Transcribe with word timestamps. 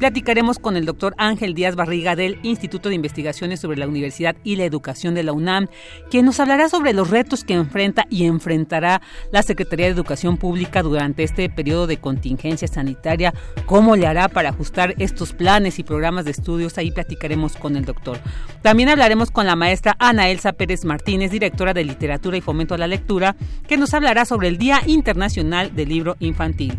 Platicaremos 0.00 0.58
con 0.58 0.78
el 0.78 0.86
doctor 0.86 1.14
Ángel 1.18 1.52
Díaz 1.52 1.76
Barriga 1.76 2.16
del 2.16 2.38
Instituto 2.42 2.88
de 2.88 2.94
Investigaciones 2.94 3.60
sobre 3.60 3.76
la 3.76 3.86
Universidad 3.86 4.34
y 4.44 4.56
la 4.56 4.64
Educación 4.64 5.14
de 5.14 5.22
la 5.22 5.34
UNAM, 5.34 5.68
quien 6.10 6.24
nos 6.24 6.40
hablará 6.40 6.70
sobre 6.70 6.94
los 6.94 7.10
retos 7.10 7.44
que 7.44 7.52
enfrenta 7.52 8.06
y 8.08 8.24
enfrentará 8.24 9.02
la 9.30 9.42
Secretaría 9.42 9.84
de 9.84 9.92
Educación 9.92 10.38
Pública 10.38 10.82
durante 10.82 11.22
este 11.22 11.50
periodo 11.50 11.86
de 11.86 11.98
contingencia 11.98 12.66
sanitaria, 12.66 13.34
cómo 13.66 13.94
le 13.94 14.06
hará 14.06 14.30
para 14.30 14.48
ajustar 14.48 14.94
estos 14.96 15.34
planes 15.34 15.78
y 15.78 15.82
programas 15.82 16.24
de 16.24 16.30
estudios. 16.30 16.78
Ahí 16.78 16.92
platicaremos 16.92 17.56
con 17.56 17.76
el 17.76 17.84
doctor. 17.84 18.18
También 18.62 18.88
hablaremos 18.88 19.30
con 19.30 19.44
la 19.44 19.54
maestra 19.54 19.96
Ana 19.98 20.30
Elsa 20.30 20.54
Pérez 20.54 20.86
Martínez, 20.86 21.30
directora 21.30 21.74
de 21.74 21.84
Literatura 21.84 22.38
y 22.38 22.40
Fomento 22.40 22.74
a 22.74 22.78
la 22.78 22.86
Lectura, 22.86 23.36
que 23.68 23.76
nos 23.76 23.92
hablará 23.92 24.24
sobre 24.24 24.48
el 24.48 24.56
Día 24.56 24.80
Internacional 24.86 25.76
del 25.76 25.90
Libro 25.90 26.16
Infantil. 26.20 26.78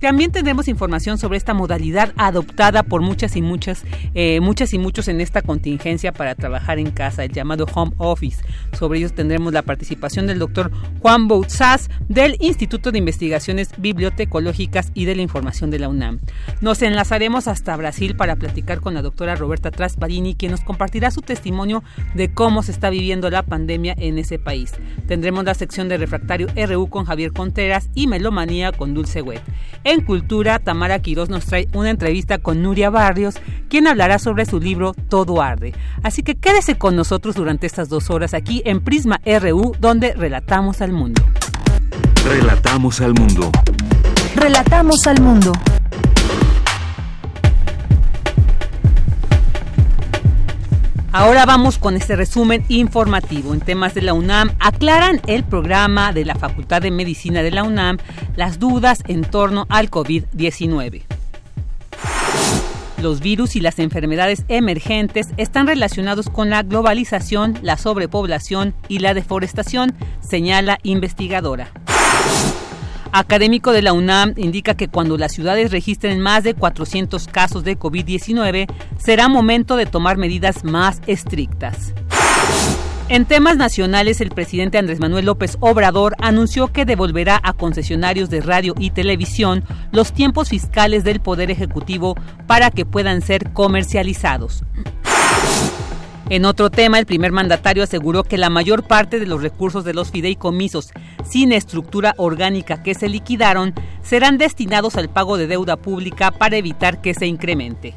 También 0.00 0.30
tendremos 0.30 0.68
información 0.68 1.16
sobre 1.16 1.38
esta 1.38 1.54
modalidad 1.54 2.12
adoptada 2.16 2.82
por 2.82 3.00
muchas 3.00 3.34
y 3.34 3.40
muchas, 3.40 3.82
eh, 4.14 4.40
muchas 4.40 4.74
y 4.74 4.78
muchos 4.78 5.08
en 5.08 5.22
esta 5.22 5.40
contingencia 5.40 6.12
para 6.12 6.34
trabajar 6.34 6.78
en 6.78 6.90
casa, 6.90 7.24
el 7.24 7.32
llamado 7.32 7.66
home 7.74 7.92
office. 7.96 8.44
Sobre 8.78 8.98
ellos 8.98 9.14
tendremos 9.14 9.54
la 9.54 9.62
participación 9.62 10.26
del 10.26 10.38
doctor 10.38 10.70
Juan 11.00 11.28
Boutzaz 11.28 11.88
del 12.08 12.36
Instituto 12.40 12.92
de 12.92 12.98
Investigaciones 12.98 13.70
Bibliotecológicas 13.78 14.90
y 14.92 15.06
de 15.06 15.16
la 15.16 15.22
Información 15.22 15.70
de 15.70 15.78
la 15.78 15.88
UNAM. 15.88 16.20
Nos 16.60 16.82
enlazaremos 16.82 17.48
hasta 17.48 17.76
Brasil 17.76 18.16
para 18.16 18.36
platicar 18.36 18.80
con 18.80 18.92
la 18.92 19.02
doctora 19.02 19.34
Roberta 19.34 19.70
Trasparini, 19.70 20.34
quien 20.34 20.52
nos 20.52 20.60
compartirá 20.60 21.10
su 21.10 21.22
testimonio 21.22 21.82
de 22.14 22.32
cómo 22.32 22.62
se 22.62 22.72
está 22.72 22.90
viviendo 22.90 23.30
la 23.30 23.44
pandemia 23.44 23.94
en 23.96 24.18
ese 24.18 24.38
país. 24.38 24.72
Tendremos 25.08 25.44
la 25.44 25.54
sección 25.54 25.88
de 25.88 25.96
refractario 25.96 26.48
RU 26.54 26.88
con 26.88 27.06
Javier 27.06 27.32
Contreras 27.32 27.88
y 27.94 28.08
Melomanía 28.08 28.72
con 28.72 28.92
Dulce 28.92 29.22
Wet. 29.22 29.42
En 29.86 30.00
Cultura, 30.00 30.58
Tamara 30.58 30.98
Quiroz 30.98 31.28
nos 31.28 31.46
trae 31.46 31.68
una 31.72 31.90
entrevista 31.90 32.38
con 32.38 32.60
Nuria 32.60 32.90
Barrios, 32.90 33.36
quien 33.68 33.86
hablará 33.86 34.18
sobre 34.18 34.44
su 34.44 34.58
libro 34.58 34.94
Todo 35.08 35.40
Arde. 35.40 35.74
Así 36.02 36.24
que 36.24 36.34
quédese 36.34 36.76
con 36.76 36.96
nosotros 36.96 37.36
durante 37.36 37.68
estas 37.68 37.88
dos 37.88 38.10
horas 38.10 38.34
aquí 38.34 38.62
en 38.64 38.80
Prisma 38.80 39.20
RU, 39.24 39.76
donde 39.78 40.12
relatamos 40.14 40.80
al 40.80 40.90
mundo. 40.90 41.22
Relatamos 42.24 43.00
al 43.00 43.14
mundo. 43.14 43.52
Relatamos 44.34 45.06
al 45.06 45.22
mundo. 45.22 45.52
Ahora 51.18 51.46
vamos 51.46 51.78
con 51.78 51.96
este 51.96 52.14
resumen 52.14 52.62
informativo. 52.68 53.54
En 53.54 53.60
temas 53.60 53.94
de 53.94 54.02
la 54.02 54.12
UNAM, 54.12 54.54
aclaran 54.60 55.22
el 55.26 55.44
programa 55.44 56.12
de 56.12 56.26
la 56.26 56.34
Facultad 56.34 56.82
de 56.82 56.90
Medicina 56.90 57.42
de 57.42 57.50
la 57.50 57.62
UNAM 57.62 57.96
las 58.36 58.58
dudas 58.58 59.02
en 59.08 59.22
torno 59.22 59.64
al 59.70 59.90
COVID-19. 59.90 61.04
Los 63.00 63.20
virus 63.20 63.56
y 63.56 63.60
las 63.60 63.78
enfermedades 63.78 64.44
emergentes 64.48 65.28
están 65.38 65.66
relacionados 65.66 66.28
con 66.28 66.50
la 66.50 66.62
globalización, 66.62 67.58
la 67.62 67.78
sobrepoblación 67.78 68.74
y 68.86 68.98
la 68.98 69.14
deforestación, 69.14 69.94
señala 70.20 70.78
investigadora 70.82 71.70
académico 73.18 73.72
de 73.72 73.82
la 73.82 73.92
UNAM 73.92 74.34
indica 74.36 74.74
que 74.74 74.88
cuando 74.88 75.16
las 75.16 75.32
ciudades 75.32 75.70
registren 75.70 76.20
más 76.20 76.44
de 76.44 76.54
400 76.54 77.26
casos 77.28 77.64
de 77.64 77.78
COVID-19, 77.78 78.66
será 78.98 79.28
momento 79.28 79.76
de 79.76 79.86
tomar 79.86 80.16
medidas 80.16 80.64
más 80.64 81.00
estrictas. 81.06 81.94
En 83.08 83.24
temas 83.24 83.56
nacionales, 83.56 84.20
el 84.20 84.30
presidente 84.30 84.78
Andrés 84.78 84.98
Manuel 84.98 85.26
López 85.26 85.56
Obrador 85.60 86.16
anunció 86.18 86.72
que 86.72 86.84
devolverá 86.84 87.40
a 87.40 87.52
concesionarios 87.52 88.30
de 88.30 88.40
radio 88.40 88.74
y 88.78 88.90
televisión 88.90 89.62
los 89.92 90.12
tiempos 90.12 90.48
fiscales 90.48 91.04
del 91.04 91.20
Poder 91.20 91.52
Ejecutivo 91.52 92.16
para 92.48 92.72
que 92.72 92.84
puedan 92.84 93.22
ser 93.22 93.52
comercializados. 93.52 94.64
En 96.28 96.44
otro 96.44 96.70
tema, 96.70 96.98
el 96.98 97.06
primer 97.06 97.30
mandatario 97.30 97.84
aseguró 97.84 98.24
que 98.24 98.36
la 98.36 98.50
mayor 98.50 98.82
parte 98.82 99.20
de 99.20 99.26
los 99.26 99.42
recursos 99.42 99.84
de 99.84 99.94
los 99.94 100.10
fideicomisos 100.10 100.90
sin 101.24 101.52
estructura 101.52 102.14
orgánica 102.16 102.82
que 102.82 102.94
se 102.94 103.08
liquidaron 103.08 103.74
serán 104.02 104.36
destinados 104.36 104.96
al 104.96 105.08
pago 105.08 105.36
de 105.36 105.46
deuda 105.46 105.76
pública 105.76 106.32
para 106.32 106.56
evitar 106.56 107.00
que 107.00 107.14
se 107.14 107.26
incremente. 107.26 107.94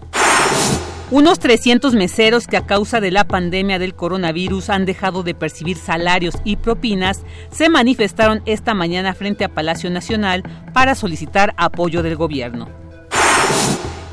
Unos 1.10 1.40
300 1.40 1.96
meseros 1.96 2.46
que 2.46 2.58
a 2.58 2.68
causa 2.68 3.02
de 3.02 3.10
la 3.10 3.24
pandemia 3.24 3.80
del 3.80 3.96
coronavirus 3.96 4.70
han 4.70 4.86
dejado 4.86 5.24
de 5.24 5.34
percibir 5.34 5.76
salarios 5.78 6.36
y 6.44 6.58
propinas 6.58 7.24
se 7.52 7.68
manifestaron 7.68 8.44
esta 8.46 8.76
mañana 8.76 9.16
frente 9.16 9.44
a 9.44 9.50
Palacio 9.50 9.90
Nacional 9.90 10.44
para 10.72 10.94
solicitar 10.94 11.56
apoyo 11.58 12.04
del 12.04 12.16
gobierno. 12.16 12.70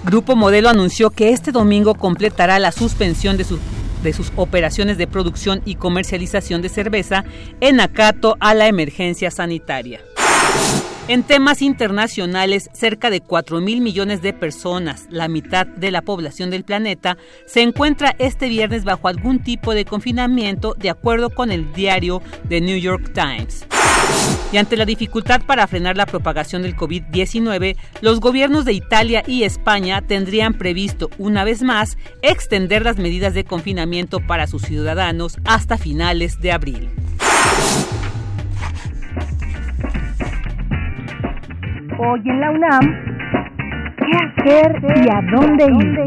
Grupo 0.05 0.37
Modelo 0.37 0.71
anunció 0.71 1.11
que 1.11 1.33
este 1.33 1.53
domingo 1.53 1.95
completará 1.97 2.59
la 2.59 2.73
suspensión 2.73 3.37
de 3.37 3.45
su 3.45 3.59
de 4.07 4.15
sus 4.15 4.33
operaciones 4.37 4.97
de 4.97 5.07
producción 5.07 5.61
y 5.67 5.75
comercialización 5.75 6.63
de 6.63 6.71
cerveza 6.71 7.25
en 7.61 7.81
acato 7.81 8.37
a 8.41 8.55
la 8.55 8.69
emergencia 8.69 9.31
sanitaria. 9.31 10.01
En 11.09 11.23
temas 11.23 11.63
internacionales, 11.63 12.69
cerca 12.73 13.11
de 13.11 13.21
4 13.21 13.61
mil 13.61 13.81
millones 13.81 14.23
de 14.23 14.33
personas, 14.33 15.07
la 15.09 15.29
mitad 15.29 15.65
de 15.65 15.93
la 15.93 16.03
población 16.03 16.51
del 16.51 16.65
planeta, 16.65 17.17
se 17.47 17.63
encuentra 17.63 18.17
este 18.19 18.49
viernes 18.49 18.83
bajo 18.83 19.07
algún 19.07 19.39
tipo 19.39 19.73
de 19.73 19.85
confinamiento, 19.85 20.75
de 20.75 20.91
acuerdo 20.91 21.31
con 21.31 21.53
el 21.53 21.73
diario 21.73 22.23
The 22.49 22.61
New 22.61 22.77
York 22.77 23.13
Times. 23.15 23.65
Y 24.51 24.57
ante 24.57 24.77
la 24.77 24.85
dificultad 24.85 25.43
para 25.47 25.69
frenar 25.69 25.97
la 25.97 26.07
propagación 26.07 26.63
del 26.63 26.77
COVID-19, 26.77 27.77
los 28.01 28.19
gobiernos 28.19 28.65
de 28.65 28.73
Italia 28.73 29.23
y 29.29 29.45
España 29.45 30.03
tendrían 30.03 30.55
previsto, 30.55 31.09
una 31.19 31.45
vez 31.45 31.63
más, 31.63 31.97
extender 32.23 32.83
las 32.83 32.97
medidas 32.97 33.33
de 33.33 33.45
confinamiento 33.45 34.19
para 34.19 34.49
sus 34.49 34.63
ciudadanos 34.63 35.39
hasta 35.45 35.79
finales 35.79 36.41
de 36.41 36.51
abril. 36.51 36.91
Hoy 41.99 42.21
en 42.27 42.41
la 42.41 42.51
UNAM, 42.51 42.95
¿qué 43.97 44.13
hacer 44.17 44.77
y 45.03 45.09
a 45.09 45.23
dónde 45.33 45.65
ir? 45.65 45.99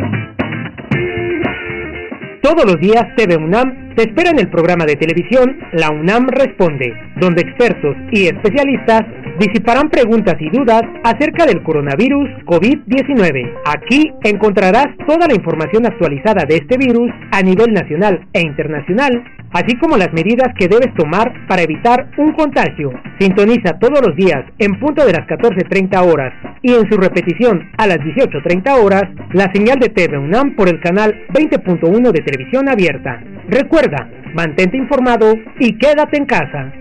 Todos 2.44 2.64
los 2.66 2.80
días 2.80 3.08
TV 3.16 3.38
UNAM 3.38 3.89
te 4.00 4.06
espera 4.06 4.30
en 4.30 4.40
el 4.40 4.50
programa 4.50 4.86
de 4.86 4.96
televisión 4.96 5.60
La 5.74 5.92
UNAM 5.92 6.30
Responde, 6.30 6.94
donde 7.20 7.42
expertos 7.42 7.98
y 8.14 8.28
especialistas 8.28 9.02
disiparán 9.40 9.90
preguntas 9.90 10.36
y 10.40 10.50
dudas 10.50 10.84
acerca 11.04 11.46
del 11.46 11.62
coronavirus 11.64 12.30
COVID-19. 12.46 13.54
Aquí 13.66 14.10
encontrarás 14.24 14.88
toda 15.06 15.28
la 15.28 15.36
información 15.36 15.86
actualizada 15.86 16.46
de 16.48 16.56
este 16.56 16.78
virus 16.78 17.12
a 17.32 17.42
nivel 17.42 17.74
nacional 17.74 18.26
e 18.32 18.40
internacional, 18.40 19.22
así 19.52 19.76
como 19.78 19.98
las 19.98 20.14
medidas 20.14 20.54
que 20.58 20.70
debes 20.70 20.94
tomar 20.96 21.34
para 21.50 21.64
evitar 21.64 22.10
un 22.18 22.32
contagio. 22.32 22.92
Sintoniza 23.20 23.80
todos 23.80 24.00
los 24.06 24.16
días 24.16 24.46
en 24.60 24.80
punto 24.80 25.06
de 25.06 25.12
las 25.12 25.28
14.30 25.28 26.10
horas 26.10 26.34
y 26.62 26.74
en 26.74 26.90
su 26.90 26.98
repetición 26.98 27.70
a 27.78 27.86
las 27.86 27.98
18.30 27.98 28.82
horas 28.82 29.04
la 29.34 29.52
señal 29.54 29.78
de 29.80 29.90
TV 29.90 30.18
UNAM 30.18 30.56
por 30.56 30.70
el 30.70 30.80
canal 30.80 31.14
20.1 31.34 32.12
de 32.12 32.22
televisión 32.22 32.70
abierta. 32.70 33.22
Recuerda, 33.50 33.89
mantente 34.34 34.78
informado 34.78 35.34
y 35.60 35.78
quédate 35.78 36.18
en 36.18 36.26
casa. 36.26 36.72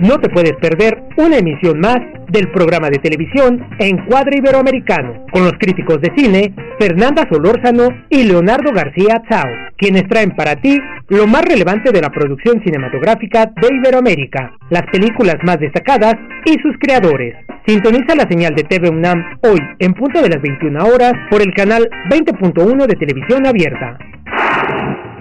No 0.00 0.20
te 0.20 0.28
puedes 0.28 0.52
perder 0.60 1.02
una 1.16 1.38
emisión 1.38 1.80
más 1.80 1.98
del 2.28 2.52
programa 2.52 2.88
de 2.88 2.98
televisión 2.98 3.66
Encuadre 3.80 4.38
Iberoamericano, 4.38 5.26
con 5.32 5.42
los 5.42 5.54
críticos 5.58 6.00
de 6.00 6.12
cine 6.16 6.54
Fernanda 6.78 7.26
Solórzano 7.28 7.88
y 8.08 8.22
Leonardo 8.22 8.70
García 8.72 9.22
Chao, 9.28 9.50
quienes 9.76 10.06
traen 10.08 10.36
para 10.36 10.54
ti 10.56 10.78
lo 11.08 11.26
más 11.26 11.42
relevante 11.42 11.90
de 11.90 12.00
la 12.00 12.10
producción 12.10 12.62
cinematográfica 12.62 13.46
de 13.46 13.74
Iberoamérica, 13.74 14.52
las 14.70 14.82
películas 14.92 15.36
más 15.42 15.58
destacadas 15.58 16.14
y 16.44 16.52
sus 16.60 16.76
creadores. 16.78 17.34
Sintoniza 17.66 18.14
la 18.14 18.28
señal 18.28 18.54
de 18.54 18.62
TV 18.62 18.90
UNAM 18.90 19.38
hoy 19.42 19.58
en 19.80 19.94
punto 19.94 20.22
de 20.22 20.28
las 20.28 20.40
21 20.40 20.84
horas 20.84 21.14
por 21.28 21.42
el 21.42 21.52
canal 21.54 21.88
20.1 22.08 22.86
de 22.86 22.94
televisión 22.94 23.46
abierta. 23.46 23.98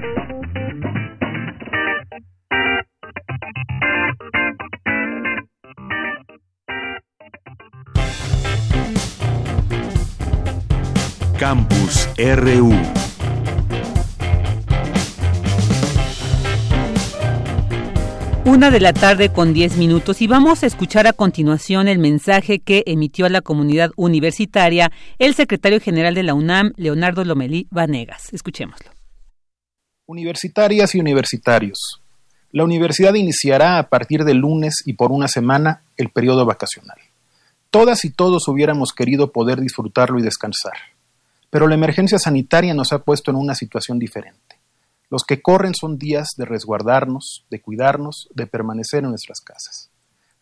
Campus 11.37 12.09
RU 12.17 12.71
Una 18.47 18.71
de 18.71 18.79
la 18.79 18.93
tarde 18.93 19.33
con 19.33 19.53
10 19.53 19.75
minutos 19.75 20.21
y 20.21 20.27
vamos 20.27 20.63
a 20.63 20.67
escuchar 20.67 21.05
a 21.05 21.11
continuación 21.11 21.89
el 21.89 21.99
mensaje 21.99 22.59
que 22.59 22.81
emitió 22.87 23.25
a 23.25 23.29
la 23.29 23.41
comunidad 23.41 23.91
universitaria 23.97 24.89
el 25.19 25.35
secretario 25.35 25.81
general 25.81 26.15
de 26.15 26.23
la 26.23 26.33
UNAM, 26.33 26.71
Leonardo 26.77 27.25
Lomelí 27.25 27.67
Vanegas. 27.71 28.31
Escuchémoslo. 28.31 28.89
Universitarias 30.05 30.95
y 30.95 30.99
universitarios. 31.01 32.01
La 32.53 32.63
universidad 32.63 33.15
iniciará 33.15 33.79
a 33.79 33.89
partir 33.89 34.23
del 34.23 34.37
lunes 34.37 34.81
y 34.85 34.93
por 34.93 35.11
una 35.11 35.27
semana 35.27 35.81
el 35.97 36.07
periodo 36.07 36.45
vacacional. 36.45 36.99
Todas 37.69 38.05
y 38.05 38.11
todos 38.11 38.47
hubiéramos 38.47 38.93
querido 38.93 39.33
poder 39.33 39.59
disfrutarlo 39.59 40.19
y 40.19 40.23
descansar, 40.23 40.77
pero 41.49 41.67
la 41.67 41.75
emergencia 41.75 42.17
sanitaria 42.17 42.73
nos 42.73 42.93
ha 42.93 42.99
puesto 42.99 43.29
en 43.29 43.35
una 43.35 43.55
situación 43.55 43.99
diferente. 43.99 44.46
Los 45.09 45.23
que 45.23 45.41
corren 45.41 45.73
son 45.73 45.97
días 45.97 46.29
de 46.37 46.45
resguardarnos, 46.45 47.45
de 47.49 47.61
cuidarnos, 47.61 48.27
de 48.33 48.47
permanecer 48.47 49.03
en 49.03 49.11
nuestras 49.11 49.39
casas. 49.39 49.89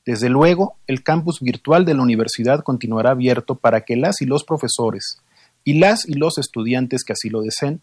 Desde 0.05 0.29
luego, 0.29 0.77
el 0.87 1.03
campus 1.03 1.39
virtual 1.39 1.85
de 1.85 1.93
la 1.93 2.03
universidad 2.03 2.63
continuará 2.63 3.11
abierto 3.11 3.55
para 3.55 3.81
que 3.81 3.95
las 3.95 4.21
y 4.21 4.25
los 4.25 4.43
profesores 4.43 5.19
y 5.63 5.79
las 5.79 6.07
y 6.07 6.13
los 6.13 6.37
estudiantes 6.37 7.03
que 7.03 7.13
así 7.13 7.29
lo 7.29 7.41
deseen 7.41 7.81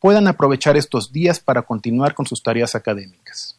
puedan 0.00 0.28
aprovechar 0.28 0.76
estos 0.76 1.12
días 1.12 1.40
para 1.40 1.62
continuar 1.62 2.14
con 2.14 2.26
sus 2.26 2.42
tareas 2.42 2.74
académicas. 2.74 3.58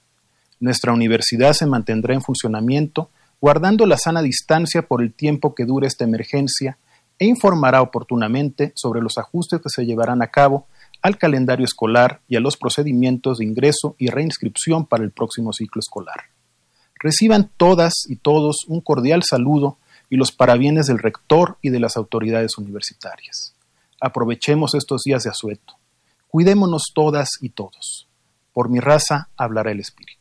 Nuestra 0.59 0.93
universidad 0.93 1.53
se 1.53 1.65
mantendrá 1.65 2.13
en 2.13 2.21
funcionamiento 2.21 3.09
guardando 3.41 3.85
la 3.85 3.97
sana 3.97 4.21
distancia 4.21 4.81
por 4.81 5.01
el 5.01 5.13
tiempo 5.13 5.55
que 5.55 5.65
dure 5.65 5.87
esta 5.87 6.03
emergencia 6.03 6.77
e 7.17 7.25
informará 7.25 7.81
oportunamente 7.81 8.71
sobre 8.75 9.01
los 9.01 9.17
ajustes 9.17 9.61
que 9.61 9.69
se 9.69 9.85
llevarán 9.85 10.21
a 10.21 10.27
cabo 10.27 10.67
al 11.01 11.17
calendario 11.17 11.65
escolar 11.65 12.21
y 12.27 12.35
a 12.35 12.39
los 12.39 12.57
procedimientos 12.57 13.37
de 13.37 13.45
ingreso 13.45 13.95
y 13.97 14.09
reinscripción 14.09 14.85
para 14.85 15.03
el 15.03 15.11
próximo 15.11 15.53
ciclo 15.53 15.79
escolar. 15.79 16.23
Reciban 16.95 17.49
todas 17.55 17.93
y 18.07 18.17
todos 18.17 18.57
un 18.67 18.81
cordial 18.81 19.23
saludo 19.23 19.77
y 20.09 20.17
los 20.17 20.31
parabienes 20.31 20.87
del 20.87 20.99
rector 20.99 21.57
y 21.61 21.69
de 21.69 21.79
las 21.79 21.95
autoridades 21.95 22.57
universitarias. 22.57 23.55
Aprovechemos 24.01 24.75
estos 24.75 25.03
días 25.03 25.23
de 25.23 25.29
asueto. 25.29 25.75
Cuidémonos 26.27 26.83
todas 26.93 27.29
y 27.41 27.49
todos. 27.49 28.07
Por 28.53 28.69
mi 28.69 28.79
raza 28.79 29.29
hablará 29.37 29.71
el 29.71 29.79
Espíritu. 29.79 30.19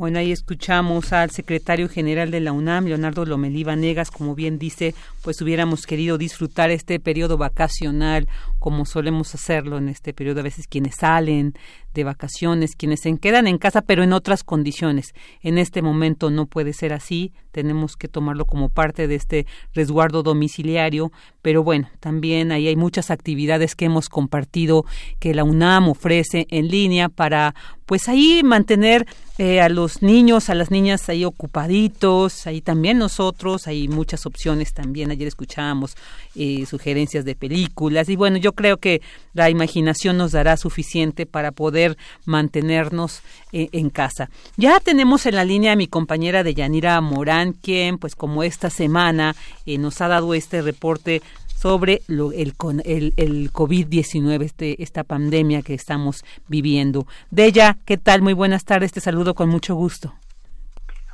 Bueno, 0.00 0.18
ahí 0.18 0.32
escuchamos 0.32 1.12
al 1.12 1.30
secretario 1.30 1.86
general 1.86 2.30
de 2.30 2.40
la 2.40 2.52
UNAM, 2.52 2.86
Leonardo 2.86 3.26
Lomelí 3.26 3.64
Vanegas, 3.64 4.10
como 4.10 4.34
bien 4.34 4.58
dice, 4.58 4.94
pues 5.20 5.42
hubiéramos 5.42 5.84
querido 5.84 6.16
disfrutar 6.16 6.70
este 6.70 6.98
periodo 7.00 7.36
vacacional 7.36 8.26
como 8.60 8.86
solemos 8.86 9.34
hacerlo 9.34 9.78
en 9.78 9.88
este 9.88 10.14
periodo, 10.14 10.40
a 10.40 10.44
veces 10.44 10.68
quienes 10.68 10.96
salen 10.96 11.54
de 11.94 12.04
vacaciones, 12.04 12.76
quienes 12.76 13.00
se 13.00 13.18
quedan 13.18 13.48
en 13.48 13.58
casa, 13.58 13.82
pero 13.82 14.04
en 14.04 14.12
otras 14.12 14.44
condiciones. 14.44 15.12
En 15.42 15.58
este 15.58 15.82
momento 15.82 16.30
no 16.30 16.46
puede 16.46 16.72
ser 16.72 16.92
así, 16.92 17.32
tenemos 17.50 17.96
que 17.96 18.06
tomarlo 18.06 18.44
como 18.44 18.68
parte 18.68 19.08
de 19.08 19.16
este 19.16 19.46
resguardo 19.74 20.22
domiciliario, 20.22 21.10
pero 21.42 21.64
bueno, 21.64 21.88
también 21.98 22.52
ahí 22.52 22.68
hay 22.68 22.76
muchas 22.76 23.10
actividades 23.10 23.74
que 23.74 23.86
hemos 23.86 24.08
compartido 24.08 24.84
que 25.18 25.34
la 25.34 25.42
UNAM 25.42 25.88
ofrece 25.88 26.46
en 26.50 26.68
línea 26.68 27.08
para 27.08 27.54
pues 27.86 28.08
ahí 28.08 28.42
mantener 28.44 29.04
eh, 29.38 29.60
a 29.60 29.68
los 29.68 30.00
niños, 30.00 30.48
a 30.48 30.54
las 30.54 30.70
niñas 30.70 31.08
ahí 31.08 31.24
ocupaditos, 31.24 32.46
ahí 32.46 32.60
también 32.60 32.98
nosotros, 32.98 33.66
hay 33.66 33.88
muchas 33.88 34.26
opciones 34.26 34.72
también, 34.72 35.10
ayer 35.10 35.26
escuchábamos 35.26 35.96
eh, 36.36 36.66
sugerencias 36.66 37.24
de 37.24 37.34
películas 37.34 38.08
y 38.08 38.14
bueno, 38.14 38.36
yo 38.36 38.49
creo 38.52 38.76
que 38.78 39.00
la 39.32 39.50
imaginación 39.50 40.16
nos 40.16 40.32
dará 40.32 40.56
suficiente 40.56 41.26
para 41.26 41.52
poder 41.52 41.96
mantenernos 42.26 43.22
eh, 43.52 43.68
en 43.72 43.90
casa. 43.90 44.28
Ya 44.56 44.80
tenemos 44.80 45.26
en 45.26 45.36
la 45.36 45.44
línea 45.44 45.72
a 45.72 45.76
mi 45.76 45.86
compañera 45.86 46.42
de 46.42 46.54
Yanira 46.54 47.00
Morán, 47.00 47.52
quien 47.52 47.98
pues 47.98 48.14
como 48.14 48.42
esta 48.42 48.70
semana 48.70 49.34
nos 49.66 50.00
ha 50.00 50.08
dado 50.08 50.34
este 50.34 50.62
reporte 50.62 51.22
sobre 51.60 52.00
lo, 52.08 52.32
el, 52.32 52.54
el, 52.84 53.12
el 53.18 53.52
COVID-19, 53.52 54.42
este, 54.42 54.82
esta 54.82 55.04
pandemia 55.04 55.60
que 55.60 55.74
estamos 55.74 56.24
viviendo. 56.48 57.06
Deya, 57.30 57.76
¿qué 57.84 57.98
tal? 57.98 58.22
Muy 58.22 58.32
buenas 58.32 58.64
tardes, 58.64 58.92
te 58.92 59.00
saludo 59.00 59.34
con 59.34 59.50
mucho 59.50 59.74
gusto. 59.74 60.14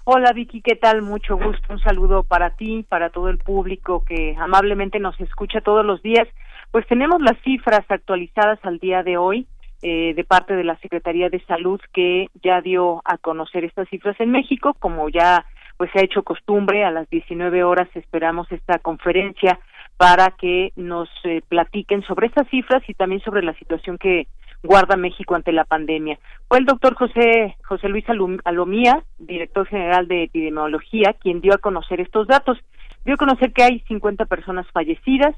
Hola 0.04 0.32
Vicky, 0.32 0.60
¿qué 0.60 0.76
tal? 0.76 1.02
Mucho 1.02 1.36
gusto. 1.36 1.72
Un 1.72 1.80
saludo 1.80 2.22
para 2.22 2.50
ti, 2.50 2.86
para 2.88 3.10
todo 3.10 3.28
el 3.28 3.38
público 3.38 4.04
que 4.06 4.36
amablemente 4.38 5.00
nos 5.00 5.20
escucha 5.20 5.60
todos 5.62 5.84
los 5.84 6.00
días. 6.00 6.28
Pues 6.76 6.86
tenemos 6.88 7.22
las 7.22 7.40
cifras 7.42 7.86
actualizadas 7.88 8.58
al 8.62 8.78
día 8.78 9.02
de 9.02 9.16
hoy 9.16 9.46
eh, 9.80 10.12
de 10.12 10.24
parte 10.24 10.54
de 10.54 10.62
la 10.62 10.76
Secretaría 10.80 11.30
de 11.30 11.42
Salud 11.46 11.80
que 11.94 12.28
ya 12.44 12.60
dio 12.60 13.00
a 13.06 13.16
conocer 13.16 13.64
estas 13.64 13.88
cifras 13.88 14.14
en 14.20 14.30
México, 14.30 14.76
como 14.78 15.08
ya 15.08 15.46
pues 15.78 15.90
se 15.90 16.00
ha 16.00 16.04
hecho 16.04 16.22
costumbre, 16.22 16.84
a 16.84 16.90
las 16.90 17.08
19 17.08 17.64
horas 17.64 17.88
esperamos 17.94 18.52
esta 18.52 18.78
conferencia 18.78 19.58
para 19.96 20.32
que 20.32 20.74
nos 20.76 21.08
eh, 21.24 21.40
platiquen 21.48 22.02
sobre 22.02 22.26
estas 22.26 22.46
cifras 22.50 22.82
y 22.86 22.92
también 22.92 23.22
sobre 23.22 23.42
la 23.42 23.54
situación 23.54 23.96
que 23.96 24.26
guarda 24.62 24.98
México 24.98 25.34
ante 25.34 25.52
la 25.52 25.64
pandemia. 25.64 26.18
Fue 26.46 26.58
el 26.58 26.66
doctor 26.66 26.94
José, 26.94 27.56
José 27.64 27.88
Luis 27.88 28.04
Alomía, 28.44 29.02
director 29.18 29.66
general 29.66 30.08
de 30.08 30.24
epidemiología, 30.24 31.14
quien 31.14 31.40
dio 31.40 31.54
a 31.54 31.58
conocer 31.58 32.02
estos 32.02 32.26
datos. 32.26 32.58
Dio 33.06 33.14
a 33.14 33.16
conocer 33.16 33.54
que 33.54 33.62
hay 33.62 33.80
50 33.88 34.26
personas 34.26 34.66
fallecidas, 34.72 35.34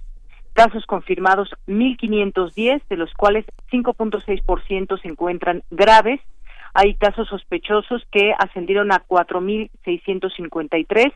casos 0.59 0.85
confirmados 0.87 1.49
1.510, 1.69 2.83
de 2.88 2.97
los 2.97 3.15
cuales 3.15 3.45
5.6% 3.71 5.00
se 5.00 5.07
encuentran 5.07 5.62
graves. 5.71 6.21
Hay 6.75 6.97
casos 6.97 7.29
sospechosos 7.29 8.03
que 8.11 8.33
ascendieron 8.37 8.91
a 8.91 9.07
4.653 9.07 11.12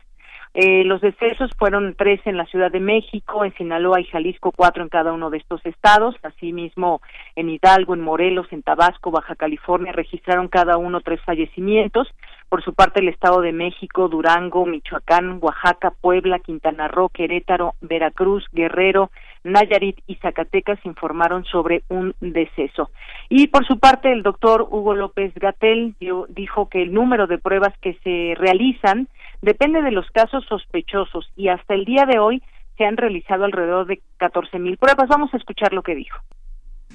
eh, 0.55 0.83
los 0.83 1.01
decesos 1.01 1.49
fueron 1.57 1.95
tres 1.97 2.21
en 2.25 2.37
la 2.37 2.45
Ciudad 2.45 2.71
de 2.71 2.79
México, 2.79 3.43
en 3.43 3.55
Sinaloa 3.55 3.99
y 3.99 4.05
Jalisco, 4.05 4.51
cuatro 4.55 4.83
en 4.83 4.89
cada 4.89 5.11
uno 5.11 5.31
de 5.31 5.39
estos 5.39 5.65
estados. 5.65 6.15
Asimismo, 6.21 7.01
en 7.35 7.49
Hidalgo, 7.49 7.95
en 7.95 8.01
Morelos, 8.01 8.45
en 8.51 8.61
Tabasco, 8.61 9.09
Baja 9.09 9.35
California, 9.35 9.91
registraron 9.91 10.49
cada 10.49 10.77
uno 10.77 11.01
tres 11.01 11.19
fallecimientos. 11.25 12.07
Por 12.49 12.63
su 12.63 12.75
parte, 12.75 12.99
el 12.99 13.07
Estado 13.07 13.41
de 13.41 13.51
México, 13.51 14.09
Durango, 14.09 14.67
Michoacán, 14.67 15.39
Oaxaca, 15.41 15.89
Puebla, 15.89 16.37
Quintana 16.37 16.87
Roo, 16.87 17.09
Querétaro, 17.09 17.73
Veracruz, 17.81 18.45
Guerrero, 18.51 19.09
Nayarit 19.43 19.99
y 20.07 20.15
Zacatecas 20.15 20.79
informaron 20.85 21.43
sobre 21.45 21.83
un 21.89 22.15
deceso. 22.21 22.89
Y 23.29 23.47
por 23.47 23.65
su 23.67 23.79
parte, 23.79 24.11
el 24.11 24.23
doctor 24.23 24.67
Hugo 24.69 24.95
López 24.95 25.33
Gatel 25.35 25.95
dijo 26.29 26.69
que 26.69 26.81
el 26.81 26.93
número 26.93 27.27
de 27.27 27.37
pruebas 27.37 27.73
que 27.81 27.97
se 28.03 28.35
realizan 28.39 29.07
depende 29.41 29.81
de 29.81 29.91
los 29.91 30.09
casos 30.11 30.45
sospechosos 30.47 31.29
y 31.35 31.49
hasta 31.49 31.73
el 31.73 31.85
día 31.85 32.05
de 32.05 32.19
hoy 32.19 32.41
se 32.77 32.85
han 32.85 32.97
realizado 32.97 33.45
alrededor 33.45 33.87
de 33.87 34.01
14 34.17 34.59
mil 34.59 34.77
pruebas. 34.77 35.07
Vamos 35.07 35.33
a 35.33 35.37
escuchar 35.37 35.73
lo 35.73 35.83
que 35.83 35.95
dijo. 35.95 36.17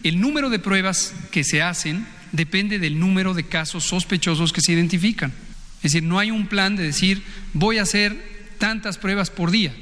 El 0.03 0.21
número 0.21 0.49
de 0.49 0.59
pruebas 0.59 1.29
que 1.33 1.45
se 1.45 1.63
hacen 1.63 2.07
depende 2.33 2.79
del 2.79 2.99
número 2.99 3.35
de 3.35 3.49
casos 3.49 3.85
sospechosos 3.85 4.53
que 4.53 4.61
se 4.61 4.73
identifican. 4.73 5.33
Es 5.79 5.93
decir, 5.93 6.03
no 6.03 6.19
hay 6.19 6.31
un 6.31 6.47
plan 6.47 6.77
de 6.77 6.85
decir 6.85 7.23
voy 7.53 7.79
a 7.79 7.83
hacer 7.83 8.13
tantas 8.59 8.99
pruebas 8.99 9.31
por 9.31 9.51
día. 9.51 9.73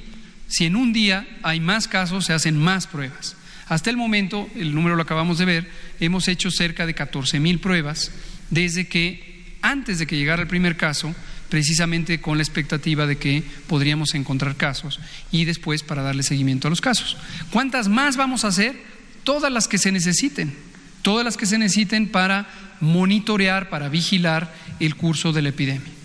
Si 0.48 0.64
en 0.64 0.76
un 0.76 0.92
día 0.92 1.26
hay 1.42 1.60
más 1.60 1.88
casos, 1.88 2.26
se 2.26 2.32
hacen 2.32 2.56
más 2.56 2.86
pruebas. 2.86 3.36
Hasta 3.68 3.90
el 3.90 3.96
momento, 3.96 4.48
el 4.54 4.74
número 4.74 4.94
lo 4.94 5.02
acabamos 5.02 5.38
de 5.38 5.44
ver, 5.44 5.70
hemos 5.98 6.28
hecho 6.28 6.50
cerca 6.50 6.86
de 6.86 6.94
14 6.94 7.40
mil 7.40 7.58
pruebas 7.58 8.12
desde 8.50 8.86
que, 8.86 9.56
antes 9.60 9.98
de 9.98 10.06
que 10.06 10.16
llegara 10.16 10.42
el 10.42 10.48
primer 10.48 10.76
caso, 10.76 11.14
precisamente 11.48 12.20
con 12.20 12.38
la 12.38 12.44
expectativa 12.44 13.06
de 13.06 13.18
que 13.18 13.42
podríamos 13.66 14.14
encontrar 14.14 14.56
casos 14.56 15.00
y 15.32 15.44
después 15.44 15.82
para 15.82 16.02
darle 16.02 16.22
seguimiento 16.22 16.68
a 16.68 16.70
los 16.70 16.80
casos. 16.80 17.16
¿Cuántas 17.50 17.88
más 17.88 18.16
vamos 18.16 18.44
a 18.44 18.48
hacer? 18.48 18.76
Todas 19.24 19.52
las 19.52 19.66
que 19.66 19.78
se 19.78 19.90
necesiten, 19.90 20.54
todas 21.02 21.24
las 21.24 21.36
que 21.36 21.46
se 21.46 21.58
necesiten 21.58 22.08
para 22.08 22.48
monitorear, 22.80 23.68
para 23.68 23.88
vigilar 23.88 24.54
el 24.80 24.94
curso 24.94 25.32
de 25.32 25.42
la 25.42 25.48
epidemia. 25.48 25.95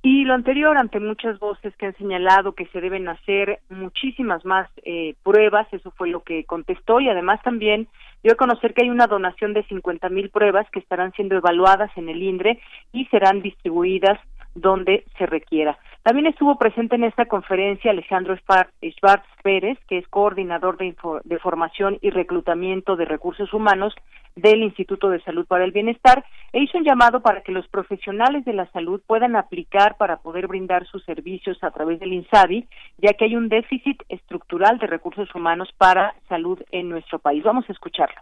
Y 0.00 0.24
lo 0.24 0.34
anterior, 0.34 0.76
ante 0.76 1.00
muchas 1.00 1.40
voces 1.40 1.74
que 1.76 1.86
han 1.86 1.96
señalado 1.96 2.52
que 2.52 2.66
se 2.66 2.80
deben 2.80 3.08
hacer 3.08 3.58
muchísimas 3.68 4.44
más 4.44 4.68
eh, 4.84 5.14
pruebas, 5.24 5.66
eso 5.72 5.90
fue 5.90 6.08
lo 6.08 6.22
que 6.22 6.44
contestó 6.44 7.00
y 7.00 7.08
además 7.08 7.42
también 7.42 7.88
dio 8.22 8.32
a 8.32 8.36
conocer 8.36 8.74
que 8.74 8.84
hay 8.84 8.90
una 8.90 9.08
donación 9.08 9.54
de 9.54 9.64
50 9.64 10.08
mil 10.08 10.30
pruebas 10.30 10.70
que 10.70 10.78
estarán 10.78 11.12
siendo 11.12 11.36
evaluadas 11.36 11.90
en 11.96 12.08
el 12.08 12.22
INDRE 12.22 12.60
y 12.92 13.06
serán 13.06 13.42
distribuidas 13.42 14.20
donde 14.54 15.04
se 15.16 15.26
requiera. 15.26 15.78
También 16.02 16.26
estuvo 16.26 16.56
presente 16.56 16.94
en 16.94 17.04
esta 17.04 17.26
conferencia 17.26 17.90
Alejandro 17.90 18.36
Schwartz 18.36 19.26
Pérez, 19.42 19.78
que 19.88 19.98
es 19.98 20.08
coordinador 20.08 20.76
de, 20.78 20.94
de, 21.24 21.38
formación 21.38 21.98
y 22.00 22.10
reclutamiento 22.10 22.96
de 22.96 23.04
recursos 23.04 23.52
humanos 23.52 23.94
del 24.40 24.62
Instituto 24.62 25.10
de 25.10 25.20
Salud 25.22 25.46
para 25.46 25.64
el 25.64 25.72
Bienestar, 25.72 26.24
e 26.52 26.62
hizo 26.62 26.78
un 26.78 26.84
llamado 26.84 27.20
para 27.20 27.42
que 27.42 27.52
los 27.52 27.66
profesionales 27.68 28.44
de 28.44 28.52
la 28.52 28.70
salud 28.72 29.00
puedan 29.06 29.36
aplicar 29.36 29.96
para 29.98 30.18
poder 30.18 30.46
brindar 30.46 30.86
sus 30.86 31.04
servicios 31.04 31.58
a 31.62 31.70
través 31.70 32.00
del 32.00 32.12
INSABI, 32.12 32.66
ya 32.98 33.12
que 33.12 33.26
hay 33.26 33.36
un 33.36 33.48
déficit 33.48 34.02
estructural 34.08 34.78
de 34.78 34.86
recursos 34.86 35.28
humanos 35.34 35.68
para 35.76 36.14
salud 36.28 36.58
en 36.70 36.88
nuestro 36.88 37.18
país. 37.18 37.42
Vamos 37.42 37.64
a 37.68 37.72
escucharlo. 37.72 38.20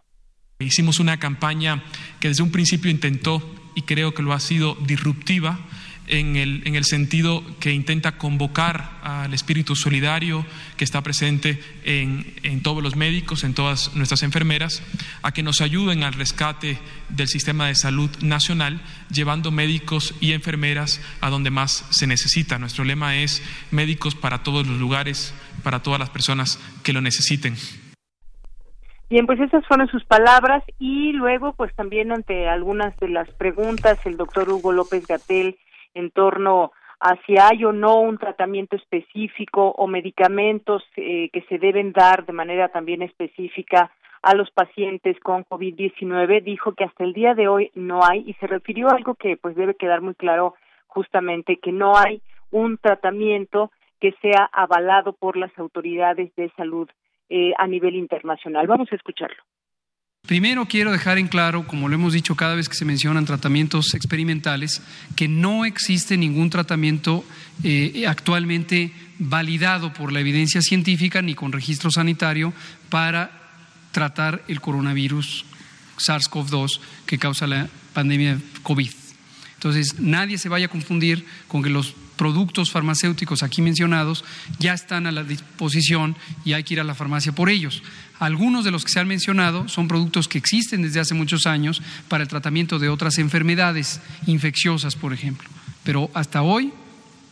Hicimos 0.59 1.01
una 1.01 1.19
campaña 1.19 1.83
que 2.19 2.29
desde 2.29 2.43
un 2.43 2.51
principio 2.51 2.91
intentó, 2.91 3.43
y 3.75 3.83
creo 3.83 4.13
que 4.13 4.23
lo 4.23 4.33
ha 4.33 4.41
sido, 4.41 4.75
disruptiva, 4.87 5.59
en 6.09 6.37
el, 6.37 6.63
en 6.67 6.75
el, 6.75 6.85
sentido 6.85 7.43
que 7.61 7.73
intenta 7.73 8.19
convocar 8.19 8.99
al 9.03 9.35
espíritu 9.35 9.75
solidario 9.77 10.45
que 10.77 10.85
está 10.85 11.03
presente 11.03 11.59
en, 11.85 12.35
en, 12.43 12.63
todos 12.63 12.83
los 12.83 12.97
médicos, 12.97 13.45
en 13.45 13.55
todas 13.55 13.95
nuestras 13.95 14.23
enfermeras, 14.23 14.83
a 15.23 15.33
que 15.33 15.43
nos 15.43 15.61
ayuden 15.61 16.03
al 16.03 16.15
rescate 16.15 16.79
del 17.09 17.29
sistema 17.29 17.67
de 17.67 17.75
salud 17.75 18.11
nacional, 18.21 18.81
llevando 19.11 19.51
médicos 19.51 20.15
y 20.21 20.33
enfermeras 20.33 21.01
a 21.21 21.31
donde 21.31 21.51
más 21.51 21.87
se 21.91 22.07
necesita. 22.07 22.59
Nuestro 22.59 22.85
lema 22.85 23.17
es 23.17 23.43
médicos 23.71 24.15
para 24.15 24.43
todos 24.43 24.67
los 24.67 24.79
lugares, 24.79 25.35
para 25.63 25.83
todas 25.83 26.01
las 26.01 26.11
personas 26.11 26.61
que 26.83 26.93
lo 26.93 27.01
necesiten. 27.01 27.57
Bien, 29.09 29.25
pues 29.25 29.39
esas 29.39 29.65
fueron 29.67 29.87
sus 29.87 30.05
palabras 30.05 30.65
y 30.81 31.13
luego, 31.13 31.53
pues 31.53 31.73
también 31.77 32.11
ante 32.11 32.49
algunas 32.49 32.97
de 32.97 33.09
las 33.09 33.31
preguntas, 33.31 33.99
el 34.05 34.17
doctor 34.17 34.49
Hugo 34.51 34.73
López 34.73 35.07
Gatel 35.07 35.57
en 35.97 36.11
torno 36.11 36.73
a 37.00 37.17
si 37.26 37.37
hay 37.38 37.65
o 37.65 37.73
no 37.73 38.00
un 38.00 38.19
tratamiento 38.19 38.76
específico 38.76 39.71
o 39.71 39.87
medicamentos 39.87 40.83
eh, 40.97 41.31
que 41.33 41.43
se 41.43 41.59
deben 41.59 41.93
dar 41.93 42.25
de 42.25 42.33
manera 42.33 42.69
también 42.69 43.03
específica 43.03 43.91
a 44.23 44.35
los 44.35 44.50
pacientes 44.50 45.19
con 45.21 45.45
COVID-19, 45.45 46.43
dijo 46.43 46.73
que 46.73 46.85
hasta 46.85 47.05
el 47.05 47.12
día 47.12 47.35
de 47.35 47.49
hoy 47.49 47.71
no 47.75 48.00
hay 48.03 48.25
y 48.26 48.35
se 48.35 48.47
refirió 48.47 48.88
a 48.88 48.97
algo 48.97 49.15
que 49.15 49.37
pues 49.37 49.55
debe 49.57 49.75
quedar 49.75 50.00
muy 50.00 50.15
claro 50.15 50.55
justamente 50.87 51.59
que 51.59 51.73
no 51.73 51.97
hay 51.97 52.23
un 52.50 52.79
tratamiento 52.79 53.71
que 54.00 54.12
sea 54.23 54.49
avalado 54.53 55.12
por 55.12 55.37
las 55.37 55.57
autoridades 55.59 56.35
de 56.37 56.50
salud 56.57 56.88
eh, 57.29 57.53
a 57.59 57.67
nivel 57.67 57.95
internacional. 57.95 58.67
Vamos 58.67 58.91
a 58.93 58.97
escucharlo. 58.97 59.43
Primero 60.26 60.66
quiero 60.66 60.90
dejar 60.90 61.18
en 61.18 61.28
claro, 61.28 61.68
como 61.68 61.88
lo 61.88 61.95
hemos 61.95 62.12
dicho 62.12 62.35
cada 62.35 62.56
vez 62.56 62.68
que 62.68 62.75
se 62.75 62.85
mencionan 62.85 63.25
tratamientos 63.25 63.95
experimentales, 63.95 64.83
que 65.14 65.28
no 65.28 65.64
existe 65.64 66.16
ningún 66.16 66.50
tratamiento 66.50 67.25
eh, 67.62 68.04
actualmente 68.09 68.92
validado 69.21 69.92
por 69.92 70.12
la 70.12 70.18
evidencia 70.18 70.61
científica 70.62 71.23
ni 71.23 71.37
con 71.37 71.52
registro 71.52 71.92
sanitario 71.92 72.52
para 72.88 73.30
tratar 73.92 74.42
el 74.49 74.61
coronavirus 74.61 75.45
SARS-CoV-2 75.99 76.80
que 77.06 77.18
causa 77.18 77.47
la 77.47 77.68
pandemia 77.92 78.38
COVID. 78.64 78.90
Entonces, 79.54 80.00
nadie 80.00 80.38
se 80.38 80.49
vaya 80.49 80.66
a 80.66 80.71
confundir 80.71 81.25
con 81.47 81.62
que 81.62 81.71
los 81.71 81.95
productos 82.17 82.71
farmacéuticos 82.71 83.43
aquí 83.43 83.63
mencionados 83.63 84.25
ya 84.59 84.75
están 84.75 85.07
a 85.07 85.13
la 85.13 85.25
disposición 85.25 86.17
y 86.45 86.55
hay 86.55 86.65
que 86.65 86.75
ir 86.75 86.81
a 86.81 86.85
la 86.85 86.95
farmacia 86.95 87.33
por 87.33 87.49
ellos. 87.51 87.83
Algunos 88.19 88.65
de 88.65 88.71
los 88.71 88.85
que 88.85 88.93
se 88.93 89.01
han 89.01 89.09
mencionado 89.09 89.69
son 89.69 89.89
productos 89.89 90.27
que 90.27 90.39
existen 90.39 90.83
desde 90.83 91.01
hace 91.01 91.15
muchos 91.15 91.47
años 91.47 91.83
para 92.09 92.23
el 92.23 92.29
tratamiento 92.29 92.79
de 92.79 92.89
otras 92.89 93.19
enfermedades 93.19 94.01
infecciosas, 94.27 94.97
por 94.97 95.13
ejemplo. 95.13 95.49
Pero 95.85 96.11
hasta 96.15 96.43
hoy, 96.43 96.73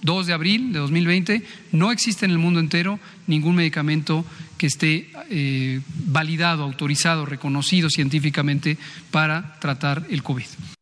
2 0.02 0.26
de 0.26 0.32
abril 0.34 0.72
de 0.72 0.80
2020, 0.80 1.42
no 1.72 1.90
existe 1.90 2.26
en 2.26 2.32
el 2.32 2.38
mundo 2.38 2.60
entero 2.60 3.00
ningún 3.26 3.56
medicamento 3.56 4.26
que 4.58 4.66
esté 4.66 5.10
eh, 5.30 5.80
validado, 6.06 6.62
autorizado, 6.62 7.24
reconocido 7.24 7.88
científicamente 7.88 8.76
para 9.10 9.58
tratar 9.60 10.06
el 10.10 10.22
COVID 10.22 10.73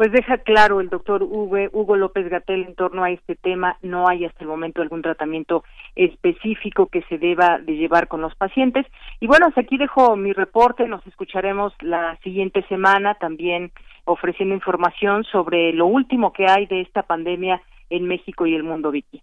pues 0.00 0.12
deja 0.12 0.38
claro 0.38 0.80
el 0.80 0.88
doctor 0.88 1.22
Hugo, 1.22 1.94
López 1.94 2.26
Gatel 2.30 2.62
en 2.62 2.74
torno 2.74 3.04
a 3.04 3.10
este 3.10 3.36
tema. 3.36 3.76
No 3.82 4.08
hay 4.08 4.24
hasta 4.24 4.42
el 4.42 4.48
momento 4.48 4.80
algún 4.80 5.02
tratamiento 5.02 5.62
específico 5.94 6.86
que 6.86 7.02
se 7.02 7.18
deba 7.18 7.58
de 7.58 7.76
llevar 7.76 8.08
con 8.08 8.22
los 8.22 8.34
pacientes. 8.34 8.86
Y 9.20 9.26
bueno, 9.26 9.48
hasta 9.48 9.60
aquí 9.60 9.76
dejo 9.76 10.16
mi 10.16 10.32
reporte. 10.32 10.88
Nos 10.88 11.06
escucharemos 11.06 11.74
la 11.82 12.16
siguiente 12.22 12.62
semana 12.70 13.16
también 13.16 13.72
ofreciendo 14.06 14.54
información 14.54 15.24
sobre 15.24 15.74
lo 15.74 15.84
último 15.84 16.32
que 16.32 16.46
hay 16.48 16.64
de 16.64 16.80
esta 16.80 17.02
pandemia 17.02 17.60
en 17.90 18.04
México 18.06 18.46
y 18.46 18.54
el 18.54 18.62
mundo, 18.62 18.90
Vicky. 18.90 19.20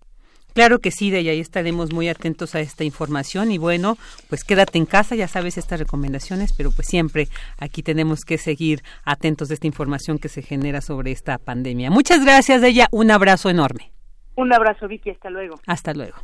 Claro 0.58 0.80
que 0.80 0.90
sí, 0.90 1.12
de 1.12 1.18
ahí 1.18 1.40
estaremos 1.40 1.94
muy 1.94 2.10
atentos 2.10 2.56
a 2.56 2.62
esta 2.62 2.84
información 2.84 3.52
y 3.52 3.60
bueno, 3.60 3.96
pues 4.28 4.44
quédate 4.44 4.80
en 4.80 4.88
casa, 4.88 5.14
ya 5.14 5.28
sabes 5.28 5.56
estas 5.56 5.80
recomendaciones, 5.80 6.52
pero 6.52 6.72
pues 6.72 6.88
siempre 6.88 7.28
aquí 7.60 7.84
tenemos 7.84 8.22
que 8.22 8.40
seguir 8.40 8.82
atentos 9.06 9.50
de 9.50 9.54
esta 9.54 9.68
información 9.68 10.18
que 10.18 10.30
se 10.30 10.42
genera 10.42 10.82
sobre 10.82 11.12
esta 11.12 11.38
pandemia. 11.38 11.92
Muchas 11.92 12.26
gracias, 12.26 12.64
de 12.64 12.70
ella, 12.70 12.88
un 12.90 13.12
abrazo 13.12 13.52
enorme. 13.52 13.92
Un 14.36 14.52
abrazo, 14.52 14.88
Vicky, 14.88 15.12
hasta 15.12 15.30
luego. 15.30 15.60
Hasta 15.68 15.94
luego. 15.94 16.18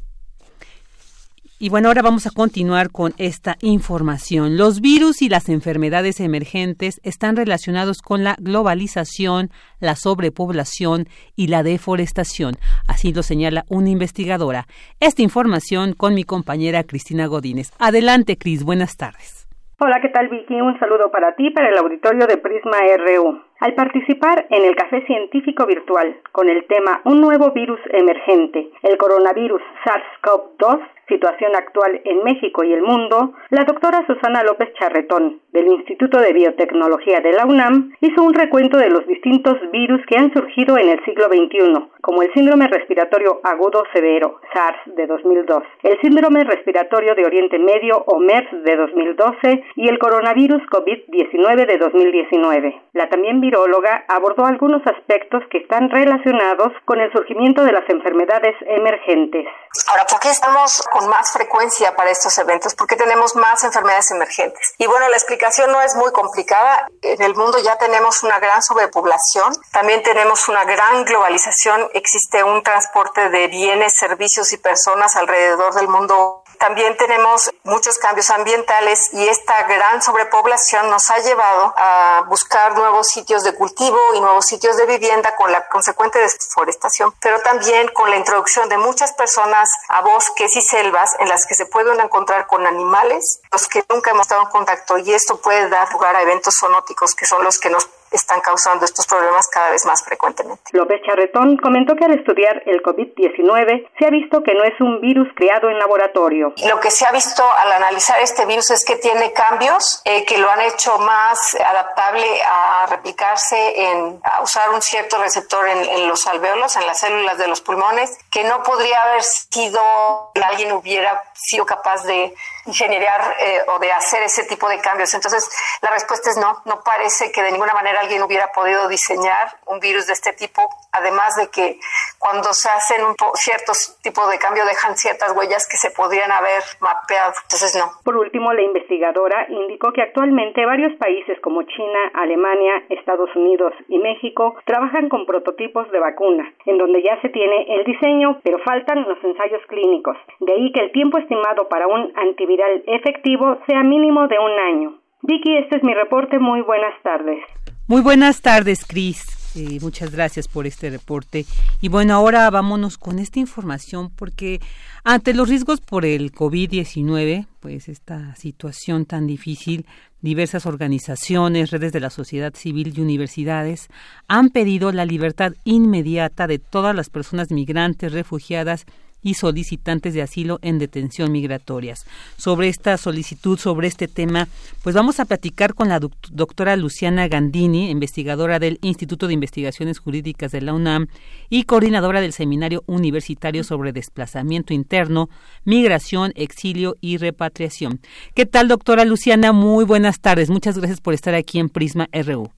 Y 1.63 1.69
bueno, 1.69 1.87
ahora 1.87 2.01
vamos 2.01 2.27
a 2.27 2.31
continuar 2.35 2.91
con 2.91 3.13
esta 3.17 3.55
información. 3.61 4.57
Los 4.57 4.81
virus 4.81 5.21
y 5.21 5.29
las 5.29 5.47
enfermedades 5.47 6.19
emergentes 6.19 6.99
están 7.05 7.37
relacionados 7.37 8.01
con 8.01 8.25
la 8.25 8.35
globalización, 8.37 9.47
la 9.79 9.95
sobrepoblación 9.95 11.05
y 11.37 11.47
la 11.47 11.63
deforestación. 11.63 12.55
Así 12.85 13.13
lo 13.13 13.23
señala 13.23 13.63
una 13.69 13.87
investigadora. 13.87 14.65
Esta 14.99 15.21
información 15.21 15.93
con 15.93 16.15
mi 16.15 16.25
compañera 16.25 16.83
Cristina 16.83 17.27
Godínez. 17.27 17.71
Adelante, 17.79 18.37
Cris. 18.37 18.65
Buenas 18.65 18.97
tardes. 18.97 19.47
Hola, 19.79 19.99
¿qué 20.01 20.09
tal 20.09 20.27
Vicky? 20.27 20.59
Un 20.61 20.77
saludo 20.79 21.11
para 21.11 21.35
ti, 21.35 21.49
para 21.49 21.69
el 21.69 21.77
auditorio 21.77 22.27
de 22.27 22.37
Prisma 22.37 22.77
RU. 22.97 23.41
Al 23.59 23.73
participar 23.73 24.47
en 24.49 24.65
el 24.65 24.75
Café 24.75 25.05
Científico 25.05 25.65
Virtual 25.65 26.15
con 26.31 26.49
el 26.49 26.65
tema 26.67 27.01
Un 27.05 27.21
nuevo 27.21 27.51
virus 27.51 27.79
emergente, 27.91 28.69
el 28.81 28.97
coronavirus 28.97 29.61
SARS-CoV-2, 29.85 30.79
situación 31.07 31.55
actual 31.55 32.01
en 32.05 32.23
México 32.23 32.63
y 32.63 32.73
el 32.73 32.81
mundo, 32.81 33.33
la 33.49 33.63
doctora 33.63 34.05
Susana 34.07 34.43
López 34.43 34.73
Charretón, 34.79 35.41
del 35.51 35.67
Instituto 35.67 36.19
de 36.19 36.33
Biotecnología 36.33 37.19
de 37.19 37.33
la 37.33 37.45
UNAM, 37.45 37.93
hizo 38.01 38.23
un 38.23 38.33
recuento 38.33 38.77
de 38.77 38.89
los 38.89 39.05
distintos 39.07 39.55
virus 39.71 40.01
que 40.07 40.17
han 40.17 40.33
surgido 40.33 40.77
en 40.77 40.89
el 40.89 41.03
siglo 41.05 41.25
XXI, 41.25 41.89
como 42.01 42.21
el 42.21 42.33
síndrome 42.33 42.67
respiratorio 42.67 43.39
agudo 43.43 43.83
severo, 43.93 44.39
SARS 44.53 44.79
de 44.95 45.07
2002, 45.07 45.63
el 45.83 45.99
síndrome 46.01 46.43
respiratorio 46.43 47.15
de 47.15 47.25
Oriente 47.25 47.59
Medio 47.59 48.03
o 48.07 48.19
MERS 48.19 48.63
de 48.63 48.75
2012 48.75 49.63
y 49.75 49.87
el 49.87 49.99
coronavirus 49.99 50.61
COVID-19 50.63 51.65
de 51.65 51.77
2019. 51.77 52.81
La 52.93 53.09
también 53.09 53.41
viróloga 53.41 54.05
abordó 54.07 54.45
algunos 54.45 54.81
aspectos 54.85 55.43
que 55.49 55.59
están 55.59 55.89
relacionados 55.89 56.73
con 56.85 56.99
el 56.99 57.11
surgimiento 57.11 57.63
de 57.63 57.71
las 57.71 57.89
enfermedades 57.89 58.55
emergentes. 58.67 59.45
Ahora, 59.89 60.03
¿por 60.09 60.19
qué 60.19 60.29
estamos 60.29 60.83
con 60.93 61.09
más 61.09 61.31
frecuencia 61.31 61.95
para 61.95 62.11
estos 62.11 62.37
eventos? 62.37 62.75
¿Por 62.75 62.87
qué 62.87 62.95
tenemos 62.95 63.35
más 63.35 63.63
enfermedades 63.63 64.11
emergentes? 64.11 64.73
Y 64.77 64.85
bueno, 64.85 65.09
la 65.09 65.17
explicación 65.17 65.71
no 65.71 65.81
es 65.81 65.95
muy 65.95 66.11
complicada. 66.11 66.87
En 67.01 67.21
el 67.21 67.35
mundo 67.35 67.57
ya 67.57 67.77
tenemos 67.77 68.23
una 68.23 68.39
gran 68.39 68.61
sobrepoblación, 68.61 69.53
también 69.71 70.03
tenemos 70.03 70.47
una 70.47 70.63
gran 70.63 71.03
globalización, 71.03 71.89
existe 71.93 72.43
un 72.43 72.61
transporte 72.61 73.29
de 73.29 73.47
bienes, 73.47 73.93
servicios 73.97 74.53
y 74.53 74.57
personas 74.57 75.15
alrededor 75.15 75.73
del 75.73 75.87
mundo 75.87 76.42
también 76.59 76.95
tenemos 76.97 77.51
muchos 77.63 77.97
cambios 77.97 78.29
ambientales 78.29 79.09
y 79.13 79.27
esta 79.27 79.63
gran 79.63 80.01
sobrepoblación 80.01 80.89
nos 80.89 81.09
ha 81.09 81.19
llevado 81.19 81.73
a 81.77 82.23
buscar 82.27 82.75
nuevos 82.75 83.07
sitios 83.07 83.43
de 83.43 83.53
cultivo 83.53 83.97
y 84.15 84.21
nuevos 84.21 84.45
sitios 84.45 84.77
de 84.77 84.85
vivienda 84.85 85.35
con 85.35 85.51
la 85.51 85.67
consecuente 85.67 86.19
deforestación, 86.19 87.13
pero 87.21 87.39
también 87.41 87.87
con 87.93 88.09
la 88.09 88.17
introducción 88.17 88.69
de 88.69 88.77
muchas 88.77 89.13
personas 89.13 89.69
a 89.89 90.01
bosques 90.01 90.55
y 90.55 90.61
selvas 90.61 91.11
en 91.19 91.29
las 91.29 91.45
que 91.45 91.55
se 91.55 91.65
pueden 91.65 91.99
encontrar 91.99 92.47
con 92.47 92.65
animales, 92.65 93.39
los 93.51 93.67
que 93.67 93.83
nunca 93.89 94.11
hemos 94.11 94.23
estado 94.23 94.41
en 94.41 94.49
contacto 94.49 94.97
y 94.97 95.13
esto 95.13 95.39
puede 95.39 95.69
dar 95.69 95.91
lugar 95.91 96.15
a 96.15 96.21
eventos 96.21 96.55
zoonóticos 96.59 97.15
que 97.15 97.25
son 97.25 97.43
los 97.43 97.59
que 97.59 97.69
nos 97.69 97.87
están 98.13 98.41
causando 98.41 98.85
estos 98.85 99.05
problemas 99.07 99.47
cada 99.47 99.71
vez 99.71 99.85
más 99.85 100.03
frecuentemente. 100.03 100.63
López 100.71 101.01
Charretón 101.05 101.57
comentó 101.57 101.95
que 101.95 102.05
al 102.05 102.13
estudiar 102.13 102.63
el 102.65 102.81
COVID-19 102.81 103.89
se 103.97 104.05
ha 104.05 104.09
visto 104.09 104.43
que 104.43 104.53
no 104.53 104.63
es 104.63 104.79
un 104.79 105.01
virus 105.01 105.27
creado 105.35 105.69
en 105.69 105.79
laboratorio. 105.79 106.53
Lo 106.67 106.79
que 106.79 106.91
se 106.91 107.05
ha 107.05 107.11
visto 107.11 107.43
al 107.43 107.71
analizar 107.71 108.19
este 108.21 108.45
virus 108.45 108.71
es 108.71 108.85
que 108.85 108.95
tiene 108.97 109.33
cambios 109.33 110.01
eh, 110.05 110.25
que 110.25 110.37
lo 110.37 110.49
han 110.49 110.61
hecho 110.61 110.97
más 110.99 111.55
adaptable 111.55 112.25
a 112.43 112.85
replicarse 112.87 113.91
en 113.91 114.19
a 114.23 114.41
usar 114.41 114.69
un 114.69 114.81
cierto 114.81 115.17
receptor 115.17 115.67
en, 115.67 115.77
en, 115.89 116.07
los 116.07 116.25
alveolos, 116.27 116.75
en 116.75 116.85
las 116.85 116.99
células 116.99 117.37
de 117.37 117.47
los 117.47 117.61
pulmones, 117.61 118.17
que 118.31 118.43
no 118.43 118.63
podría 118.63 119.01
haber 119.03 119.23
sido 119.23 120.31
que 120.33 120.41
alguien 120.41 120.71
hubiera 120.71 121.23
sido 121.33 121.65
capaz 121.65 122.03
de 122.03 122.33
generar 122.71 123.35
eh, 123.39 123.59
o 123.67 123.79
de 123.79 123.91
hacer 123.91 124.23
ese 124.23 124.45
tipo 124.45 124.69
de 124.69 124.79
cambios. 124.79 125.13
Entonces, 125.13 125.49
la 125.81 125.91
respuesta 125.91 126.29
es 126.29 126.37
no. 126.37 126.61
No 126.65 126.81
parece 126.83 127.31
que 127.31 127.41
de 127.41 127.51
ninguna 127.51 127.73
manera 127.73 127.99
alguien 127.99 128.21
hubiera 128.23 128.51
podido 128.51 128.87
diseñar 128.87 129.57
un 129.65 129.79
virus 129.79 130.07
de 130.07 130.13
este 130.13 130.33
tipo, 130.33 130.61
además 130.91 131.35
de 131.35 131.49
que 131.49 131.79
cuando 132.19 132.53
se 132.53 132.69
hacen 132.69 133.03
un 133.03 133.15
ciertos 133.35 133.97
tipos 134.01 134.29
de 134.29 134.37
cambio 134.37 134.65
dejan 134.65 134.95
ciertas 134.97 135.31
huellas 135.35 135.67
que 135.67 135.77
se 135.77 135.91
podrían 135.91 136.31
haber 136.31 136.61
mapeado. 136.79 137.33
Entonces, 137.43 137.75
no. 137.75 137.91
Por 138.03 138.17
último, 138.17 138.53
la 138.53 138.61
investigadora 138.61 139.45
indicó 139.49 139.91
que 139.91 140.01
actualmente 140.01 140.65
varios 140.65 140.93
países 140.97 141.39
como 141.41 141.63
China, 141.63 141.99
Alemania, 142.13 142.83
Estados 142.89 143.29
Unidos 143.35 143.73
y 143.87 143.97
México 143.99 144.55
trabajan 144.65 145.09
con 145.09 145.25
prototipos 145.25 145.89
de 145.91 145.99
vacuna, 145.99 146.51
en 146.65 146.77
donde 146.77 147.01
ya 147.01 147.19
se 147.21 147.29
tiene 147.29 147.65
el 147.75 147.83
diseño, 147.83 148.39
pero 148.43 148.59
faltan 148.59 149.03
los 149.07 149.23
ensayos 149.23 149.61
clínicos. 149.67 150.17
De 150.39 150.53
ahí 150.53 150.71
que 150.71 150.81
el 150.81 150.91
tiempo 150.91 151.17
estimado 151.17 151.67
para 151.67 151.87
un 151.87 152.11
antiviral 152.53 152.83
efectivo 152.87 153.57
sea 153.67 153.83
mínimo 153.83 154.27
de 154.27 154.35
un 154.39 154.75
año. 154.75 154.99
Vicky, 155.21 155.57
este 155.57 155.77
es 155.77 155.83
mi 155.83 155.93
reporte. 155.93 156.39
Muy 156.39 156.61
buenas 156.61 156.93
tardes. 157.01 157.39
Muy 157.87 158.01
buenas 158.01 158.41
tardes, 158.41 158.85
Cris. 158.85 159.39
Eh, 159.55 159.77
muchas 159.81 160.11
gracias 160.11 160.47
por 160.47 160.65
este 160.65 160.89
reporte. 160.89 161.45
Y 161.79 161.89
bueno, 161.89 162.15
ahora 162.15 162.49
vámonos 162.49 162.97
con 162.97 163.19
esta 163.19 163.39
información 163.39 164.09
porque 164.15 164.59
ante 165.03 165.33
los 165.33 165.47
riesgos 165.47 165.79
por 165.79 166.05
el 166.05 166.31
COVID-19, 166.31 167.45
pues 167.59 167.87
esta 167.87 168.35
situación 168.35 169.05
tan 169.05 169.27
difícil, 169.27 169.85
diversas 170.21 170.65
organizaciones, 170.65 171.71
redes 171.71 171.93
de 171.93 171.99
la 171.99 172.09
sociedad 172.09 172.53
civil 172.55 172.93
y 172.95 173.01
universidades 173.01 173.89
han 174.27 174.49
pedido 174.49 174.91
la 174.91 175.05
libertad 175.05 175.53
inmediata 175.63 176.47
de 176.47 176.57
todas 176.57 176.95
las 176.95 177.09
personas 177.09 177.51
migrantes, 177.51 178.11
refugiadas 178.11 178.85
y 179.23 179.35
solicitantes 179.35 180.13
de 180.13 180.21
asilo 180.21 180.59
en 180.61 180.77
detención 180.77 181.31
migratorias. 181.31 182.05
Sobre 182.37 182.67
esta 182.67 182.97
solicitud, 182.97 183.57
sobre 183.57 183.87
este 183.87 184.07
tema, 184.07 184.47
pues 184.83 184.95
vamos 184.95 185.19
a 185.19 185.25
platicar 185.25 185.73
con 185.73 185.89
la 185.89 185.99
doctora 185.99 186.75
Luciana 186.75 187.27
Gandini, 187.27 187.89
investigadora 187.89 188.59
del 188.59 188.77
Instituto 188.81 189.27
de 189.27 189.33
Investigaciones 189.33 189.99
Jurídicas 189.99 190.51
de 190.51 190.61
la 190.61 190.73
UNAM 190.73 191.07
y 191.49 191.63
coordinadora 191.63 192.21
del 192.21 192.33
Seminario 192.33 192.83
Universitario 192.85 193.63
sobre 193.63 193.93
Desplazamiento 193.93 194.73
Interno, 194.73 195.29
Migración, 195.63 196.33
Exilio 196.35 196.95
y 197.01 197.17
Repatriación. 197.17 197.99
¿Qué 198.35 198.45
tal, 198.45 198.67
doctora 198.67 199.05
Luciana? 199.05 199.51
Muy 199.51 199.85
buenas 199.85 200.19
tardes. 200.19 200.49
Muchas 200.49 200.77
gracias 200.77 201.01
por 201.01 201.13
estar 201.13 201.33
aquí 201.33 201.59
en 201.59 201.69
Prisma 201.69 202.09
RU. 202.11 202.49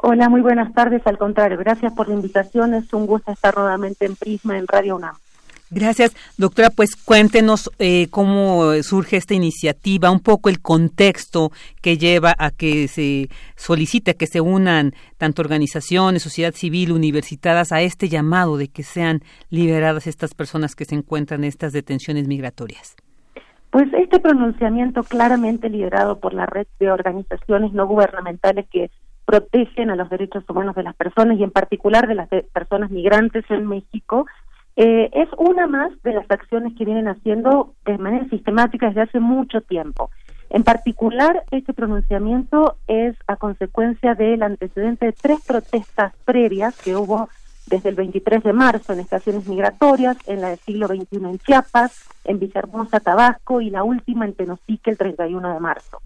Hola, 0.00 0.28
muy 0.28 0.42
buenas 0.42 0.72
tardes. 0.74 1.04
Al 1.06 1.18
contrario, 1.18 1.58
gracias 1.58 1.92
por 1.92 2.08
la 2.08 2.14
invitación. 2.14 2.74
Es 2.74 2.92
un 2.92 3.06
gusto 3.06 3.32
estar 3.32 3.56
nuevamente 3.56 4.06
en 4.06 4.14
Prisma 4.14 4.56
en 4.56 4.66
Radio 4.68 4.94
UNAM. 4.94 5.16
Gracias, 5.70 6.16
doctora. 6.38 6.70
Pues 6.70 6.96
cuéntenos 6.96 7.70
eh, 7.78 8.08
cómo 8.10 8.72
surge 8.82 9.16
esta 9.16 9.34
iniciativa, 9.34 10.10
un 10.10 10.20
poco 10.20 10.48
el 10.48 10.60
contexto 10.60 11.50
que 11.82 11.98
lleva 11.98 12.34
a 12.38 12.50
que 12.50 12.88
se 12.88 13.28
solicite 13.56 14.16
que 14.16 14.26
se 14.26 14.40
unan 14.40 14.94
tanto 15.18 15.42
organizaciones, 15.42 16.22
sociedad 16.22 16.54
civil, 16.54 16.92
universitadas 16.92 17.72
a 17.72 17.82
este 17.82 18.08
llamado 18.08 18.56
de 18.56 18.68
que 18.68 18.82
sean 18.82 19.20
liberadas 19.50 20.06
estas 20.06 20.34
personas 20.34 20.74
que 20.74 20.86
se 20.86 20.94
encuentran 20.94 21.44
en 21.44 21.48
estas 21.48 21.72
detenciones 21.72 22.26
migratorias. 22.26 22.96
Pues 23.70 23.92
este 23.92 24.18
pronunciamiento 24.18 25.02
claramente 25.02 25.68
liderado 25.68 26.18
por 26.18 26.32
la 26.32 26.46
red 26.46 26.66
de 26.80 26.90
organizaciones 26.90 27.72
no 27.74 27.86
gubernamentales 27.86 28.66
que 28.70 28.90
protegen 29.26 29.90
a 29.90 29.96
los 29.96 30.08
derechos 30.08 30.42
humanos 30.48 30.74
de 30.74 30.82
las 30.82 30.96
personas 30.96 31.38
y 31.38 31.42
en 31.42 31.50
particular 31.50 32.08
de 32.08 32.14
las 32.14 32.30
personas 32.54 32.90
migrantes 32.90 33.44
en 33.50 33.66
México 33.66 34.24
eh, 34.80 35.10
es 35.12 35.28
una 35.38 35.66
más 35.66 35.90
de 36.04 36.12
las 36.12 36.30
acciones 36.30 36.72
que 36.78 36.84
vienen 36.84 37.08
haciendo 37.08 37.74
de 37.84 37.98
manera 37.98 38.28
sistemática 38.28 38.86
desde 38.86 39.02
hace 39.02 39.18
mucho 39.18 39.60
tiempo. 39.60 40.08
En 40.50 40.62
particular, 40.62 41.42
este 41.50 41.74
pronunciamiento 41.74 42.76
es 42.86 43.16
a 43.26 43.34
consecuencia 43.34 44.14
del 44.14 44.40
antecedente 44.44 45.06
de 45.06 45.12
tres 45.12 45.40
protestas 45.44 46.14
previas 46.24 46.80
que 46.80 46.94
hubo 46.94 47.28
desde 47.66 47.88
el 47.88 47.96
23 47.96 48.44
de 48.44 48.52
marzo 48.52 48.92
en 48.92 49.00
estaciones 49.00 49.48
migratorias, 49.48 50.16
en 50.28 50.42
la 50.42 50.50
del 50.50 50.58
siglo 50.60 50.86
XXI 50.86 51.06
en 51.24 51.38
Chiapas, 51.40 52.08
en 52.22 52.38
Villahermosa, 52.38 53.00
Tabasco 53.00 53.60
y 53.60 53.70
la 53.70 53.82
última 53.82 54.26
en 54.26 54.34
Tenosique 54.34 54.92
el 54.92 54.96
31 54.96 55.54
de 55.54 55.60
marzo. 55.60 56.00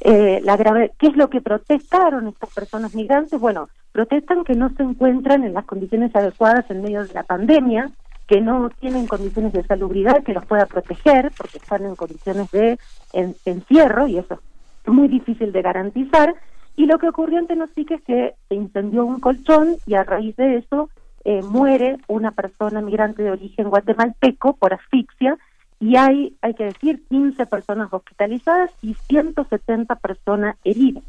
Eh, 0.00 0.40
la 0.42 0.56
grave, 0.56 0.92
¿Qué 0.98 1.08
es 1.08 1.16
lo 1.16 1.28
que 1.28 1.42
protestaron 1.42 2.28
estas 2.28 2.52
personas 2.54 2.94
migrantes? 2.94 3.38
Bueno, 3.38 3.68
protestan 3.92 4.42
que 4.42 4.54
no 4.54 4.70
se 4.70 4.82
encuentran 4.82 5.44
en 5.44 5.52
las 5.52 5.66
condiciones 5.66 6.16
adecuadas 6.16 6.64
en 6.70 6.80
medio 6.80 7.04
de 7.04 7.12
la 7.12 7.22
pandemia, 7.22 7.90
que 8.26 8.40
no 8.40 8.70
tienen 8.80 9.06
condiciones 9.06 9.52
de 9.52 9.64
salubridad 9.64 10.22
que 10.22 10.34
los 10.34 10.44
pueda 10.46 10.66
proteger, 10.66 11.32
porque 11.36 11.58
están 11.58 11.84
en 11.84 11.94
condiciones 11.94 12.50
de 12.50 12.78
encierro 13.44 14.08
y 14.08 14.18
eso 14.18 14.40
es 14.84 14.92
muy 14.92 15.08
difícil 15.08 15.52
de 15.52 15.62
garantizar. 15.62 16.34
Y 16.76 16.86
lo 16.86 16.98
que 16.98 17.08
ocurrió 17.08 17.38
en 17.38 17.46
Tenosique 17.46 17.94
es 17.94 18.02
que 18.02 18.34
se 18.48 18.54
incendió 18.54 19.04
un 19.04 19.20
colchón 19.20 19.76
y 19.86 19.94
a 19.94 20.04
raíz 20.04 20.36
de 20.36 20.58
eso 20.58 20.90
eh, 21.24 21.42
muere 21.42 21.96
una 22.06 22.32
persona 22.32 22.80
migrante 22.80 23.22
de 23.22 23.30
origen 23.30 23.70
guatemalteco 23.70 24.54
por 24.56 24.74
asfixia 24.74 25.38
y 25.80 25.96
hay, 25.96 26.36
hay 26.40 26.54
que 26.54 26.64
decir, 26.64 27.02
15 27.08 27.46
personas 27.46 27.92
hospitalizadas 27.92 28.70
y 28.82 28.94
170 28.94 29.94
personas 29.96 30.56
heridas. 30.64 31.04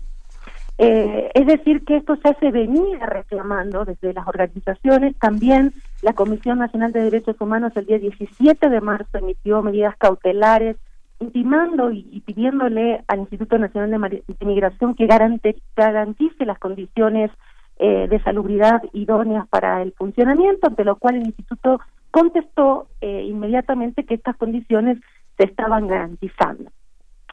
Eh, 0.78 1.32
es 1.34 1.48
decir, 1.48 1.84
que 1.86 1.98
esto 1.98 2.16
ya 2.24 2.36
se 2.40 2.52
venía 2.52 3.06
reclamando 3.06 3.84
desde 3.84 4.14
las 4.14 4.28
organizaciones. 4.28 5.18
También 5.18 5.74
la 6.02 6.14
Comisión 6.14 6.60
Nacional 6.60 6.92
de 6.92 7.04
Derechos 7.04 7.36
Humanos 7.40 7.74
el 7.76 7.88
día 7.88 7.98
17 7.98 8.70
de 8.70 8.82
marzo 8.82 9.18
emitió 9.18 9.62
medidas 9.64 9.96
cautelares 9.98 10.78
intimando 11.20 11.92
y, 11.92 12.22
pidiéndole 12.26 13.04
al 13.08 13.20
Instituto 13.20 13.58
Nacional 13.58 13.90
de, 13.90 14.46
Migración 14.46 14.94
que 14.94 15.08
garantice 15.08 16.46
las 16.46 16.60
condiciones 16.60 17.32
eh, 17.80 18.08
de 18.08 18.22
salubridad 18.22 18.84
idóneas 18.94 19.48
para 19.48 19.82
el 19.82 19.94
funcionamiento, 19.94 20.68
ante 20.68 20.84
lo 20.84 20.96
cual 20.98 21.16
el 21.16 21.26
Instituto 21.26 21.80
contestó 22.12 22.88
eh, 23.02 23.24
inmediatamente 23.24 24.06
que 24.06 24.14
estas 24.14 24.36
condiciones 24.38 25.00
se 25.38 25.46
estaban 25.46 25.88
garantizando. 25.88 26.70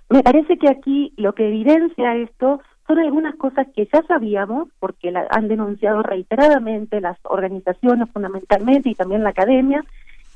Me 0.08 0.22
parece 0.22 0.58
que 0.58 0.68
aquí 0.68 1.12
lo 1.16 1.34
que 1.34 1.48
evidencia 1.48 2.16
esto 2.16 2.60
son 2.86 2.98
algunas 2.98 3.34
cosas 3.36 3.66
que 3.74 3.88
ya 3.92 4.02
sabíamos, 4.06 4.68
porque 4.78 5.10
la 5.10 5.26
han 5.30 5.48
denunciado 5.48 6.02
reiteradamente 6.02 7.00
las 7.00 7.18
organizaciones 7.24 8.10
fundamentalmente 8.10 8.90
y 8.90 8.94
también 8.94 9.22
la 9.22 9.30
academia, 9.30 9.84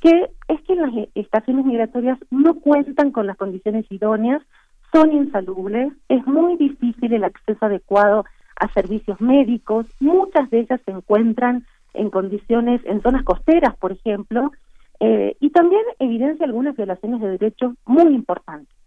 que 0.01 0.31
es 0.49 0.61
que 0.63 0.75
las 0.75 0.91
estaciones 1.15 1.67
migratorias 1.67 2.19
no 2.31 2.55
cuentan 2.55 3.11
con 3.11 3.27
las 3.27 3.37
condiciones 3.37 3.85
idóneas, 3.91 4.43
son 4.93 5.13
insalubles, 5.13 5.93
es 6.09 6.27
muy 6.27 6.57
difícil 6.57 7.13
el 7.13 7.25
acceso 7.25 7.67
adecuado 7.67 8.25
a 8.57 8.73
servicios 8.73 9.21
médicos, 9.21 9.87
muchas 10.01 10.49
de 10.51 10.61
ellas 10.61 10.81
se 10.85 10.93
encuentran 10.93 11.67
en 11.95 12.11
condiciones, 12.11 12.81
en 12.85 13.03
zonas 13.03 13.25
costeras, 13.25 13.77
por 13.77 13.93
ejemplo, 13.93 14.53
eh, 15.01 15.37
y 15.41 15.51
también 15.51 15.83
evidencia 15.99 16.47
algunas 16.47 16.77
violaciones 16.77 17.21
de 17.21 17.31
derechos 17.31 17.75
muy 17.85 18.15
importantes. 18.15 18.78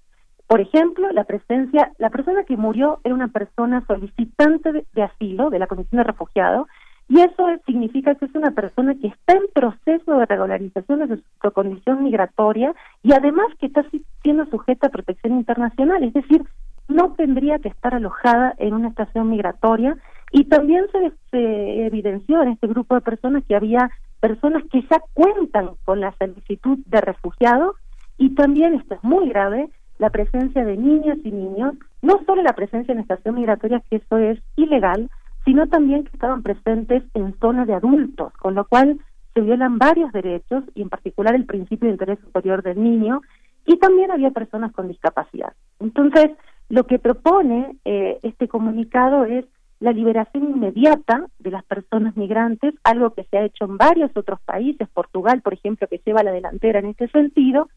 Por 0.51 0.59
ejemplo, 0.59 1.09
la 1.13 1.23
presencia, 1.23 1.93
la 1.97 2.09
persona 2.09 2.43
que 2.43 2.57
murió 2.57 2.99
era 3.05 3.15
una 3.15 3.29
persona 3.29 3.85
solicitante 3.87 4.73
de, 4.73 5.01
asilo, 5.01 5.49
de 5.49 5.59
la 5.59 5.67
condición 5.67 5.99
de 5.99 6.03
refugiado, 6.03 6.67
y 7.07 7.21
eso 7.21 7.47
significa 7.65 8.15
que 8.15 8.25
es 8.25 8.35
una 8.35 8.51
persona 8.51 8.93
que 8.95 9.07
está 9.07 9.31
en 9.31 9.43
proceso 9.53 10.17
de 10.17 10.25
regularización 10.25 11.07
de 11.07 11.15
su 11.15 11.51
condición 11.53 12.03
migratoria 12.03 12.75
y 13.01 13.13
además 13.13 13.47
que 13.61 13.67
está 13.67 13.85
siendo 14.23 14.45
sujeta 14.47 14.87
a 14.87 14.91
protección 14.91 15.35
internacional, 15.35 16.03
es 16.03 16.11
decir, 16.11 16.43
no 16.89 17.13
tendría 17.13 17.57
que 17.59 17.69
estar 17.69 17.95
alojada 17.95 18.53
en 18.57 18.73
una 18.73 18.89
estación 18.89 19.29
migratoria 19.29 19.95
y 20.33 20.43
también 20.49 20.83
se, 20.91 21.13
se 21.31 21.85
evidenció 21.85 22.43
en 22.43 22.49
este 22.49 22.67
grupo 22.67 22.95
de 22.95 22.99
personas 22.99 23.45
que 23.47 23.55
había 23.55 23.89
personas 24.19 24.63
que 24.69 24.81
ya 24.81 25.01
cuentan 25.13 25.75
con 25.85 26.01
la 26.01 26.13
solicitud 26.19 26.77
de 26.87 26.99
refugiado 26.99 27.75
y 28.17 28.35
también, 28.35 28.73
esto 28.73 28.95
es 28.95 29.03
muy 29.05 29.29
grave, 29.29 29.69
la 30.01 30.09
presencia 30.09 30.65
de 30.65 30.77
niñas 30.77 31.19
y 31.23 31.29
niños, 31.31 31.75
no 32.01 32.19
solo 32.25 32.41
la 32.41 32.55
presencia 32.55 32.91
en 32.91 33.01
estación 33.01 33.35
migratoria, 33.35 33.83
que 33.87 33.97
eso 33.97 34.17
es 34.17 34.39
ilegal, 34.55 35.11
sino 35.45 35.67
también 35.67 36.05
que 36.05 36.09
estaban 36.13 36.41
presentes 36.41 37.03
en 37.13 37.37
zonas 37.39 37.67
de 37.67 37.75
adultos, 37.75 38.33
con 38.33 38.55
lo 38.55 38.65
cual 38.65 38.99
se 39.35 39.41
violan 39.41 39.77
varios 39.77 40.11
derechos 40.11 40.63
y 40.73 40.81
en 40.81 40.89
particular 40.89 41.35
el 41.35 41.45
principio 41.45 41.85
de 41.85 41.93
interés 41.93 42.17
superior 42.21 42.63
del 42.63 42.81
niño 42.81 43.21
y 43.67 43.77
también 43.77 44.09
había 44.09 44.31
personas 44.31 44.71
con 44.71 44.87
discapacidad. 44.87 45.53
Entonces, 45.79 46.31
lo 46.67 46.87
que 46.87 46.97
propone 46.97 47.77
eh, 47.85 48.17
este 48.23 48.47
comunicado 48.47 49.25
es 49.25 49.45
la 49.79 49.91
liberación 49.91 50.45
inmediata 50.45 51.27
de 51.37 51.51
las 51.51 51.63
personas 51.65 52.17
migrantes, 52.17 52.73
algo 52.83 53.11
que 53.11 53.25
se 53.25 53.37
ha 53.37 53.45
hecho 53.45 53.65
en 53.65 53.77
varios 53.77 54.09
otros 54.17 54.41
países, 54.41 54.89
Portugal, 54.89 55.43
por 55.43 55.53
ejemplo, 55.53 55.87
que 55.87 56.01
lleva 56.03 56.23
la 56.23 56.31
delantera 56.31 56.79
en 56.79 56.87
este 56.87 57.07
sentido, 57.09 57.69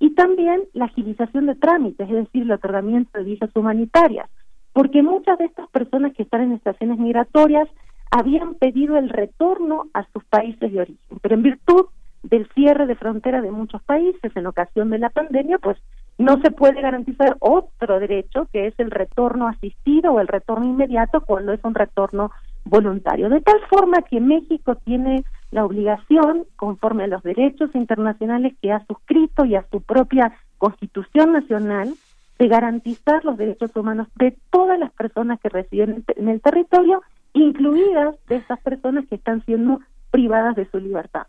y 0.00 0.14
también 0.14 0.62
la 0.72 0.86
agilización 0.86 1.46
de 1.46 1.54
trámites, 1.54 2.08
es 2.08 2.16
decir, 2.16 2.42
el 2.42 2.52
otorgamiento 2.52 3.18
de 3.18 3.24
visas 3.24 3.50
humanitarias, 3.54 4.28
porque 4.72 5.02
muchas 5.02 5.38
de 5.38 5.44
estas 5.44 5.68
personas 5.68 6.14
que 6.14 6.22
están 6.22 6.40
en 6.40 6.52
estaciones 6.52 6.98
migratorias 6.98 7.68
habían 8.10 8.54
pedido 8.54 8.96
el 8.96 9.10
retorno 9.10 9.84
a 9.94 10.04
sus 10.12 10.24
países 10.24 10.72
de 10.72 10.80
origen, 10.80 11.18
pero 11.22 11.34
en 11.34 11.42
virtud 11.42 11.86
del 12.22 12.48
cierre 12.54 12.86
de 12.86 12.96
frontera 12.96 13.40
de 13.40 13.50
muchos 13.50 13.82
países 13.82 14.34
en 14.34 14.46
ocasión 14.46 14.90
de 14.90 14.98
la 14.98 15.10
pandemia, 15.10 15.58
pues 15.58 15.76
no 16.18 16.40
se 16.40 16.50
puede 16.50 16.80
garantizar 16.80 17.36
otro 17.40 18.00
derecho 18.00 18.46
que 18.52 18.66
es 18.66 18.74
el 18.78 18.90
retorno 18.90 19.48
asistido 19.48 20.12
o 20.12 20.20
el 20.20 20.28
retorno 20.28 20.66
inmediato 20.66 21.22
cuando 21.22 21.52
es 21.52 21.60
un 21.62 21.74
retorno 21.74 22.30
voluntario. 22.64 23.28
De 23.28 23.40
tal 23.40 23.60
forma 23.68 24.02
que 24.02 24.20
México 24.20 24.76
tiene 24.76 25.24
la 25.50 25.64
obligación, 25.64 26.44
conforme 26.56 27.04
a 27.04 27.08
los 27.08 27.22
derechos 27.22 27.70
internacionales 27.74 28.54
que 28.60 28.72
ha 28.72 28.84
suscrito 28.86 29.44
y 29.44 29.56
a 29.56 29.66
su 29.70 29.80
propia 29.82 30.32
constitución 30.58 31.32
nacional, 31.32 31.94
de 32.38 32.48
garantizar 32.48 33.24
los 33.24 33.36
derechos 33.36 33.74
humanos 33.76 34.08
de 34.16 34.36
todas 34.50 34.78
las 34.78 34.90
personas 34.92 35.38
que 35.40 35.50
residen 35.50 36.04
en 36.16 36.28
el 36.28 36.40
territorio, 36.40 37.02
incluidas 37.34 38.16
de 38.28 38.36
esas 38.36 38.58
personas 38.60 39.06
que 39.08 39.16
están 39.16 39.44
siendo 39.44 39.80
privadas 40.10 40.56
de 40.56 40.64
su 40.70 40.78
libertad. 40.78 41.26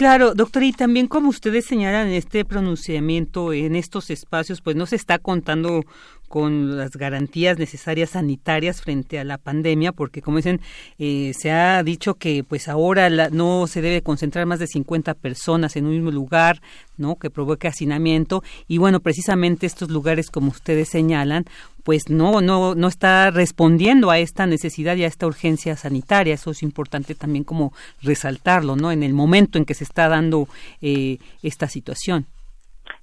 Claro, 0.00 0.32
doctor, 0.32 0.62
y 0.62 0.72
también 0.72 1.08
como 1.08 1.28
ustedes 1.28 1.66
señalan 1.66 2.06
en 2.06 2.14
este 2.14 2.46
pronunciamiento, 2.46 3.52
en 3.52 3.76
estos 3.76 4.08
espacios, 4.08 4.62
pues 4.62 4.74
no 4.74 4.86
se 4.86 4.96
está 4.96 5.18
contando 5.18 5.84
con 6.26 6.78
las 6.78 6.92
garantías 6.92 7.58
necesarias 7.58 8.08
sanitarias 8.10 8.80
frente 8.80 9.18
a 9.18 9.24
la 9.24 9.36
pandemia, 9.36 9.92
porque 9.92 10.22
como 10.22 10.38
dicen, 10.38 10.62
eh, 10.98 11.32
se 11.38 11.50
ha 11.50 11.82
dicho 11.82 12.14
que 12.14 12.44
pues 12.44 12.68
ahora 12.68 13.10
no 13.28 13.66
se 13.66 13.82
debe 13.82 14.00
concentrar 14.00 14.46
más 14.46 14.58
de 14.58 14.68
50 14.68 15.12
personas 15.12 15.76
en 15.76 15.84
un 15.84 15.92
mismo 15.92 16.10
lugar, 16.10 16.62
¿no? 16.96 17.16
Que 17.16 17.28
provoque 17.28 17.68
hacinamiento 17.68 18.42
y 18.68 18.78
bueno, 18.78 19.00
precisamente 19.00 19.66
estos 19.66 19.90
lugares 19.90 20.30
como 20.30 20.48
ustedes 20.48 20.88
señalan, 20.88 21.44
pues 21.90 22.08
no 22.08 22.40
no 22.40 22.76
no 22.76 22.86
está 22.86 23.32
respondiendo 23.32 24.12
a 24.12 24.18
esta 24.20 24.46
necesidad 24.46 24.94
y 24.94 25.02
a 25.02 25.08
esta 25.08 25.26
urgencia 25.26 25.74
sanitaria. 25.74 26.34
Eso 26.34 26.52
es 26.52 26.62
importante 26.62 27.16
también 27.16 27.42
como 27.42 27.72
resaltarlo, 28.00 28.76
¿no? 28.76 28.92
En 28.92 29.02
el 29.02 29.12
momento 29.12 29.58
en 29.58 29.64
que 29.64 29.74
se 29.74 29.82
está 29.82 30.08
dando 30.08 30.46
eh, 30.80 31.18
esta 31.42 31.66
situación. 31.66 32.26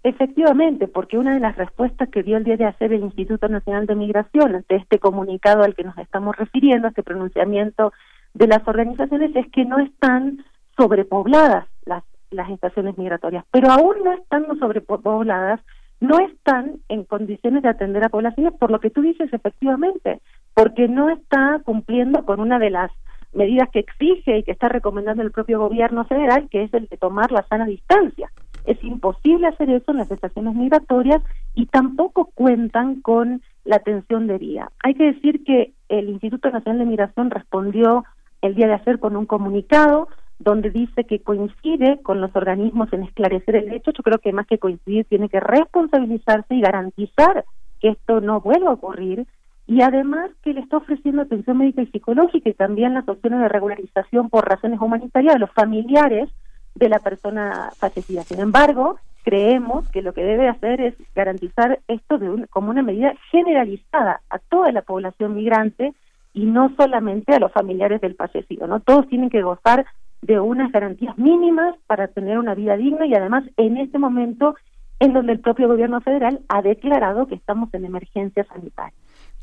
Efectivamente, 0.03 0.87
porque 0.87 1.17
una 1.17 1.33
de 1.33 1.41
las 1.41 1.57
respuestas 1.57 2.07
que 2.07 2.23
dio 2.23 2.37
el 2.37 2.45
día 2.45 2.55
de 2.55 2.63
ayer 2.63 2.93
el 2.93 3.03
Instituto 3.03 3.49
Nacional 3.49 3.87
de 3.87 3.95
Migración 3.95 4.55
ante 4.55 4.77
este 4.77 4.99
comunicado 4.99 5.63
al 5.63 5.75
que 5.75 5.83
nos 5.83 5.97
estamos 5.97 6.37
refiriendo, 6.37 6.87
este 6.87 7.03
pronunciamiento 7.03 7.91
de 8.35 8.47
las 8.47 8.65
organizaciones, 8.65 9.35
es 9.35 9.51
que 9.51 9.65
no 9.65 9.79
están 9.79 10.45
sobrepobladas 10.77 11.67
las, 11.83 12.05
las 12.31 12.49
estaciones 12.51 12.97
migratorias, 12.97 13.43
pero 13.51 13.69
aún 13.69 13.95
no 14.05 14.13
estando 14.13 14.55
sobrepobladas, 14.55 15.59
no 15.99 16.19
están 16.19 16.79
en 16.89 17.03
condiciones 17.03 17.63
de 17.63 17.69
atender 17.69 18.03
a 18.03 18.09
poblaciones, 18.09 18.53
por 18.53 18.71
lo 18.71 18.79
que 18.79 18.89
tú 18.89 19.01
dices 19.01 19.31
efectivamente, 19.33 20.21
porque 20.53 20.87
no 20.87 21.09
está 21.09 21.59
cumpliendo 21.63 22.23
con 22.25 22.39
una 22.39 22.59
de 22.59 22.69
las 22.69 22.91
medidas 23.33 23.69
que 23.71 23.79
exige 23.79 24.39
y 24.39 24.43
que 24.43 24.51
está 24.51 24.69
recomendando 24.69 25.23
el 25.23 25.31
propio 25.31 25.59
gobierno 25.59 26.05
federal, 26.05 26.47
que 26.49 26.63
es 26.63 26.73
el 26.73 26.87
de 26.87 26.97
tomar 26.97 27.31
la 27.31 27.45
sana 27.47 27.65
distancia. 27.65 28.31
Es 28.65 28.83
imposible 28.83 29.47
hacer 29.47 29.69
eso 29.69 29.91
en 29.91 29.97
las 29.97 30.11
estaciones 30.11 30.55
migratorias 30.55 31.21
y 31.53 31.67
tampoco 31.67 32.31
cuentan 32.33 33.01
con 33.01 33.41
la 33.63 33.77
atención 33.77 34.27
de 34.27 34.37
vía. 34.37 34.71
Hay 34.83 34.93
que 34.93 35.13
decir 35.13 35.43
que 35.43 35.73
el 35.89 36.09
Instituto 36.09 36.49
Nacional 36.49 36.79
de 36.79 36.85
Migración 36.85 37.29
respondió 37.29 38.03
el 38.41 38.55
día 38.55 38.67
de 38.67 38.73
ayer 38.73 38.99
con 38.99 39.15
un 39.15 39.25
comunicado 39.25 40.09
donde 40.39 40.69
dice 40.69 41.03
que 41.03 41.21
coincide 41.21 41.99
con 42.03 42.21
los 42.21 42.35
organismos 42.35 42.91
en 42.93 43.03
esclarecer 43.03 43.55
el 43.55 43.73
hecho. 43.73 43.91
Yo 43.91 44.03
creo 44.03 44.19
que 44.19 44.33
más 44.33 44.47
que 44.47 44.59
coincidir 44.59 45.05
tiene 45.05 45.29
que 45.29 45.39
responsabilizarse 45.39 46.55
y 46.55 46.61
garantizar 46.61 47.45
que 47.79 47.89
esto 47.89 48.21
no 48.21 48.41
vuelva 48.41 48.69
a 48.69 48.73
ocurrir 48.73 49.25
y 49.65 49.81
además 49.81 50.31
que 50.43 50.53
le 50.53 50.61
está 50.61 50.77
ofreciendo 50.77 51.23
atención 51.23 51.57
médica 51.57 51.81
y 51.81 51.87
psicológica 51.87 52.49
y 52.49 52.53
también 52.53 52.93
las 52.93 53.07
opciones 53.07 53.41
de 53.41 53.49
regularización 53.49 54.29
por 54.29 54.47
razones 54.47 54.79
humanitarias 54.79 55.35
a 55.35 55.39
los 55.39 55.51
familiares 55.51 56.29
de 56.75 56.89
la 56.89 56.99
persona 56.99 57.71
fallecida. 57.77 58.23
Sin 58.23 58.39
embargo, 58.39 58.99
creemos 59.23 59.89
que 59.89 60.01
lo 60.01 60.13
que 60.13 60.23
debe 60.23 60.47
hacer 60.47 60.79
es 60.79 60.95
garantizar 61.13 61.79
esto 61.87 62.17
de 62.17 62.47
como 62.47 62.69
una 62.69 62.81
medida 62.81 63.13
generalizada 63.29 64.21
a 64.29 64.39
toda 64.39 64.71
la 64.71 64.83
población 64.83 65.35
migrante 65.35 65.93
y 66.33 66.45
no 66.45 66.73
solamente 66.77 67.33
a 67.33 67.39
los 67.39 67.51
familiares 67.51 67.99
del 67.99 68.15
fallecido, 68.15 68.67
¿no? 68.67 68.79
Todos 68.79 69.07
tienen 69.07 69.29
que 69.29 69.41
gozar 69.41 69.85
de 70.21 70.39
unas 70.39 70.71
garantías 70.71 71.17
mínimas 71.17 71.75
para 71.87 72.07
tener 72.07 72.39
una 72.39 72.55
vida 72.55 72.75
digna 72.75 73.05
y 73.05 73.13
además 73.13 73.43
en 73.57 73.77
este 73.77 73.99
momento 73.99 74.55
en 74.99 75.13
donde 75.13 75.33
el 75.33 75.39
propio 75.39 75.67
gobierno 75.67 76.01
federal 76.01 76.41
ha 76.49 76.61
declarado 76.61 77.27
que 77.27 77.35
estamos 77.35 77.71
en 77.73 77.85
emergencia 77.85 78.43
sanitaria. 78.45 78.93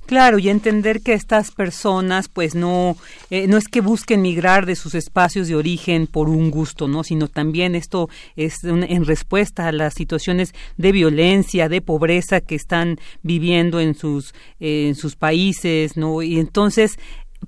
Claro, 0.06 0.38
y 0.38 0.50
entender 0.50 1.00
que 1.00 1.14
estas 1.14 1.50
personas, 1.50 2.28
pues 2.28 2.54
no, 2.54 2.94
eh, 3.30 3.46
no 3.46 3.56
es 3.56 3.68
que 3.68 3.80
busquen 3.80 4.20
migrar 4.20 4.66
de 4.66 4.76
sus 4.76 4.94
espacios 4.94 5.48
de 5.48 5.56
origen 5.56 6.06
por 6.06 6.28
un 6.28 6.50
gusto, 6.50 6.88
¿no? 6.88 7.04
Sino 7.04 7.28
también 7.28 7.74
esto 7.74 8.10
es 8.37 8.62
en 8.64 9.06
respuesta 9.06 9.66
a 9.66 9.72
las 9.72 9.94
situaciones 9.94 10.52
de 10.76 10.92
violencia, 10.92 11.70
de 11.70 11.80
pobreza 11.80 12.42
que 12.42 12.54
están 12.54 12.98
viviendo 13.22 13.80
en 13.80 13.94
sus, 13.94 14.34
eh, 14.60 14.88
en 14.88 14.94
sus 14.94 15.16
países, 15.16 15.96
¿no? 15.96 16.20
Y 16.20 16.38
entonces 16.38 16.98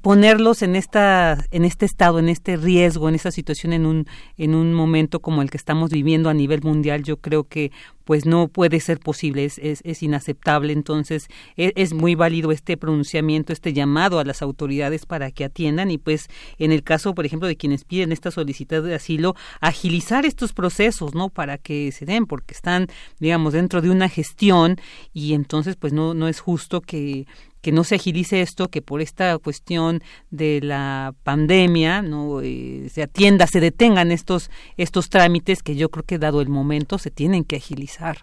ponerlos 0.00 0.62
en 0.62 0.76
esta 0.76 1.44
en 1.50 1.64
este 1.64 1.86
estado 1.86 2.18
en 2.18 2.28
este 2.28 2.56
riesgo 2.56 3.08
en 3.08 3.14
esta 3.14 3.30
situación 3.30 3.72
en 3.72 3.86
un 3.86 4.06
en 4.36 4.54
un 4.54 4.72
momento 4.74 5.20
como 5.20 5.42
el 5.42 5.50
que 5.50 5.56
estamos 5.56 5.90
viviendo 5.90 6.28
a 6.28 6.34
nivel 6.34 6.62
mundial 6.62 7.02
yo 7.02 7.18
creo 7.18 7.44
que 7.44 7.70
pues 8.06 8.24
no 8.24 8.46
puede 8.46 8.78
ser 8.78 9.00
posible 9.00 9.44
es, 9.44 9.58
es, 9.58 10.02
inaceptable. 10.02 10.72
Entonces 10.72 11.26
es, 11.56 11.72
es, 11.74 11.92
muy 11.92 12.14
válido 12.14 12.52
este 12.52 12.76
pronunciamiento 12.76 13.52
este 13.52 13.72
llamado 13.72 14.20
a 14.20 14.24
las 14.24 14.42
autoridades 14.42 15.06
para 15.06 15.32
que 15.32 15.44
atiendan 15.44 15.90
y 15.90 15.98
pues 15.98 16.28
en 16.58 16.70
el 16.70 16.84
caso 16.84 17.14
por 17.14 17.26
ejemplo 17.26 17.48
de 17.48 17.56
quienes 17.56 17.84
piden 17.84 18.12
esta 18.12 18.30
solicitud 18.30 18.84
de 18.84 18.94
asilo 18.94 19.34
agilizar 19.60 20.24
estos 20.24 20.52
procesos 20.52 21.14
no 21.14 21.30
para 21.30 21.58
que 21.58 21.90
se 21.90 22.06
den 22.06 22.26
porque 22.26 22.54
están 22.54 22.86
digamos 23.18 23.52
dentro 23.54 23.82
de 23.82 23.90
una 23.90 24.08
gestión 24.08 24.76
y 25.12 25.34
entonces 25.34 25.74
pues 25.74 25.92
no 25.92 26.14
no 26.14 26.28
es 26.28 26.38
justo 26.38 26.80
que 26.80 27.26
que 27.66 27.72
no 27.72 27.82
se 27.82 27.96
agilice 27.96 28.42
esto, 28.42 28.68
que 28.68 28.80
por 28.80 29.00
esta 29.00 29.36
cuestión 29.38 29.98
de 30.30 30.60
la 30.62 31.14
pandemia 31.24 32.00
no 32.00 32.40
eh, 32.40 32.84
se 32.90 33.02
atienda, 33.02 33.48
se 33.48 33.58
detengan 33.58 34.12
estos 34.12 34.52
estos 34.76 35.10
trámites 35.10 35.64
que 35.64 35.74
yo 35.74 35.88
creo 35.88 36.04
que 36.04 36.16
dado 36.18 36.40
el 36.40 36.48
momento 36.48 36.96
se 36.98 37.10
tienen 37.10 37.42
que 37.42 37.56
agilizar. 37.56 38.18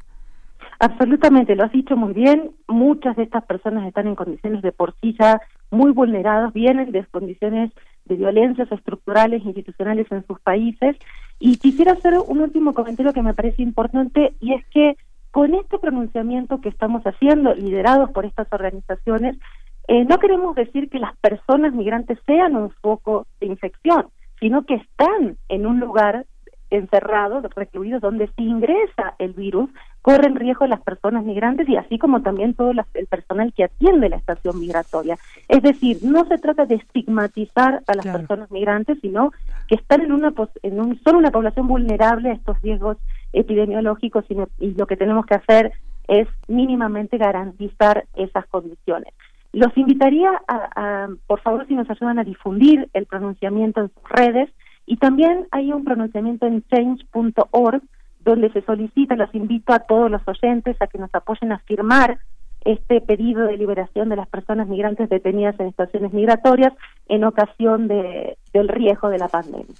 Absolutamente, 0.80 1.58
lo 1.58 1.66
has 1.66 1.74
dicho 1.74 1.98
muy 1.98 2.14
bien. 2.14 2.52
Muchas 2.70 3.18
de 3.18 3.24
estas 3.24 3.44
personas 3.44 3.86
están 3.86 4.08
en 4.08 4.16
condiciones 4.16 4.62
de 4.62 4.72
por 4.72 4.96
sí 5.02 5.14
ya 5.20 5.42
muy 5.72 5.92
vulneradas, 5.92 6.54
vienen 6.54 6.94
de 6.94 7.04
condiciones 7.08 7.70
de 8.06 8.16
violencias 8.16 8.72
estructurales 8.72 9.44
institucionales 9.44 10.10
en 10.10 10.26
sus 10.26 10.40
países 10.40 10.96
Y 11.38 11.58
quisiera 11.58 11.92
hacer 11.92 12.14
un 12.26 12.40
último 12.40 12.74
comentario 12.74 13.12
que 13.12 13.22
me 13.22 13.34
parece 13.34 13.62
importante 13.62 14.36
y 14.40 14.54
es 14.54 14.66
que 14.68 14.96
con 15.34 15.56
este 15.56 15.80
pronunciamiento 15.80 16.62
que 16.62 16.70
estamos 16.70 17.02
haciendo, 17.06 17.56
liderados 17.56 18.12
por 18.12 18.24
estas 18.24 18.48
organizaciones, 18.54 19.36
eh, 19.88 20.06
no 20.06 20.20
queremos 20.20 20.56
decir 20.56 20.92
que 20.92 21.00
las 21.00 21.18
personas 21.18 21.74
migrantes 21.74 22.20
sean 22.28 22.56
un 22.56 22.70
foco 22.70 23.26
de 23.40 23.48
infección, 23.48 24.10
sino 24.40 24.64
que 24.64 24.76
están 24.76 25.38
en 25.50 25.66
un 25.66 25.80
lugar 25.80 26.28
encerrados, 26.70 27.44
recluidos, 27.56 28.00
donde 28.00 28.30
si 28.36 28.44
ingresa 28.44 29.16
el 29.18 29.34
virus, 29.34 29.72
corren 30.04 30.36
riesgo 30.36 30.68
las 30.68 30.82
personas 30.82 31.24
migrantes 31.24 31.68
y 31.68 31.78
así 31.78 31.98
como 31.98 32.22
también 32.22 32.54
todo 32.54 32.72
el 32.72 33.08
personal 33.08 33.54
que 33.54 33.64
atiende 33.64 34.10
la 34.10 34.18
estación 34.18 34.60
migratoria. 34.60 35.18
Es 35.48 35.64
decir, 35.64 35.98
no 36.04 36.26
se 36.26 36.38
trata 36.38 36.68
de 36.68 36.76
estigmatizar 36.76 37.82
a 37.88 37.96
las 37.96 38.06
personas 38.06 38.52
migrantes, 38.52 39.00
sino 39.02 39.32
que 39.68 39.76
están 39.76 40.02
en 40.02 40.12
una 40.12 40.32
en 40.62 40.80
un, 40.80 41.00
son 41.04 41.16
una 41.16 41.32
población 41.32 41.68
vulnerable 41.68 42.30
a 42.30 42.34
estos 42.34 42.62
riesgos 42.62 42.98
epidemiológicos 43.34 44.26
y, 44.30 44.38
y 44.66 44.74
lo 44.76 44.88
que 44.88 44.98
tenemos 44.98 45.26
que 45.26 45.36
hacer 45.36 45.74
es 46.08 46.28
mínimamente 46.48 47.18
garantizar 47.18 48.06
esas 48.16 48.46
condiciones. 48.48 49.14
Los 49.52 49.76
invitaría 49.78 50.32
a, 50.48 51.10
por 51.28 51.40
favor, 51.42 51.68
si 51.68 51.76
nos 51.76 51.90
ayudan 51.90 52.18
a 52.18 52.24
difundir 52.24 52.90
el 52.94 53.06
pronunciamiento 53.06 53.82
en 53.82 53.92
sus 53.94 54.10
redes 54.10 54.50
y 54.88 54.98
también 54.98 55.48
hay 55.52 55.72
un 55.72 55.84
pronunciamiento 55.84 56.48
en 56.48 56.64
change.org 56.64 57.82
donde 58.22 58.52
se 58.52 58.62
solicita, 58.62 59.16
los 59.16 59.34
invito 59.36 59.74
a 59.74 59.80
todos 59.80 60.10
los 60.10 60.22
oyentes 60.28 60.82
a 60.82 60.88
que 60.88 60.98
nos 60.98 61.14
apoyen 61.14 61.52
a 61.52 61.60
firmar 61.60 62.20
este 62.66 63.02
pedido 63.02 63.46
de 63.46 63.58
liberación 63.58 64.10
de 64.10 64.16
las 64.16 64.28
personas 64.28 64.68
migrantes 64.68 65.10
detenidas 65.10 65.60
en 65.60 65.68
estaciones 65.68 66.14
migratorias 66.14 66.74
en 67.08 67.24
ocasión 67.26 67.88
de, 67.88 68.38
del 68.54 68.70
riesgo 68.70 69.10
de 69.10 69.18
la 69.18 69.28
pandemia. 69.28 69.76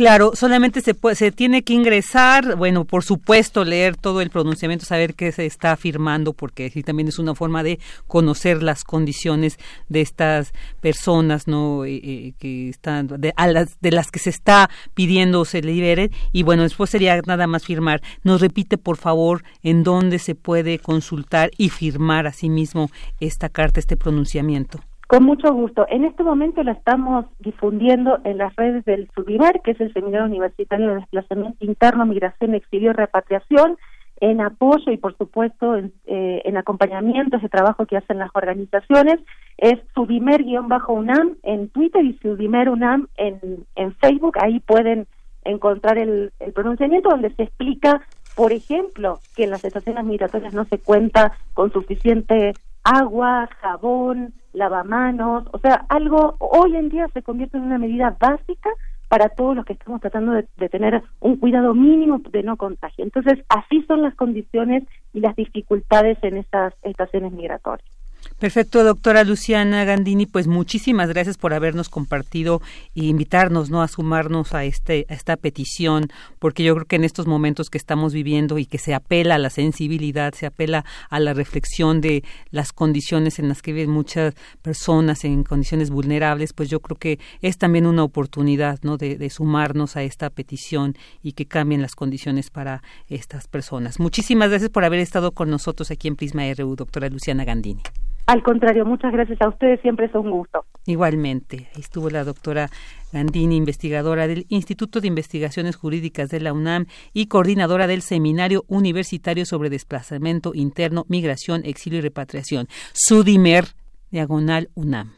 Claro, 0.00 0.32
solamente 0.34 0.80
se, 0.80 0.96
se 1.14 1.30
tiene 1.30 1.62
que 1.62 1.74
ingresar, 1.74 2.56
bueno, 2.56 2.86
por 2.86 3.04
supuesto, 3.04 3.66
leer 3.66 3.98
todo 3.98 4.22
el 4.22 4.30
pronunciamiento, 4.30 4.86
saber 4.86 5.14
qué 5.14 5.30
se 5.30 5.44
está 5.44 5.72
afirmando, 5.72 6.32
porque 6.32 6.70
sí 6.70 6.82
también 6.82 7.08
es 7.08 7.18
una 7.18 7.34
forma 7.34 7.62
de 7.62 7.78
conocer 8.06 8.62
las 8.62 8.82
condiciones 8.82 9.58
de 9.90 10.00
estas 10.00 10.54
personas, 10.80 11.46
¿no? 11.46 11.84
Eh, 11.84 12.00
eh, 12.02 12.32
que 12.38 12.70
están, 12.70 13.08
de, 13.08 13.34
a 13.36 13.46
las, 13.48 13.78
de 13.82 13.90
las 13.90 14.10
que 14.10 14.20
se 14.20 14.30
está 14.30 14.70
pidiendo 14.94 15.44
se 15.44 15.60
liberen. 15.60 16.10
Y 16.32 16.44
bueno, 16.44 16.62
después 16.62 16.88
sería 16.88 17.20
nada 17.26 17.46
más 17.46 17.66
firmar. 17.66 18.00
Nos 18.22 18.40
repite, 18.40 18.78
por 18.78 18.96
favor, 18.96 19.44
en 19.62 19.84
dónde 19.84 20.18
se 20.18 20.34
puede 20.34 20.78
consultar 20.78 21.50
y 21.58 21.68
firmar 21.68 22.26
a 22.26 22.32
sí 22.32 22.48
mismo 22.48 22.90
esta 23.20 23.50
carta, 23.50 23.80
este 23.80 23.98
pronunciamiento. 23.98 24.80
Con 25.10 25.24
mucho 25.24 25.52
gusto. 25.52 25.86
En 25.88 26.04
este 26.04 26.22
momento 26.22 26.62
la 26.62 26.70
estamos 26.70 27.26
difundiendo 27.40 28.20
en 28.22 28.38
las 28.38 28.54
redes 28.54 28.84
del 28.84 29.10
SUBIMER, 29.12 29.60
que 29.64 29.72
es 29.72 29.80
el 29.80 29.92
Seminario 29.92 30.24
Universitario 30.24 30.86
de 30.86 30.94
Desplazamiento 31.00 31.64
Interno, 31.64 32.06
Migración, 32.06 32.54
Exilio 32.54 32.90
y 32.90 32.94
Repatriación, 32.94 33.76
en 34.20 34.40
apoyo 34.40 34.92
y, 34.92 34.98
por 34.98 35.18
supuesto, 35.18 35.74
en, 35.74 35.92
eh, 36.06 36.42
en 36.44 36.56
acompañamiento 36.56 37.38
ese 37.38 37.48
trabajo 37.48 37.86
que 37.86 37.96
hacen 37.96 38.18
las 38.18 38.30
organizaciones. 38.34 39.18
Es 39.58 39.80
Subimer-UNAM 39.96 41.38
en 41.42 41.70
Twitter 41.70 42.04
y 42.04 42.16
Subimer-UNAM 42.18 43.08
en, 43.16 43.66
en 43.74 43.92
Facebook. 43.96 44.38
Ahí 44.40 44.60
pueden 44.60 45.08
encontrar 45.42 45.98
el 45.98 46.30
pronunciamiento 46.54 47.08
donde 47.08 47.34
se 47.34 47.42
explica, 47.42 48.00
por 48.36 48.52
ejemplo, 48.52 49.18
que 49.34 49.42
en 49.42 49.50
las 49.50 49.64
estaciones 49.64 50.04
migratorias 50.04 50.54
no 50.54 50.66
se 50.66 50.78
cuenta 50.78 51.32
con 51.52 51.72
suficiente 51.72 52.52
agua, 52.84 53.48
jabón, 53.60 54.34
lavamanos, 54.52 55.44
o 55.52 55.58
sea, 55.58 55.86
algo 55.88 56.36
hoy 56.38 56.76
en 56.76 56.88
día 56.88 57.06
se 57.12 57.22
convierte 57.22 57.56
en 57.58 57.64
una 57.64 57.78
medida 57.78 58.16
básica 58.18 58.70
para 59.08 59.28
todos 59.28 59.56
los 59.56 59.64
que 59.64 59.72
estamos 59.72 60.00
tratando 60.00 60.32
de, 60.32 60.46
de, 60.56 60.68
tener 60.68 61.02
un 61.20 61.36
cuidado 61.36 61.74
mínimo 61.74 62.20
de 62.30 62.42
no 62.42 62.56
contagio. 62.56 63.04
Entonces, 63.04 63.44
así 63.48 63.82
son 63.88 64.02
las 64.02 64.14
condiciones 64.14 64.84
y 65.12 65.20
las 65.20 65.34
dificultades 65.34 66.18
en 66.22 66.36
estas 66.36 66.74
estaciones 66.82 67.32
migratorias. 67.32 67.99
Perfecto, 68.40 68.82
doctora 68.84 69.22
Luciana 69.22 69.84
Gandini, 69.84 70.24
pues 70.24 70.46
muchísimas 70.46 71.10
gracias 71.10 71.36
por 71.36 71.52
habernos 71.52 71.90
compartido 71.90 72.62
e 72.94 73.04
invitarnos 73.04 73.68
¿no? 73.68 73.82
a 73.82 73.88
sumarnos 73.88 74.54
a, 74.54 74.64
este, 74.64 75.04
a 75.10 75.12
esta 75.12 75.36
petición, 75.36 76.08
porque 76.38 76.64
yo 76.64 76.74
creo 76.74 76.86
que 76.86 76.96
en 76.96 77.04
estos 77.04 77.26
momentos 77.26 77.68
que 77.68 77.76
estamos 77.76 78.14
viviendo 78.14 78.56
y 78.56 78.64
que 78.64 78.78
se 78.78 78.94
apela 78.94 79.34
a 79.34 79.38
la 79.38 79.50
sensibilidad, 79.50 80.32
se 80.32 80.46
apela 80.46 80.86
a 81.10 81.20
la 81.20 81.34
reflexión 81.34 82.00
de 82.00 82.24
las 82.50 82.72
condiciones 82.72 83.38
en 83.38 83.50
las 83.50 83.60
que 83.60 83.74
viven 83.74 83.90
muchas 83.90 84.32
personas 84.62 85.26
en 85.26 85.44
condiciones 85.44 85.90
vulnerables, 85.90 86.54
pues 86.54 86.70
yo 86.70 86.80
creo 86.80 86.96
que 86.96 87.18
es 87.42 87.58
también 87.58 87.84
una 87.84 88.04
oportunidad 88.04 88.78
¿no? 88.80 88.96
de, 88.96 89.18
de 89.18 89.28
sumarnos 89.28 89.96
a 89.96 90.02
esta 90.02 90.30
petición 90.30 90.96
y 91.22 91.32
que 91.32 91.44
cambien 91.44 91.82
las 91.82 91.94
condiciones 91.94 92.48
para 92.48 92.82
estas 93.06 93.48
personas. 93.48 94.00
Muchísimas 94.00 94.48
gracias 94.48 94.70
por 94.70 94.86
haber 94.86 95.00
estado 95.00 95.32
con 95.32 95.50
nosotros 95.50 95.90
aquí 95.90 96.08
en 96.08 96.16
Prisma 96.16 96.44
RU, 96.54 96.74
doctora 96.74 97.10
Luciana 97.10 97.44
Gandini. 97.44 97.82
Al 98.30 98.44
contrario, 98.44 98.86
muchas 98.86 99.10
gracias 99.10 99.40
a 99.42 99.48
ustedes, 99.48 99.80
siempre 99.80 100.06
es 100.06 100.14
un 100.14 100.30
gusto. 100.30 100.64
Igualmente, 100.86 101.68
ahí 101.74 101.80
estuvo 101.80 102.10
la 102.10 102.22
doctora 102.22 102.70
Gandini, 103.12 103.56
investigadora 103.56 104.28
del 104.28 104.46
Instituto 104.48 105.00
de 105.00 105.08
Investigaciones 105.08 105.74
Jurídicas 105.74 106.28
de 106.28 106.38
la 106.38 106.52
UNAM 106.52 106.86
y 107.12 107.26
coordinadora 107.26 107.88
del 107.88 108.02
Seminario 108.02 108.62
Universitario 108.68 109.44
sobre 109.46 109.68
Desplazamiento 109.68 110.52
Interno, 110.54 111.06
Migración, 111.08 111.62
Exilio 111.64 111.98
y 111.98 112.02
Repatriación, 112.02 112.68
Sudimer, 112.92 113.64
diagonal 114.12 114.70
UNAM. 114.74 115.10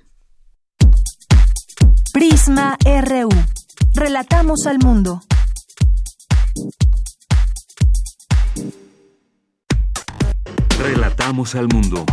Prisma 2.15 2.79
RU. 2.83 3.29
Relatamos 3.95 4.67
al 4.67 4.79
mundo. 4.79 5.21
Relatamos 10.81 11.55
al 11.55 11.69
mundo. 11.69 12.07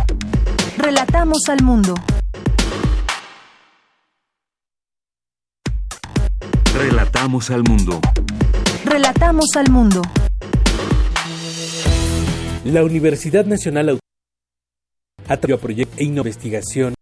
Relatamos 0.82 1.42
al 1.48 1.62
mundo. 1.62 1.94
Relatamos 6.74 7.50
al 7.50 7.62
mundo. 7.64 8.00
Relatamos 8.86 9.44
al 9.56 9.70
mundo. 9.70 10.00
La 12.64 12.82
Universidad 12.82 13.44
Nacional 13.44 13.90
Autónoma 13.90 14.00
a 15.28 15.36
proyecto 15.58 15.96
e 15.98 16.04
investigación 16.04 16.94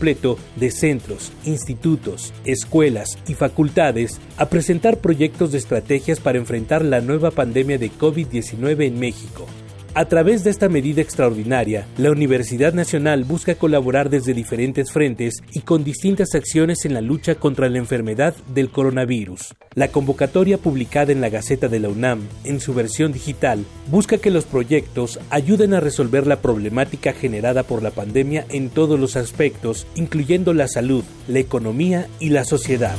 completo 0.00 0.38
de 0.54 0.70
centros, 0.70 1.32
institutos, 1.44 2.32
escuelas 2.44 3.18
y 3.26 3.34
facultades 3.34 4.20
a 4.36 4.48
presentar 4.48 4.98
proyectos 4.98 5.50
de 5.50 5.58
estrategias 5.58 6.20
para 6.20 6.38
enfrentar 6.38 6.84
la 6.84 7.00
nueva 7.00 7.32
pandemia 7.32 7.78
de 7.78 7.90
COVID-19 7.90 8.86
en 8.86 9.00
México. 9.00 9.48
A 9.94 10.04
través 10.04 10.44
de 10.44 10.50
esta 10.50 10.68
medida 10.68 11.00
extraordinaria, 11.00 11.86
la 11.96 12.10
Universidad 12.10 12.72
Nacional 12.72 13.24
busca 13.24 13.56
colaborar 13.56 14.10
desde 14.10 14.34
diferentes 14.34 14.92
frentes 14.92 15.42
y 15.52 15.60
con 15.60 15.82
distintas 15.82 16.34
acciones 16.34 16.84
en 16.84 16.94
la 16.94 17.00
lucha 17.00 17.34
contra 17.34 17.68
la 17.68 17.78
enfermedad 17.78 18.34
del 18.54 18.70
coronavirus. 18.70 19.54
La 19.74 19.88
convocatoria 19.88 20.58
publicada 20.58 21.10
en 21.10 21.20
la 21.20 21.30
Gaceta 21.30 21.68
de 21.68 21.80
la 21.80 21.88
UNAM, 21.88 22.20
en 22.44 22.60
su 22.60 22.74
versión 22.74 23.12
digital, 23.12 23.64
busca 23.90 24.18
que 24.18 24.30
los 24.30 24.44
proyectos 24.44 25.18
ayuden 25.30 25.74
a 25.74 25.80
resolver 25.80 26.26
la 26.26 26.40
problemática 26.40 27.12
generada 27.12 27.62
por 27.62 27.82
la 27.82 27.90
pandemia 27.90 28.44
en 28.50 28.70
todos 28.70 29.00
los 29.00 29.16
aspectos, 29.16 29.86
incluyendo 29.94 30.52
la 30.54 30.68
salud, 30.68 31.02
la 31.26 31.38
economía 31.38 32.06
y 32.20 32.28
la 32.28 32.44
sociedad. 32.44 32.96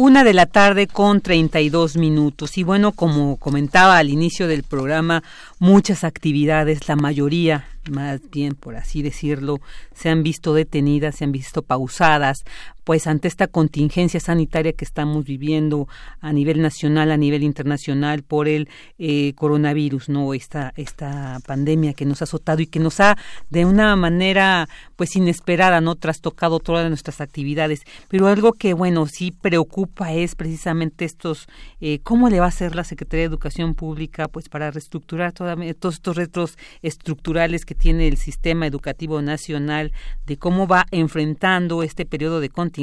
Una 0.00 0.22
de 0.22 0.32
la 0.32 0.46
tarde 0.46 0.86
con 0.86 1.20
32 1.20 1.96
minutos. 1.96 2.56
Y 2.56 2.62
bueno, 2.62 2.92
como 2.92 3.36
comentaba 3.36 3.98
al 3.98 4.10
inicio 4.10 4.46
del 4.46 4.62
programa, 4.62 5.24
muchas 5.58 6.04
actividades, 6.04 6.86
la 6.86 6.94
mayoría, 6.94 7.66
más 7.90 8.20
bien 8.30 8.54
por 8.54 8.76
así 8.76 9.02
decirlo, 9.02 9.58
se 9.96 10.08
han 10.08 10.22
visto 10.22 10.54
detenidas, 10.54 11.16
se 11.16 11.24
han 11.24 11.32
visto 11.32 11.62
pausadas 11.62 12.44
pues 12.88 13.06
ante 13.06 13.28
esta 13.28 13.48
contingencia 13.48 14.18
sanitaria 14.18 14.72
que 14.72 14.86
estamos 14.86 15.26
viviendo 15.26 15.88
a 16.22 16.32
nivel 16.32 16.62
nacional, 16.62 17.10
a 17.10 17.18
nivel 17.18 17.42
internacional 17.42 18.22
por 18.22 18.48
el 18.48 18.70
eh, 18.96 19.34
coronavirus, 19.34 20.08
no 20.08 20.32
esta 20.32 20.72
esta 20.74 21.38
pandemia 21.46 21.92
que 21.92 22.06
nos 22.06 22.22
ha 22.22 22.24
azotado 22.24 22.62
y 22.62 22.66
que 22.66 22.78
nos 22.78 22.98
ha 23.00 23.18
de 23.50 23.66
una 23.66 23.94
manera 23.94 24.70
pues 24.96 25.14
inesperada, 25.16 25.82
no 25.82 25.96
trastocado 25.96 26.60
todas 26.60 26.88
nuestras 26.88 27.20
actividades. 27.20 27.82
Pero 28.08 28.26
algo 28.26 28.54
que 28.54 28.72
bueno 28.72 29.04
sí 29.04 29.32
preocupa 29.32 30.14
es 30.14 30.34
precisamente 30.34 31.04
estos 31.04 31.46
eh, 31.82 31.98
cómo 32.02 32.30
le 32.30 32.40
va 32.40 32.46
a 32.46 32.48
hacer 32.48 32.74
la 32.74 32.84
Secretaría 32.84 33.24
de 33.24 33.34
Educación 33.34 33.74
Pública 33.74 34.28
pues 34.28 34.48
para 34.48 34.70
reestructurar 34.70 35.34
toda, 35.34 35.56
todos 35.78 35.96
estos 35.96 36.16
retos 36.16 36.56
estructurales 36.80 37.66
que 37.66 37.74
tiene 37.74 38.08
el 38.08 38.16
sistema 38.16 38.66
educativo 38.66 39.20
nacional 39.20 39.92
de 40.24 40.38
cómo 40.38 40.66
va 40.66 40.86
enfrentando 40.90 41.82
este 41.82 42.06
periodo 42.06 42.40
de 42.40 42.48
contingencia 42.48 42.77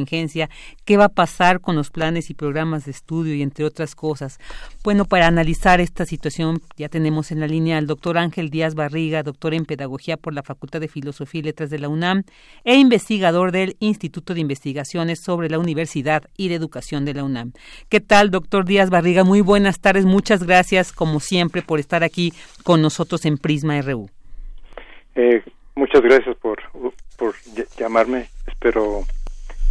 qué 0.86 0.98
va 0.98 1.06
a 1.06 1.10
pasar 1.10 1.62
con 1.62 1.76
los 1.76 1.90
planes 1.90 2.30
y 2.30 2.34
programas 2.34 2.86
de 2.86 2.92
estudio 2.92 3.34
y 3.34 3.42
entre 3.42 3.64
otras 3.64 3.96
cosas. 3.96 4.40
Bueno, 4.84 5.06
para 5.06 5.28
analizar 5.28 5.80
esta 5.80 6.06
situación 6.06 6.62
ya 6.76 6.90
tenemos 6.90 7.32
en 7.32 7.40
la 7.40 7.48
línea 7.48 7.78
al 7.78 7.88
doctor 7.88 8.18
Ángel 8.18 8.50
Díaz 8.50 8.76
Barriga, 8.76 9.24
doctor 9.24 9.54
en 9.54 9.66
Pedagogía 9.66 10.18
por 10.18 10.34
la 10.34 10.44
Facultad 10.44 10.82
de 10.82 10.88
Filosofía 10.90 11.40
y 11.40 11.44
Letras 11.44 11.70
de 11.70 11.80
la 11.80 11.88
UNAM 11.88 12.24
e 12.66 12.76
investigador 12.76 13.52
del 13.52 13.78
Instituto 13.80 14.34
de 14.34 14.42
Investigaciones 14.42 15.22
sobre 15.22 15.50
la 15.50 15.60
Universidad 15.60 16.24
y 16.36 16.50
de 16.50 16.56
Educación 16.56 17.06
de 17.06 17.14
la 17.14 17.24
UNAM. 17.24 17.54
¿Qué 17.90 18.02
tal, 18.02 18.32
doctor 18.32 18.66
Díaz 18.66 18.90
Barriga? 18.90 19.24
Muy 19.24 19.42
buenas 19.42 19.80
tardes, 19.80 20.06
muchas 20.06 20.44
gracias 20.44 20.92
como 20.92 21.20
siempre 21.20 21.62
por 21.62 21.80
estar 21.80 22.04
aquí 22.04 22.34
con 22.64 22.82
nosotros 22.82 23.26
en 23.26 23.38
Prisma 23.38 23.82
RU. 23.82 24.10
Eh, 25.16 25.42
muchas 25.76 26.02
gracias 26.02 26.36
por, 26.38 26.60
por 27.18 27.36
llamarme. 27.78 28.28
Espero 28.48 29.06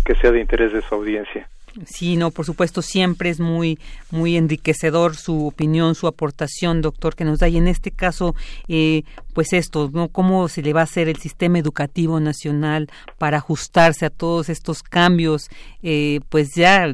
que 0.05 0.15
sea 0.17 0.31
de 0.31 0.41
interés 0.41 0.73
de 0.73 0.83
su 0.83 0.95
audiencia. 0.95 1.49
Sí, 1.87 2.17
no, 2.17 2.31
por 2.31 2.45
supuesto, 2.45 2.83
siempre 2.83 3.31
es 3.31 3.41
muy, 3.41 3.81
muy 4.13 4.37
enriquecedor 4.37 5.17
su 5.17 5.49
opinión, 5.49 5.97
su 5.97 6.07
aportación, 6.07 6.83
doctor, 6.83 7.17
que 7.17 7.25
nos 7.25 7.41
da. 7.41 7.49
Y 7.49 7.57
en 7.57 7.67
este 7.67 7.91
caso, 7.91 8.37
eh, 8.69 9.03
pues 9.33 9.53
esto, 9.53 9.91
¿no? 9.93 10.09
¿Cómo 10.09 10.47
se 10.47 10.63
le 10.63 10.73
va 10.73 10.83
a 10.83 10.85
hacer 10.85 11.09
el 11.09 11.17
sistema 11.17 11.59
educativo 11.59 12.21
nacional 12.21 12.89
para 13.19 13.39
ajustarse 13.39 14.07
a 14.07 14.11
todos 14.11 14.51
estos 14.51 14.85
cambios, 14.85 15.49
eh, 15.83 16.21
pues 16.29 16.55
ya 16.55 16.87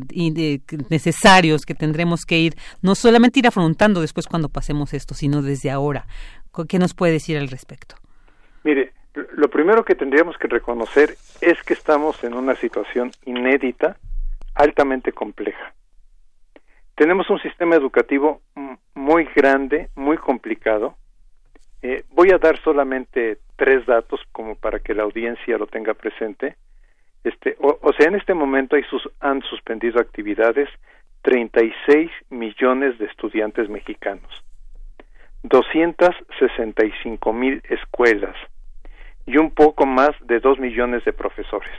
necesarios 0.89 1.67
que 1.67 1.75
tendremos 1.75 2.25
que 2.25 2.39
ir, 2.39 2.55
no 2.81 2.95
solamente 2.95 3.41
ir 3.41 3.47
afrontando 3.47 4.01
después 4.01 4.27
cuando 4.27 4.49
pasemos 4.49 4.95
esto, 4.95 5.15
sino 5.15 5.43
desde 5.43 5.71
ahora? 5.71 6.07
¿Qué 6.69 6.79
nos 6.79 6.95
puede 6.95 7.13
decir 7.13 7.37
al 7.37 7.49
respecto? 7.49 7.97
Mire, 8.65 8.93
lo 9.15 9.49
primero 9.51 9.85
que 9.85 9.95
tendríamos 9.95 10.39
que 10.39 10.49
reconocer 10.49 11.17
es 11.41 11.63
que 11.63 11.75
estamos 11.75 12.23
en 12.25 12.35
una 12.35 12.55
situación 12.55 13.11
inédita, 13.25 13.97
altamente 14.55 15.13
compleja. 15.13 15.73
Tenemos 16.95 17.31
un 17.31 17.41
sistema 17.41 17.77
educativo 17.77 18.41
muy 18.95 19.25
grande, 19.35 19.89
muy 19.97 20.19
complicado. 20.19 20.97
Eh, 21.83 22.05
voy 22.11 22.31
a 22.31 22.39
dar 22.39 22.59
solamente 22.63 23.39
tres 23.57 23.87
datos 23.87 24.21
como 24.33 24.55
para 24.55 24.81
que 24.81 24.95
la 24.95 25.05
audiencia 25.05 25.57
lo 25.57 25.67
tenga 25.67 25.95
presente. 25.95 26.57
Este, 27.25 27.57
o, 27.61 27.79
o 27.81 27.93
sea, 27.95 28.09
en 28.09 28.17
este 28.17 28.35
momento 28.35 28.77
hay 28.77 28.85
sus, 28.85 29.09
han 29.21 29.43
suspendido 29.43 30.01
actividades 30.01 30.69
36 31.23 32.11
millones 32.31 32.99
de 32.99 33.07
estudiantes 33.07 33.69
mexicanos, 33.69 34.31
265 35.43 37.33
mil 37.33 37.63
escuelas, 37.69 38.37
y 39.31 39.39
un 39.39 39.53
poco 39.53 39.87
más 39.87 40.11
de 40.23 40.41
dos 40.41 40.59
millones 40.59 41.05
de 41.05 41.13
profesores. 41.13 41.71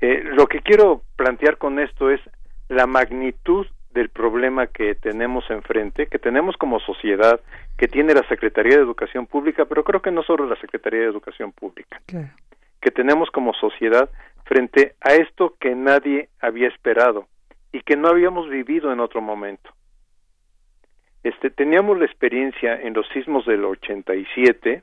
Eh, 0.00 0.22
lo 0.24 0.48
que 0.48 0.58
quiero 0.58 1.02
plantear 1.14 1.58
con 1.58 1.78
esto 1.78 2.10
es 2.10 2.20
la 2.68 2.88
magnitud 2.88 3.68
del 3.92 4.08
problema 4.08 4.66
que 4.66 4.96
tenemos 4.96 5.48
enfrente, 5.48 6.08
que 6.08 6.18
tenemos 6.18 6.56
como 6.56 6.80
sociedad, 6.80 7.40
que 7.78 7.86
tiene 7.86 8.14
la 8.14 8.26
Secretaría 8.26 8.76
de 8.76 8.82
Educación 8.82 9.28
Pública, 9.28 9.64
pero 9.66 9.84
creo 9.84 10.02
que 10.02 10.10
no 10.10 10.24
solo 10.24 10.44
la 10.46 10.56
Secretaría 10.56 11.00
de 11.00 11.06
Educación 11.06 11.52
Pública, 11.52 12.00
que 12.80 12.90
tenemos 12.90 13.30
como 13.30 13.54
sociedad 13.54 14.10
frente 14.44 14.96
a 15.02 15.14
esto 15.14 15.54
que 15.60 15.76
nadie 15.76 16.30
había 16.40 16.66
esperado 16.66 17.28
y 17.70 17.82
que 17.82 17.96
no 17.96 18.08
habíamos 18.08 18.48
vivido 18.48 18.92
en 18.92 18.98
otro 18.98 19.20
momento. 19.20 19.70
Este, 21.22 21.50
teníamos 21.50 21.96
la 21.96 22.06
experiencia 22.06 22.74
en 22.80 22.94
los 22.94 23.06
sismos 23.10 23.46
del 23.46 23.64
87, 23.64 24.82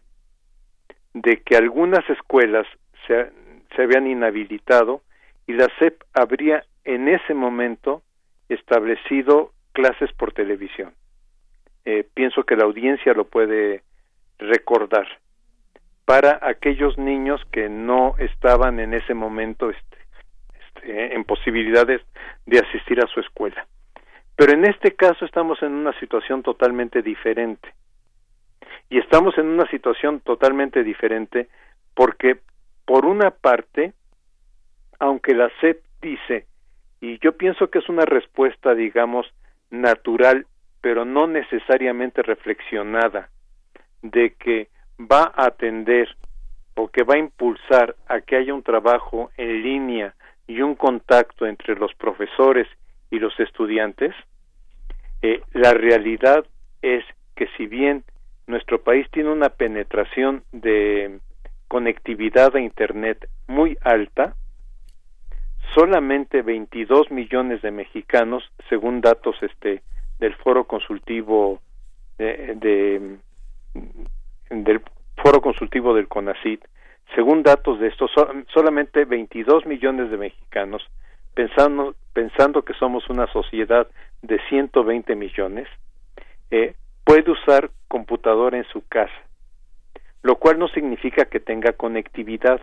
de 1.14 1.42
que 1.42 1.56
algunas 1.56 2.08
escuelas 2.10 2.68
se, 3.08 3.32
se 3.76 3.82
habían 3.82 4.08
inhabilitado 4.08 5.02
y 5.48 5.54
la 5.54 5.68
SEP 5.80 6.04
habría 6.14 6.64
en 6.84 7.08
ese 7.08 7.34
momento 7.34 8.04
establecido 8.50 9.52
clases 9.74 10.12
por 10.14 10.34
televisión. 10.34 10.94
Eh, 11.86 12.06
pienso 12.14 12.44
que 12.44 12.56
la 12.56 12.66
audiencia 12.66 13.14
lo 13.14 13.26
puede 13.26 13.84
recordar 14.38 15.08
para 16.06 16.40
aquellos 16.42 16.98
niños 16.98 17.42
que 17.52 17.70
no 17.70 18.16
estaban 18.18 18.80
en 18.80 18.94
ese 18.94 19.14
momento 19.14 19.70
este, 19.70 19.98
este, 20.68 21.16
en 21.16 21.24
posibilidades 21.24 22.02
de 22.46 22.60
asistir 22.60 23.00
a 23.00 23.08
su 23.08 23.20
escuela. 23.20 23.68
Pero 24.36 24.54
en 24.54 24.66
este 24.66 24.96
caso 24.96 25.26
estamos 25.26 25.62
en 25.62 25.74
una 25.74 25.98
situación 26.00 26.44
totalmente 26.44 27.02
diferente. 27.02 27.74
Y 28.90 28.98
estamos 28.98 29.38
en 29.38 29.48
una 29.48 29.68
situación 29.70 30.20
totalmente 30.22 30.84
diferente 30.84 31.48
porque, 31.94 32.40
por 32.86 33.06
una 33.06 33.32
parte, 33.32 33.94
aunque 35.00 35.34
la 35.34 35.50
SEP 35.62 35.84
dice, 36.02 36.48
y 37.02 37.20
yo 37.20 37.38
pienso 37.38 37.70
que 37.70 37.80
es 37.80 37.90
una 37.90 38.06
respuesta, 38.06 38.74
digamos, 38.74 39.28
natural, 39.70 40.48
pero 40.82 41.06
no 41.06 41.28
necesariamente 41.28 42.24
reflexionada, 42.24 43.30
de 44.02 44.34
que 44.34 44.70
va 45.00 45.32
a 45.36 45.48
atender 45.48 46.16
o 46.76 46.88
que 46.88 47.04
va 47.04 47.16
a 47.16 47.20
impulsar 47.20 47.96
a 48.08 48.22
que 48.22 48.38
haya 48.38 48.54
un 48.54 48.64
trabajo 48.64 49.32
en 49.38 49.62
línea 49.62 50.14
y 50.48 50.62
un 50.62 50.76
contacto 50.76 51.46
entre 51.46 51.76
los 51.76 51.94
profesores 51.94 52.68
y 53.12 53.20
los 53.20 53.38
estudiantes, 53.40 54.16
eh, 55.22 55.42
la 55.54 55.74
realidad 55.74 56.46
es 56.82 57.04
que 57.36 57.48
si 57.58 57.68
bien 57.68 58.04
nuestro 58.50 58.82
país 58.82 59.08
tiene 59.12 59.30
una 59.30 59.50
penetración 59.50 60.44
de 60.52 61.20
conectividad 61.68 62.56
a 62.56 62.60
Internet 62.60 63.30
muy 63.48 63.78
alta, 63.82 64.36
solamente 65.76 66.42
22 66.42 67.12
millones 67.12 67.62
de 67.62 67.70
mexicanos, 67.70 68.44
según 68.68 69.02
datos 69.02 69.36
este 69.42 69.84
del 70.18 70.36
foro 70.36 70.66
consultivo 70.66 71.62
de, 72.18 73.18
del 74.50 74.82
foro 75.16 75.42
consultivo 75.42 75.94
del 75.94 76.08
CONACID, 76.08 76.60
según 77.16 77.44
datos 77.44 77.80
de 77.80 77.88
estos, 77.88 78.12
solamente 78.54 79.06
22 79.06 79.66
millones 79.68 80.10
de 80.10 80.18
mexicanos, 80.18 80.82
pensando, 81.36 81.96
pensando 82.14 82.64
que 82.64 82.74
somos 82.74 83.10
una 83.10 83.28
sociedad 83.28 83.88
de 84.24 84.40
120 84.50 85.16
millones, 85.16 85.68
eh, 86.52 86.74
puede 87.10 87.32
usar 87.32 87.72
computadora 87.88 88.56
en 88.56 88.66
su 88.66 88.88
casa, 88.88 89.20
lo 90.22 90.36
cual 90.36 90.60
no 90.60 90.68
significa 90.68 91.26
que 91.26 91.40
tenga 91.40 91.74
conectividad. 91.74 92.62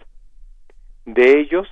De 1.04 1.40
ellos, 1.40 1.66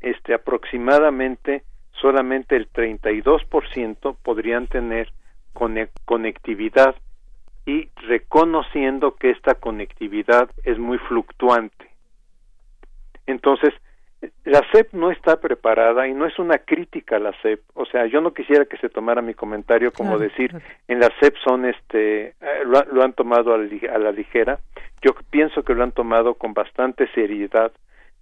este 0.00 0.34
aproximadamente 0.34 1.64
solamente 2.00 2.54
el 2.54 2.70
32% 2.72 4.16
podrían 4.22 4.68
tener 4.68 5.10
conectividad 6.04 6.94
y 7.66 7.88
reconociendo 8.06 9.16
que 9.16 9.30
esta 9.30 9.56
conectividad 9.56 10.48
es 10.62 10.78
muy 10.78 10.98
fluctuante. 10.98 11.90
Entonces, 13.26 13.74
la 14.44 14.62
SEP 14.72 14.92
no 14.92 15.10
está 15.10 15.40
preparada 15.40 16.06
y 16.06 16.14
no 16.14 16.26
es 16.26 16.38
una 16.38 16.58
crítica 16.58 17.16
a 17.16 17.18
la 17.18 17.32
SEP. 17.42 17.60
O 17.74 17.86
sea, 17.86 18.06
yo 18.06 18.20
no 18.20 18.32
quisiera 18.32 18.64
que 18.64 18.76
se 18.78 18.88
tomara 18.88 19.22
mi 19.22 19.34
comentario 19.34 19.92
como 19.92 20.18
decir 20.18 20.54
en 20.88 21.00
la 21.00 21.10
SEP 21.20 21.34
son 21.44 21.64
este 21.64 22.28
eh, 22.28 22.64
lo, 22.64 23.02
han 23.02 23.12
tomado 23.12 23.54
a 23.54 23.58
la, 23.58 24.12
ligera. 24.12 24.58
Yo 25.02 25.12
pienso 25.30 25.62
que 25.62 25.74
lo 25.74 25.82
han 25.82 25.92
tomado 25.92 26.34
con 26.34 26.54
bastante 26.54 27.08
seriedad, 27.14 27.72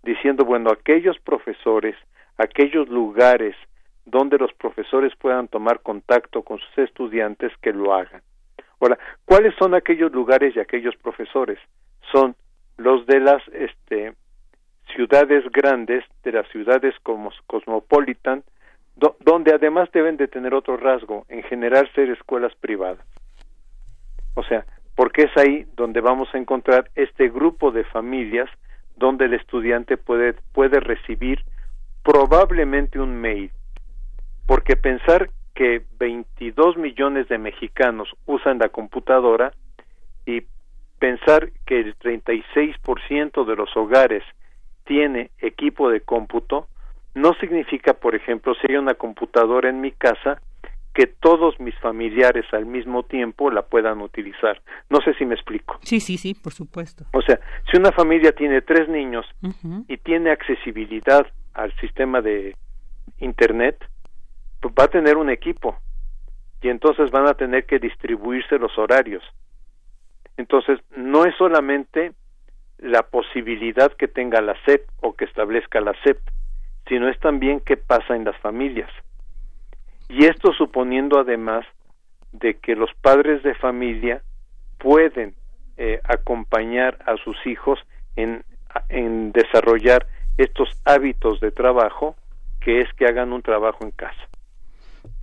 diciendo 0.02 0.44
bueno 0.44 0.70
aquellos 0.70 1.18
profesores, 1.20 1.96
aquellos 2.38 2.88
lugares 2.88 3.56
donde 4.04 4.38
los 4.38 4.52
profesores 4.54 5.12
puedan 5.16 5.48
tomar 5.48 5.80
contacto 5.80 6.42
con 6.42 6.58
sus 6.58 6.78
estudiantes 6.78 7.52
que 7.60 7.72
lo 7.72 7.94
hagan. 7.94 8.22
Ahora, 8.80 8.98
¿cuáles 9.24 9.54
son 9.58 9.74
aquellos 9.74 10.10
lugares 10.12 10.56
y 10.56 10.60
aquellos 10.60 10.96
profesores? 10.96 11.58
Son 12.10 12.34
los 12.78 13.06
de 13.06 13.20
las 13.20 13.42
este 13.52 14.14
ciudades 14.94 15.44
grandes, 15.52 16.04
de 16.22 16.32
las 16.32 16.48
ciudades 16.48 16.94
como 17.02 17.30
cosmopolitan, 17.46 18.42
donde 19.20 19.54
además 19.54 19.90
deben 19.92 20.16
de 20.16 20.28
tener 20.28 20.54
otro 20.54 20.76
rasgo, 20.76 21.24
en 21.28 21.42
general 21.44 21.90
ser 21.94 22.10
escuelas 22.10 22.54
privadas. 22.56 23.04
O 24.34 24.42
sea, 24.44 24.64
porque 24.94 25.22
es 25.22 25.36
ahí 25.36 25.66
donde 25.76 26.00
vamos 26.00 26.28
a 26.34 26.38
encontrar 26.38 26.90
este 26.94 27.28
grupo 27.28 27.70
de 27.70 27.84
familias 27.84 28.48
donde 28.96 29.24
el 29.24 29.34
estudiante 29.34 29.96
puede, 29.96 30.34
puede 30.52 30.80
recibir 30.80 31.42
probablemente 32.02 33.00
un 33.00 33.20
mail. 33.20 33.50
Porque 34.46 34.76
pensar 34.76 35.30
que 35.54 35.82
22 35.98 36.76
millones 36.76 37.28
de 37.28 37.38
mexicanos 37.38 38.08
usan 38.26 38.58
la 38.58 38.68
computadora 38.68 39.52
y 40.26 40.42
pensar 40.98 41.50
que 41.66 41.80
el 41.80 41.98
36% 41.98 43.44
de 43.44 43.56
los 43.56 43.76
hogares 43.76 44.22
tiene 44.84 45.30
equipo 45.38 45.90
de 45.90 46.00
cómputo, 46.00 46.68
no 47.14 47.34
significa, 47.34 47.94
por 47.94 48.14
ejemplo, 48.14 48.54
si 48.54 48.70
hay 48.70 48.76
una 48.76 48.94
computadora 48.94 49.68
en 49.68 49.80
mi 49.80 49.92
casa, 49.92 50.40
que 50.94 51.06
todos 51.06 51.58
mis 51.58 51.74
familiares 51.78 52.44
al 52.52 52.66
mismo 52.66 53.02
tiempo 53.04 53.50
la 53.50 53.62
puedan 53.62 54.02
utilizar. 54.02 54.60
No 54.90 55.00
sé 55.00 55.14
si 55.14 55.24
me 55.24 55.34
explico. 55.34 55.78
Sí, 55.82 56.00
sí, 56.00 56.18
sí, 56.18 56.34
por 56.34 56.52
supuesto. 56.52 57.04
O 57.12 57.22
sea, 57.22 57.40
si 57.70 57.78
una 57.78 57.92
familia 57.92 58.32
tiene 58.32 58.60
tres 58.60 58.88
niños 58.88 59.26
y 59.88 59.96
tiene 59.98 60.30
accesibilidad 60.30 61.26
al 61.54 61.74
sistema 61.76 62.20
de 62.20 62.56
internet 63.18 63.84
pues 64.60 64.74
va 64.78 64.84
a 64.84 64.88
tener 64.88 65.16
un 65.16 65.30
equipo 65.30 65.76
y 66.62 66.68
entonces 66.68 67.10
van 67.10 67.26
a 67.26 67.34
tener 67.34 67.66
que 67.66 67.78
distribuirse 67.78 68.58
los 68.58 68.76
horarios 68.78 69.22
entonces 70.36 70.78
no 70.96 71.24
es 71.24 71.34
solamente 71.36 72.12
la 72.82 73.02
posibilidad 73.02 73.92
que 73.92 74.08
tenga 74.08 74.40
la 74.40 74.54
SEP 74.64 74.86
o 75.00 75.14
que 75.14 75.24
establezca 75.24 75.80
la 75.80 75.94
SEP 76.04 76.18
sino 76.88 77.08
es 77.08 77.18
también 77.20 77.60
qué 77.60 77.76
pasa 77.76 78.16
en 78.16 78.24
las 78.24 78.36
familias 78.38 78.90
y 80.08 80.26
esto 80.26 80.52
suponiendo 80.52 81.18
además 81.18 81.64
de 82.32 82.58
que 82.58 82.74
los 82.74 82.90
padres 83.00 83.42
de 83.42 83.54
familia 83.54 84.22
pueden 84.78 85.34
eh, 85.76 86.00
acompañar 86.04 86.98
a 87.06 87.16
sus 87.16 87.36
hijos 87.46 87.78
en, 88.16 88.44
en 88.88 89.32
desarrollar 89.32 90.06
estos 90.36 90.68
hábitos 90.84 91.40
de 91.40 91.50
trabajo 91.50 92.16
que 92.60 92.80
es 92.80 92.92
que 92.94 93.06
hagan 93.06 93.32
un 93.32 93.42
trabajo 93.42 93.84
en 93.84 93.90
casa. 93.90 94.28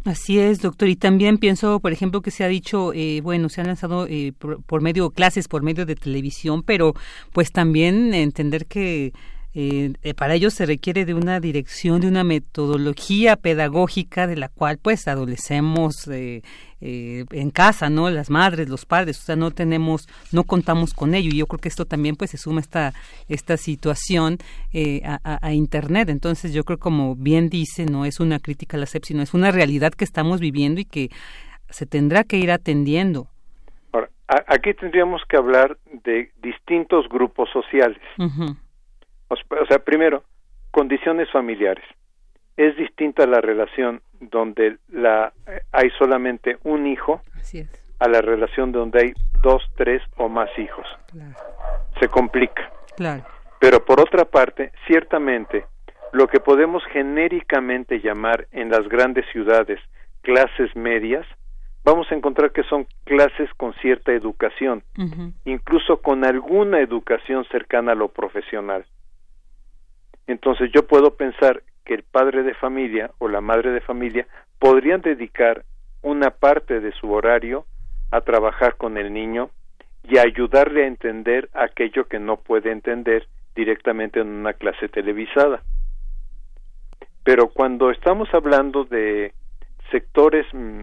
Así 0.06 0.40
es, 0.40 0.62
doctor. 0.62 0.88
Y 0.88 0.96
también 0.96 1.38
pienso, 1.38 1.80
por 1.80 1.92
ejemplo, 1.92 2.22
que 2.22 2.32
se 2.32 2.44
ha 2.44 2.48
dicho, 2.48 2.94
eh, 2.94 3.20
bueno, 3.22 3.50
se 3.50 3.62
han 3.62 3.68
lanzado 3.68 4.08
eh, 4.08 4.34
por, 4.38 4.64
por, 4.64 4.82
medio 4.82 5.10
clases, 5.12 5.48
por 5.48 5.62
medio 5.62 5.86
de 5.86 5.96
televisión, 5.96 6.64
pero 6.64 6.94
pues 7.34 7.52
también 7.52 8.14
entender 8.14 8.66
que 8.66 9.14
eh, 9.54 9.94
eh, 10.04 10.14
para 10.14 10.36
ello 10.36 10.50
se 10.52 10.66
requiere 10.66 11.06
de 11.06 11.14
una 11.14 11.40
dirección, 11.40 12.02
de 12.02 12.08
una 12.08 12.24
metodología 12.24 13.36
pedagógica 13.36 14.28
de 14.28 14.36
la 14.36 14.50
cual 14.50 14.78
pues 14.78 15.08
adolecemos 15.08 16.08
eh, 16.08 16.42
eh, 16.82 17.26
en 17.32 17.52
casa, 17.52 17.90
¿no? 17.90 18.10
Las 18.10 18.30
madres, 18.30 18.70
los 18.70 18.86
padres, 18.86 19.20
o 19.20 19.24
sea, 19.24 19.36
no 19.36 19.52
tenemos, 19.52 20.08
no 20.32 20.46
contamos 20.46 20.94
con 20.94 21.14
ello. 21.14 21.30
Y 21.34 21.40
yo 21.40 21.46
creo 21.46 21.60
que 21.60 21.68
esto 21.68 21.84
también 21.84 22.16
pues 22.16 22.32
se 22.32 22.38
suma 22.38 22.62
esta, 22.62 22.94
esta 23.28 23.58
situación 23.58 24.38
eh, 24.72 25.02
a, 25.04 25.20
a, 25.46 25.54
Internet. 25.54 26.08
Entonces 26.08 26.54
yo 26.54 26.64
creo 26.64 26.80
como 26.80 27.16
bien 27.16 27.50
dice, 27.50 27.86
no 27.86 28.06
es 28.06 28.22
una 28.22 28.40
crítica 28.40 28.78
a 28.78 28.80
la 28.80 28.86
SEP, 28.86 29.04
sino 29.04 29.22
es 29.22 29.34
una 29.34 29.52
realidad 29.52 29.92
que 29.92 30.06
estamos 30.06 30.40
viviendo 30.40 30.80
y 30.80 30.86
que 30.86 31.10
se 31.70 31.86
tendrá 31.86 32.24
que 32.24 32.38
ir 32.38 32.50
atendiendo. 32.50 33.28
Ahora, 33.92 34.10
aquí 34.48 34.74
tendríamos 34.74 35.22
que 35.28 35.36
hablar 35.36 35.78
de 36.06 36.32
distintos 36.42 37.10
grupos 37.10 37.50
sociales. 37.52 38.00
Uh 38.18 38.24
-huh. 38.24 38.58
O 39.30 39.66
sea, 39.68 39.80
primero, 39.80 40.24
condiciones 40.72 41.30
familiares. 41.32 41.86
Es 42.58 42.76
distinta 42.76 43.26
la 43.26 43.40
relación 43.42 44.02
donde 44.20 44.78
la, 44.90 45.32
hay 45.72 45.90
solamente 45.98 46.58
un 46.64 46.88
hijo 46.88 47.22
a 48.00 48.08
la 48.08 48.22
relación 48.22 48.72
donde 48.72 49.00
hay 49.00 49.14
dos, 49.42 49.64
tres 49.78 50.02
o 50.18 50.28
más 50.28 50.50
hijos. 50.58 50.86
Claro. 51.12 51.36
Se 52.00 52.08
complica. 52.10 52.70
Claro. 52.98 53.24
Pero 53.60 53.84
por 53.86 54.00
otra 54.02 54.26
parte, 54.26 54.72
ciertamente, 54.88 55.66
lo 56.12 56.28
que 56.28 56.40
podemos 56.40 56.84
genéricamente 56.92 58.00
llamar 58.00 58.48
en 58.52 58.70
las 58.70 58.88
grandes 58.88 59.26
ciudades 59.32 59.80
clases 60.22 60.76
medias, 60.76 61.26
vamos 61.84 62.12
a 62.12 62.16
encontrar 62.16 62.52
que 62.52 62.64
son 62.64 62.88
clases 63.06 63.50
con 63.58 63.74
cierta 63.76 64.12
educación, 64.12 64.84
uh 64.98 65.04
-huh. 65.04 65.34
incluso 65.46 66.02
con 66.02 66.26
alguna 66.26 66.80
educación 66.80 67.46
cercana 67.46 67.94
a 67.94 67.96
lo 67.96 68.10
profesional. 68.10 68.86
Entonces 70.30 70.70
yo 70.72 70.86
puedo 70.86 71.16
pensar 71.16 71.64
que 71.84 71.96
el 71.96 72.04
padre 72.04 72.44
de 72.44 72.54
familia 72.54 73.10
o 73.18 73.28
la 73.28 73.42
madre 73.42 73.72
de 73.72 73.82
familia 73.82 74.28
podrían 74.60 75.02
dedicar 75.02 75.64
una 76.04 76.30
parte 76.30 76.82
de 76.82 76.92
su 76.92 77.12
horario 77.12 77.66
a 78.12 78.22
trabajar 78.22 78.76
con 78.76 79.00
el 79.00 79.12
niño 79.12 79.50
y 80.04 80.20
ayudarle 80.20 80.84
a 80.84 80.88
entender 80.88 81.50
aquello 81.54 82.08
que 82.08 82.20
no 82.20 82.38
puede 82.38 82.72
entender 82.72 83.28
directamente 83.56 84.20
en 84.20 84.28
una 84.28 84.54
clase 84.54 84.88
televisada. 84.88 85.64
Pero 87.24 87.48
cuando 87.48 87.90
estamos 87.90 88.32
hablando 88.32 88.84
de 88.84 89.34
sectores, 89.90 90.46
mm, 90.54 90.82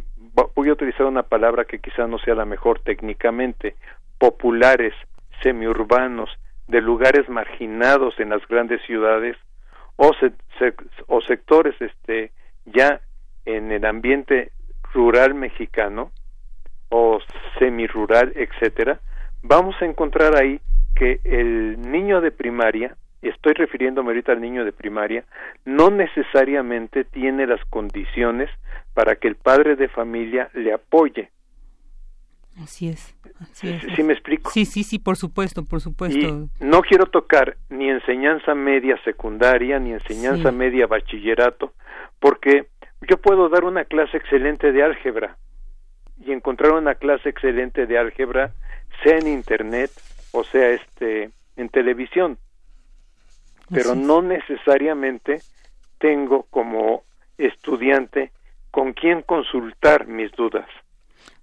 voy 0.57 0.71
a 0.71 0.73
utilizar 0.73 1.07
una 1.07 1.23
palabra 1.23 1.67
que 1.67 1.79
quizá 1.79 2.09
no 2.09 2.19
sea 2.19 2.35
la 2.35 2.47
mejor 2.47 2.81
técnicamente, 2.81 3.77
populares, 4.19 4.93
semiurbanos, 5.41 6.31
de 6.69 6.81
lugares 6.81 7.29
marginados 7.29 8.19
en 8.19 8.31
las 8.31 8.47
grandes 8.49 8.83
ciudades 8.83 9.37
o, 9.97 10.13
o 11.07 11.21
sectores 11.23 11.75
este 11.81 12.33
ya 12.65 13.01
en 13.45 13.71
el 13.71 13.85
ambiente 13.85 14.51
rural 14.93 15.35
mexicano 15.35 16.11
o 16.89 17.19
semirural, 17.59 18.33
etcétera, 18.35 19.01
vamos 19.43 19.75
a 19.81 19.87
encontrar 19.87 20.37
ahí 20.37 20.61
que 20.95 21.21
el 21.25 21.81
niño 21.81 22.21
de 22.21 22.31
primaria, 22.31 22.97
estoy 23.23 23.55
refiriéndome 23.55 24.09
ahorita 24.09 24.33
al 24.33 24.41
niño 24.41 24.65
de 24.65 24.73
primaria, 24.73 25.25
no 25.65 25.91
necesariamente 25.91 27.05
tiene 27.05 27.47
las 27.47 27.65
condiciones 27.67 28.51
para 28.95 29.17
que 29.17 29.29
el 29.29 29.37
padre 29.37 29.77
de 29.77 29.89
familia 29.89 30.49
le 30.55 30.73
apoye. 30.73 31.31
Así 32.63 32.89
es. 32.89 33.15
Así 33.41 33.69
es. 33.69 33.83
¿Sí 33.95 34.03
me 34.03 34.15
explico? 34.15 34.51
Sí, 34.51 34.65
sí, 34.65 34.83
sí, 34.83 34.99
por 34.99 35.17
supuesto, 35.17 35.65
por 35.65 35.81
supuesto. 35.81 36.19
Y 36.19 36.49
no 36.65 36.83
quiero 36.83 37.07
tocar 37.07 37.57
ni 37.69 37.91
enseñanza 37.91 38.55
media 38.55 38.99
secundaria, 39.05 39.79
ni 39.79 39.93
enseñanza 39.93 40.51
sí. 40.51 40.57
media 40.57 40.87
bachillerato, 40.87 41.75
porque 42.19 42.69
yo 43.09 43.19
puedo 43.19 43.49
dar 43.49 43.65
una 43.65 43.85
clase 43.85 44.17
excelente 44.17 44.73
de 44.73 44.83
álgebra 44.83 45.37
y 46.25 46.33
encontrar 46.33 46.73
una 46.73 46.95
clase 46.95 47.29
excelente 47.29 47.87
de 47.87 47.99
álgebra, 47.99 48.55
sea 49.05 49.19
en 49.19 49.29
internet 49.29 49.91
o 50.33 50.45
sea 50.45 50.71
este 50.71 51.31
en 51.57 51.69
televisión. 51.69 52.39
Pero 53.71 53.93
Así 53.93 54.01
no 54.01 54.23
necesariamente 54.23 55.43
tengo 55.99 56.45
como 56.45 57.05
estudiante 57.37 58.31
con 58.71 58.93
quién 58.93 59.23
consultar 59.23 60.07
mis 60.07 60.31
dudas. 60.33 60.69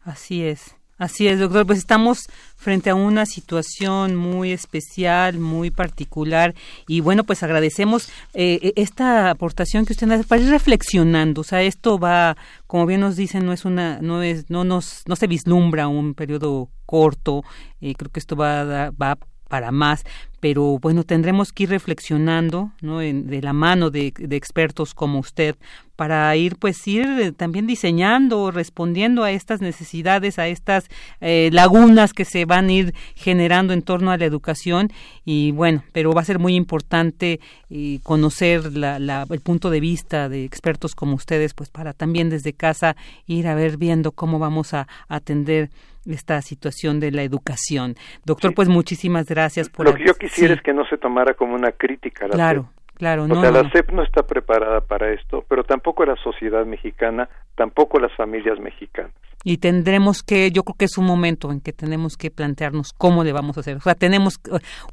Así 0.03 0.45
es. 0.45 0.77
Así 0.97 1.27
es, 1.27 1.39
doctor. 1.39 1.65
Pues 1.65 1.79
estamos 1.79 2.27
frente 2.55 2.89
a 2.89 2.95
una 2.95 3.25
situación 3.25 4.15
muy 4.15 4.51
especial, 4.51 5.39
muy 5.39 5.71
particular 5.71 6.53
y 6.87 7.01
bueno, 7.01 7.23
pues 7.23 7.43
agradecemos 7.43 8.09
eh, 8.33 8.73
esta 8.75 9.29
aportación 9.29 9.85
que 9.85 9.93
usted 9.93 10.09
hace 10.11 10.23
para 10.23 10.41
ir 10.41 10.49
reflexionando. 10.49 11.41
O 11.41 11.43
sea, 11.43 11.61
esto 11.63 11.97
va, 11.97 12.37
como 12.67 12.85
bien 12.85 13.01
nos 13.01 13.15
dicen, 13.15 13.45
no 13.45 13.53
es 13.53 13.65
una, 13.65 13.99
no 14.01 14.21
es, 14.21 14.49
no 14.49 14.63
nos, 14.63 15.03
no 15.07 15.15
se 15.15 15.27
vislumbra 15.27 15.87
un 15.87 16.13
periodo 16.13 16.69
corto. 16.85 17.43
Eh, 17.81 17.95
creo 17.95 18.11
que 18.11 18.19
esto 18.19 18.35
va, 18.35 18.91
va 18.91 19.17
para 19.47 19.71
más, 19.71 20.03
pero 20.43 20.77
bueno, 20.77 21.05
tendremos 21.05 21.53
que 21.53 21.63
ir 21.63 21.69
reflexionando, 21.69 22.71
¿no? 22.81 23.01
En, 23.01 23.27
de 23.27 23.41
la 23.41 23.53
mano 23.53 23.91
de, 23.91 24.07
expertos 24.31 24.93
como 24.93 25.19
usted 25.19 25.55
para 25.95 26.35
ir, 26.35 26.57
pues, 26.57 26.85
ir 26.85 27.33
también 27.37 27.65
diseñando, 27.65 28.51
respondiendo 28.51 29.23
a 29.23 29.31
estas 29.31 29.61
necesidades, 29.61 30.39
a 30.39 30.47
estas 30.47 30.89
eh, 31.21 31.49
lagunas 31.53 32.11
que 32.11 32.25
se 32.25 32.43
van 32.43 32.67
a 32.67 32.73
ir 32.73 32.93
generando 33.15 33.71
en 33.71 33.83
torno 33.83 34.11
a 34.11 34.17
la 34.17 34.25
educación 34.25 34.91
y 35.23 35.51
bueno, 35.51 35.83
pero 35.93 36.11
va 36.11 36.19
a 36.19 36.25
ser 36.25 36.39
muy 36.39 36.55
importante 36.55 37.39
eh, 37.69 37.99
conocer 38.03 38.75
la, 38.75 38.99
la, 38.99 39.25
el 39.29 39.39
punto 39.39 39.69
de 39.69 39.79
vista 39.79 40.27
de 40.27 40.43
expertos 40.43 40.93
como 40.93 41.15
ustedes, 41.15 41.53
pues, 41.53 41.69
para 41.69 41.93
también 41.93 42.29
desde 42.29 42.51
casa 42.51 42.97
ir 43.27 43.47
a 43.47 43.55
ver 43.55 43.77
viendo 43.77 44.11
cómo 44.11 44.39
vamos 44.39 44.73
a 44.73 44.89
atender 45.07 45.69
esta 46.05 46.41
situación 46.41 46.99
de 46.99 47.11
la 47.11 47.23
educación. 47.23 47.95
Doctor, 48.25 48.51
sí. 48.51 48.55
pues 48.55 48.69
muchísimas 48.69 49.27
gracias 49.27 49.69
por... 49.69 49.85
Lo 49.85 49.95
que 49.95 50.05
yo 50.05 50.13
quisiera 50.15 50.53
sí. 50.53 50.57
es 50.59 50.63
que 50.63 50.73
no 50.73 50.85
se 50.87 50.97
tomara 50.97 51.33
como 51.33 51.55
una 51.55 51.71
crítica 51.71 52.25
a 52.25 52.27
la 52.29 52.33
Claro, 52.33 52.61
SEP. 52.61 52.97
claro. 52.97 53.23
O 53.23 53.27
no, 53.27 53.41
sea, 53.41 53.51
la 53.51 53.69
SEP 53.71 53.91
no 53.91 54.03
está 54.03 54.23
preparada 54.23 54.81
para 54.81 55.11
esto, 55.13 55.43
pero 55.47 55.63
tampoco 55.63 56.05
la 56.05 56.15
sociedad 56.17 56.65
mexicana, 56.65 57.29
tampoco 57.55 57.99
las 57.99 58.15
familias 58.15 58.59
mexicanas. 58.59 59.11
Y 59.45 59.57
tendremos 59.57 60.23
que, 60.23 60.51
yo 60.51 60.63
creo 60.63 60.75
que 60.79 60.85
es 60.85 60.97
un 60.97 61.03
momento 61.05 61.51
en 61.51 61.59
que 61.59 61.73
tenemos 61.73 62.15
que 62.15 62.31
plantearnos 62.31 62.93
cómo 62.97 63.25
le 63.25 63.33
vamos 63.33 63.57
a 63.57 63.59
hacer. 63.59 63.75
O 63.75 63.81
sea, 63.81 63.93
tenemos 63.93 64.39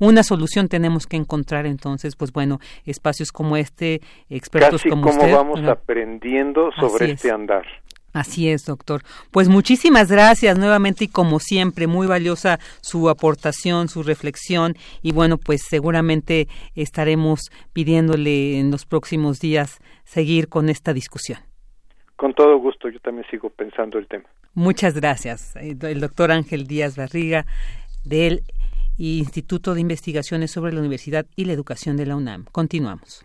una 0.01 0.25
solución, 0.25 0.67
tenemos 0.67 1.07
que 1.07 1.17
encontrar 1.17 1.67
entonces, 1.67 2.17
pues 2.17 2.33
bueno, 2.33 2.59
espacios 2.85 3.31
como 3.31 3.57
este, 3.57 4.01
expertos 4.29 4.83
Casi 4.83 4.91
como 4.91 5.03
como 5.03 5.21
usted. 5.21 5.33
vamos 5.33 5.61
¿verdad? 5.61 5.79
aprendiendo 5.81 6.73
sobre 6.81 7.13
este 7.13 7.29
es. 7.29 7.35
andar. 7.35 7.65
Así 8.13 8.49
es, 8.49 8.65
doctor. 8.65 9.03
Pues 9.31 9.49
muchísimas 9.49 10.11
gracias 10.11 10.59
nuevamente 10.59 11.05
y 11.05 11.09
como 11.09 11.39
siempre, 11.39 11.87
muy 11.87 12.07
valiosa 12.07 12.59
su 12.81 13.09
aportación, 13.09 13.89
su 13.89 14.03
reflexión 14.03 14.75
y 15.03 15.13
bueno, 15.13 15.39
pues 15.39 15.63
seguramente 15.69 16.49
estaremos 16.75 17.51
pidiéndole 17.73 18.59
en 18.59 18.71
los 18.71 18.87
próximos 18.87 19.39
días 19.39 19.79
seguir 20.05 20.49
con 20.49 20.69
esta 20.69 20.93
discusión. 20.93 21.39
Con 22.17 22.35
todo 22.35 22.59
gusto, 22.59 22.89
yo 22.89 22.99
también 23.01 23.27
sigo 23.31 23.49
pensando 23.51 23.99
el 23.99 24.07
tema. 24.07 24.25
Muchas 24.55 24.95
gracias. 24.95 25.55
El 25.57 26.01
doctor 26.01 26.33
Ángel 26.33 26.67
Díaz 26.67 26.97
Barriga 26.97 27.47
del 28.05 28.43
Instituto 28.99 29.75
de 29.75 29.81
Investigaciones 29.81 30.51
sobre 30.51 30.73
la 30.73 30.81
Universidad 30.81 31.27
y 31.37 31.45
la 31.47 31.53
Educación 31.53 31.97
de 31.97 32.07
la 32.07 32.17
UNAM. 32.17 32.45
Continuamos. 32.53 33.25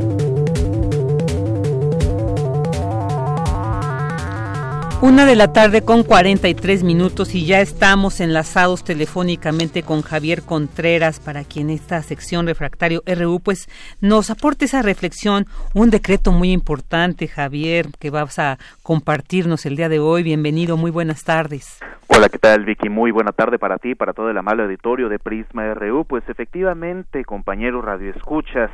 Una 5.01 5.25
de 5.25 5.35
la 5.35 5.51
tarde 5.51 5.81
con 5.81 6.03
43 6.03 6.83
minutos 6.83 7.33
y 7.33 7.47
ya 7.47 7.59
estamos 7.59 8.21
enlazados 8.21 8.83
telefónicamente 8.83 9.81
con 9.81 10.03
Javier 10.03 10.43
Contreras 10.43 11.19
para 11.19 11.43
quien 11.43 11.71
esta 11.71 12.03
sección 12.03 12.45
refractario 12.45 13.01
RU 13.07 13.39
pues 13.39 13.67
nos 13.99 14.29
aporte 14.29 14.65
esa 14.65 14.83
reflexión, 14.83 15.47
un 15.73 15.89
decreto 15.89 16.31
muy 16.31 16.51
importante 16.51 17.27
Javier 17.27 17.87
que 17.99 18.11
vas 18.11 18.37
a 18.37 18.59
compartirnos 18.83 19.65
el 19.65 19.75
día 19.75 19.89
de 19.89 19.97
hoy. 19.97 20.21
Bienvenido, 20.21 20.77
muy 20.77 20.91
buenas 20.91 21.23
tardes. 21.23 21.79
Hola, 22.05 22.29
¿qué 22.29 22.37
tal 22.37 22.63
Vicky? 22.65 22.89
Muy 22.89 23.09
buena 23.09 23.31
tarde 23.31 23.57
para 23.57 23.79
ti, 23.79 23.95
para 23.95 24.13
todo 24.13 24.29
el 24.29 24.37
amable 24.37 24.63
auditorio 24.63 25.09
de 25.09 25.17
Prisma 25.17 25.73
RU. 25.73 26.05
Pues 26.05 26.23
efectivamente, 26.29 27.25
compañeros 27.25 27.83
radioescuchas, 27.83 28.69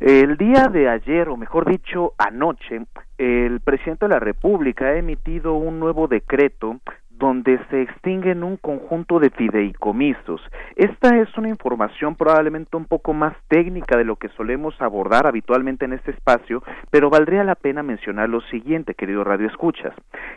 el 0.00 0.36
día 0.36 0.68
de 0.68 0.88
ayer, 0.88 1.28
o 1.28 1.36
mejor 1.36 1.68
dicho, 1.68 2.14
anoche, 2.18 2.82
el 3.18 3.60
presidente 3.60 4.06
de 4.06 4.14
la 4.14 4.20
República 4.20 4.86
ha 4.86 4.96
emitido 4.96 5.54
un 5.54 5.80
nuevo 5.80 6.06
decreto 6.06 6.78
donde 7.18 7.58
se 7.70 7.82
extinguen 7.82 8.44
un 8.44 8.56
conjunto 8.56 9.18
de 9.18 9.30
fideicomisos. 9.30 10.40
Esta 10.76 11.16
es 11.18 11.28
una 11.36 11.48
información 11.48 12.14
probablemente 12.14 12.76
un 12.76 12.84
poco 12.84 13.12
más 13.12 13.34
técnica 13.48 13.96
de 13.96 14.04
lo 14.04 14.16
que 14.16 14.28
solemos 14.30 14.80
abordar 14.80 15.26
habitualmente 15.26 15.84
en 15.84 15.94
este 15.94 16.12
espacio, 16.12 16.62
pero 16.90 17.10
valdría 17.10 17.42
la 17.44 17.56
pena 17.56 17.82
mencionar 17.82 18.28
lo 18.28 18.40
siguiente, 18.42 18.94
querido 18.94 19.24
Radio 19.24 19.48
Escuchas. 19.48 19.94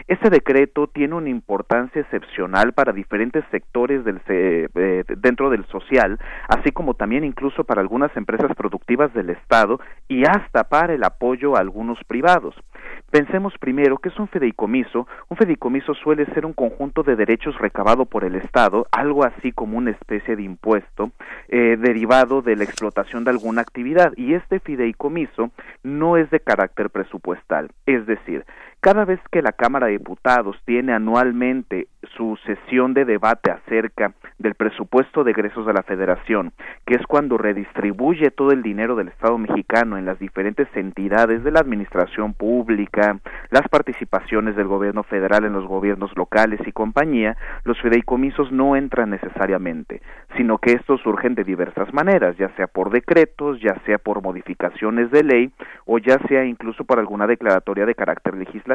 Este 0.07 0.29
decreto 0.29 0.87
tiene 0.87 1.15
una 1.15 1.29
importancia 1.29 2.01
excepcional 2.01 2.73
para 2.73 2.93
diferentes 2.93 3.43
sectores 3.51 4.01
eh, 4.27 5.03
dentro 5.17 5.49
del 5.49 5.65
social, 5.65 6.19
así 6.47 6.71
como 6.71 6.95
también 6.95 7.23
incluso 7.23 7.63
para 7.63 7.81
algunas 7.81 8.15
empresas 8.17 8.51
productivas 8.55 9.13
del 9.13 9.29
Estado 9.29 9.79
y 10.07 10.23
hasta 10.23 10.63
para 10.63 10.93
el 10.93 11.03
apoyo 11.03 11.55
a 11.55 11.59
algunos 11.59 11.99
privados. 12.05 12.55
Pensemos 13.11 13.53
primero 13.59 13.97
que 13.97 14.07
es 14.07 14.17
un 14.17 14.29
fideicomiso. 14.29 15.05
Un 15.27 15.35
fideicomiso 15.35 15.93
suele 15.93 16.25
ser 16.27 16.45
un 16.45 16.53
conjunto 16.53 17.03
de 17.03 17.17
derechos 17.17 17.57
recabado 17.57 18.05
por 18.05 18.23
el 18.23 18.35
Estado, 18.35 18.87
algo 18.89 19.25
así 19.25 19.51
como 19.51 19.77
una 19.77 19.91
especie 19.91 20.37
de 20.37 20.43
impuesto 20.43 21.11
eh, 21.49 21.75
derivado 21.77 22.41
de 22.41 22.55
la 22.55 22.63
explotación 22.63 23.25
de 23.25 23.31
alguna 23.31 23.61
actividad. 23.61 24.13
Y 24.15 24.33
este 24.33 24.61
fideicomiso 24.61 25.51
no 25.83 26.15
es 26.15 26.29
de 26.29 26.39
carácter 26.39 26.89
presupuestal. 26.89 27.69
Es 27.85 28.05
decir, 28.05 28.45
cada 28.81 29.05
vez 29.05 29.19
que 29.31 29.43
la 29.43 29.51
Cámara 29.51 29.85
de 29.85 29.93
Diputados 29.93 30.57
tiene 30.65 30.91
anualmente 30.91 31.87
su 32.17 32.35
sesión 32.47 32.95
de 32.95 33.05
debate 33.05 33.51
acerca 33.51 34.13
del 34.39 34.55
presupuesto 34.55 35.23
de 35.23 35.31
egresos 35.31 35.67
de 35.67 35.73
la 35.73 35.83
Federación, 35.83 36.51
que 36.87 36.95
es 36.95 37.05
cuando 37.05 37.37
redistribuye 37.37 38.31
todo 38.31 38.51
el 38.51 38.63
dinero 38.63 38.95
del 38.95 39.09
Estado 39.09 39.37
mexicano 39.37 39.99
en 39.99 40.05
las 40.05 40.17
diferentes 40.17 40.67
entidades 40.73 41.43
de 41.43 41.51
la 41.51 41.59
administración 41.59 42.33
pública, 42.33 43.19
las 43.51 43.67
participaciones 43.69 44.55
del 44.55 44.65
gobierno 44.65 45.03
federal 45.03 45.45
en 45.45 45.53
los 45.53 45.67
gobiernos 45.67 46.11
locales 46.17 46.59
y 46.65 46.71
compañía, 46.71 47.37
los 47.65 47.79
fideicomisos 47.81 48.51
no 48.51 48.75
entran 48.75 49.11
necesariamente, 49.11 50.01
sino 50.37 50.57
que 50.57 50.71
estos 50.71 50.99
surgen 51.01 51.35
de 51.35 51.43
diversas 51.43 51.93
maneras, 51.93 52.35
ya 52.37 52.49
sea 52.55 52.65
por 52.65 52.89
decretos, 52.89 53.61
ya 53.61 53.75
sea 53.85 53.99
por 53.99 54.23
modificaciones 54.23 55.11
de 55.11 55.23
ley 55.23 55.51
o 55.85 55.99
ya 55.99 56.17
sea 56.27 56.45
incluso 56.45 56.83
por 56.83 56.97
alguna 56.97 57.27
declaratoria 57.27 57.85
de 57.85 57.93
carácter 57.93 58.35
legislativo. 58.35 58.70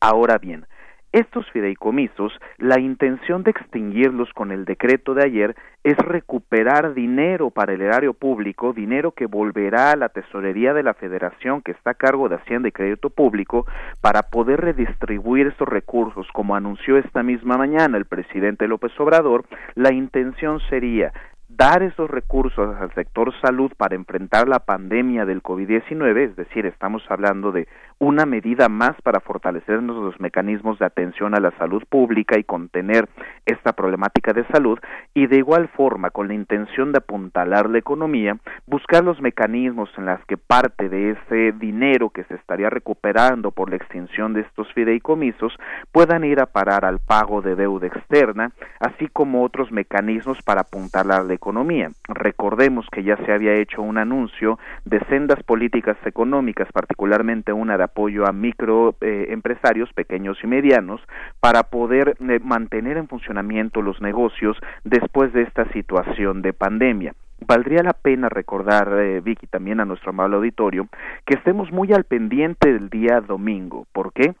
Ahora 0.00 0.38
bien, 0.38 0.66
estos 1.14 1.48
fideicomisos, 1.52 2.32
la 2.58 2.80
intención 2.80 3.44
de 3.44 3.52
extinguirlos 3.52 4.32
con 4.32 4.50
el 4.50 4.64
decreto 4.64 5.14
de 5.14 5.22
ayer 5.22 5.54
es 5.84 5.96
recuperar 5.96 6.92
dinero 6.92 7.50
para 7.50 7.72
el 7.72 7.82
erario 7.82 8.14
público, 8.14 8.72
dinero 8.72 9.12
que 9.12 9.26
volverá 9.26 9.92
a 9.92 9.96
la 9.96 10.08
tesorería 10.08 10.74
de 10.74 10.82
la 10.82 10.94
federación 10.94 11.62
que 11.62 11.70
está 11.70 11.90
a 11.90 11.94
cargo 11.94 12.28
de 12.28 12.34
Hacienda 12.34 12.68
y 12.68 12.72
Crédito 12.72 13.10
Público 13.10 13.64
para 14.00 14.22
poder 14.22 14.60
redistribuir 14.60 15.46
estos 15.46 15.68
recursos. 15.68 16.26
Como 16.32 16.56
anunció 16.56 16.98
esta 16.98 17.22
misma 17.22 17.58
mañana 17.58 17.96
el 17.96 18.06
presidente 18.06 18.66
López 18.66 18.90
Obrador, 18.98 19.44
la 19.76 19.92
intención 19.92 20.58
sería 20.68 21.12
dar 21.56 21.82
esos 21.82 22.10
recursos 22.10 22.76
al 22.76 22.92
sector 22.94 23.32
salud 23.40 23.70
para 23.76 23.94
enfrentar 23.94 24.48
la 24.48 24.60
pandemia 24.60 25.24
del 25.24 25.42
COVID-19, 25.42 26.30
es 26.30 26.36
decir, 26.36 26.66
estamos 26.66 27.02
hablando 27.08 27.52
de 27.52 27.68
una 27.98 28.26
medida 28.26 28.68
más 28.68 29.00
para 29.02 29.20
fortalecer 29.20 29.82
los 29.82 30.18
mecanismos 30.20 30.78
de 30.78 30.86
atención 30.86 31.34
a 31.34 31.40
la 31.40 31.50
salud 31.58 31.82
pública 31.88 32.38
y 32.38 32.44
contener 32.44 33.08
esta 33.46 33.72
problemática 33.72 34.32
de 34.32 34.44
salud 34.48 34.78
y 35.14 35.26
de 35.26 35.38
igual 35.38 35.68
forma 35.68 36.10
con 36.10 36.28
la 36.28 36.34
intención 36.34 36.92
de 36.92 36.98
apuntalar 36.98 37.68
la 37.70 37.78
economía, 37.78 38.36
buscar 38.66 39.04
los 39.04 39.20
mecanismos 39.20 39.90
en 39.96 40.06
las 40.06 40.24
que 40.26 40.36
parte 40.36 40.88
de 40.88 41.12
ese 41.12 41.52
dinero 41.52 42.10
que 42.10 42.24
se 42.24 42.34
estaría 42.34 42.70
recuperando 42.70 43.50
por 43.50 43.70
la 43.70 43.76
extinción 43.76 44.32
de 44.32 44.42
estos 44.42 44.72
fideicomisos 44.72 45.56
puedan 45.92 46.24
ir 46.24 46.40
a 46.40 46.46
parar 46.46 46.84
al 46.84 46.98
pago 46.98 47.42
de 47.42 47.54
deuda 47.54 47.86
externa, 47.86 48.52
así 48.80 49.08
como 49.08 49.44
otros 49.44 49.70
mecanismos 49.72 50.42
para 50.42 50.62
apuntalar 50.62 51.24
la 51.24 51.34
economía. 51.34 51.90
Recordemos 52.08 52.86
que 52.90 53.02
ya 53.02 53.16
se 53.18 53.32
había 53.32 53.54
hecho 53.54 53.82
un 53.82 53.98
anuncio 53.98 54.58
de 54.84 55.00
sendas 55.06 55.42
políticas 55.42 55.96
económicas, 56.04 56.68
particularmente 56.72 57.52
una 57.52 57.76
de 57.76 57.83
apoyo 57.84 58.26
a 58.26 58.32
microempresarios 58.32 59.92
pequeños 59.92 60.38
y 60.42 60.46
medianos 60.46 61.00
para 61.40 61.64
poder 61.64 62.16
eh, 62.20 62.40
mantener 62.42 62.96
en 62.96 63.08
funcionamiento 63.08 63.82
los 63.82 64.00
negocios 64.00 64.56
después 64.84 65.32
de 65.32 65.42
esta 65.42 65.70
situación 65.72 66.42
de 66.42 66.52
pandemia 66.52 67.14
valdría 67.46 67.82
la 67.82 67.92
pena 67.92 68.28
recordar, 68.28 68.88
eh, 68.98 69.20
Vicky, 69.20 69.46
también 69.46 69.80
a 69.80 69.84
nuestro 69.84 70.10
amable 70.10 70.36
auditorio, 70.36 70.88
que 71.26 71.34
estemos 71.34 71.70
muy 71.72 71.92
al 71.92 72.04
pendiente 72.04 72.72
del 72.72 72.88
día 72.88 73.20
domingo. 73.20 73.86
¿Por 73.92 74.12
qué? 74.12 74.34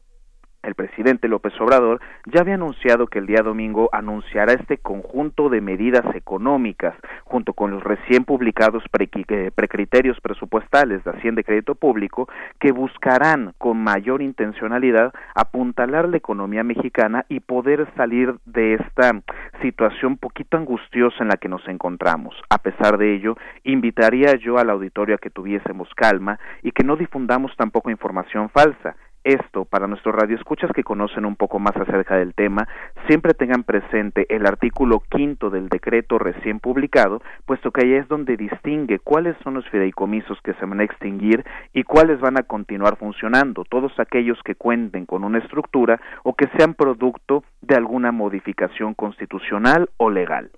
El 0.64 0.74
presidente 0.74 1.28
López 1.28 1.52
Obrador 1.60 2.00
ya 2.26 2.40
había 2.40 2.54
anunciado 2.54 3.06
que 3.06 3.18
el 3.18 3.26
día 3.26 3.42
domingo 3.42 3.88
anunciará 3.92 4.52
este 4.52 4.78
conjunto 4.78 5.48
de 5.48 5.60
medidas 5.60 6.04
económicas 6.14 6.94
junto 7.24 7.52
con 7.52 7.70
los 7.70 7.82
recién 7.82 8.24
publicados 8.24 8.82
eh, 8.84 9.50
precriterios 9.54 10.20
presupuestales 10.20 11.04
de 11.04 11.10
Hacienda 11.10 11.40
y 11.40 11.44
Crédito 11.44 11.74
Público 11.74 12.28
que 12.58 12.72
buscarán 12.72 13.54
con 13.58 13.78
mayor 13.82 14.22
intencionalidad 14.22 15.12
apuntalar 15.34 16.08
la 16.08 16.16
economía 16.16 16.64
mexicana 16.64 17.24
y 17.28 17.40
poder 17.40 17.86
salir 17.96 18.34
de 18.46 18.74
esta 18.74 19.12
situación 19.62 20.16
poquito 20.16 20.56
angustiosa 20.56 21.16
en 21.20 21.28
la 21.28 21.36
que 21.36 21.48
nos 21.48 21.66
encontramos. 21.68 22.34
A 22.50 22.58
pesar 22.58 22.98
de 22.98 23.14
ello, 23.14 23.36
invitaría 23.64 24.34
yo 24.36 24.58
al 24.58 24.70
auditorio 24.70 25.14
a 25.14 25.18
que 25.18 25.30
tuviésemos 25.30 25.88
calma 25.94 26.38
y 26.62 26.72
que 26.72 26.84
no 26.84 26.96
difundamos 26.96 27.52
tampoco 27.56 27.90
información 27.90 28.48
falsa 28.50 28.96
esto 29.24 29.64
para 29.64 29.86
nuestros 29.86 30.14
radioescuchas 30.14 30.70
que 30.72 30.84
conocen 30.84 31.24
un 31.24 31.36
poco 31.36 31.58
más 31.58 31.76
acerca 31.76 32.16
del 32.16 32.34
tema, 32.34 32.68
siempre 33.08 33.34
tengan 33.34 33.64
presente 33.64 34.26
el 34.28 34.46
artículo 34.46 35.00
quinto 35.00 35.50
del 35.50 35.68
decreto 35.68 36.18
recién 36.18 36.60
publicado, 36.60 37.22
puesto 37.46 37.70
que 37.70 37.84
ahí 37.84 37.94
es 37.94 38.06
donde 38.08 38.36
distingue 38.36 38.98
cuáles 38.98 39.36
son 39.42 39.54
los 39.54 39.68
fideicomisos 39.70 40.38
que 40.42 40.54
se 40.54 40.66
van 40.66 40.80
a 40.80 40.84
extinguir 40.84 41.44
y 41.72 41.82
cuáles 41.82 42.20
van 42.20 42.38
a 42.38 42.42
continuar 42.42 42.96
funcionando, 42.96 43.64
todos 43.64 43.92
aquellos 43.98 44.38
que 44.44 44.54
cuenten 44.54 45.06
con 45.06 45.24
una 45.24 45.38
estructura 45.38 46.00
o 46.22 46.34
que 46.34 46.48
sean 46.56 46.74
producto 46.74 47.44
de 47.62 47.74
alguna 47.74 48.12
modificación 48.12 48.94
constitucional 48.94 49.88
o 49.96 50.10
legal. 50.10 50.50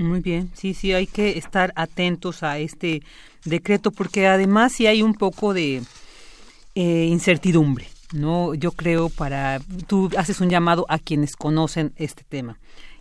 Muy 0.00 0.20
bien, 0.20 0.48
sí, 0.54 0.72
sí, 0.72 0.94
hay 0.94 1.06
que 1.06 1.36
estar 1.36 1.72
atentos 1.76 2.42
a 2.42 2.58
este 2.58 3.02
decreto 3.44 3.90
porque 3.90 4.26
además 4.26 4.72
sí 4.72 4.86
hay 4.86 5.02
un 5.02 5.12
poco 5.12 5.52
de 5.52 5.82
eh, 6.74 7.06
incertidumbre. 7.10 7.88
No, 8.12 8.54
yo 8.54 8.72
creo 8.72 9.08
para 9.08 9.60
tú 9.86 10.10
haces 10.18 10.40
un 10.40 10.50
llamado 10.50 10.84
a 10.88 10.98
quienes 10.98 11.34
conocen 11.36 11.92
este 11.96 12.24
tema. 12.24 12.58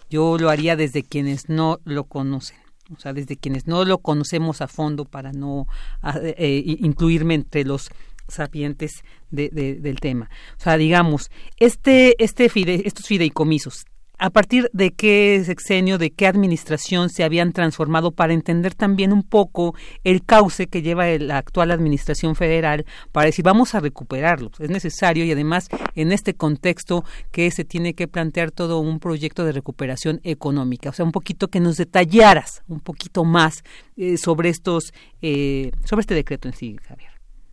Yo 0.09 0.37
lo 0.37 0.49
haría 0.49 0.75
desde 0.75 1.03
quienes 1.03 1.49
no 1.49 1.79
lo 1.83 2.05
conocen, 2.05 2.57
o 2.95 2.99
sea, 2.99 3.13
desde 3.13 3.37
quienes 3.37 3.67
no 3.67 3.83
lo 3.85 3.97
conocemos 3.97 4.61
a 4.61 4.67
fondo 4.67 5.05
para 5.05 5.31
no 5.31 5.67
eh, 6.21 6.63
incluirme 6.65 7.35
entre 7.35 7.65
los 7.65 7.89
sapientes 8.27 9.03
de, 9.29 9.49
del 9.49 9.99
tema. 9.99 10.29
O 10.57 10.61
sea, 10.61 10.77
digamos, 10.77 11.29
este, 11.57 12.15
este 12.23 12.49
estos 12.85 13.05
fideicomisos 13.05 13.85
a 14.21 14.29
partir 14.29 14.69
de 14.71 14.91
qué 14.91 15.41
sexenio, 15.43 15.97
de 15.97 16.11
qué 16.11 16.27
administración 16.27 17.09
se 17.09 17.23
habían 17.23 17.53
transformado 17.53 18.11
para 18.11 18.33
entender 18.33 18.75
también 18.75 19.13
un 19.13 19.23
poco 19.23 19.73
el 20.03 20.23
cauce 20.23 20.67
que 20.67 20.83
lleva 20.83 21.07
la 21.17 21.39
actual 21.39 21.71
administración 21.71 22.35
federal 22.35 22.85
para 23.11 23.25
decir 23.25 23.43
vamos 23.43 23.73
a 23.73 23.79
recuperarlos. 23.79 24.51
Es 24.59 24.69
necesario 24.69 25.25
y 25.25 25.31
además 25.31 25.69
en 25.95 26.11
este 26.11 26.35
contexto 26.35 27.03
que 27.31 27.49
se 27.49 27.65
tiene 27.65 27.95
que 27.95 28.07
plantear 28.07 28.51
todo 28.51 28.79
un 28.79 28.99
proyecto 28.99 29.43
de 29.43 29.53
recuperación 29.53 30.21
económica. 30.23 30.91
O 30.91 30.93
sea, 30.93 31.03
un 31.03 31.11
poquito 31.11 31.47
que 31.47 31.59
nos 31.59 31.77
detallaras 31.77 32.61
un 32.67 32.79
poquito 32.79 33.25
más 33.25 33.63
eh, 33.97 34.17
sobre 34.17 34.49
estos, 34.49 34.93
eh, 35.23 35.71
sobre 35.83 36.01
este 36.01 36.13
decreto 36.13 36.47
en 36.47 36.53
sí, 36.53 36.77
Javier. 36.87 37.10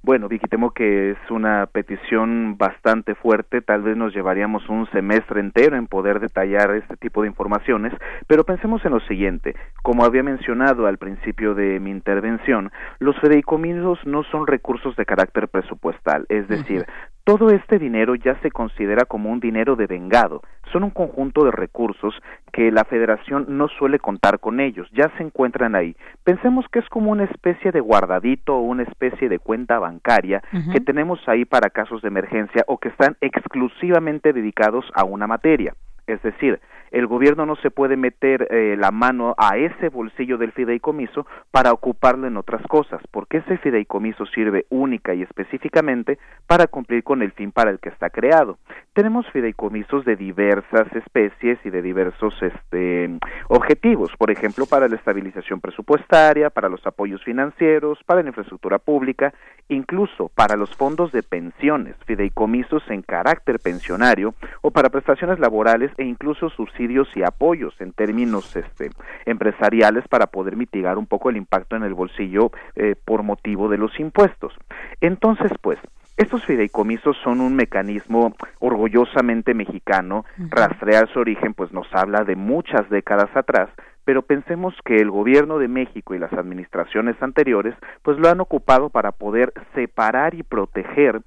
Bueno, 0.08 0.26
Vicky, 0.26 0.48
temo 0.48 0.70
que 0.70 1.10
es 1.10 1.18
una 1.30 1.66
petición 1.66 2.56
bastante 2.56 3.14
fuerte, 3.14 3.60
tal 3.60 3.82
vez 3.82 3.94
nos 3.94 4.14
llevaríamos 4.14 4.66
un 4.70 4.90
semestre 4.90 5.38
entero 5.40 5.76
en 5.76 5.86
poder 5.86 6.18
detallar 6.18 6.74
este 6.74 6.96
tipo 6.96 7.20
de 7.20 7.28
informaciones, 7.28 7.92
pero 8.26 8.44
pensemos 8.44 8.82
en 8.86 8.92
lo 8.92 9.00
siguiente, 9.00 9.54
como 9.82 10.06
había 10.06 10.22
mencionado 10.22 10.86
al 10.86 10.96
principio 10.96 11.54
de 11.54 11.78
mi 11.78 11.90
intervención, 11.90 12.72
los 13.00 13.20
fideicomisos 13.20 13.98
no 14.06 14.22
son 14.22 14.46
recursos 14.46 14.96
de 14.96 15.04
carácter 15.04 15.46
presupuestal, 15.48 16.24
es 16.30 16.48
decir, 16.48 16.86
todo 17.28 17.50
este 17.50 17.78
dinero 17.78 18.14
ya 18.14 18.40
se 18.40 18.50
considera 18.50 19.04
como 19.04 19.30
un 19.30 19.38
dinero 19.38 19.76
de 19.76 19.86
vengado. 19.86 20.40
Son 20.72 20.82
un 20.82 20.88
conjunto 20.88 21.44
de 21.44 21.50
recursos 21.50 22.14
que 22.54 22.72
la 22.72 22.84
federación 22.84 23.44
no 23.50 23.68
suele 23.68 23.98
contar 23.98 24.38
con 24.38 24.60
ellos, 24.60 24.88
ya 24.92 25.12
se 25.18 25.24
encuentran 25.24 25.74
ahí. 25.74 25.94
Pensemos 26.24 26.64
que 26.72 26.78
es 26.78 26.88
como 26.88 27.10
una 27.10 27.24
especie 27.24 27.70
de 27.70 27.80
guardadito 27.80 28.56
o 28.56 28.62
una 28.62 28.84
especie 28.84 29.28
de 29.28 29.38
cuenta 29.38 29.78
bancaria 29.78 30.42
que 30.72 30.80
tenemos 30.80 31.20
ahí 31.28 31.44
para 31.44 31.68
casos 31.68 32.00
de 32.00 32.08
emergencia 32.08 32.64
o 32.66 32.78
que 32.78 32.88
están 32.88 33.18
exclusivamente 33.20 34.32
dedicados 34.32 34.86
a 34.94 35.04
una 35.04 35.26
materia. 35.26 35.74
Es 36.06 36.22
decir, 36.22 36.58
el 36.90 37.06
gobierno 37.06 37.46
no 37.46 37.56
se 37.56 37.70
puede 37.70 37.96
meter 37.96 38.48
eh, 38.50 38.76
la 38.78 38.90
mano 38.90 39.34
a 39.38 39.56
ese 39.56 39.88
bolsillo 39.88 40.38
del 40.38 40.52
fideicomiso 40.52 41.26
para 41.50 41.72
ocuparlo 41.72 42.26
en 42.26 42.36
otras 42.36 42.62
cosas, 42.62 43.00
porque 43.10 43.38
ese 43.38 43.58
fideicomiso 43.58 44.26
sirve 44.26 44.66
única 44.68 45.14
y 45.14 45.22
específicamente 45.22 46.18
para 46.46 46.66
cumplir 46.66 47.02
con 47.04 47.22
el 47.22 47.32
fin 47.32 47.52
para 47.52 47.70
el 47.70 47.78
que 47.78 47.88
está 47.88 48.10
creado. 48.10 48.58
Tenemos 48.92 49.26
fideicomisos 49.30 50.04
de 50.04 50.16
diversas 50.16 50.92
especies 50.94 51.58
y 51.64 51.70
de 51.70 51.82
diversos 51.82 52.34
este, 52.42 53.10
objetivos, 53.48 54.10
por 54.18 54.30
ejemplo, 54.30 54.66
para 54.66 54.88
la 54.88 54.96
estabilización 54.96 55.60
presupuestaria, 55.60 56.50
para 56.50 56.68
los 56.68 56.84
apoyos 56.86 57.22
financieros, 57.22 57.98
para 58.04 58.22
la 58.22 58.28
infraestructura 58.28 58.78
pública, 58.78 59.32
incluso 59.68 60.30
para 60.34 60.56
los 60.56 60.74
fondos 60.74 61.12
de 61.12 61.22
pensiones, 61.22 61.94
fideicomisos 62.06 62.82
en 62.88 63.02
carácter 63.02 63.60
pensionario 63.60 64.34
o 64.62 64.70
para 64.70 64.90
prestaciones 64.90 65.38
laborales 65.38 65.90
e 65.98 66.04
incluso 66.04 66.50
y 66.78 67.22
apoyos 67.22 67.74
en 67.80 67.92
términos 67.92 68.54
este, 68.56 68.90
empresariales 69.26 70.06
para 70.08 70.26
poder 70.26 70.56
mitigar 70.56 70.98
un 70.98 71.06
poco 71.06 71.30
el 71.30 71.36
impacto 71.36 71.76
en 71.76 71.82
el 71.82 71.94
bolsillo 71.94 72.52
eh, 72.76 72.94
por 73.04 73.22
motivo 73.22 73.68
de 73.68 73.78
los 73.78 73.98
impuestos. 73.98 74.54
Entonces, 75.00 75.50
pues, 75.60 75.78
estos 76.16 76.44
fideicomisos 76.44 77.16
son 77.22 77.40
un 77.40 77.54
mecanismo 77.54 78.34
orgullosamente 78.58 79.54
mexicano, 79.54 80.24
rastrear 80.50 81.08
su 81.12 81.20
origen 81.20 81.54
pues 81.54 81.72
nos 81.72 81.86
habla 81.92 82.24
de 82.24 82.34
muchas 82.34 82.90
décadas 82.90 83.30
atrás, 83.36 83.70
pero 84.08 84.22
pensemos 84.22 84.74
que 84.86 85.02
el 85.02 85.10
gobierno 85.10 85.58
de 85.58 85.68
México 85.68 86.14
y 86.14 86.18
las 86.18 86.32
administraciones 86.32 87.22
anteriores 87.22 87.74
pues 88.00 88.18
lo 88.18 88.30
han 88.30 88.40
ocupado 88.40 88.88
para 88.88 89.12
poder 89.12 89.52
separar 89.74 90.32
y 90.32 90.42
proteger 90.42 91.20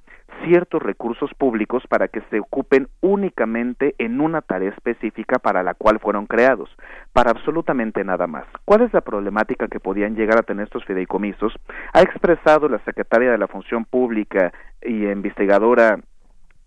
ciertos 0.43 0.81
recursos 0.81 1.29
públicos 1.37 1.83
para 1.87 2.07
que 2.07 2.21
se 2.31 2.39
ocupen 2.39 2.87
únicamente 3.01 3.93
en 3.99 4.19
una 4.19 4.41
tarea 4.41 4.71
específica 4.71 5.37
para 5.37 5.61
la 5.61 5.75
cual 5.75 5.99
fueron 5.99 6.25
creados, 6.25 6.75
para 7.13 7.29
absolutamente 7.29 8.03
nada 8.03 8.25
más. 8.25 8.45
¿Cuál 8.65 8.81
es 8.81 8.91
la 8.93 9.01
problemática 9.01 9.67
que 9.67 9.79
podían 9.79 10.15
llegar 10.15 10.39
a 10.39 10.41
tener 10.41 10.63
estos 10.63 10.83
fideicomisos? 10.85 11.53
Ha 11.93 12.01
expresado 12.01 12.67
la 12.67 12.79
secretaria 12.79 13.29
de 13.29 13.37
la 13.37 13.47
Función 13.47 13.85
Pública 13.85 14.51
y 14.81 15.05
investigadora 15.05 15.99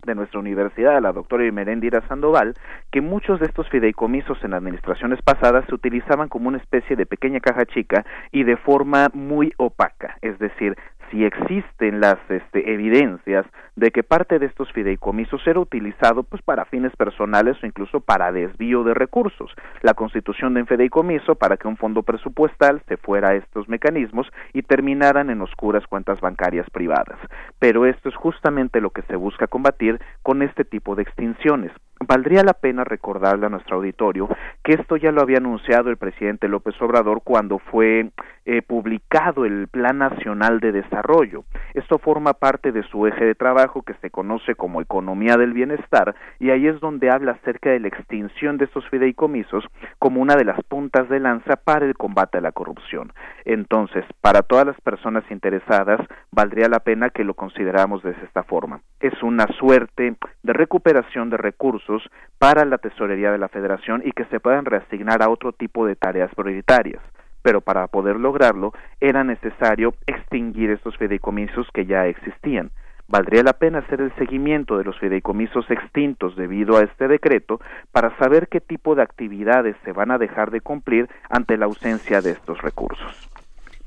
de 0.05 0.15
nuestra 0.15 0.39
universidad, 0.39 1.01
la 1.01 1.11
doctora 1.11 1.45
Imerendira 1.45 2.01
Sandoval, 2.07 2.53
que 2.91 3.01
muchos 3.01 3.39
de 3.39 3.47
estos 3.47 3.67
fideicomisos 3.69 4.43
en 4.43 4.53
administraciones 4.53 5.21
pasadas 5.21 5.65
se 5.67 5.75
utilizaban 5.75 6.29
como 6.29 6.47
una 6.47 6.57
especie 6.57 6.95
de 6.95 7.05
pequeña 7.05 7.39
caja 7.39 7.65
chica 7.65 8.05
y 8.31 8.43
de 8.43 8.57
forma 8.57 9.09
muy 9.13 9.53
opaca, 9.57 10.17
es 10.21 10.37
decir, 10.39 10.75
si 11.11 11.25
existen 11.25 11.99
las 11.99 12.17
este, 12.29 12.73
evidencias 12.73 13.45
de 13.75 13.91
que 13.91 14.03
parte 14.03 14.39
de 14.39 14.45
estos 14.45 14.71
fideicomisos 14.71 15.45
era 15.45 15.59
utilizado 15.59 16.23
pues 16.23 16.41
para 16.41 16.65
fines 16.65 16.95
personales 16.95 17.57
o 17.61 17.65
incluso 17.65 17.99
para 17.99 18.31
desvío 18.31 18.83
de 18.83 18.93
recursos. 18.93 19.51
La 19.81 19.93
constitución 19.93 20.53
de 20.53 20.61
un 20.61 20.67
fideicomiso 20.67 21.35
para 21.35 21.57
que 21.57 21.67
un 21.67 21.77
fondo 21.77 22.03
presupuestal 22.03 22.81
se 22.87 22.97
fuera 22.97 23.29
a 23.29 23.35
estos 23.35 23.67
mecanismos 23.67 24.27
y 24.53 24.61
terminaran 24.61 25.29
en 25.29 25.41
oscuras 25.41 25.85
cuentas 25.87 26.21
bancarias 26.21 26.69
privadas. 26.69 27.19
Pero 27.59 27.85
esto 27.85 28.09
es 28.09 28.15
justamente 28.15 28.81
lo 28.81 28.91
que 28.91 29.01
se 29.03 29.15
busca 29.15 29.47
combatir 29.47 29.99
con 30.23 30.41
este 30.41 30.63
tipo 30.63 30.95
de 30.95 31.03
extinciones. 31.03 31.71
Valdría 32.07 32.43
la 32.43 32.53
pena 32.53 32.83
recordarle 32.83 33.47
a 33.47 33.49
nuestro 33.49 33.77
auditorio 33.77 34.29
que 34.63 34.73
esto 34.73 34.95
ya 34.95 35.11
lo 35.11 35.21
había 35.21 35.37
anunciado 35.37 35.89
el 35.89 35.97
presidente 35.97 36.47
López 36.47 36.79
Obrador 36.79 37.21
cuando 37.23 37.57
fue 37.57 38.11
eh, 38.45 38.61
publicado 38.61 39.43
el 39.43 39.67
Plan 39.67 39.97
Nacional 39.97 40.59
de 40.59 40.71
Desarrollo. 40.71 41.45
Esto 41.73 41.97
forma 41.97 42.33
parte 42.33 42.71
de 42.71 42.83
su 42.83 43.07
eje 43.07 43.25
de 43.25 43.33
trabajo 43.33 43.81
que 43.81 43.95
se 43.95 44.11
conoce 44.11 44.53
como 44.53 44.81
economía 44.81 45.35
del 45.35 45.53
bienestar 45.53 46.13
y 46.39 46.51
ahí 46.51 46.67
es 46.67 46.79
donde 46.79 47.09
habla 47.09 47.31
acerca 47.31 47.71
de 47.71 47.79
la 47.79 47.87
extinción 47.87 48.57
de 48.57 48.65
estos 48.65 48.87
fideicomisos 48.89 49.65
como 49.97 50.21
una 50.21 50.35
de 50.35 50.45
las 50.45 50.61
puntas 50.65 51.09
de 51.09 51.19
lanza 51.19 51.55
para 51.55 51.87
el 51.87 51.95
combate 51.95 52.37
a 52.37 52.41
la 52.41 52.51
corrupción. 52.51 53.13
Entonces, 53.45 54.05
para 54.21 54.43
todas 54.43 54.67
las 54.67 54.79
personas 54.81 55.23
interesadas, 55.31 55.99
valdría 56.31 56.69
la 56.69 56.81
pena 56.81 57.09
que 57.09 57.23
lo 57.23 57.33
consideramos 57.33 58.03
de 58.03 58.11
esta 58.23 58.43
forma. 58.43 58.81
Es 58.99 59.23
una 59.23 59.47
suerte 59.59 60.15
de 60.43 60.53
recuperación 60.53 61.31
de 61.31 61.37
recursos 61.37 61.94
para 62.37 62.65
la 62.65 62.77
tesorería 62.77 63.31
de 63.31 63.37
la 63.37 63.49
federación 63.49 64.01
y 64.05 64.11
que 64.11 64.25
se 64.25 64.39
puedan 64.39 64.65
reasignar 64.65 65.21
a 65.21 65.29
otro 65.29 65.51
tipo 65.51 65.85
de 65.85 65.95
tareas 65.95 66.33
prioritarias. 66.35 67.01
Pero 67.41 67.61
para 67.61 67.87
poder 67.87 68.17
lograrlo 68.17 68.73
era 68.99 69.23
necesario 69.23 69.93
extinguir 70.07 70.71
estos 70.71 70.97
fideicomisos 70.97 71.67
que 71.73 71.85
ya 71.85 72.07
existían. 72.07 72.71
Valdría 73.07 73.43
la 73.43 73.53
pena 73.53 73.79
hacer 73.79 74.01
el 74.01 74.13
seguimiento 74.15 74.77
de 74.77 74.83
los 74.83 74.97
fideicomisos 74.99 75.69
extintos 75.69 76.35
debido 76.35 76.77
a 76.77 76.81
este 76.81 77.07
decreto 77.07 77.61
para 77.91 78.17
saber 78.17 78.47
qué 78.47 78.61
tipo 78.61 78.95
de 78.95 79.03
actividades 79.03 79.75
se 79.85 79.91
van 79.91 80.09
a 80.09 80.17
dejar 80.17 80.49
de 80.49 80.61
cumplir 80.61 81.07
ante 81.29 81.55
la 81.57 81.65
ausencia 81.65 82.21
de 82.21 82.31
estos 82.31 82.59
recursos. 82.63 83.34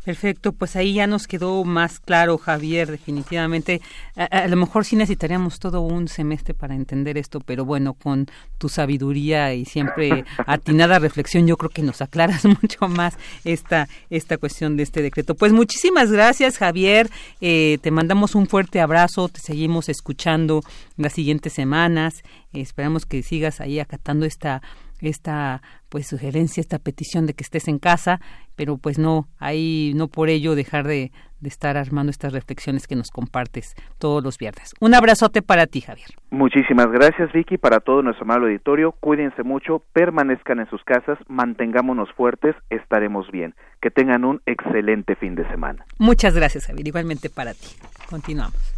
Perfecto, 0.08 0.52
pues 0.52 0.74
ahí 0.74 0.94
ya 0.94 1.06
nos 1.06 1.26
quedó 1.26 1.62
más 1.64 2.00
claro, 2.00 2.38
Javier, 2.38 2.90
definitivamente. 2.90 3.82
A, 4.16 4.48
lo 4.48 4.56
mejor 4.56 4.86
sí 4.86 4.96
necesitaríamos 4.96 5.58
todo 5.58 5.82
un 5.82 6.08
semestre 6.08 6.54
para 6.54 6.74
entender 6.74 7.18
esto, 7.18 7.40
pero 7.40 7.66
bueno, 7.66 7.92
con 7.92 8.24
tu 8.56 8.70
sabiduría 8.70 9.52
y 9.52 9.66
siempre 9.66 10.24
atinada 10.46 10.98
reflexión, 10.98 11.46
yo 11.46 11.58
creo 11.58 11.68
que 11.68 11.82
nos 11.82 12.00
aclaras 12.00 12.42
mucho 12.62 12.88
más 12.88 13.18
esta, 13.44 13.86
esta 14.08 14.38
cuestión 14.38 14.78
de 14.78 14.84
este 14.84 15.02
decreto. 15.02 15.34
Pues 15.34 15.52
muchísimas 15.52 16.10
gracias, 16.10 16.56
Javier. 16.56 17.10
Eh, 17.42 17.76
te 17.82 17.90
mandamos 17.90 18.34
un 18.34 18.46
fuerte 18.46 18.80
abrazo, 18.80 19.28
te 19.28 19.40
seguimos 19.40 19.90
escuchando 19.90 20.62
las 20.96 21.12
siguientes 21.12 21.52
semanas. 21.52 22.22
esperamos 22.54 23.04
que 23.04 23.22
sigas 23.22 23.60
ahí 23.60 23.78
acatando 23.78 24.24
esta 24.24 24.62
esta 25.00 25.62
pues 25.88 26.06
sugerencia, 26.06 26.60
esta 26.60 26.78
petición 26.78 27.26
de 27.26 27.34
que 27.34 27.42
estés 27.42 27.68
en 27.68 27.78
casa, 27.78 28.20
pero 28.56 28.76
pues 28.76 28.98
no, 28.98 29.28
ahí 29.38 29.92
no 29.94 30.08
por 30.08 30.28
ello 30.28 30.54
dejar 30.54 30.86
de, 30.86 31.12
de, 31.40 31.48
estar 31.48 31.76
armando 31.76 32.10
estas 32.10 32.32
reflexiones 32.32 32.86
que 32.86 32.96
nos 32.96 33.10
compartes 33.10 33.74
todos 33.98 34.22
los 34.22 34.38
viernes. 34.38 34.74
Un 34.80 34.94
abrazote 34.94 35.40
para 35.42 35.66
ti, 35.66 35.80
Javier. 35.80 36.08
Muchísimas 36.30 36.90
gracias, 36.90 37.32
Vicky, 37.32 37.56
para 37.56 37.80
todo 37.80 38.02
nuestro 38.02 38.24
amable 38.24 38.46
auditorio. 38.46 38.92
Cuídense 38.92 39.42
mucho, 39.42 39.82
permanezcan 39.92 40.60
en 40.60 40.68
sus 40.68 40.82
casas, 40.84 41.18
mantengámonos 41.28 42.10
fuertes, 42.12 42.54
estaremos 42.70 43.30
bien. 43.30 43.54
Que 43.80 43.90
tengan 43.90 44.24
un 44.24 44.42
excelente 44.44 45.14
fin 45.14 45.36
de 45.36 45.48
semana. 45.48 45.84
Muchas 45.98 46.34
gracias, 46.34 46.66
Javier. 46.66 46.88
Igualmente 46.88 47.30
para 47.30 47.54
ti. 47.54 47.68
Continuamos. 48.10 48.77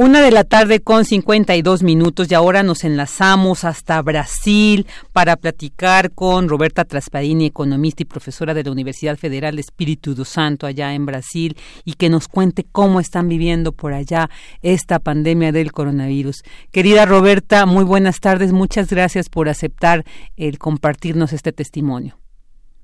Una 0.00 0.22
de 0.22 0.30
la 0.30 0.44
tarde 0.44 0.78
con 0.80 1.04
52 1.04 1.82
minutos 1.82 2.30
y 2.30 2.34
ahora 2.36 2.62
nos 2.62 2.84
enlazamos 2.84 3.64
hasta 3.64 4.00
Brasil 4.00 4.86
para 5.12 5.34
platicar 5.34 6.14
con 6.14 6.48
Roberta 6.48 6.84
Traspadini, 6.84 7.46
economista 7.46 8.04
y 8.04 8.06
profesora 8.06 8.54
de 8.54 8.62
la 8.62 8.70
Universidad 8.70 9.16
Federal 9.16 9.58
Espíritu 9.58 10.14
Santo 10.24 10.68
allá 10.68 10.94
en 10.94 11.04
Brasil 11.04 11.56
y 11.84 11.94
que 11.94 12.10
nos 12.10 12.28
cuente 12.28 12.62
cómo 12.70 13.00
están 13.00 13.28
viviendo 13.28 13.72
por 13.72 13.92
allá 13.92 14.28
esta 14.62 15.00
pandemia 15.00 15.50
del 15.50 15.72
coronavirus. 15.72 16.44
Querida 16.72 17.04
Roberta, 17.04 17.66
muy 17.66 17.82
buenas 17.82 18.20
tardes, 18.20 18.52
muchas 18.52 18.92
gracias 18.92 19.28
por 19.28 19.48
aceptar 19.48 20.04
el 20.36 20.60
compartirnos 20.60 21.32
este 21.32 21.50
testimonio. 21.50 22.14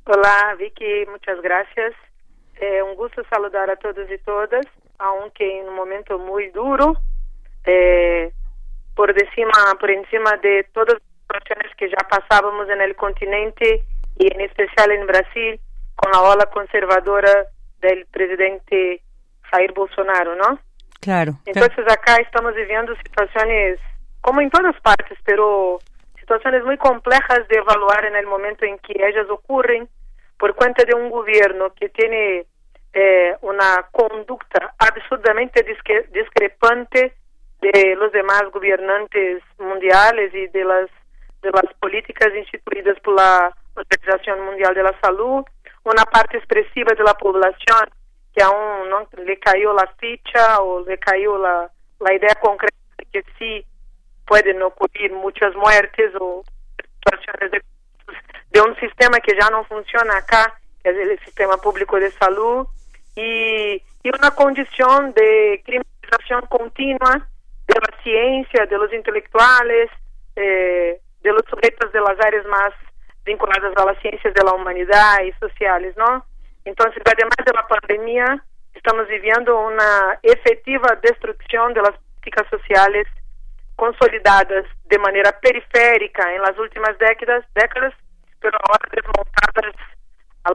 Hola 0.07 0.57
Vicky, 0.59 1.07
muchas 1.12 1.41
gracias. 1.43 1.95
Es 2.57 2.83
un 2.83 2.97
gusto 2.97 3.23
saludar 3.31 3.71
a 3.71 3.77
todos 3.77 4.11
y 4.11 4.19
todas. 4.25 4.67
Aunque 4.99 5.61
en 5.61 5.68
un 5.68 5.74
momento 5.74 6.18
muy 6.18 6.49
duro, 6.51 6.97
eh, 7.64 8.32
por 8.95 9.11
encima, 9.11 9.53
por 9.80 9.90
encima 9.90 10.36
de 10.42 10.66
todas 10.72 10.95
las 10.95 11.03
situaciones 11.22 11.74
que 11.76 11.88
ya 11.90 12.09
pasábamos 12.09 12.68
en 12.68 12.80
el 12.80 12.95
continente 12.95 13.84
y 14.16 14.32
en 14.32 14.40
especial 14.40 14.92
en 14.92 15.07
Brasil 15.07 15.61
con 15.97 16.12
la 16.12 16.20
ola 16.20 16.47
conservadora 16.47 17.47
del 17.80 18.07
presidente 18.07 19.03
Jair 19.42 19.72
Bolsonaro, 19.72 20.36
¿no? 20.36 20.59
Claro. 21.01 21.34
Entonces 21.45 21.84
acá 21.90 22.16
estamos 22.16 22.55
viviendo 22.55 22.95
situaciones, 22.97 23.78
como 24.20 24.40
en 24.40 24.51
todas 24.51 24.78
partes, 24.80 25.18
pero 25.24 25.78
situaciones 26.18 26.64
muy 26.64 26.78
complejas 26.78 27.47
de 27.49 27.57
evaluar 27.57 28.07
en 28.07 28.16
el 28.16 28.26
momento 28.26 28.64
en 28.64 28.78
que 28.78 28.95
ellas 29.07 29.28
ocurren 29.28 29.88
por 30.38 30.55
cuenta 30.55 30.84
de 30.84 30.95
un 30.95 31.11
gobierno 31.11 31.72
que 31.74 31.90
tiene 31.90 32.47
eh, 32.95 33.36
una 33.42 33.88
conducta 33.90 34.72
absurdamente 34.78 35.64
discrepante 36.12 37.12
de 37.61 37.97
los 37.97 38.12
demás 38.12 38.45
gobernantes 38.53 39.42
mundiales 39.59 40.32
y 40.32 40.47
de 40.47 40.64
las 40.64 40.88
de 41.42 41.51
las 41.51 41.74
políticas 41.78 42.28
instituidas 42.34 42.99
por 43.01 43.16
la 43.16 43.55
Organización 43.74 44.47
Mundial 44.47 44.74
de 44.74 44.82
la 44.82 44.99
Salud, 45.01 45.45
una 45.82 46.05
parte 46.05 46.38
expresiva 46.38 46.95
de 46.95 47.03
la 47.03 47.14
población 47.14 47.90
que 48.34 48.42
aún 48.42 48.88
no 48.88 49.07
le 49.24 49.38
cayó 49.38 49.74
la 49.74 49.86
ficha 49.99 50.61
o 50.61 50.80
le 50.86 50.97
cayó 50.99 51.36
la, 51.36 51.70
la 52.01 52.14
idea 52.14 52.34
concreta 52.40 52.76
de 52.97 53.05
que 53.07 53.24
sí 53.38 53.66
pueden 54.26 54.62
ocurrir 54.62 55.12
muchas 55.12 55.55
muertes 55.55 56.12
o 56.18 56.42
situaciones 56.80 57.51
de, 57.51 57.62
de 58.51 58.61
un 58.61 58.74
sistema 58.76 59.18
que 59.18 59.36
ya 59.38 59.51
no 59.51 59.64
funciona 59.64 60.16
acá, 60.16 60.59
que 60.82 60.90
es 60.90 60.97
el 60.97 61.18
sistema 61.20 61.59
público 61.59 62.01
de 62.01 62.11
salud, 62.12 62.66
y, 63.17 63.83
y 64.03 64.09
una 64.09 64.31
condición 64.33 65.12
de 65.15 65.62
criminalización 65.65 66.43
continua 66.49 67.29
de 67.67 67.75
la 67.75 68.03
ciencia, 68.03 68.67
de 68.67 68.79
los 68.79 68.93
intelectuales, 68.93 69.91
eh, 70.37 71.01
de 71.23 71.33
los 71.33 71.43
sujetos 71.49 71.93
de 71.93 72.01
las 72.01 72.19
áreas 72.25 72.45
más 72.47 72.73
vinculadas 73.25 73.73
a 73.77 73.85
las 73.87 73.99
ciencias 74.01 74.35
de 74.35 74.45
la 74.45 74.53
humanidad 74.53 75.23
y 75.25 75.33
sociales, 75.41 75.97
¿no? 75.97 76.27
Entonces, 76.65 77.03
además 77.07 77.37
de 77.45 77.53
la 77.53 77.67
pandemia, 77.67 78.45
estamos 78.75 79.09
viviendo 79.09 79.59
una 79.59 80.19
efectiva 80.23 80.99
destrucción 81.03 81.73
de 81.73 81.83
las 81.83 81.93
políticas 81.93 82.47
sociales 82.51 83.07
consolidadas 83.77 84.67
de 84.85 84.99
manera 84.99 85.33
periférica 85.41 86.35
en 86.35 86.43
las 86.43 86.57
últimas 86.59 86.97
décadas, 86.99 87.45
décadas 87.55 87.95
pero 88.41 88.59
ahora 88.69 88.89
desmontadas 88.93 89.75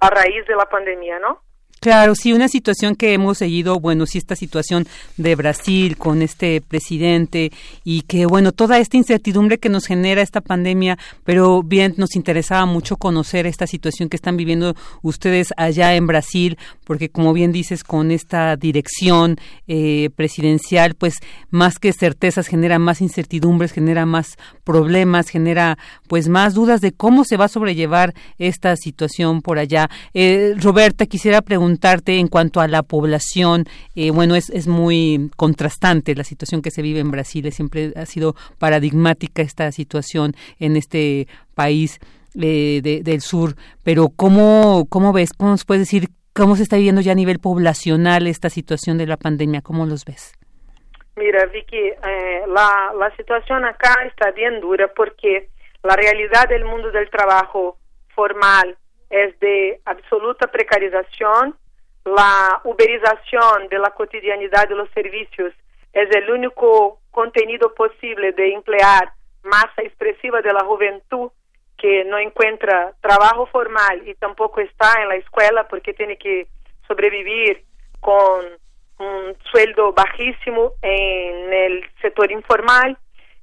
la 0.02 0.10
raíz 0.12 0.46
de 0.46 0.56
la 0.56 0.70
pandemia, 0.70 1.18
¿no? 1.20 1.42
Claro, 1.80 2.14
sí, 2.14 2.34
una 2.34 2.50
situación 2.50 2.96
que 2.96 3.14
hemos 3.14 3.38
seguido, 3.38 3.80
bueno, 3.80 4.06
sí, 4.06 4.18
esta 4.18 4.36
situación 4.36 4.86
de 5.16 5.36
Brasil 5.36 5.96
con 5.96 6.22
este 6.22 6.60
presidente 6.60 7.54
y 7.86 8.02
que, 8.02 8.26
bueno, 8.26 8.52
toda 8.52 8.80
esta 8.80 8.98
incertidumbre 8.98 9.60
que 9.60 9.70
nos 9.70 9.86
genera 9.86 10.22
esta 10.22 10.42
pandemia, 10.42 10.98
pero 11.24 11.64
bien 11.64 11.94
nos 11.96 12.18
interesaba 12.18 12.66
mucho 12.66 12.98
conocer 12.98 13.48
esta 13.48 13.66
situación 13.66 14.10
que 14.10 14.18
están 14.18 14.36
viviendo 14.36 14.76
ustedes 15.04 15.54
allá 15.56 15.96
en 15.96 16.06
Brasil, 16.06 16.58
porque 16.84 17.08
como 17.08 17.32
bien 17.32 17.54
dices, 17.54 17.86
con 17.86 18.12
esta 18.12 18.58
dirección 18.58 19.38
eh, 19.70 20.10
presidencial, 20.18 20.96
pues 20.96 21.16
más 21.50 21.80
que 21.80 21.94
certezas 21.94 22.48
genera 22.48 22.78
más 22.78 23.00
incertidumbres, 23.00 23.72
genera 23.72 24.06
más 24.06 24.36
problemas, 24.66 25.30
genera 25.30 25.78
pues 26.10 26.28
más 26.28 26.56
dudas 26.56 26.82
de 26.82 26.92
cómo 26.92 27.24
se 27.24 27.38
va 27.38 27.46
a 27.46 27.50
sobrellevar 27.50 28.14
esta 28.38 28.76
situación 28.76 29.42
por 29.42 29.60
allá. 29.60 29.90
Eh, 30.14 30.56
Roberta, 30.58 31.06
quisiera 31.06 31.42
preguntar 31.42 31.69
preguntarte 31.70 32.18
en 32.18 32.28
cuanto 32.28 32.62
a 32.62 32.68
la 32.68 32.82
población. 32.82 33.66
Eh, 33.96 34.10
bueno, 34.10 34.36
es, 34.36 34.68
muy 34.68 35.30
contrastante 35.38 36.16
la 36.16 36.24
situación 36.24 36.64
que 36.64 36.72
se 36.72 36.82
vive 36.82 37.00
en 37.00 37.12
Brasil. 37.12 37.52
Siempre 37.52 37.94
ha 37.96 38.08
sido 38.08 38.34
paradigmática 38.58 39.44
esta 39.44 39.72
situación 39.72 40.34
en 40.60 40.76
este 40.76 41.28
país 41.54 42.00
eh, 42.42 42.82
del 42.82 43.22
sur. 43.22 43.52
Pero 43.84 44.08
¿cómo, 44.16 44.88
¿cómo 44.90 45.14
ves? 45.14 45.32
¿Cómo 45.38 45.52
nos 45.52 45.64
puedes 45.64 45.82
decir 45.82 46.10
cómo 46.34 46.56
se 46.56 46.64
está 46.64 46.78
viviendo 46.78 47.02
ya 47.02 47.12
a 47.12 47.16
nivel 47.16 47.38
poblacional 47.38 48.26
esta 48.26 48.50
situación 48.50 48.98
de 48.98 49.06
la 49.06 49.18
pandemia? 49.18 49.62
¿Cómo 49.62 49.86
los 49.86 50.06
ves? 50.06 50.34
Mira, 51.18 51.46
Vicky, 51.46 51.78
eh, 51.78 52.44
la 52.48 53.14
situación 53.16 53.64
acá 53.64 53.94
está 54.08 54.32
bien 54.32 54.60
dura 54.60 54.88
porque 54.96 55.50
la 55.84 55.96
realidad 55.96 56.50
del 56.50 56.66
mundo 56.66 56.90
del 56.90 57.12
trabajo 57.12 57.78
formal 58.16 58.76
es 59.10 59.40
de 59.40 59.82
absoluta 59.86 60.48
precarización, 60.48 61.56
la 62.06 62.62
uberización 62.64 63.68
de 63.70 63.80
la 63.80 63.92
cotidianidad 63.92 64.68
de 64.68 64.76
los 64.76 64.90
servicios 64.92 65.54
es 65.94 66.16
el 66.16 66.30
único 66.30 67.00
contenido 67.12 67.74
posible 67.74 68.32
de 68.34 68.54
emplear 68.54 69.12
masa 69.44 69.82
expresiva 69.82 70.42
de 70.42 70.54
la 70.54 70.64
juventud 70.64 71.32
que 71.78 72.04
no 72.06 72.18
encuentra 72.18 72.94
trabajo 73.02 73.46
formal 73.48 74.08
y 74.08 74.14
tampoco 74.16 74.60
está 74.62 75.02
en 75.02 75.10
la 75.10 75.16
escuela 75.16 75.68
porque 75.68 75.94
tiene 75.94 76.18
que 76.18 76.48
sobrevivir 76.88 77.64
con 78.00 78.46
un 79.00 79.36
sueldo 79.52 79.94
bajísimo 79.94 80.74
en 80.82 81.54
el 81.54 81.90
sector 82.02 82.32
informal. 82.32 82.98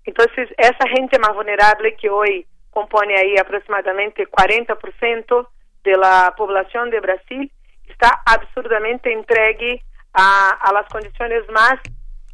Entonces, 0.04 0.48
esa 0.58 0.88
gente 0.88 1.18
más 1.18 1.34
vulnerable 1.34 1.96
que 1.96 2.10
hoy 2.10 2.46
compone 2.70 3.16
ahí 3.16 3.36
aproximadamente 3.38 4.28
40%, 4.28 5.48
de 5.86 5.96
la 5.96 6.34
población 6.36 6.90
de 6.90 7.00
Brasil 7.00 7.50
está 7.86 8.10
absurdamente 8.26 9.12
entregue 9.12 9.82
a, 10.12 10.50
a 10.50 10.72
las 10.72 10.86
condiciones 10.88 11.48
más 11.50 11.76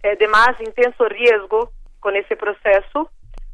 eh, 0.03 0.17
de 0.17 0.27
más 0.27 0.59
intenso 0.61 1.05
riesgo 1.05 1.71
con 2.01 2.17
ese 2.17 2.35
proceso, 2.35 3.11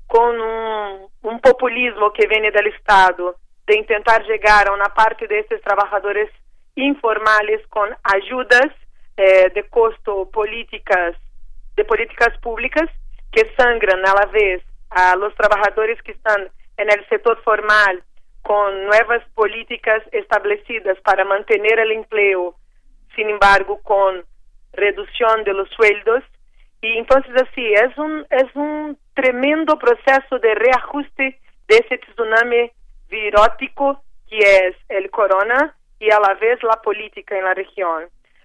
con 0.07 0.41
un, 0.41 1.09
un, 1.23 1.41
populismo 1.41 2.13
que 2.13 2.29
viene 2.29 2.51
del 2.51 2.69
Estado 2.69 3.37
de 3.67 3.77
intentar 3.77 4.25
llegar 4.25 4.69
a 4.69 4.73
una 4.73 4.89
parte 4.95 5.27
de 5.27 5.41
estos 5.41 5.61
trabajadores 5.61 6.31
informales 6.77 7.61
con 7.69 7.91
ayudas 8.05 8.71
eh, 9.17 9.51
de 9.53 9.69
costo 9.69 10.31
políticas 10.31 11.17
de 11.77 11.85
políticas 11.85 12.39
públicas 12.39 12.89
que 13.33 13.53
sangran 13.57 14.07
a 14.07 14.15
la 14.15 14.27
vez 14.27 14.63
a 14.91 15.17
los 15.17 15.35
trabajadores 15.35 16.01
que 16.03 16.13
están 16.13 16.49
en 16.77 16.91
el 16.91 17.07
sector 17.09 17.41
formal 17.43 18.03
con 18.49 18.87
nuevas 18.87 19.23
políticas 19.35 20.03
establecidas 20.11 20.99
para 21.03 21.23
mantener 21.27 21.79
el 21.81 21.93
empleo, 21.93 22.55
sin 23.15 23.29
embargo, 23.29 23.79
con 23.83 24.25
reducción 24.73 25.45
de 25.45 25.53
los 25.53 25.69
sueldos. 25.69 26.25
Y 26.81 26.97
entonces 26.97 27.31
así, 27.43 27.75
es 27.75 27.99
un, 27.99 28.25
es 28.31 28.47
un 28.55 28.97
tremendo 29.13 29.79
proceso 29.79 30.39
de 30.39 30.55
reajuste 30.55 31.39
de 31.69 31.77
ese 31.77 31.99
tsunami 31.99 32.71
virótico 33.11 34.03
que 34.31 34.39
es 34.39 34.77
el 34.89 35.11
corona 35.11 35.77
y 36.01 36.11
a 36.11 36.19
la 36.19 36.33
vez 36.41 36.63
la 36.63 36.81
política 36.81 37.37
en 37.37 37.45
la 37.45 37.53
región. 37.53 38.05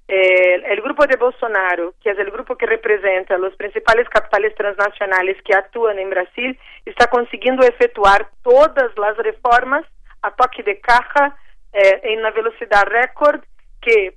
El, 0.09 0.65
el, 0.65 0.81
grupo 0.81 1.07
de 1.07 1.15
Bolsonaro, 1.15 1.93
que 2.03 2.09
es 2.09 2.19
el 2.19 2.29
grupo 2.29 2.57
que 2.57 2.65
representa 2.65 3.37
los 3.37 3.55
principales 3.55 4.09
capitales 4.09 4.53
transnacionales 4.55 5.41
que 5.43 5.55
actúan 5.55 5.97
en 5.97 6.09
Brasil, 6.09 6.59
está 6.83 7.07
consiguiendo 7.07 7.65
efectuar 7.65 8.27
todas 8.43 8.91
las 8.97 9.15
reformas 9.15 9.85
a 10.23 10.31
toque 10.31 10.63
de 10.63 10.79
caja 10.79 11.37
eh, 11.71 12.01
en 12.03 12.19
una 12.19 12.31
velocidad 12.31 12.85
récord 12.85 13.41
que 13.81 14.15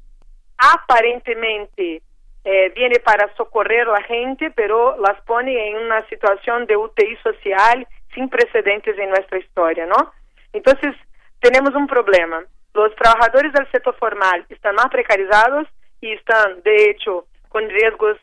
aparentemente 0.57 2.02
eh, 2.44 2.72
viene 2.74 3.00
para 3.00 3.34
socorrer 3.36 3.88
a 3.88 3.92
la 3.92 4.02
gente, 4.02 4.50
pero 4.52 4.96
las 4.98 5.20
pone 5.22 5.68
en 5.68 5.76
una 5.76 6.07
situación 6.09 6.66
de 6.66 6.76
UTI 6.76 7.16
social 7.22 7.86
sin 8.14 8.28
precedentes 8.28 8.96
en 8.98 9.11
nuestra 9.11 9.38
historia, 9.38 9.84
¿no? 9.86 10.12
Entonces, 10.52 10.94
tenemos 11.40 11.74
un 11.74 11.86
problema. 11.86 12.44
Los 12.72 12.94
trabajadores 12.94 13.52
del 13.52 13.70
sector 13.70 13.96
formal 13.98 14.46
están 14.48 14.76
más 14.76 14.88
precarizados 14.88 15.66
y 16.00 16.12
están, 16.12 16.62
de 16.62 16.90
hecho, 16.90 17.26
con 17.48 17.68
riesgos 17.68 18.16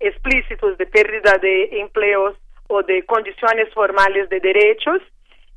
explícitos 0.00 0.76
de 0.78 0.86
pérdida 0.86 1.38
de 1.40 1.80
empleos 1.80 2.34
o 2.68 2.82
de 2.82 3.04
condiciones 3.04 3.72
formales 3.72 4.28
de 4.30 4.40
derechos 4.40 5.00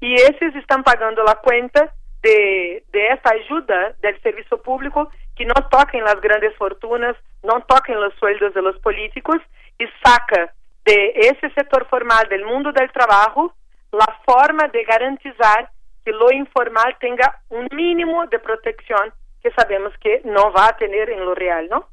y 0.03 0.15
esos 0.15 0.53
están 0.55 0.83
pagando 0.83 1.23
la 1.23 1.35
cuenta 1.35 1.93
de, 2.21 2.83
de 2.91 3.07
esta 3.07 3.31
ayuda 3.31 3.95
del 4.01 4.21
servicio 4.21 4.61
público 4.61 5.09
que 5.33 5.45
no 5.45 5.53
toca 5.71 5.97
en 5.97 6.03
las 6.03 6.19
grandes 6.19 6.53
fortunas, 6.57 7.15
no 7.41 7.61
toca 7.61 7.93
en 7.93 8.01
los 8.01 8.13
sueldos 8.15 8.53
de 8.53 8.61
los 8.61 8.77
políticos 8.79 9.37
y 9.79 9.85
saca 10.03 10.53
de 10.83 11.13
ese 11.15 11.49
sector 11.51 11.87
formal 11.89 12.27
del 12.27 12.43
mundo 12.45 12.73
del 12.73 12.91
trabajo 12.91 13.53
la 13.93 14.19
forma 14.25 14.67
de 14.67 14.83
garantizar 14.83 15.69
que 16.03 16.11
lo 16.11 16.33
informal 16.33 16.97
tenga 16.99 17.41
un 17.47 17.69
mínimo 17.73 18.25
de 18.27 18.39
protección 18.39 19.13
que 19.41 19.51
sabemos 19.51 19.93
que 20.01 20.21
no 20.25 20.51
va 20.51 20.67
a 20.67 20.75
tener 20.75 21.11
en 21.11 21.23
lo 21.23 21.33
real, 21.33 21.69
¿no? 21.69 21.87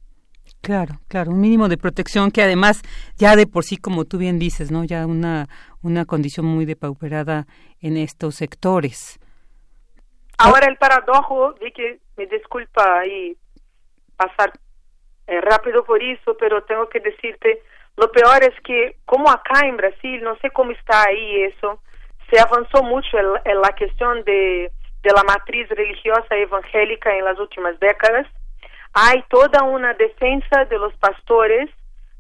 Claro, 0.63 0.97
claro, 1.09 1.31
un 1.31 1.41
mínimo 1.41 1.69
de 1.69 1.79
protección 1.79 2.31
que 2.31 2.43
además 2.43 2.83
ya 3.17 3.37
de 3.37 3.47
por 3.47 3.65
sí, 3.65 3.77
como 3.77 4.05
tú 4.05 4.19
bien 4.19 4.39
dices, 4.39 4.71
¿no? 4.71 4.85
Ya 4.85 5.07
una, 5.07 5.49
una 5.83 6.05
condición 6.05 6.47
muy 6.47 6.65
depauperada 6.65 7.47
en 7.81 7.97
estos 7.97 8.35
sectores. 8.35 9.19
Ahora 10.39 10.67
el 10.67 10.77
paradojo, 10.77 11.55
vi 11.61 11.73
que 11.73 12.01
me 12.17 12.27
disculpa 12.27 13.07
y 13.07 13.37
pasar 14.17 14.53
eh, 15.27 15.41
rápido 15.41 15.85
por 15.85 16.03
eso, 16.03 16.37
pero 16.39 16.63
tengo 16.65 16.89
que 16.89 17.01
decirte, 17.01 17.63
lo 17.97 18.11
peor 18.11 18.43
es 18.43 18.59
que 18.63 18.97
como 19.05 19.31
acá 19.31 19.67
en 19.67 19.77
Brasil, 19.77 20.23
no 20.23 20.37
sé 20.39 20.51
cómo 20.51 20.73
está 20.73 21.05
ahí 21.09 21.43
eso, 21.43 21.83
se 22.31 22.41
avanzó 22.41 22.83
mucho 22.83 23.19
en, 23.19 23.27
en 23.45 23.61
la 23.61 23.75
cuestión 23.77 24.25
de, 24.25 24.73
de 25.03 25.13
la 25.13 25.23
matriz 25.25 25.69
religiosa 25.69 26.37
evangélica 26.37 27.15
en 27.15 27.25
las 27.25 27.39
últimas 27.39 27.79
décadas. 27.81 28.27
Hay 28.93 29.23
toda 29.29 29.63
una 29.63 29.95
defensa 29.95 30.65
de 30.65 30.79
los 30.79 30.95
pastores 30.95 31.71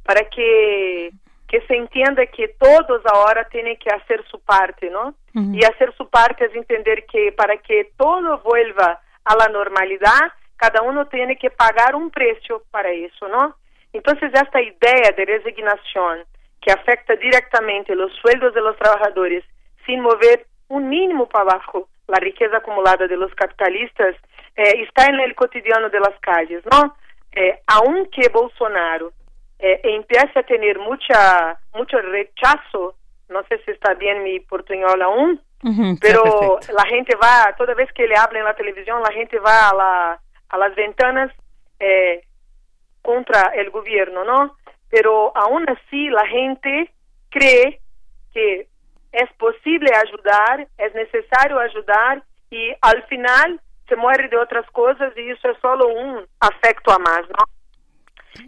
para 0.05 0.29
que 0.29 1.11
que 1.51 1.61
se 1.63 1.75
entienda 1.75 2.25
que 2.27 2.47
todos 2.61 3.03
ahora 3.07 3.45
tienen 3.49 3.77
que 3.77 3.91
hacer 3.91 4.25
su 4.31 4.39
parte, 4.39 4.89
¿no? 4.89 5.15
Y 5.35 5.65
hacer 5.65 5.93
su 5.97 6.09
parte 6.09 6.45
es 6.45 6.55
entender 6.55 7.05
que 7.07 7.33
para 7.33 7.57
que 7.57 7.91
todo 7.97 8.39
vuelva 8.39 9.01
a 9.25 9.37
la 9.37 9.49
normalidad, 9.49 10.33
cada 10.57 10.83
uno 10.83 11.07
tiene 11.09 11.37
que 11.37 11.51
pagar 11.51 11.97
un 11.97 12.11
precio 12.11 12.63
para 12.71 12.91
eso, 12.91 13.27
¿no? 13.27 13.57
Entonces, 13.93 14.31
esta 14.33 14.63
idea 14.63 15.11
de 15.17 15.25
resignación 15.25 16.25
que 16.61 16.71
afecta 16.71 17.17
directamente 17.17 17.97
los 17.97 18.13
sueldos 18.23 18.55
de 18.55 18.61
los 18.61 18.77
trabajadores 18.77 19.45
sin 19.87 20.03
mover 20.03 20.47
un 20.69 20.89
mínimo 20.89 21.29
para 21.29 21.51
abajo 21.51 21.89
la 22.07 22.21
riqueza 22.21 22.59
acumulada 22.59 23.09
de 23.09 23.17
los 23.17 23.35
capitalistas, 23.35 24.15
eh, 24.55 24.85
está 24.87 25.07
en 25.07 25.19
el 25.19 25.35
cotidiano 25.35 25.91
de 25.91 25.99
las 25.99 26.19
calles, 26.21 26.63
¿no? 26.71 26.95
Eh, 27.33 27.61
aunque 27.67 28.29
Bolsonaro 28.29 29.13
eh, 29.63 29.81
empiece 29.85 30.39
a 30.39 30.43
tener 30.43 30.79
mucha 30.79 31.59
mucho 31.75 31.99
rechazo, 32.01 32.95
no 33.29 33.43
sé 33.49 33.61
si 33.65 33.71
está 33.73 33.95
bien 33.95 34.23
mi 34.23 34.41
portuñol 34.41 35.03
aún, 35.03 35.41
pero 36.01 36.59
la 36.73 36.85
gente 36.87 37.15
va, 37.17 37.55
toda 37.59 37.75
vez 37.75 37.93
que 37.93 38.09
le 38.09 38.17
habla 38.17 38.39
en 38.39 38.47
la 38.47 38.55
televisión, 38.55 39.03
la 39.03 39.13
gente 39.13 39.39
va 39.39 39.69
a, 39.69 39.75
la, 39.75 40.21
a 40.49 40.59
las 40.59 40.75
ventanas 40.75 41.31
eh, 41.79 42.25
contra 43.03 43.53
el 43.55 43.71
gobierno, 43.71 44.25
¿no? 44.25 44.57
Pero 44.89 45.37
aún 45.37 45.69
así 45.69 46.09
la 46.09 46.27
gente 46.27 46.91
cree 47.29 47.81
que 48.33 48.69
es 49.13 49.33
posible 49.35 49.91
ayudar, 49.95 50.67
es 50.79 50.95
necesario 50.95 51.59
ayudar 51.59 52.23
y 52.51 52.73
al 52.81 53.03
final 53.05 53.61
se 53.89 53.97
muere 53.97 54.29
de 54.29 54.39
otras 54.39 54.69
cosas 54.71 55.13
y 55.17 55.31
eso 55.31 55.51
es 55.51 55.59
solo 55.61 55.89
un 55.89 56.27
afecto 56.41 56.93
a 56.93 56.99
más, 56.99 57.23
¿no? 57.29 57.45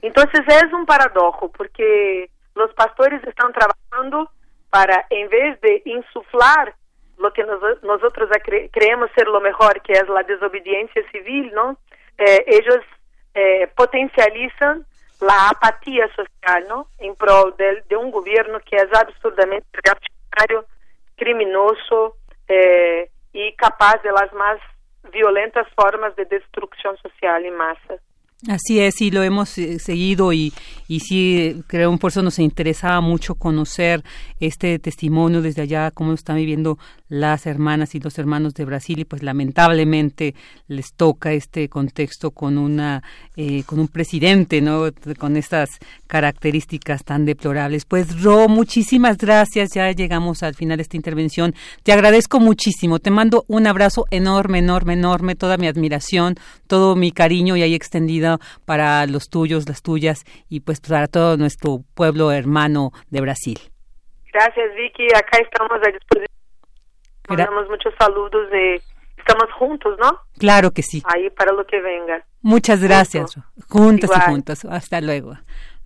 Entonces 0.03 0.41
es 0.47 0.73
un 0.73 0.87
paradojo 0.87 1.51
porque 1.51 2.31
los 2.55 2.73
pastores 2.75 3.23
están 3.25 3.53
trabajando 3.53 4.31
para, 4.71 5.07
en 5.11 5.29
vez 5.29 5.61
de 5.61 5.83
insuflar 5.85 6.75
lo 7.19 7.33
que 7.33 7.45
nos, 7.45 7.61
nosotros 7.83 8.29
cre 8.43 8.71
creemos 8.71 9.11
ser 9.15 9.29
lo 9.29 9.41
mejor, 9.41 9.81
que 9.83 9.93
es 9.93 10.09
la 10.09 10.23
desobediencia 10.23 11.03
civil, 11.11 11.53
¿no? 11.55 11.79
Eh, 12.19 12.45
ellos 12.47 12.81
eh, 13.35 13.71
potencializan 13.77 14.85
la 15.21 15.51
apatía 15.51 16.09
social, 16.15 16.67
¿no? 16.69 16.89
En 16.99 17.15
pro 17.15 17.53
de, 17.53 17.83
de, 17.89 17.97
un 17.97 18.11
gobierno 18.11 18.59
que 18.61 18.77
es 18.77 18.89
absurdamente 18.93 19.67
reaccionario, 19.73 20.67
criminoso 21.17 22.17
eh, 22.49 23.09
y 23.33 23.55
capaz 23.55 24.03
de 24.03 24.11
las 24.11 24.33
más 24.33 24.59
violentas 25.13 25.67
formas 25.75 26.15
de 26.17 26.25
destrucción 26.25 26.97
social 26.99 27.45
en 27.45 27.57
masa. 27.57 27.95
Así 28.49 28.81
es, 28.81 29.01
y 29.01 29.13
lo 29.13 29.23
hemos 29.23 29.57
eh, 29.57 29.79
seguido 29.79 30.33
y, 30.33 30.53
y 30.89 30.99
sí, 30.99 31.63
creo 31.69 31.97
por 31.97 32.11
eso 32.11 32.23
nos 32.23 32.41
interesaba 32.41 33.01
mucho 33.01 33.37
conocer 33.37 34.03
este 34.41 34.81
testimonio 34.81 35.43
desde 35.43 35.63
allá, 35.63 35.93
cómo 35.93 36.13
están 36.13 36.37
viviendo 36.37 36.77
las 37.13 37.45
hermanas 37.45 37.95
y 37.95 38.01
los 38.01 38.19
hermanos 38.19 38.55
de 38.55 38.65
Brasil 38.65 38.99
y 39.01 39.05
pues 39.05 39.23
lamentablemente 39.23 40.35
les 40.67 40.95
toca 40.95 41.33
este 41.35 41.69
contexto 41.69 42.31
con 42.31 42.57
una 42.57 43.03
eh, 43.37 43.65
con 43.65 43.81
un 43.81 43.89
presidente 43.89 44.63
no 44.63 44.85
con 45.19 45.37
estas 45.37 45.69
características 46.07 47.05
tan 47.05 47.27
deplorables. 47.27 47.85
Pues 47.85 48.23
Ro 48.23 48.49
muchísimas 48.49 49.19
gracias. 49.19 49.75
Ya 49.75 49.91
llegamos 49.93 50.43
al 50.43 50.55
final 50.55 50.79
de 50.79 50.85
esta 50.85 50.97
intervención. 50.97 51.55
Te 51.83 51.93
agradezco 51.93 52.41
muchísimo. 52.41 52.99
Te 52.99 53.11
mando 53.11 53.45
un 53.47 53.67
abrazo 53.67 54.07
enorme 54.11 54.61
enorme 54.61 54.95
enorme. 54.95 55.35
Toda 55.35 55.59
mi 55.59 55.67
admiración 55.67 56.37
todo 56.67 56.97
mi 56.97 57.13
cariño 57.13 57.57
y 57.57 57.63
ahí 57.63 57.75
extendido 57.75 58.39
para 58.65 59.05
los 59.07 59.29
tuyos 59.29 59.69
las 59.69 59.83
tuyas 59.83 60.25
y 60.49 60.61
pues 60.61 60.81
para 60.81 61.09
todo 61.09 61.37
nuestro 61.37 61.81
pueblo 61.95 62.33
hermano 62.33 62.93
de 63.11 63.21
Brasil. 63.21 63.59
Gracias 64.33 64.75
Vicky. 64.75 65.09
Acá 65.15 65.37
estamos 65.43 65.79
Mandamos 67.37 67.69
muchos 67.69 67.95
saludos 67.99 68.51
de 68.51 68.83
estamos 69.17 69.53
juntos, 69.59 69.97
¿no? 70.01 70.19
Claro 70.39 70.73
que 70.73 70.83
sí. 70.83 71.03
Ahí 71.07 71.31
para 71.31 71.53
lo 71.53 71.65
que 71.67 71.81
venga. 71.81 72.25
Muchas 72.41 72.83
gracias. 72.83 73.39
Juntos 73.69 74.11
y 74.15 74.21
juntos. 74.21 74.65
Hasta 74.65 75.01
luego. 75.01 75.37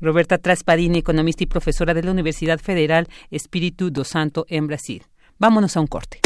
Roberta 0.01 0.39
Traspadini, 0.39 0.99
economista 0.99 1.43
y 1.45 1.47
profesora 1.47 1.95
de 1.95 2.03
la 2.03 2.11
Universidad 2.11 2.59
Federal 2.59 3.09
Espíritu 3.31 3.91
do 3.91 4.05
Santo 4.05 4.45
en 4.49 4.67
Brasil. 4.67 5.05
Vámonos 5.39 5.77
a 5.77 5.81
un 5.81 5.87
corte. 5.87 6.21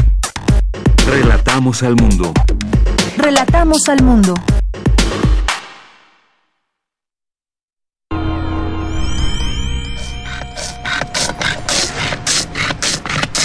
Relatamos 1.07 1.83
al 1.83 1.97
mundo. 1.97 2.33
Relatamos 3.17 3.89
al 3.89 4.03
mundo. 4.03 4.35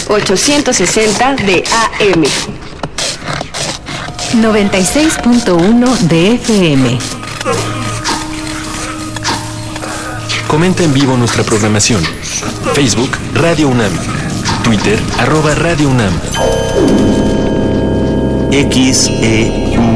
860 0.08 1.36
de 1.46 1.64
AM. 2.00 2.24
96.1 4.42 5.98
de 6.08 6.36
FM. 6.36 7.00
Comenta 10.48 10.84
en 10.84 10.94
vivo 10.94 11.18
nuestra 11.18 11.44
programación. 11.44 12.04
Facebook 12.74 13.10
Radio 13.34 13.70
UNAM. 13.70 13.92
Twitter 14.64 15.00
arroba 15.20 15.56
Radio 15.56 15.90
UNAM. 15.90 16.14
XEUN. 18.52 19.96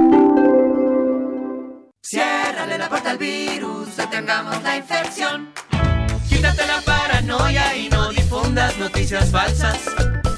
Ciérrale 2.03 2.79
la 2.79 2.89
puerta 2.89 3.11
al 3.11 3.19
virus, 3.19 3.95
detengamos 3.95 4.61
la 4.63 4.75
infección. 4.75 5.53
Quítate 6.27 6.65
la 6.65 6.81
paranoia 6.81 7.75
y 7.75 7.89
no 7.89 8.09
difundas 8.09 8.75
noticias 8.79 9.29
falsas. 9.29 9.77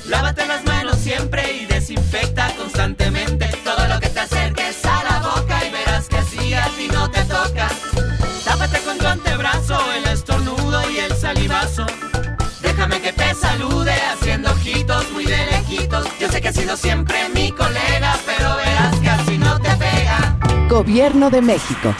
Lávate 0.05 0.45
las 0.45 0.65
manos 0.65 0.97
siempre 0.97 1.53
y 1.53 1.65
desinfecta 1.65 2.53
constantemente 2.57 3.47
todo 3.63 3.87
lo 3.87 3.97
que 4.01 4.09
te 4.09 4.19
acerques 4.19 4.83
a 4.83 5.03
la 5.05 5.19
boca 5.21 5.65
y 5.65 5.71
verás 5.71 6.09
que 6.09 6.17
así 6.17 6.53
a 6.53 6.67
ti 6.77 6.89
no 6.91 7.09
te 7.09 7.23
toca. 7.23 7.69
Tápate 8.43 8.79
con 8.79 8.97
tu 8.97 9.07
antebrazo 9.07 9.79
el 9.93 10.05
estornudo 10.11 10.91
y 10.91 10.97
el 10.97 11.15
salivazo. 11.15 11.85
Déjame 12.61 13.01
que 13.01 13.13
te 13.13 13.33
salude 13.35 13.93
haciendo 14.11 14.51
ojitos 14.51 15.09
muy 15.11 15.25
de 15.25 15.45
lejitos. 15.45 16.07
Yo 16.19 16.29
sé 16.29 16.41
que 16.41 16.49
has 16.49 16.55
sido 16.55 16.75
siempre 16.75 17.29
mi 17.29 17.53
colega, 17.53 18.19
pero 18.25 18.59
Gobierno 20.73 21.29
de 21.29 21.39
México. 21.39 21.93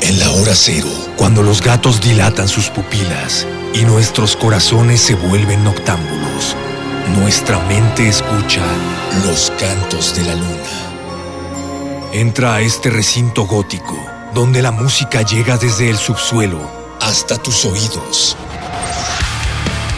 En 0.00 0.20
la 0.20 0.30
hora 0.30 0.54
cero, 0.54 0.86
cuando 1.16 1.42
los 1.42 1.60
gatos 1.60 2.00
dilatan 2.00 2.46
sus 2.46 2.68
pupilas 2.70 3.44
y 3.74 3.80
nuestros 3.80 4.36
corazones 4.36 5.00
se 5.00 5.16
vuelven 5.16 5.64
noctámbulos, 5.64 6.54
Nuestra 7.18 7.58
mente 7.66 8.08
escucha 8.08 8.62
los 9.24 9.50
cantos 9.58 10.14
de 10.14 10.26
la 10.26 10.36
luna. 10.36 12.10
Entra 12.12 12.54
a 12.54 12.60
este 12.60 12.88
recinto 12.88 13.46
gótico, 13.46 13.98
donde 14.32 14.62
la 14.62 14.70
música 14.70 15.22
llega 15.22 15.56
desde 15.56 15.90
el 15.90 15.96
subsuelo 15.96 16.60
hasta 17.00 17.36
tus 17.36 17.64
oídos. 17.64 18.36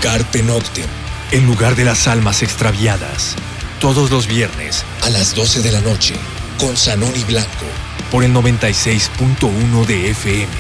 Carpe 0.01 0.43
Noctem, 0.43 0.89
el 1.33 1.45
lugar 1.45 1.77
de 1.77 1.85
las 1.85 2.09
almas 2.09 2.43
extraviadas. 2.43 3.37
Todos 3.79 4.11
los 4.11 4.27
viernes 4.27 4.87
a 5.03 5.11
las 5.11 5.35
12 5.35 5.61
de 5.61 5.73
la 5.73 5.83
noche, 5.83 6.15
con 6.59 6.77
Sanoni 6.77 7.25
Blanco, 7.25 7.65
por 8.11 8.25
el 8.25 8.35
96.1 8.35 9.87
de 9.87 10.11
FM, 10.11 10.53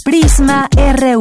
Prisma 0.04 0.68
RU. 0.76 1.20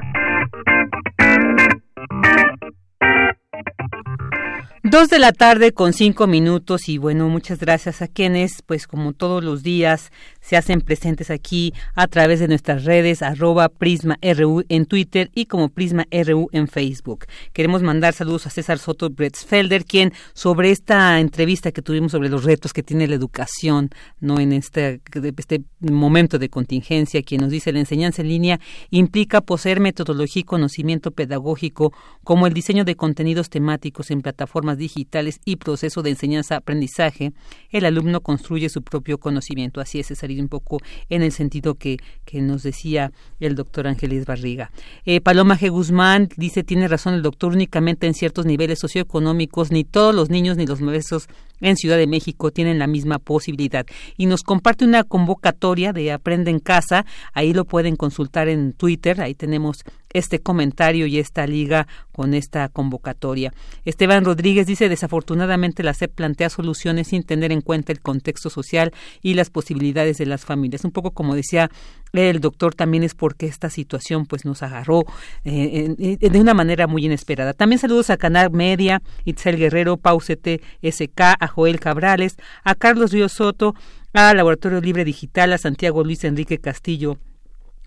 Dos 4.92 5.08
de 5.08 5.20
la 5.20 5.32
tarde 5.32 5.72
con 5.72 5.94
cinco 5.94 6.28
minutos 6.28 6.90
y 6.90 6.98
bueno, 6.98 7.30
muchas 7.30 7.60
gracias 7.60 8.02
a 8.02 8.10
quienes, 8.10 8.62
pues 8.62 8.88
como 8.88 9.14
todos 9.14 9.42
los 9.42 9.64
días, 9.64 10.12
se 10.42 10.58
hacen 10.58 10.82
presentes 10.82 11.32
aquí 11.32 11.74
a 11.96 12.08
través 12.08 12.42
de 12.42 12.50
nuestras 12.50 12.84
redes 12.84 13.22
arroba 13.22 13.70
Prisma 13.70 14.18
RU 14.22 14.66
en 14.68 14.86
Twitter 14.86 15.32
y 15.34 15.46
como 15.46 15.70
Prisma 15.70 16.08
RU 16.12 16.50
en 16.52 16.68
Facebook. 16.68 17.26
Queremos 17.54 17.84
mandar 17.84 18.14
saludos 18.14 18.48
a 18.48 18.50
César 18.50 18.80
Soto 18.80 19.10
Bretzfelder, 19.10 19.86
quien 19.86 20.12
sobre 20.34 20.72
esta 20.72 21.22
entrevista 21.22 21.72
que 21.72 21.82
tuvimos 21.82 22.12
sobre 22.12 22.28
los 22.28 22.44
retos 22.44 22.74
que 22.74 22.84
tiene 22.84 23.08
la 23.08 23.16
educación 23.16 23.92
no 24.20 24.42
en 24.42 24.52
este, 24.52 25.00
este 25.38 25.62
momento 25.80 26.38
de 26.38 26.50
contingencia, 26.50 27.24
quien 27.24 27.40
nos 27.40 27.52
dice 27.52 27.72
la 27.72 27.80
enseñanza 27.80 28.24
en 28.24 28.28
línea 28.28 28.60
implica 28.90 29.40
poseer 29.40 29.80
metodología 29.80 30.42
y 30.42 30.44
conocimiento 30.44 31.12
pedagógico 31.12 31.94
como 32.26 32.46
el 32.46 32.54
diseño 32.54 32.84
de 32.84 32.98
contenidos 32.98 33.50
temáticos 33.50 34.12
en 34.12 34.22
plataformas 34.22 34.81
digitales 34.82 35.40
y 35.46 35.56
proceso 35.56 36.02
de 36.02 36.10
enseñanza-aprendizaje. 36.10 37.32
El 37.70 37.86
alumno 37.86 38.20
construye 38.20 38.68
su 38.68 38.82
propio 38.82 39.18
conocimiento. 39.18 39.80
Así 39.80 40.00
es, 40.02 40.08
César 40.08 40.30
un 40.40 40.50
poco 40.50 40.80
en 41.10 41.22
el 41.22 41.32
sentido 41.32 41.76
que, 41.76 41.98
que 42.26 42.42
nos 42.42 42.64
decía 42.64 43.12
el 43.40 43.56
doctor 43.56 43.88
Ángeles 43.88 44.26
Barriga. 44.26 44.72
Eh, 45.06 45.22
Paloma 45.22 45.58
G. 45.58 45.70
Guzmán 45.70 46.30
dice, 46.36 46.64
tiene 46.64 46.88
razón 46.88 47.14
el 47.14 47.22
doctor, 47.22 47.54
únicamente 47.54 48.08
en 48.08 48.14
ciertos 48.14 48.46
niveles 48.46 48.80
socioeconómicos, 48.80 49.72
ni 49.72 49.84
todos 49.84 50.14
los 50.14 50.30
niños 50.30 50.58
ni 50.58 50.66
los 50.66 50.82
maestros 50.82 51.28
en 51.62 51.78
Ciudad 51.78 51.98
de 51.98 52.08
México 52.08 52.52
tienen 52.52 52.80
la 52.80 52.88
misma 52.88 53.20
posibilidad. 53.20 53.86
Y 54.18 54.26
nos 54.26 54.44
comparte 54.44 54.86
una 54.86 55.04
convocatoria 55.04 55.94
de 55.94 56.12
Aprende 56.12 56.52
en 56.52 56.60
Casa, 56.60 57.06
ahí 57.34 57.54
lo 57.54 57.66
pueden 57.66 57.96
consultar 57.96 58.50
en 58.50 58.74
Twitter, 58.74 59.22
ahí 59.22 59.36
tenemos 59.36 59.84
este 60.14 60.40
comentario 60.40 61.06
y 61.06 61.20
esta 61.20 61.48
liga 61.48 61.88
con 62.12 62.34
esta 62.34 62.68
convocatoria. 62.70 63.54
Esteban 63.86 64.26
Rodríguez 64.26 64.68
dice, 64.68 64.90
desafortunadamente 64.90 65.84
la 65.84 65.94
SEP 65.94 66.14
plantea 66.14 66.50
soluciones 66.50 67.08
sin 67.08 67.24
tener 67.24 67.52
en 67.52 67.62
cuenta 67.62 67.92
el 67.92 68.02
contexto 68.02 68.50
social 68.50 68.92
y 69.22 69.36
las 69.36 69.50
posibilidades 69.50 70.18
de 70.18 70.26
las 70.26 70.46
familias. 70.46 70.84
Un 70.84 70.92
poco 70.92 71.12
como 71.12 71.36
decía 71.36 71.70
el 72.14 72.42
doctor 72.42 72.76
también 72.76 73.04
es 73.04 73.16
porque 73.16 73.46
esta 73.46 73.70
situación 73.70 74.26
pues 74.26 74.44
nos 74.44 74.64
agarró 74.64 75.04
eh, 75.46 76.18
de 76.20 76.42
una 76.42 76.54
manera 76.54 76.88
muy 76.88 77.06
inesperada. 77.06 77.54
También 77.54 77.80
saludos 77.80 78.10
a 78.10 78.18
Canal 78.18 78.52
Media, 78.52 79.02
Itzel 79.24 79.58
Guerrero, 79.58 79.98
Pausete 79.98 80.62
SK, 80.82 81.22
a 81.40 81.48
Joel 81.52 81.80
Cabrales, 81.80 82.38
a 82.64 82.76
Carlos 82.76 83.12
Río 83.12 83.30
Soto, 83.30 83.76
a 84.14 84.34
Laboratorio 84.34 84.82
Libre 84.82 85.06
Digital, 85.06 85.54
a 85.54 85.58
Santiago 85.58 86.04
Luis 86.04 86.24
Enrique 86.24 86.58
Castillo 86.58 87.18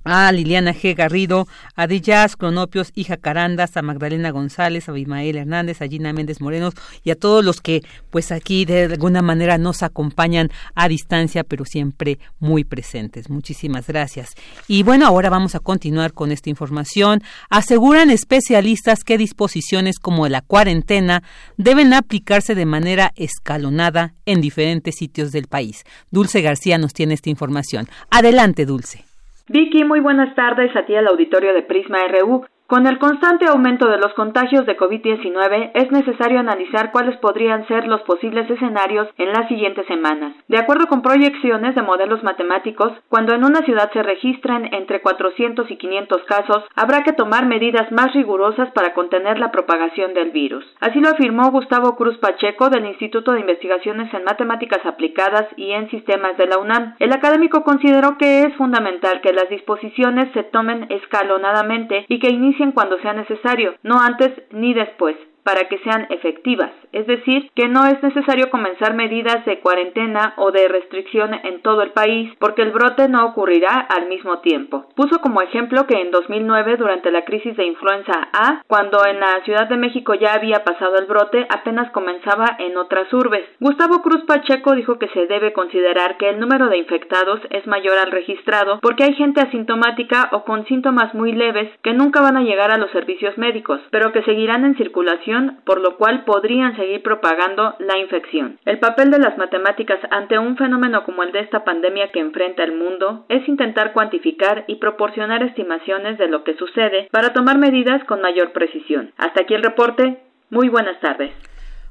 a 0.04 0.30
Liliana 0.30 0.72
G. 0.74 0.94
Garrido, 0.94 1.48
a 1.74 1.86
Díaz 1.86 2.36
Cronopios, 2.36 2.92
hija 2.94 3.16
Carandas, 3.16 3.76
a 3.76 3.82
Magdalena 3.82 4.30
González, 4.30 4.88
a 4.88 4.92
Abimael 4.92 5.36
Hernández, 5.36 5.82
a 5.82 5.88
Gina 5.88 6.12
Méndez 6.12 6.40
Morenos 6.40 6.74
y 7.02 7.10
a 7.10 7.16
todos 7.16 7.44
los 7.44 7.60
que 7.60 7.82
pues 8.10 8.30
aquí 8.30 8.64
de 8.64 8.84
alguna 8.84 9.22
manera 9.22 9.58
nos 9.58 9.82
acompañan 9.82 10.50
a 10.74 10.88
distancia, 10.88 11.44
pero 11.44 11.64
siempre 11.64 12.18
muy 12.38 12.64
presentes. 12.64 13.30
Muchísimas 13.30 13.86
gracias. 13.86 14.34
Y 14.68 14.82
bueno, 14.82 15.06
ahora 15.06 15.30
vamos 15.30 15.54
a 15.54 15.60
continuar 15.60 16.12
con 16.12 16.30
esta 16.32 16.50
información. 16.50 17.22
Aseguran 17.50 18.10
especialistas 18.10 19.04
que 19.04 19.18
disposiciones 19.18 19.98
como 19.98 20.28
la 20.28 20.42
cuarentena 20.42 21.22
deben 21.56 21.92
aplicarse 21.94 22.54
de 22.54 22.66
manera 22.66 23.12
escalonada 23.16 24.14
en 24.26 24.40
diferentes 24.40 24.96
sitios 24.96 25.32
del 25.32 25.46
país. 25.46 25.84
Dulce 26.10 26.42
García 26.42 26.78
nos 26.78 26.92
tiene 26.92 27.14
esta 27.14 27.30
información. 27.30 27.88
Adelante, 28.10 28.66
Dulce. 28.66 29.04
Vicky, 29.46 29.84
muy 29.84 30.00
buenas 30.00 30.34
tardes 30.34 30.74
a 30.74 30.86
ti 30.86 30.96
al 30.96 31.06
auditorio 31.06 31.52
de 31.52 31.62
Prisma 31.62 31.98
RU. 32.08 32.46
Con 32.66 32.86
el 32.86 32.98
constante 32.98 33.44
aumento 33.46 33.86
de 33.90 33.98
los 33.98 34.14
contagios 34.14 34.64
de 34.64 34.78
COVID-19, 34.78 35.72
es 35.74 35.92
necesario 35.92 36.40
analizar 36.40 36.92
cuáles 36.92 37.14
podrían 37.18 37.68
ser 37.68 37.86
los 37.86 38.00
posibles 38.02 38.48
escenarios 38.48 39.06
en 39.18 39.34
las 39.34 39.48
siguientes 39.48 39.84
semanas. 39.86 40.34
De 40.48 40.56
acuerdo 40.56 40.86
con 40.86 41.02
proyecciones 41.02 41.74
de 41.74 41.82
modelos 41.82 42.22
matemáticos, 42.22 42.90
cuando 43.10 43.34
en 43.34 43.44
una 43.44 43.60
ciudad 43.66 43.90
se 43.92 44.02
registran 44.02 44.72
entre 44.72 45.02
400 45.02 45.70
y 45.70 45.76
500 45.76 46.22
casos, 46.22 46.64
habrá 46.74 47.02
que 47.02 47.12
tomar 47.12 47.44
medidas 47.44 47.92
más 47.92 48.14
rigurosas 48.14 48.70
para 48.70 48.94
contener 48.94 49.38
la 49.38 49.52
propagación 49.52 50.14
del 50.14 50.30
virus. 50.30 50.64
Así 50.80 51.00
lo 51.00 51.10
afirmó 51.10 51.50
Gustavo 51.50 51.96
Cruz 51.96 52.16
Pacheco 52.16 52.70
del 52.70 52.86
Instituto 52.86 53.32
de 53.32 53.40
Investigaciones 53.40 54.12
en 54.14 54.24
Matemáticas 54.24 54.80
Aplicadas 54.86 55.48
y 55.58 55.72
en 55.72 55.90
Sistemas 55.90 56.38
de 56.38 56.46
la 56.46 56.56
UNAM. 56.56 56.94
El 56.98 57.12
académico 57.12 57.62
consideró 57.62 58.16
que 58.16 58.44
es 58.44 58.54
fundamental 58.56 59.20
que 59.20 59.34
las 59.34 59.50
disposiciones 59.50 60.32
se 60.32 60.44
tomen 60.44 60.86
escalonadamente 60.88 62.06
y 62.08 62.18
que 62.18 62.30
cuando 62.72 62.98
sea 63.00 63.12
necesario, 63.12 63.74
no 63.82 64.00
antes 64.00 64.30
ni 64.50 64.74
después 64.74 65.16
para 65.44 65.68
que 65.68 65.78
sean 65.78 66.06
efectivas, 66.10 66.72
es 66.92 67.06
decir, 67.06 67.50
que 67.54 67.68
no 67.68 67.86
es 67.86 68.02
necesario 68.02 68.50
comenzar 68.50 68.94
medidas 68.94 69.44
de 69.44 69.60
cuarentena 69.60 70.32
o 70.38 70.50
de 70.50 70.66
restricción 70.68 71.34
en 71.34 71.60
todo 71.60 71.82
el 71.82 71.90
país 71.90 72.32
porque 72.38 72.62
el 72.62 72.72
brote 72.72 73.08
no 73.08 73.26
ocurrirá 73.26 73.78
al 73.78 74.08
mismo 74.08 74.38
tiempo. 74.38 74.86
Puso 74.96 75.20
como 75.20 75.42
ejemplo 75.42 75.86
que 75.86 76.00
en 76.00 76.10
2009, 76.10 76.76
durante 76.78 77.10
la 77.10 77.24
crisis 77.24 77.56
de 77.56 77.66
influenza 77.66 78.28
A, 78.32 78.62
cuando 78.66 79.04
en 79.06 79.20
la 79.20 79.42
Ciudad 79.44 79.68
de 79.68 79.76
México 79.76 80.14
ya 80.14 80.32
había 80.32 80.64
pasado 80.64 80.96
el 80.98 81.06
brote, 81.06 81.46
apenas 81.50 81.90
comenzaba 81.92 82.56
en 82.58 82.76
otras 82.76 83.12
urbes. 83.12 83.44
Gustavo 83.60 84.00
Cruz 84.00 84.24
Pacheco 84.24 84.74
dijo 84.74 84.98
que 84.98 85.08
se 85.08 85.26
debe 85.26 85.52
considerar 85.52 86.16
que 86.16 86.30
el 86.30 86.40
número 86.40 86.68
de 86.68 86.78
infectados 86.78 87.40
es 87.50 87.66
mayor 87.66 87.98
al 87.98 88.12
registrado 88.12 88.78
porque 88.80 89.04
hay 89.04 89.14
gente 89.14 89.42
asintomática 89.42 90.30
o 90.32 90.44
con 90.44 90.64
síntomas 90.66 91.14
muy 91.14 91.32
leves 91.32 91.70
que 91.82 91.92
nunca 91.92 92.22
van 92.22 92.38
a 92.38 92.42
llegar 92.42 92.70
a 92.70 92.78
los 92.78 92.90
servicios 92.92 93.36
médicos, 93.36 93.80
pero 93.90 94.12
que 94.12 94.22
seguirán 94.22 94.64
en 94.64 94.76
circulación 94.76 95.33
por 95.64 95.80
lo 95.80 95.96
cual 95.96 96.24
podrían 96.24 96.76
seguir 96.76 97.02
propagando 97.02 97.74
la 97.78 97.98
infección. 97.98 98.58
El 98.64 98.78
papel 98.78 99.10
de 99.10 99.18
las 99.18 99.36
matemáticas 99.38 99.98
ante 100.10 100.38
un 100.38 100.56
fenómeno 100.56 101.04
como 101.04 101.22
el 101.22 101.32
de 101.32 101.40
esta 101.40 101.64
pandemia 101.64 102.10
que 102.12 102.20
enfrenta 102.20 102.62
el 102.64 102.72
mundo 102.72 103.24
es 103.28 103.46
intentar 103.48 103.92
cuantificar 103.92 104.64
y 104.66 104.76
proporcionar 104.76 105.42
estimaciones 105.42 106.18
de 106.18 106.28
lo 106.28 106.44
que 106.44 106.54
sucede 106.54 107.08
para 107.10 107.32
tomar 107.32 107.58
medidas 107.58 108.02
con 108.04 108.20
mayor 108.20 108.52
precisión. 108.52 109.12
Hasta 109.16 109.42
aquí 109.42 109.54
el 109.54 109.62
reporte. 109.62 110.18
Muy 110.50 110.68
buenas 110.68 111.00
tardes. 111.00 111.32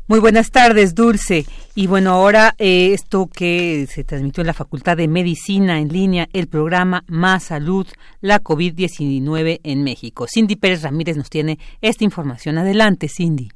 Muy 0.06 0.20
buenas 0.20 0.51
tardes, 0.51 0.95
Dulce. 0.95 1.45
Y 1.76 1.88
bueno, 1.88 2.12
ahora 2.12 2.56
eh, 2.58 2.91
esto 2.93 3.28
que 3.28 3.88
se 3.89 4.04
transmitió 4.04 4.41
en 4.41 4.47
la 4.47 4.54
Facultad 4.54 4.97
de 4.97 5.08
Medicina 5.08 5.80
en 5.80 5.88
línea, 5.88 6.28
el 6.34 6.47
programa 6.47 7.06
Más 7.08 7.45
Salud, 7.45 7.88
la 8.20 8.43
COVID-19 8.43 9.62
en 9.64 9.84
México. 9.84 10.28
Cindy 10.28 10.58
Pérez 10.58 10.82
Ramírez 10.82 11.16
nos 11.16 11.30
tiene 11.30 11.58
esta 11.80 12.04
información. 12.04 12.58
Adelante, 12.58 13.08
Cindy. 13.08 13.53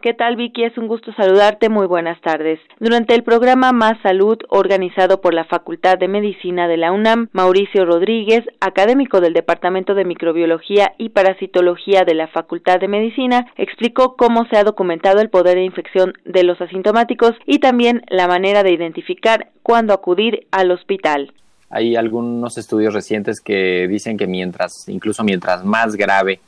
¿Qué 0.00 0.14
tal 0.14 0.36
Vicky? 0.36 0.62
Es 0.62 0.78
un 0.78 0.86
gusto 0.86 1.12
saludarte. 1.14 1.68
Muy 1.68 1.88
buenas 1.88 2.20
tardes. 2.20 2.60
Durante 2.78 3.16
el 3.16 3.24
programa 3.24 3.72
Más 3.72 4.00
Salud, 4.00 4.38
organizado 4.48 5.20
por 5.20 5.34
la 5.34 5.44
Facultad 5.44 5.98
de 5.98 6.06
Medicina 6.06 6.68
de 6.68 6.76
la 6.76 6.92
UNAM, 6.92 7.28
Mauricio 7.32 7.84
Rodríguez, 7.84 8.44
académico 8.60 9.20
del 9.20 9.32
Departamento 9.32 9.96
de 9.96 10.04
Microbiología 10.04 10.92
y 10.98 11.08
Parasitología 11.08 12.04
de 12.04 12.14
la 12.14 12.28
Facultad 12.28 12.78
de 12.78 12.86
Medicina, 12.86 13.48
explicó 13.56 14.14
cómo 14.14 14.46
se 14.46 14.56
ha 14.56 14.62
documentado 14.62 15.20
el 15.20 15.30
poder 15.30 15.56
de 15.56 15.64
infección 15.64 16.12
de 16.24 16.44
los 16.44 16.60
asintomáticos 16.60 17.32
y 17.44 17.58
también 17.58 18.02
la 18.08 18.28
manera 18.28 18.62
de 18.62 18.70
identificar 18.70 19.48
cuándo 19.64 19.92
acudir 19.92 20.46
al 20.52 20.70
hospital. 20.70 21.32
Hay 21.70 21.96
algunos 21.96 22.56
estudios 22.56 22.94
recientes 22.94 23.40
que 23.40 23.88
dicen 23.88 24.16
que 24.16 24.28
mientras, 24.28 24.88
incluso 24.88 25.24
mientras 25.24 25.64
más 25.64 25.96
grave 25.96 26.38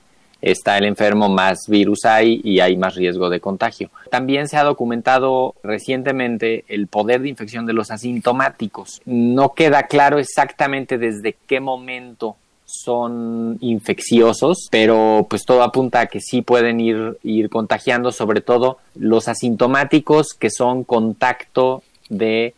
está 0.42 0.78
el 0.78 0.84
enfermo, 0.84 1.28
más 1.28 1.60
virus 1.68 2.04
hay 2.04 2.40
y 2.42 2.60
hay 2.60 2.76
más 2.76 2.94
riesgo 2.94 3.30
de 3.30 3.40
contagio. 3.40 3.90
También 4.10 4.48
se 4.48 4.56
ha 4.56 4.64
documentado 4.64 5.54
recientemente 5.62 6.64
el 6.68 6.86
poder 6.86 7.22
de 7.22 7.28
infección 7.28 7.66
de 7.66 7.72
los 7.72 7.90
asintomáticos. 7.90 9.00
No 9.04 9.54
queda 9.54 9.84
claro 9.84 10.18
exactamente 10.18 10.98
desde 10.98 11.36
qué 11.46 11.60
momento 11.60 12.36
son 12.70 13.58
infecciosos, 13.60 14.68
pero 14.70 15.26
pues 15.28 15.44
todo 15.44 15.62
apunta 15.62 16.00
a 16.00 16.06
que 16.06 16.20
sí 16.20 16.42
pueden 16.42 16.80
ir, 16.80 17.18
ir 17.22 17.50
contagiando, 17.50 18.12
sobre 18.12 18.40
todo 18.40 18.78
los 18.94 19.28
asintomáticos 19.28 20.34
que 20.34 20.50
son 20.50 20.84
contacto 20.84 21.82
de 22.08 22.54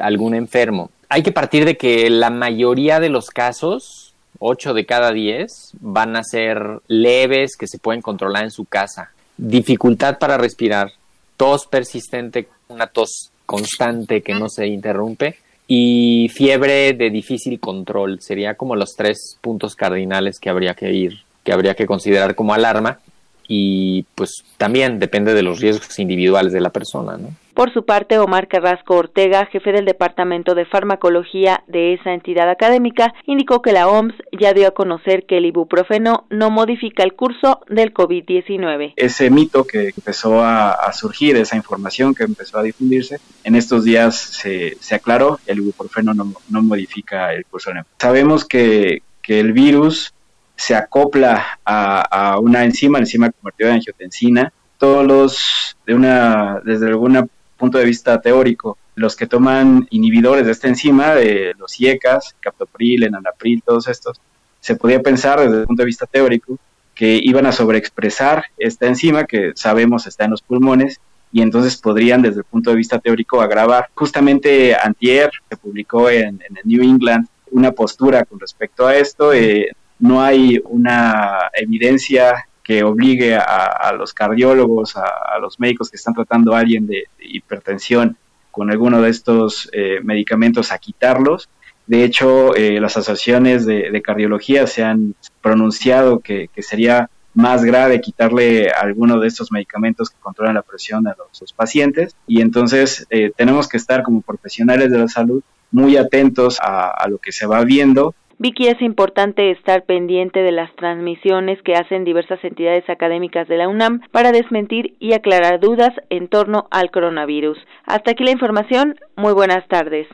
algún 0.00 0.34
enfermo. 0.34 0.90
Hay 1.08 1.22
que 1.22 1.32
partir 1.32 1.64
de 1.64 1.76
que 1.76 2.08
la 2.08 2.30
mayoría 2.30 3.00
de 3.00 3.10
los 3.10 3.26
casos 3.30 4.11
8 4.38 4.74
de 4.74 4.86
cada 4.86 5.12
10 5.12 5.72
van 5.80 6.16
a 6.16 6.24
ser 6.24 6.80
leves 6.88 7.56
que 7.56 7.66
se 7.66 7.78
pueden 7.78 8.02
controlar 8.02 8.44
en 8.44 8.50
su 8.50 8.64
casa. 8.64 9.10
Dificultad 9.36 10.18
para 10.18 10.38
respirar, 10.38 10.92
tos 11.36 11.66
persistente, 11.66 12.48
una 12.68 12.86
tos 12.86 13.30
constante 13.46 14.22
que 14.22 14.34
no 14.34 14.48
se 14.48 14.66
interrumpe 14.66 15.36
y 15.66 16.30
fiebre 16.32 16.92
de 16.92 17.10
difícil 17.10 17.60
control. 17.60 18.20
Sería 18.20 18.54
como 18.54 18.76
los 18.76 18.94
tres 18.96 19.38
puntos 19.40 19.74
cardinales 19.74 20.38
que 20.38 20.50
habría 20.50 20.74
que 20.74 20.92
ir, 20.92 21.20
que 21.44 21.52
habría 21.52 21.74
que 21.74 21.86
considerar 21.86 22.34
como 22.34 22.54
alarma 22.54 23.00
y 23.48 24.04
pues 24.14 24.44
también 24.56 24.98
depende 24.98 25.34
de 25.34 25.42
los 25.42 25.60
riesgos 25.60 25.98
individuales 25.98 26.52
de 26.52 26.60
la 26.60 26.70
persona, 26.70 27.16
¿no? 27.16 27.34
Por 27.54 27.72
su 27.72 27.84
parte, 27.84 28.18
Omar 28.18 28.48
Carrasco 28.48 28.96
Ortega, 28.96 29.46
jefe 29.46 29.72
del 29.72 29.84
Departamento 29.84 30.54
de 30.54 30.64
Farmacología 30.64 31.62
de 31.66 31.92
esa 31.92 32.14
entidad 32.14 32.48
académica, 32.48 33.12
indicó 33.26 33.60
que 33.60 33.72
la 33.72 33.88
OMS 33.88 34.14
ya 34.38 34.54
dio 34.54 34.68
a 34.68 34.70
conocer 34.70 35.26
que 35.26 35.36
el 35.36 35.44
ibuprofeno 35.44 36.26
no 36.30 36.50
modifica 36.50 37.02
el 37.02 37.12
curso 37.12 37.60
del 37.68 37.92
COVID-19. 37.92 38.94
Ese 38.96 39.30
mito 39.30 39.64
que 39.64 39.92
empezó 39.94 40.42
a, 40.42 40.90
surgir, 40.94 41.36
esa 41.36 41.56
información 41.56 42.14
que 42.14 42.24
empezó 42.24 42.58
a 42.58 42.62
difundirse, 42.62 43.20
en 43.44 43.54
estos 43.54 43.84
días 43.84 44.16
se, 44.16 44.94
aclaró, 44.94 45.38
el 45.46 45.58
ibuprofeno 45.58 46.14
no, 46.14 46.62
modifica 46.62 47.34
el 47.34 47.44
curso. 47.44 47.70
Sabemos 47.98 48.46
que, 48.46 49.02
que 49.20 49.40
el 49.40 49.52
virus 49.52 50.14
se 50.56 50.74
acopla 50.74 51.58
a, 51.64 52.38
una 52.40 52.64
enzima, 52.64 52.98
la 52.98 53.02
enzima 53.02 53.30
convertida 53.30 53.68
en 53.68 53.74
angiotensina. 53.74 54.52
Todos 54.78 55.06
los, 55.06 55.76
de 55.86 55.94
una, 55.94 56.60
desde 56.64 56.88
algún 56.88 57.28
punto 57.62 57.78
de 57.78 57.84
vista 57.84 58.20
teórico, 58.20 58.76
los 58.96 59.14
que 59.14 59.28
toman 59.28 59.86
inhibidores 59.90 60.44
de 60.44 60.50
esta 60.50 60.66
enzima, 60.66 61.14
de 61.14 61.54
los 61.56 61.78
IECAS, 61.78 62.34
captopril, 62.40 63.04
enalapril, 63.04 63.62
todos 63.64 63.86
estos, 63.86 64.20
se 64.58 64.74
podía 64.74 65.00
pensar 65.00 65.38
desde 65.38 65.60
el 65.60 65.66
punto 65.68 65.82
de 65.82 65.86
vista 65.86 66.06
teórico 66.06 66.58
que 66.92 67.20
iban 67.22 67.46
a 67.46 67.52
sobreexpresar 67.52 68.46
esta 68.58 68.88
enzima 68.88 69.26
que 69.26 69.52
sabemos 69.54 70.08
está 70.08 70.24
en 70.24 70.32
los 70.32 70.42
pulmones 70.42 71.00
y 71.30 71.40
entonces 71.40 71.76
podrían 71.76 72.20
desde 72.20 72.38
el 72.38 72.44
punto 72.44 72.70
de 72.70 72.76
vista 72.76 72.98
teórico 72.98 73.40
agravar. 73.40 73.90
Justamente 73.94 74.74
antier 74.74 75.30
se 75.48 75.56
publicó 75.56 76.10
en, 76.10 76.40
New 76.64 76.82
England 76.82 77.28
una 77.52 77.70
postura 77.70 78.24
con 78.24 78.40
respecto 78.40 78.88
a 78.88 78.96
esto. 78.96 79.32
Eh, 79.32 79.70
no 80.00 80.20
hay 80.20 80.60
una 80.64 81.48
evidencia 81.54 82.44
que 82.62 82.84
obligue 82.84 83.34
a, 83.34 83.92
los 83.96 84.14
cardiólogos, 84.14 84.96
a, 84.96 85.38
los 85.40 85.58
médicos 85.58 85.90
que 85.90 85.96
están 85.96 86.14
tratando 86.14 86.54
a 86.54 86.60
alguien 86.60 86.86
de, 86.86 87.04
hipertensión 87.18 88.16
con 88.50 88.70
alguno 88.70 89.00
de 89.00 89.10
estos 89.10 89.68
eh, 89.72 90.00
medicamentos 90.02 90.70
a 90.72 90.78
quitarlos. 90.78 91.48
De 91.86 92.04
hecho, 92.04 92.54
eh, 92.54 92.80
las 92.80 92.96
asociaciones 92.96 93.66
de, 93.66 94.02
cardiología 94.02 94.66
se 94.66 94.84
han 94.84 95.14
pronunciado 95.40 96.20
que, 96.20 96.48
sería 96.58 97.10
más 97.34 97.64
grave 97.64 98.00
quitarle 98.00 98.70
alguno 98.70 99.18
de 99.18 99.26
estos 99.26 99.50
medicamentos 99.50 100.10
que 100.10 100.16
controlan 100.20 100.54
la 100.54 100.62
presión 100.62 101.08
a 101.08 101.16
los, 101.16 101.52
pacientes. 101.54 102.14
Y 102.26 102.42
entonces 102.42 103.06
eh, 103.10 103.32
tenemos 103.36 103.68
que 103.68 103.78
estar 103.78 104.02
como 104.02 104.20
profesionales 104.20 104.90
de 104.90 104.98
la 104.98 105.08
salud 105.08 105.42
muy 105.70 105.96
atentos 105.96 106.58
a 106.60 107.08
lo 107.08 107.16
que 107.16 107.32
se 107.32 107.46
va 107.46 107.64
viendo 107.64 108.14
Vicky, 108.42 108.66
es 108.66 108.82
importante 108.82 109.52
estar 109.52 109.84
pendiente 109.84 110.40
de 110.40 110.50
las 110.50 110.74
transmisiones 110.74 111.62
que 111.62 111.74
hacen 111.74 112.02
diversas 112.02 112.42
entidades 112.42 112.82
académicas 112.90 113.46
de 113.46 113.56
la 113.56 113.68
UNAM 113.68 114.00
para 114.10 114.32
desmentir 114.32 114.96
y 114.98 115.12
aclarar 115.12 115.60
dudas 115.60 115.90
en 116.10 116.26
torno 116.26 116.66
al 116.72 116.90
coronavirus. 116.90 117.56
Hasta 117.86 118.10
aquí 118.10 118.24
la 118.24 118.32
información. 118.32 118.96
Muy 119.16 119.32
buenas 119.32 119.66
tardes. 119.68 120.08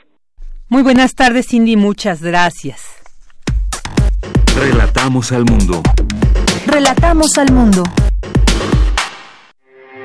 Muy 0.69 0.83
buenas 0.83 1.15
tardes, 1.15 1.47
Cindy. 1.49 1.77
Muchas 1.77 2.23
gracias. 2.23 3.01
Relatamos 4.61 5.33
al 5.33 5.47
mundo. 5.47 5.81
Relatamos 6.67 7.39
al 7.39 7.51
mundo. 7.51 7.83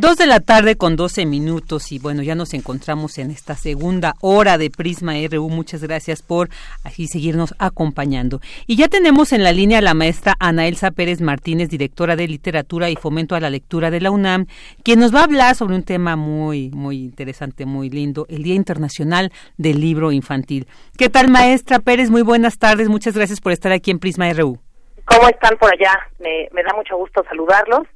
Dos 0.00 0.16
de 0.16 0.28
la 0.28 0.38
tarde 0.38 0.76
con 0.76 0.94
doce 0.94 1.26
minutos 1.26 1.90
y 1.90 1.98
bueno, 1.98 2.22
ya 2.22 2.36
nos 2.36 2.54
encontramos 2.54 3.18
en 3.18 3.32
esta 3.32 3.56
segunda 3.56 4.14
hora 4.20 4.56
de 4.56 4.70
Prisma 4.70 5.14
RU. 5.28 5.48
Muchas 5.48 5.82
gracias 5.82 6.22
por 6.22 6.50
así 6.84 7.08
seguirnos 7.08 7.52
acompañando. 7.58 8.38
Y 8.68 8.76
ya 8.76 8.86
tenemos 8.86 9.32
en 9.32 9.42
la 9.42 9.50
línea 9.50 9.78
a 9.78 9.82
la 9.82 9.94
maestra 9.94 10.36
Ana 10.38 10.68
Elsa 10.68 10.92
Pérez 10.92 11.20
Martínez, 11.20 11.68
directora 11.68 12.14
de 12.14 12.28
Literatura 12.28 12.90
y 12.90 12.94
Fomento 12.94 13.34
a 13.34 13.40
la 13.40 13.50
Lectura 13.50 13.90
de 13.90 14.00
la 14.00 14.12
UNAM, 14.12 14.46
quien 14.84 15.00
nos 15.00 15.12
va 15.12 15.22
a 15.22 15.24
hablar 15.24 15.56
sobre 15.56 15.74
un 15.74 15.82
tema 15.82 16.14
muy, 16.14 16.70
muy 16.70 16.98
interesante, 16.98 17.66
muy 17.66 17.90
lindo, 17.90 18.24
el 18.28 18.44
Día 18.44 18.54
Internacional 18.54 19.32
del 19.56 19.80
Libro 19.80 20.12
Infantil. 20.12 20.68
¿Qué 20.96 21.08
tal, 21.08 21.26
maestra 21.26 21.80
Pérez? 21.80 22.08
Muy 22.08 22.22
buenas 22.22 22.60
tardes. 22.60 22.88
Muchas 22.88 23.16
gracias 23.16 23.40
por 23.40 23.50
estar 23.50 23.72
aquí 23.72 23.90
en 23.90 23.98
Prisma 23.98 24.32
RU. 24.32 24.60
¿Cómo 25.06 25.28
están 25.28 25.58
por 25.58 25.72
allá? 25.72 25.98
Me, 26.20 26.48
me 26.52 26.62
da 26.62 26.72
mucho 26.76 26.96
gusto 26.96 27.24
saludarlos 27.28 27.88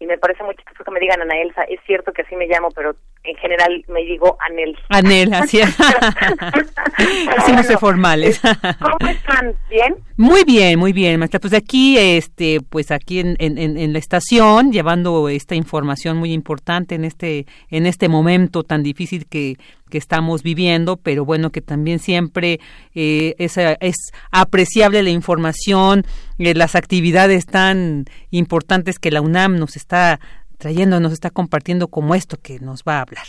y 0.00 0.06
me 0.06 0.18
parece 0.18 0.42
muy 0.42 0.56
chistoso 0.56 0.82
que 0.82 0.90
me 0.90 0.98
digan 0.98 1.20
Ana 1.20 1.40
Elsa. 1.40 1.62
Es 1.64 1.78
cierto 1.86 2.12
que 2.12 2.22
así 2.22 2.34
me 2.34 2.46
llamo, 2.46 2.70
pero 2.74 2.96
en 3.22 3.36
general 3.36 3.84
me 3.88 4.00
digo 4.04 4.36
Anel. 4.40 4.76
Anel, 4.88 5.34
así 5.34 5.58
es. 5.58 5.78
así 7.38 7.52
no 7.52 7.62
sé 7.62 7.76
formales. 7.76 8.40
¿Cómo 8.40 9.10
están? 9.10 9.54
¿Bien? 9.68 9.96
Muy 10.16 10.44
bien, 10.44 10.78
muy 10.78 10.92
bien, 10.92 11.18
maestra. 11.18 11.40
Pues 11.40 11.52
aquí, 11.52 11.98
este, 11.98 12.60
pues 12.60 12.90
aquí 12.90 13.20
en, 13.20 13.36
en, 13.38 13.58
en, 13.58 13.92
la 13.92 13.98
estación, 13.98 14.72
llevando 14.72 15.28
esta 15.28 15.54
información 15.54 16.16
muy 16.16 16.32
importante 16.32 16.94
en 16.94 17.04
este, 17.04 17.46
en 17.70 17.86
este 17.86 18.08
momento 18.08 18.62
tan 18.62 18.82
difícil 18.82 19.26
que, 19.26 19.56
que 19.90 19.98
estamos 19.98 20.42
viviendo, 20.42 20.96
pero 20.96 21.26
bueno, 21.26 21.50
que 21.50 21.60
también 21.60 21.98
siempre 21.98 22.60
eh, 22.94 23.34
es, 23.38 23.58
es, 23.58 23.96
apreciable 24.30 25.02
la 25.02 25.10
información, 25.10 26.04
eh, 26.38 26.54
las 26.54 26.74
actividades 26.74 27.44
tan 27.44 28.06
importantes 28.30 28.98
que 28.98 29.10
la 29.10 29.20
UNAM 29.20 29.56
nos 29.56 29.76
está 29.76 30.20
trayendo, 30.60 31.00
nos 31.00 31.12
está 31.12 31.30
compartiendo 31.30 31.88
como 31.88 32.14
esto 32.14 32.36
que 32.40 32.60
nos 32.60 32.84
va 32.84 32.98
a 32.98 33.02
hablar. 33.02 33.26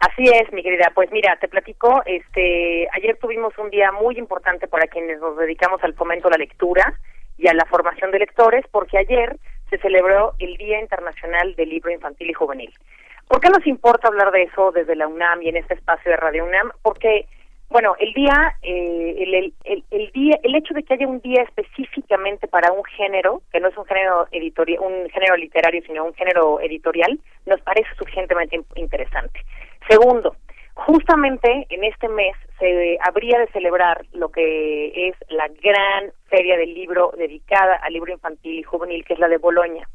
Así 0.00 0.24
es, 0.24 0.52
mi 0.52 0.64
querida. 0.64 0.90
Pues 0.92 1.12
mira, 1.12 1.36
te 1.40 1.46
platico, 1.46 2.02
este, 2.06 2.88
ayer 2.92 3.16
tuvimos 3.20 3.56
un 3.58 3.70
día 3.70 3.92
muy 3.92 4.18
importante 4.18 4.66
para 4.66 4.88
quienes 4.88 5.20
nos 5.20 5.36
dedicamos 5.36 5.80
al 5.84 5.94
fomento 5.94 6.26
a 6.26 6.32
la 6.32 6.38
lectura 6.38 6.94
y 7.38 7.46
a 7.46 7.54
la 7.54 7.64
formación 7.66 8.10
de 8.10 8.18
lectores, 8.18 8.64
porque 8.72 8.98
ayer 8.98 9.36
se 9.70 9.78
celebró 9.78 10.32
el 10.40 10.56
Día 10.56 10.80
Internacional 10.80 11.54
del 11.54 11.68
Libro 11.68 11.92
Infantil 11.92 12.30
y 12.30 12.32
Juvenil. 12.32 12.72
¿Por 13.28 13.40
qué 13.40 13.48
nos 13.48 13.64
importa 13.66 14.08
hablar 14.08 14.32
de 14.32 14.42
eso 14.42 14.72
desde 14.72 14.96
la 14.96 15.06
UNAM 15.06 15.40
y 15.42 15.50
en 15.50 15.56
este 15.56 15.74
espacio 15.74 16.10
de 16.10 16.16
Radio 16.16 16.44
UNAM? 16.44 16.72
Porque 16.82 17.26
bueno, 17.72 17.96
el 17.98 18.12
día, 18.12 18.54
eh, 18.62 19.16
el, 19.18 19.34
el, 19.64 19.84
el, 19.90 20.12
día, 20.12 20.38
el 20.42 20.54
hecho 20.54 20.74
de 20.74 20.82
que 20.82 20.94
haya 20.94 21.08
un 21.08 21.20
día 21.20 21.42
específicamente 21.42 22.46
para 22.46 22.70
un 22.70 22.84
género, 22.84 23.40
que 23.50 23.60
no 23.60 23.68
es 23.68 23.76
un 23.76 23.86
género 23.86 24.28
editorial, 24.30 24.80
un 24.80 25.08
género 25.08 25.36
literario, 25.36 25.82
sino 25.86 26.04
un 26.04 26.14
género 26.14 26.60
editorial, 26.60 27.18
nos 27.46 27.60
parece 27.62 27.88
suficientemente 27.96 28.60
interesante. 28.76 29.40
Segundo, 29.88 30.36
justamente 30.74 31.66
en 31.70 31.84
este 31.84 32.08
mes 32.08 32.36
se 32.58 32.98
habría 33.02 33.38
de 33.38 33.48
celebrar 33.48 34.04
lo 34.12 34.30
que 34.30 35.08
es 35.08 35.16
la 35.30 35.48
gran 35.48 36.12
feria 36.28 36.58
del 36.58 36.74
libro 36.74 37.12
dedicada 37.16 37.76
al 37.76 37.94
libro 37.94 38.12
infantil 38.12 38.58
y 38.58 38.62
juvenil, 38.62 39.04
que 39.04 39.14
es 39.14 39.18
la 39.18 39.28
de 39.28 39.38
Boloña. 39.38 39.88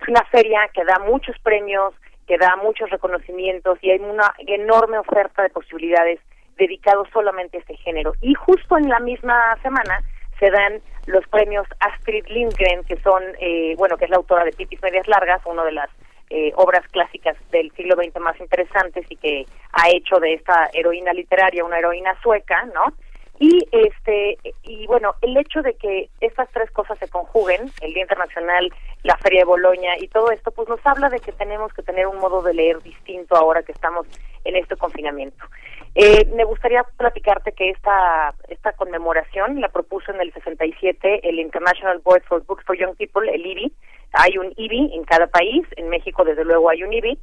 Es 0.00 0.08
una 0.08 0.24
feria 0.26 0.68
que 0.74 0.84
da 0.84 0.98
muchos 0.98 1.38
premios, 1.38 1.94
que 2.26 2.36
da 2.36 2.56
muchos 2.56 2.90
reconocimientos 2.90 3.78
y 3.80 3.90
hay 3.90 4.00
una 4.00 4.34
enorme 4.38 4.98
oferta 4.98 5.42
de 5.42 5.48
posibilidades 5.48 6.20
dedicados 6.56 7.08
solamente 7.12 7.56
a 7.56 7.60
este 7.60 7.76
género. 7.76 8.14
Y 8.20 8.34
justo 8.34 8.76
en 8.76 8.88
la 8.88 9.00
misma 9.00 9.56
semana 9.62 10.00
se 10.38 10.50
dan 10.50 10.80
los 11.06 11.26
premios 11.28 11.66
Astrid 11.80 12.26
Lindgren, 12.26 12.84
que 12.84 12.96
son, 13.00 13.22
eh, 13.40 13.74
bueno, 13.76 13.96
que 13.96 14.04
es 14.04 14.10
la 14.10 14.16
autora 14.16 14.44
de 14.44 14.52
Pipis 14.52 14.82
Medias 14.82 15.06
Largas, 15.06 15.40
una 15.46 15.64
de 15.64 15.72
las 15.72 15.90
eh, 16.30 16.52
obras 16.56 16.86
clásicas 16.90 17.36
del 17.50 17.70
siglo 17.72 17.94
XX 17.94 18.18
más 18.20 18.40
interesantes 18.40 19.04
y 19.10 19.16
que 19.16 19.44
ha 19.72 19.90
hecho 19.90 20.18
de 20.18 20.34
esta 20.34 20.70
heroína 20.72 21.12
literaria 21.12 21.64
una 21.64 21.78
heroína 21.78 22.18
sueca, 22.22 22.64
¿no? 22.74 22.94
Y 23.38 23.68
este 23.70 24.38
y 24.62 24.86
bueno, 24.86 25.14
el 25.20 25.36
hecho 25.36 25.62
de 25.62 25.74
que 25.74 26.08
estas 26.20 26.48
tres 26.52 26.70
cosas 26.70 26.98
se 26.98 27.08
conjuguen, 27.08 27.70
el 27.82 27.92
Día 27.92 28.02
Internacional, 28.02 28.72
la 29.02 29.16
Feria 29.18 29.40
de 29.40 29.46
Boloña 29.46 29.98
y 29.98 30.08
todo 30.08 30.30
esto, 30.30 30.50
pues 30.52 30.68
nos 30.68 30.80
habla 30.86 31.08
de 31.08 31.20
que 31.20 31.32
tenemos 31.32 31.72
que 31.74 31.82
tener 31.82 32.06
un 32.06 32.18
modo 32.18 32.40
de 32.40 32.54
leer 32.54 32.80
distinto 32.82 33.36
ahora 33.36 33.62
que 33.62 33.72
estamos 33.72 34.06
en 34.44 34.56
este 34.56 34.76
confinamiento. 34.76 35.44
Eh, 35.94 36.26
me 36.34 36.44
gustaría 36.44 36.84
platicarte 36.96 37.52
que 37.52 37.70
esta, 37.70 38.34
esta 38.48 38.72
conmemoración 38.72 39.60
la 39.60 39.68
propuso 39.68 40.10
en 40.10 40.20
el 40.22 40.32
67 40.32 41.28
el 41.28 41.38
International 41.38 41.98
Board 41.98 42.22
for 42.24 42.44
Books 42.46 42.64
for 42.64 42.76
Young 42.78 42.96
People, 42.96 43.30
el 43.30 43.44
IBI. 43.44 43.72
Hay 44.14 44.38
un 44.38 44.52
IBI 44.56 44.94
en 44.94 45.04
cada 45.04 45.26
país, 45.26 45.66
en 45.76 45.88
México 45.90 46.24
desde 46.24 46.44
luego 46.44 46.70
hay 46.70 46.82
un 46.82 46.92
IBI, 46.92 47.18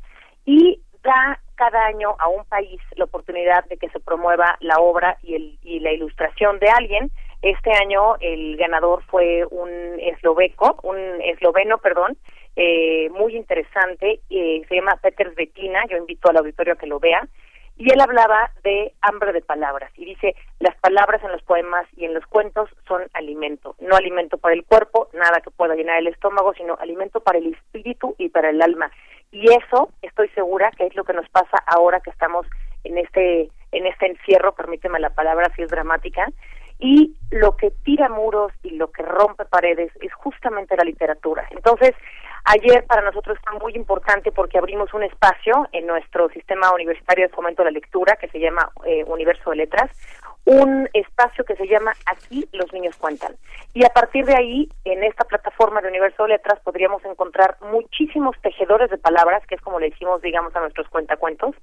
y 0.45 0.81
da 1.03 1.39
cada 1.55 1.85
año 1.85 2.15
a 2.19 2.29
un 2.29 2.45
país 2.45 2.79
la 2.95 3.05
oportunidad 3.05 3.65
de 3.65 3.77
que 3.77 3.89
se 3.89 3.99
promueva 3.99 4.57
la 4.59 4.77
obra 4.77 5.17
y, 5.23 5.35
el, 5.35 5.57
y 5.63 5.79
la 5.79 5.91
ilustración 5.91 6.59
de 6.59 6.69
alguien. 6.69 7.11
Este 7.41 7.71
año 7.71 8.17
el 8.19 8.57
ganador 8.57 9.03
fue 9.05 9.45
un 9.49 9.69
esloveco, 9.99 10.79
un 10.83 10.97
esloveno, 11.21 11.77
perdón, 11.79 12.17
eh, 12.55 13.09
muy 13.11 13.35
interesante, 13.35 14.19
eh, 14.29 14.61
se 14.67 14.75
llama 14.75 14.99
Peter 15.01 15.31
Betina, 15.35 15.85
yo 15.89 15.97
invito 15.97 16.29
al 16.29 16.37
auditorio 16.37 16.73
a 16.73 16.75
que 16.75 16.87
lo 16.87 16.99
vea, 16.99 17.27
y 17.80 17.93
él 17.93 18.01
hablaba 18.01 18.51
de 18.61 18.93
hambre 19.01 19.31
de 19.31 19.41
palabras 19.41 19.89
y 19.95 20.03
dice, 20.03 20.35
las 20.60 20.76
palabras 20.76 21.23
en 21.23 21.31
los 21.31 21.41
poemas 21.43 21.88
y 21.95 22.03
en 22.03 22.14
los 22.14 22.26
cuentos 22.26 22.69
son 22.85 23.03
alimento, 23.14 23.77
no 23.80 23.95
alimento 23.95 24.38
para 24.38 24.53
el 24.53 24.65
cuerpo, 24.65 25.07
nada 25.14 25.39
que 25.39 25.49
pueda 25.49 25.76
llenar 25.76 25.97
el 25.97 26.07
estómago, 26.07 26.53
sino 26.56 26.76
alimento 26.76 27.22
para 27.22 27.39
el 27.39 27.53
espíritu 27.53 28.15
y 28.18 28.27
para 28.27 28.49
el 28.49 28.61
alma. 28.61 28.91
Y 29.31 29.45
eso 29.53 29.93
estoy 30.01 30.27
segura 30.30 30.72
que 30.72 30.88
es 30.88 30.95
lo 30.95 31.06
que 31.06 31.14
nos 31.14 31.30
pasa 31.30 31.57
ahora 31.68 32.01
que 32.01 32.10
estamos 32.10 32.45
en 32.84 32.97
este 32.97 33.49
en 33.72 33.85
este 33.85 34.07
encierro, 34.07 34.56
permíteme 34.56 34.99
la 34.99 35.11
palabra 35.11 35.49
si 35.56 35.61
es 35.61 35.69
dramática, 35.69 36.27
y 36.80 37.15
lo 37.30 37.56
que 37.56 37.72
tira 37.84 38.10
muros 38.10 38.51
y 38.64 38.72
lo 38.72 38.91
que 38.91 39.03
rompe 39.03 39.45
paredes 39.45 39.91
es 40.01 40.14
justamente 40.14 40.76
la 40.76 40.84
literatura. 40.84 41.47
Entonces, 41.51 41.93
Ayer 42.45 42.86
para 42.86 43.02
nosotros 43.02 43.38
fue 43.44 43.60
muy 43.60 43.76
importante 43.76 44.32
porque 44.32 44.57
abrimos 44.57 44.94
un 44.94 45.03
espacio 45.03 45.68
en 45.72 45.86
nuestro 45.88 46.30
sistema 46.30 46.74
universitario 46.74 47.28
de 47.28 47.34
fomento 47.34 47.64
de 47.64 47.72
la 47.72 47.80
lectura 47.80 48.16
que 48.16 48.28
se 48.30 48.40
llama 48.40 48.72
eh, 48.86 49.03
Universo 49.06 49.52
de 49.52 49.57
Letras, 49.57 49.91
un 50.45 50.90
espacio 50.94 51.44
que 51.44 51.56
se 51.56 51.68
llama 51.68 51.94
Aquí 52.06 52.48
los 52.53 52.72
niños 52.74 52.95
cuentan. 52.98 53.36
Y 53.74 53.86
a 53.86 53.90
partir 53.90 54.26
de 54.26 54.36
ahí, 54.36 54.70
en 54.84 55.03
esta 55.03 55.26
plataforma 55.26 55.82
de 55.82 55.90
Universo 55.90 56.24
de 56.24 56.30
Letras 56.30 56.60
podríamos 56.61 57.03
encontrar 57.06 57.57
muchísimos 57.61 58.36
tejedores 58.41 58.90
de 58.90 58.98
palabras, 58.98 59.45
que 59.45 59.56
es 59.56 59.61
como 59.61 59.80
le 59.80 59.91
decimos, 59.91 60.22
digamos, 60.22 60.56
a 60.56 60.61
nuestros 60.61 60.90
cuentacuentos, 60.90 61.56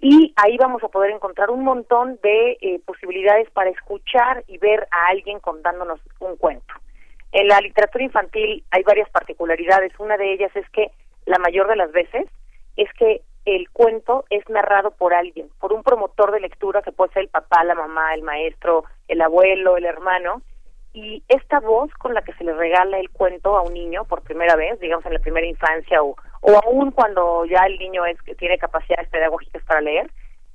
y 0.00 0.34
ahí 0.36 0.58
vamos 0.58 0.84
a 0.84 0.88
poder 0.88 1.12
encontrar 1.12 1.50
un 1.50 1.64
montón 1.64 2.18
de 2.22 2.58
eh, 2.60 2.80
posibilidades 2.84 3.50
para 3.50 3.70
escuchar 3.70 4.44
y 4.46 4.58
ver 4.58 4.86
a 4.90 5.08
alguien 5.08 5.40
contándonos 5.40 6.00
un 6.20 6.36
cuento. 6.36 6.74
En 7.32 7.48
la 7.48 7.60
literatura 7.60 8.04
infantil 8.04 8.64
hay 8.70 8.82
varias 8.82 9.10
particularidades. 9.10 9.92
Una 9.98 10.16
de 10.16 10.32
ellas 10.32 10.50
es 10.54 10.68
que 10.70 10.90
la 11.26 11.38
mayor 11.38 11.68
de 11.68 11.76
las 11.76 11.92
veces 11.92 12.26
es 12.76 12.92
que 12.94 13.22
el 13.44 13.70
cuento 13.70 14.24
es 14.28 14.48
narrado 14.48 14.90
por 14.90 15.14
alguien, 15.14 15.48
por 15.60 15.72
un 15.72 15.82
promotor 15.82 16.32
de 16.32 16.40
lectura 16.40 16.82
que 16.82 16.92
puede 16.92 17.12
ser 17.12 17.22
el 17.22 17.28
papá, 17.28 17.62
la 17.64 17.74
mamá, 17.74 18.12
el 18.14 18.22
maestro, 18.22 18.84
el 19.06 19.20
abuelo, 19.20 19.76
el 19.76 19.84
hermano, 19.84 20.42
y 20.92 21.22
esta 21.28 21.60
voz 21.60 21.92
con 21.94 22.14
la 22.14 22.22
que 22.22 22.32
se 22.34 22.44
le 22.44 22.54
regala 22.54 22.98
el 22.98 23.10
cuento 23.10 23.56
a 23.56 23.62
un 23.62 23.74
niño 23.74 24.04
por 24.04 24.22
primera 24.22 24.56
vez, 24.56 24.80
digamos 24.80 25.04
en 25.06 25.12
la 25.12 25.20
primera 25.20 25.46
infancia 25.46 26.02
o, 26.02 26.16
o 26.40 26.60
aún 26.64 26.90
cuando 26.90 27.44
ya 27.44 27.66
el 27.66 27.78
niño 27.78 28.06
es 28.06 28.16
tiene 28.38 28.58
capacidades 28.58 29.08
pedagógicas 29.10 29.62
para 29.64 29.80
leer, 29.80 30.10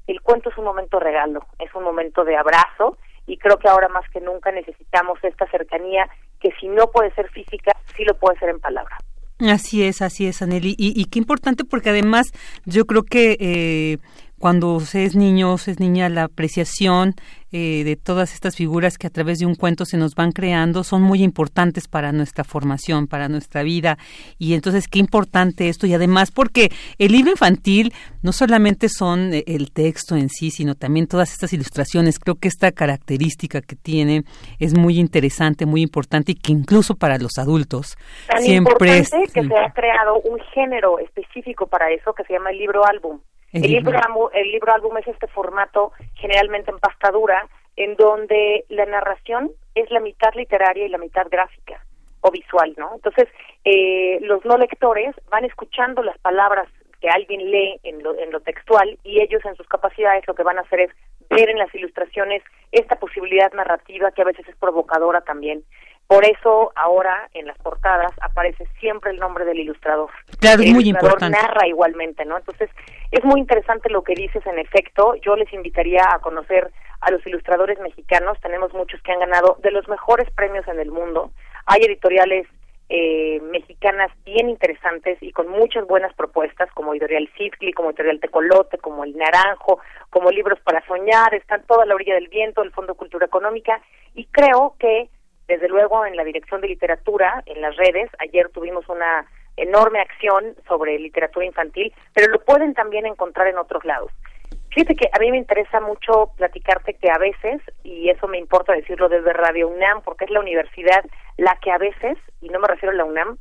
el 0.07 0.19
cuento 0.21 0.49
es 0.49 0.57
un 0.57 0.65
momento 0.65 0.99
regalo, 0.99 1.45
es 1.59 1.73
un 1.75 1.83
momento 1.83 2.25
de 2.25 2.35
abrazo 2.35 2.97
y 3.27 3.37
creo 3.37 3.57
que 3.57 3.69
ahora 3.69 3.87
más 3.87 4.03
que 4.11 4.19
nunca 4.19 4.51
necesitamos 4.51 5.19
esta 5.23 5.49
cercanía 5.49 6.07
que 6.39 6.49
si 6.59 6.67
no 6.67 6.87
puede 6.91 7.13
ser 7.13 7.29
física, 7.29 7.71
sí 7.95 8.03
lo 8.03 8.15
puede 8.15 8.37
ser 8.39 8.49
en 8.49 8.59
palabra. 8.59 8.97
Así 9.39 9.83
es, 9.83 10.01
así 10.01 10.27
es, 10.27 10.41
Aneli. 10.41 10.75
Y, 10.77 10.99
y 10.99 11.05
qué 11.05 11.17
importante 11.17 11.63
porque 11.63 11.89
además 11.89 12.31
yo 12.65 12.85
creo 12.85 13.03
que 13.03 13.37
eh, 13.39 13.97
cuando 14.41 14.79
se 14.79 15.05
es 15.05 15.15
niño, 15.15 15.57
se 15.59 15.71
es 15.71 15.79
niña, 15.79 16.09
la 16.09 16.23
apreciación 16.23 17.13
eh, 17.53 17.83
de 17.83 17.95
todas 17.95 18.33
estas 18.33 18.55
figuras 18.55 18.97
que 18.97 19.07
a 19.07 19.09
través 19.09 19.37
de 19.37 19.45
un 19.45 19.55
cuento 19.55 19.85
se 19.85 19.97
nos 19.97 20.15
van 20.15 20.31
creando 20.31 20.83
son 20.83 21.01
muy 21.01 21.21
importantes 21.21 21.87
para 21.87 22.11
nuestra 22.11 22.43
formación, 22.43 23.07
para 23.07 23.27
nuestra 23.27 23.61
vida. 23.61 23.97
Y 24.39 24.53
entonces, 24.53 24.87
qué 24.87 24.99
importante 24.99 25.69
esto. 25.69 25.85
Y 25.85 25.93
además, 25.93 26.31
porque 26.31 26.71
el 26.97 27.11
libro 27.11 27.31
infantil 27.31 27.93
no 28.23 28.31
solamente 28.31 28.89
son 28.89 29.33
eh, 29.33 29.43
el 29.47 29.71
texto 29.71 30.15
en 30.15 30.29
sí, 30.29 30.49
sino 30.49 30.75
también 30.75 31.07
todas 31.07 31.31
estas 31.33 31.53
ilustraciones. 31.53 32.19
Creo 32.19 32.35
que 32.35 32.47
esta 32.47 32.71
característica 32.71 33.61
que 33.61 33.75
tiene 33.75 34.23
es 34.57 34.73
muy 34.73 34.97
interesante, 34.97 35.65
muy 35.65 35.81
importante 35.81 36.31
y 36.31 36.35
que 36.35 36.51
incluso 36.51 36.95
para 36.95 37.17
los 37.19 37.37
adultos 37.37 37.95
Tan 38.27 38.41
siempre 38.41 38.71
importante 38.71 39.25
es, 39.25 39.33
que 39.33 39.43
se 39.43 39.57
ha 39.57 39.71
creado 39.71 40.19
un 40.21 40.39
género 40.53 40.97
específico 40.99 41.67
para 41.67 41.91
eso 41.91 42.13
que 42.13 42.23
se 42.23 42.33
llama 42.33 42.49
el 42.49 42.57
libro 42.57 42.85
álbum. 42.85 43.19
El, 43.53 43.61
libro, 43.63 43.99
el 44.33 44.51
libro 44.51 44.73
álbum 44.73 44.97
es 44.97 45.07
este 45.07 45.27
formato 45.27 45.91
generalmente 46.15 46.71
en 46.71 46.79
pastadura 46.79 47.47
en 47.75 47.95
donde 47.95 48.65
la 48.69 48.85
narración 48.85 49.51
es 49.75 49.89
la 49.91 49.99
mitad 49.99 50.33
literaria 50.35 50.85
y 50.85 50.89
la 50.89 50.97
mitad 50.97 51.27
gráfica 51.29 51.83
o 52.21 52.31
visual, 52.31 52.73
¿no? 52.77 52.91
Entonces, 52.95 53.27
eh, 53.65 54.19
los 54.21 54.45
no 54.45 54.57
lectores 54.57 55.15
van 55.29 55.45
escuchando 55.45 56.03
las 56.03 56.17
palabras 56.19 56.67
que 56.99 57.09
alguien 57.09 57.49
lee 57.49 57.79
en 57.83 58.03
lo, 58.03 58.17
en 58.17 58.31
lo 58.31 58.39
textual 58.41 58.97
y 59.03 59.21
ellos 59.21 59.43
en 59.45 59.55
sus 59.55 59.67
capacidades 59.67 60.27
lo 60.27 60.35
que 60.35 60.43
van 60.43 60.59
a 60.59 60.61
hacer 60.61 60.81
es 60.81 60.91
ver 61.29 61.49
en 61.49 61.57
las 61.57 61.73
ilustraciones 61.73 62.43
esta 62.71 62.97
posibilidad 62.97 63.51
narrativa 63.53 64.11
que 64.11 64.21
a 64.21 64.25
veces 64.25 64.47
es 64.47 64.55
provocadora 64.57 65.21
también. 65.21 65.63
Por 66.11 66.25
eso 66.25 66.73
ahora 66.75 67.29
en 67.33 67.45
las 67.45 67.57
portadas 67.59 68.11
aparece 68.19 68.67
siempre 68.81 69.11
el 69.11 69.17
nombre 69.17 69.45
del 69.45 69.59
ilustrador. 69.59 70.09
Claro, 70.41 70.61
es 70.61 70.67
el 70.67 70.73
muy 70.73 70.83
ilustrador 70.83 71.21
importante. 71.21 71.37
narra 71.41 71.67
igualmente, 71.69 72.25
¿no? 72.25 72.37
Entonces, 72.37 72.69
es 73.11 73.23
muy 73.23 73.39
interesante 73.39 73.89
lo 73.89 74.03
que 74.03 74.13
dices 74.13 74.45
en 74.45 74.59
efecto. 74.59 75.15
Yo 75.21 75.37
les 75.37 75.53
invitaría 75.53 76.03
a 76.13 76.19
conocer 76.19 76.69
a 76.99 77.11
los 77.11 77.25
ilustradores 77.25 77.79
mexicanos. 77.79 78.37
Tenemos 78.41 78.73
muchos 78.73 79.01
que 79.03 79.13
han 79.13 79.21
ganado 79.21 79.57
de 79.63 79.71
los 79.71 79.87
mejores 79.87 80.29
premios 80.31 80.67
en 80.67 80.81
el 80.81 80.91
mundo. 80.91 81.31
Hay 81.65 81.79
editoriales 81.83 82.45
eh, 82.89 83.39
mexicanas 83.49 84.11
bien 84.25 84.49
interesantes 84.49 85.17
y 85.21 85.31
con 85.31 85.47
muchas 85.47 85.87
buenas 85.87 86.13
propuestas, 86.15 86.69
como 86.73 86.91
Editorial 86.91 87.29
Citli, 87.37 87.71
como 87.71 87.91
Editorial 87.91 88.19
Tecolote, 88.19 88.79
como 88.79 89.05
El 89.05 89.15
Naranjo, 89.15 89.79
como 90.09 90.29
Libros 90.29 90.59
para 90.59 90.85
Soñar, 90.85 91.33
están 91.33 91.63
toda 91.67 91.85
la 91.85 91.95
orilla 91.95 92.15
del 92.15 92.27
viento, 92.27 92.63
el 92.63 92.73
Fondo 92.73 92.95
Cultura 92.95 93.27
Económica, 93.27 93.81
y 94.13 94.25
creo 94.25 94.75
que, 94.77 95.07
desde 95.51 95.67
luego, 95.67 96.05
en 96.05 96.15
la 96.15 96.23
Dirección 96.23 96.61
de 96.61 96.69
Literatura, 96.69 97.43
en 97.45 97.61
las 97.61 97.75
redes, 97.75 98.09
ayer 98.19 98.49
tuvimos 98.49 98.87
una 98.87 99.25
enorme 99.57 99.99
acción 99.99 100.55
sobre 100.67 100.97
literatura 100.97 101.45
infantil, 101.45 101.93
pero 102.13 102.31
lo 102.31 102.39
pueden 102.39 102.73
también 102.73 103.05
encontrar 103.05 103.47
en 103.47 103.57
otros 103.57 103.83
lados. 103.83 104.11
Fíjate 104.69 104.95
que 104.95 105.09
a 105.11 105.19
mí 105.19 105.29
me 105.31 105.37
interesa 105.37 105.81
mucho 105.81 106.31
platicarte 106.37 106.93
que 106.93 107.11
a 107.11 107.17
veces, 107.17 107.61
y 107.83 108.09
eso 108.09 108.27
me 108.27 108.37
importa 108.37 108.71
decirlo 108.71 109.09
desde 109.09 109.33
Radio 109.33 109.67
UNAM, 109.67 110.01
porque 110.01 110.23
es 110.25 110.31
la 110.31 110.39
universidad 110.39 111.03
la 111.37 111.57
que 111.61 111.71
a 111.71 111.77
veces, 111.77 112.17
y 112.39 112.47
no 112.47 112.59
me 112.59 112.69
refiero 112.69 112.93
a 112.93 112.97
la 112.97 113.03
UNAM, 113.03 113.37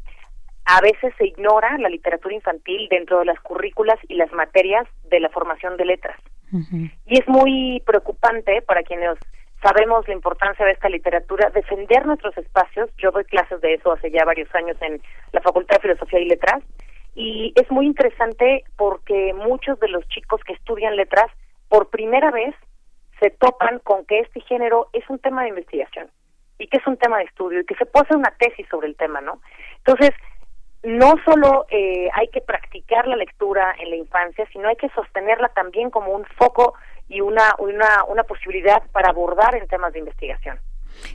a 0.65 0.81
veces 0.81 1.15
se 1.19 1.27
ignora 1.27 1.79
la 1.79 1.89
literatura 1.89 2.35
infantil 2.35 2.89
dentro 2.91 3.21
de 3.21 3.27
las 3.27 3.41
currículas 3.41 3.99
y 4.09 4.15
las 4.15 4.33
materias 4.33 4.87
de 5.09 5.21
la 5.21 5.29
formación 5.29 5.77
de 5.77 5.85
letras. 5.85 6.19
Y 7.07 7.19
es 7.19 7.29
muy 7.29 7.81
preocupante 7.87 8.61
para 8.63 8.83
quienes 8.83 9.17
sabemos 9.63 10.07
la 10.09 10.15
importancia 10.15 10.65
de 10.65 10.73
esta 10.73 10.89
literatura, 10.89 11.51
defender 11.51 12.07
nuestros 12.07 12.37
espacios. 12.39 12.91
Yo 12.99 13.11
doy 13.11 13.25
clases 13.25 13.61
de 13.61 13.75
eso 13.75 13.93
hace 13.93 14.11
ya 14.11 14.25
varios 14.25 14.53
años 14.55 14.77
en 14.81 15.01
la 15.33 15.41
Facultad 15.41 15.77
de 15.77 15.83
Filosofía 15.83 16.21
y 16.21 16.27
Letras 16.27 16.63
y 17.15 17.53
es 17.57 17.71
muy 17.71 17.87
interesante 17.87 18.65
porque 18.77 19.35
muchos 19.35 19.79
de 19.81 19.89
los 19.89 20.07
chicos 20.09 20.41
que 20.45 20.53
estudian 20.53 20.97
letras 20.97 21.27
por 21.69 21.91
primera 21.91 22.31
vez 22.31 22.55
se 23.21 23.31
topan 23.31 23.81
con 23.81 24.05
que 24.07 24.21
este 24.21 24.41
género 24.43 24.89
es 24.93 25.09
un 25.11 25.19
tema 25.19 25.43
de 25.43 25.51
investigación 25.51 26.09
y 26.59 26.67
que 26.69 26.79
es 26.79 26.87
un 26.87 26.97
tema 26.97 27.19
de 27.19 27.25
estudio 27.25 27.61
y 27.61 27.65
que 27.65 27.75
se 27.75 27.87
puede 27.87 28.05
hacer 28.05 28.17
una 28.17 28.35
tesis 28.39 28.67
sobre 28.71 28.89
el 28.89 28.97
tema, 28.97 29.21
¿no? 29.21 29.41
Entonces, 29.79 30.11
no 30.83 31.15
solo 31.25 31.67
eh, 31.71 32.09
hay 32.15 32.29
que 32.29 32.41
practicar 32.41 33.07
la 33.07 33.17
lectura 33.17 33.75
en 33.79 33.91
la 33.91 33.97
infancia, 33.97 34.47
sino 34.53 34.69
hay 34.69 34.77
que 34.77 34.89
sostenerla 34.91 35.49
también 35.49 35.91
como 35.91 36.13
un 36.13 36.25
foco 36.39 36.75
y 37.11 37.21
una, 37.21 37.55
una, 37.59 38.05
una 38.05 38.23
posibilidad 38.23 38.83
para 38.93 39.11
abordar 39.11 39.57
en 39.57 39.67
temas 39.67 39.93
de 39.93 39.99
investigación. 39.99 40.59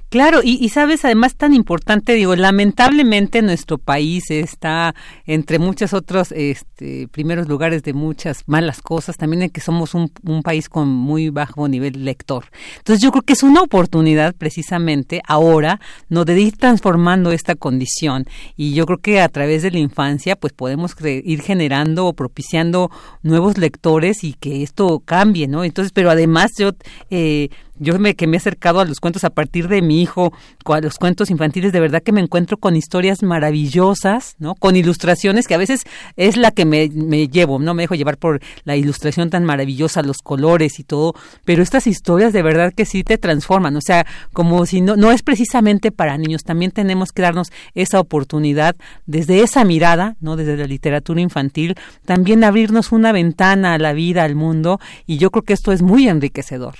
Claro, 0.10 0.40
y, 0.44 0.70
sabes, 0.70 1.04
además 1.04 1.36
tan 1.36 1.54
importante, 1.54 2.14
digo, 2.14 2.36
lamentablemente 2.36 3.42
nuestro 3.42 3.78
país 3.78 4.30
está 4.30 4.96
entre 5.26 5.60
muchos 5.60 5.94
otros 5.94 6.32
este, 6.32 7.10
primeros 7.10 7.50
lugares 7.50 7.84
de 7.84 7.94
muchas 7.94 8.44
malas 8.46 8.82
cosas, 8.82 9.18
también 9.18 9.42
en 9.42 9.50
que 9.50 9.60
somos 9.60 9.94
un, 9.94 10.12
un, 10.24 10.42
país 10.42 10.70
con 10.70 10.88
muy 10.88 11.30
bajo 11.30 11.68
nivel 11.68 12.06
lector. 12.06 12.46
Entonces 12.78 13.04
yo 13.04 13.12
creo 13.12 13.24
que 13.24 13.34
es 13.34 13.44
una 13.44 13.62
oportunidad 13.62 14.34
precisamente 14.36 15.22
ahora, 15.28 15.82
¿no? 16.08 16.24
De 16.24 16.40
ir 16.40 16.56
transformando 16.56 17.32
esta 17.32 17.56
condición 17.56 18.26
y 18.56 18.74
yo 18.74 18.86
creo 18.86 19.00
que 19.00 19.20
a 19.20 19.28
través 19.28 19.64
de 19.64 19.72
la 19.72 19.80
infancia 19.80 20.36
pues 20.36 20.54
podemos 20.54 20.96
ir 21.04 21.42
generando 21.42 22.06
o 22.06 22.14
propiciando 22.14 22.90
nuevos 23.22 23.58
lectores 23.58 24.24
y 24.24 24.34
que 24.34 24.64
esto 24.64 25.02
cambie, 25.04 25.48
¿no? 25.48 25.66
Entonces, 25.66 25.92
pero 25.92 26.10
además 26.10 26.52
yo... 26.58 26.72
Eh, 27.10 27.50
yo 27.78 27.98
me, 28.00 28.16
que 28.16 28.28
me 28.28 28.38
he 28.38 28.40
acercado 28.40 28.80
a 28.80 28.86
los 28.86 29.00
cuentos 29.00 29.24
a 29.24 29.30
partir 29.30 29.68
de 29.68 29.82
mi 29.82 30.02
hijo, 30.02 30.34
a 30.66 30.82
los 30.82 30.96
cuentos 30.96 31.30
infantiles, 31.30 31.72
de 31.72 31.80
verdad 31.80 32.02
que 32.02 32.12
me 32.12 32.22
encuentro 32.22 32.58
con 32.58 32.76
historias 32.76 33.24
maravillosas, 33.24 34.36
¿no? 34.40 34.56
Con 34.56 34.76
ilustraciones 34.76 35.48
que 35.48 35.56
a 35.56 35.60
veces 35.60 35.84
es 36.16 36.38
la 36.38 36.52
que 36.52 36.66
me, 36.66 36.90
me 36.90 37.28
llevo, 37.28 37.60
no 37.60 37.74
me 37.74 37.84
dejo 37.84 37.96
llevar 37.96 38.18
por 38.18 38.42
la 38.64 38.76
ilustración 38.76 39.30
tan 39.30 39.44
maravillosa, 39.44 40.02
los 40.02 40.18
colores 40.18 40.80
y 40.80 40.84
todo, 40.84 41.14
pero 41.44 41.64
estas 41.64 41.88
historias 41.88 42.34
de 42.34 42.42
verdad 42.42 42.74
que 42.74 42.86
sí 42.86 43.04
te 43.04 43.18
transforman, 43.18 43.76
o 43.76 43.82
sea, 43.82 44.06
como 44.34 44.66
si 44.66 44.82
no, 44.82 44.96
no 44.96 45.12
es 45.12 45.22
precisamente 45.22 45.92
para 45.92 46.18
niños, 46.18 46.44
también 46.44 46.72
tenemos 46.72 47.12
que 47.12 47.22
darnos 47.22 47.52
esa 47.74 48.00
oportunidad 48.00 48.76
desde 49.06 49.42
esa 49.42 49.66
mirada, 49.66 50.16
¿no? 50.20 50.36
Desde 50.36 50.58
la 50.58 50.66
literatura 50.66 51.22
infantil, 51.22 51.76
también 52.06 52.44
abrirnos 52.44 52.92
una 52.92 53.12
ventana 53.12 53.74
a 53.74 53.78
la 53.78 53.94
vida, 53.94 54.24
al 54.24 54.36
mundo, 54.36 54.80
y 55.06 55.18
yo 55.18 55.32
creo 55.32 55.44
que 55.44 55.54
esto 55.54 55.72
es 55.72 55.82
muy 55.82 56.08
enriquecedor. 56.08 56.76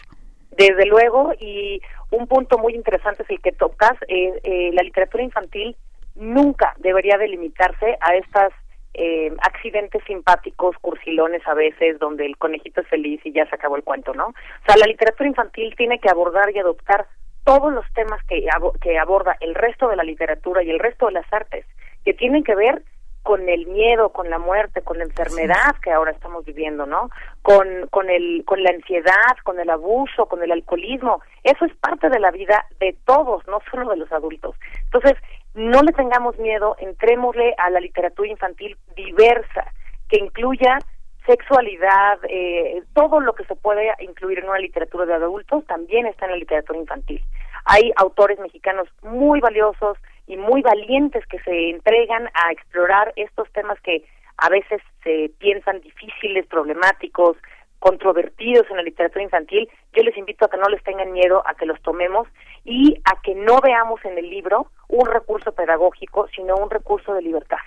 Desde 0.58 0.86
luego, 0.86 1.34
y 1.40 1.82
un 2.12 2.28
punto 2.28 2.58
muy 2.58 2.74
interesante 2.74 3.24
es 3.24 3.30
el 3.30 3.42
que 3.42 3.52
tocas, 3.52 3.94
eh, 4.08 4.40
eh, 4.44 4.70
la 4.74 4.84
literatura 4.84 5.24
infantil 5.24 5.76
nunca 6.16 6.74
debería 6.80 7.18
delimitarse 7.18 7.98
a 8.00 8.16
estas 8.16 8.54
eh, 8.94 9.34
accidentes 9.42 10.02
simpáticos, 10.08 10.78
cursilones 10.80 11.46
a 11.46 11.54
veces, 11.54 12.00
donde 12.00 12.26
el 12.26 12.38
conejito 12.38 12.80
es 12.80 12.88
feliz 12.88 13.20
y 13.26 13.34
ya 13.34 13.46
se 13.48 13.56
acabó 13.56 13.76
el 13.76 13.84
cuento, 13.84 14.14
¿no? 14.14 14.28
O 14.28 14.66
sea, 14.66 14.78
la 14.78 14.86
literatura 14.86 15.28
infantil 15.28 15.76
tiene 15.76 16.00
que 16.00 16.10
abordar 16.10 16.50
y 16.56 16.60
adoptar 16.60 17.06
todos 17.44 17.74
los 17.74 17.86
temas 17.94 18.24
que, 18.24 18.48
que 18.82 18.98
aborda 18.98 19.36
el 19.42 19.54
resto 19.54 19.90
de 19.90 19.98
la 19.98 20.04
literatura 20.04 20.64
y 20.64 20.70
el 20.70 20.80
resto 20.80 21.08
de 21.08 21.12
las 21.12 21.34
artes, 21.34 21.66
que 22.06 22.14
tienen 22.14 22.46
que 22.46 22.56
ver 22.56 22.82
con 23.26 23.50
el 23.50 23.66
miedo, 23.66 24.10
con 24.10 24.30
la 24.30 24.38
muerte, 24.38 24.84
con 24.84 25.00
la 25.00 25.04
enfermedad 25.04 25.76
que 25.82 25.92
ahora 25.92 26.12
estamos 26.12 26.46
viviendo, 26.46 26.86
¿no? 26.86 27.10
Con, 27.42 27.88
con, 27.90 28.08
el, 28.12 28.44
con 28.46 28.62
la 28.62 28.70
ansiedad, 28.70 29.36
con 29.44 29.60
el 29.60 29.68
abuso, 29.72 30.28
con 30.28 30.44
el 30.44 30.52
alcoholismo. 30.52 31.24
Eso 31.44 31.66
es 31.66 31.76
parte 31.78 32.08
de 32.10 32.20
la 32.20 32.30
vida 32.30 32.68
de 32.80 32.96
todos, 33.04 33.42
no 33.48 33.62
solo 33.72 33.90
de 33.90 33.98
los 33.98 34.12
adultos. 34.12 34.56
Entonces, 34.84 35.16
no 35.56 35.82
le 35.82 35.92
tengamos 35.94 36.38
miedo, 36.38 36.76
entrémosle 36.78 37.56
a 37.58 37.72
la 37.72 37.80
literatura 37.80 38.30
infantil 38.30 38.78
diversa, 38.96 39.72
que 40.08 40.18
incluya 40.18 40.78
sexualidad, 41.26 42.20
eh, 42.30 42.84
todo 42.94 43.22
lo 43.22 43.34
que 43.34 43.46
se 43.46 43.56
puede 43.56 43.92
incluir 44.02 44.38
en 44.38 44.50
una 44.50 44.60
literatura 44.60 45.08
de 45.08 45.16
adultos 45.16 45.66
también 45.66 46.06
está 46.06 46.26
en 46.26 46.32
la 46.34 46.38
literatura 46.38 46.78
infantil. 46.78 47.24
Hay 47.66 47.92
autores 47.96 48.38
mexicanos 48.40 48.88
muy 49.02 49.40
valiosos 49.40 49.98
y 50.28 50.38
muy 50.38 50.62
valientes 50.62 51.26
que 51.28 51.40
se 51.40 51.70
entregan 51.70 52.30
a 52.34 52.52
explorar 52.52 53.14
estos 53.16 53.52
temas 53.52 53.80
que 53.82 54.04
a 54.38 54.50
veces 54.50 54.82
se 55.04 55.32
piensan 55.38 55.82
difíciles, 55.82 56.46
problemáticos, 56.48 57.38
controvertidos 57.80 58.66
en 58.70 58.78
la 58.78 58.84
literatura 58.84 59.24
infantil. 59.24 59.70
Yo 59.94 60.04
les 60.04 60.18
invito 60.18 60.46
a 60.46 60.50
que 60.50 60.58
no 60.58 60.68
les 60.70 60.84
tengan 60.84 61.12
miedo, 61.12 61.44
a 61.46 61.54
que 61.54 61.66
los 61.66 61.82
tomemos 61.82 62.28
y 62.64 62.96
a 63.06 63.22
que 63.22 63.36
no 63.36 63.60
veamos 63.62 64.04
en 64.06 64.18
el 64.18 64.30
libro 64.30 64.72
un 64.88 65.06
recurso 65.06 65.54
pedagógico, 65.54 66.28
sino 66.36 66.56
un 66.56 66.70
recurso 66.70 67.14
de 67.14 67.22
libertad. 67.22 67.60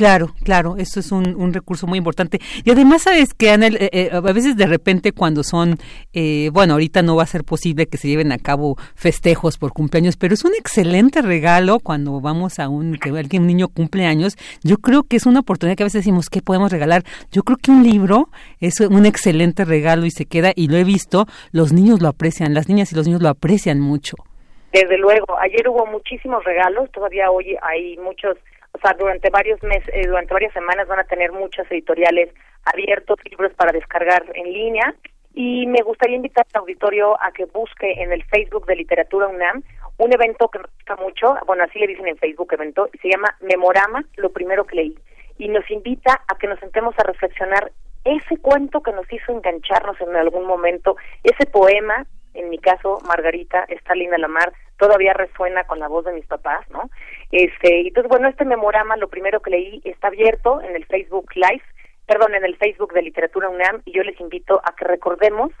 Claro, 0.00 0.28
claro, 0.44 0.76
eso 0.78 0.98
es 0.98 1.12
un, 1.12 1.52
recurso 1.52 1.86
muy 1.86 1.98
importante. 1.98 2.38
Y 2.64 2.70
además, 2.70 3.02
sabes 3.02 3.34
que 3.34 3.50
Ana, 3.50 3.66
eh, 3.66 3.90
eh, 3.92 4.10
a 4.10 4.20
veces 4.20 4.56
de 4.56 4.64
repente 4.64 5.12
cuando 5.12 5.42
son, 5.42 5.76
eh, 6.14 6.48
bueno, 6.54 6.72
ahorita 6.72 7.02
no 7.02 7.16
va 7.16 7.24
a 7.24 7.26
ser 7.26 7.44
posible 7.44 7.84
que 7.84 7.98
se 7.98 8.08
lleven 8.08 8.32
a 8.32 8.38
cabo 8.38 8.78
festejos 8.94 9.58
por 9.58 9.74
cumpleaños, 9.74 10.16
pero 10.16 10.32
es 10.32 10.42
un 10.42 10.52
excelente 10.58 11.20
regalo 11.20 11.80
cuando 11.80 12.18
vamos 12.22 12.58
a 12.60 12.70
un, 12.70 12.94
que 12.94 13.10
alguien, 13.10 13.42
un 13.42 13.48
niño 13.48 13.68
cumple 13.68 14.06
años. 14.06 14.38
Yo 14.62 14.78
creo 14.78 15.02
que 15.02 15.16
es 15.16 15.26
una 15.26 15.40
oportunidad 15.40 15.76
que 15.76 15.82
a 15.82 15.88
veces 15.92 16.00
decimos, 16.00 16.30
¿qué 16.30 16.40
podemos 16.40 16.72
regalar? 16.72 17.02
Yo 17.30 17.42
creo 17.42 17.58
que 17.58 17.70
un 17.70 17.82
libro 17.82 18.30
es 18.58 18.80
un 18.80 19.04
excelente 19.04 19.66
regalo 19.66 20.06
y 20.06 20.10
se 20.10 20.24
queda, 20.24 20.52
y 20.56 20.68
lo 20.68 20.78
he 20.78 20.84
visto, 20.84 21.26
los 21.52 21.74
niños 21.74 22.00
lo 22.00 22.08
aprecian, 22.08 22.54
las 22.54 22.70
niñas 22.70 22.90
y 22.90 22.94
los 22.96 23.06
niños 23.06 23.20
lo 23.20 23.28
aprecian 23.28 23.80
mucho. 23.80 24.16
Desde 24.72 24.96
luego, 24.96 25.38
ayer 25.40 25.68
hubo 25.68 25.84
muchísimos 25.84 26.42
regalos, 26.44 26.90
todavía 26.92 27.30
hoy 27.30 27.56
hay 27.60 27.98
muchos 27.98 28.38
o 28.72 28.78
sea, 28.78 28.96
durante 28.98 29.30
varios 29.30 29.62
meses, 29.62 29.88
eh, 29.92 30.06
durante 30.06 30.32
varias 30.32 30.52
semanas 30.52 30.86
van 30.88 31.00
a 31.00 31.04
tener 31.04 31.32
muchas 31.32 31.70
editoriales 31.70 32.32
abiertos, 32.64 33.18
libros 33.28 33.52
para 33.54 33.72
descargar 33.72 34.24
en 34.34 34.52
línea. 34.52 34.94
Y 35.32 35.66
me 35.66 35.82
gustaría 35.82 36.16
invitar 36.16 36.46
al 36.52 36.60
auditorio 36.62 37.20
a 37.22 37.30
que 37.32 37.44
busque 37.44 38.02
en 38.02 38.12
el 38.12 38.24
Facebook 38.24 38.66
de 38.66 38.76
Literatura 38.76 39.28
UNAM 39.28 39.62
un 39.98 40.12
evento 40.14 40.48
que 40.48 40.58
me 40.58 40.64
gusta 40.64 40.96
mucho, 40.96 41.36
bueno, 41.46 41.64
así 41.64 41.78
le 41.78 41.86
dicen 41.86 42.08
en 42.08 42.16
Facebook 42.16 42.52
evento, 42.52 42.88
se 43.02 43.08
llama 43.10 43.36
Memorama, 43.40 44.02
lo 44.16 44.30
primero 44.30 44.64
que 44.64 44.76
leí. 44.76 44.98
Y 45.36 45.48
nos 45.48 45.70
invita 45.70 46.22
a 46.26 46.38
que 46.38 46.46
nos 46.46 46.58
sentemos 46.58 46.94
a 46.98 47.04
reflexionar 47.04 47.70
ese 48.04 48.38
cuento 48.38 48.82
que 48.82 48.92
nos 48.92 49.10
hizo 49.12 49.30
engancharnos 49.30 50.00
en 50.00 50.16
algún 50.16 50.46
momento, 50.46 50.96
ese 51.22 51.44
poema, 51.50 52.06
en 52.32 52.48
mi 52.48 52.58
caso, 52.58 52.98
Margarita, 53.06 53.64
está 53.68 53.94
linda 53.94 54.16
la 54.16 54.28
mar, 54.28 54.52
todavía 54.78 55.12
resuena 55.12 55.64
con 55.64 55.78
la 55.78 55.88
voz 55.88 56.06
de 56.06 56.12
mis 56.12 56.26
papás, 56.26 56.68
¿no? 56.70 56.88
Este, 57.30 57.86
entonces, 57.86 58.08
bueno, 58.08 58.28
este 58.28 58.44
memorama, 58.44 58.96
lo 58.96 59.08
primero 59.08 59.40
que 59.40 59.50
leí, 59.50 59.80
está 59.84 60.08
abierto 60.08 60.60
en 60.62 60.74
el 60.74 60.84
Facebook 60.86 61.30
Live, 61.34 61.62
perdón, 62.06 62.34
en 62.34 62.44
el 62.44 62.56
Facebook 62.56 62.92
de 62.92 63.02
Literatura 63.02 63.48
UNAM, 63.48 63.82
y 63.84 63.92
yo 63.92 64.02
les 64.02 64.18
invito 64.20 64.60
a 64.64 64.74
que 64.74 64.84
recordemos 64.84 65.52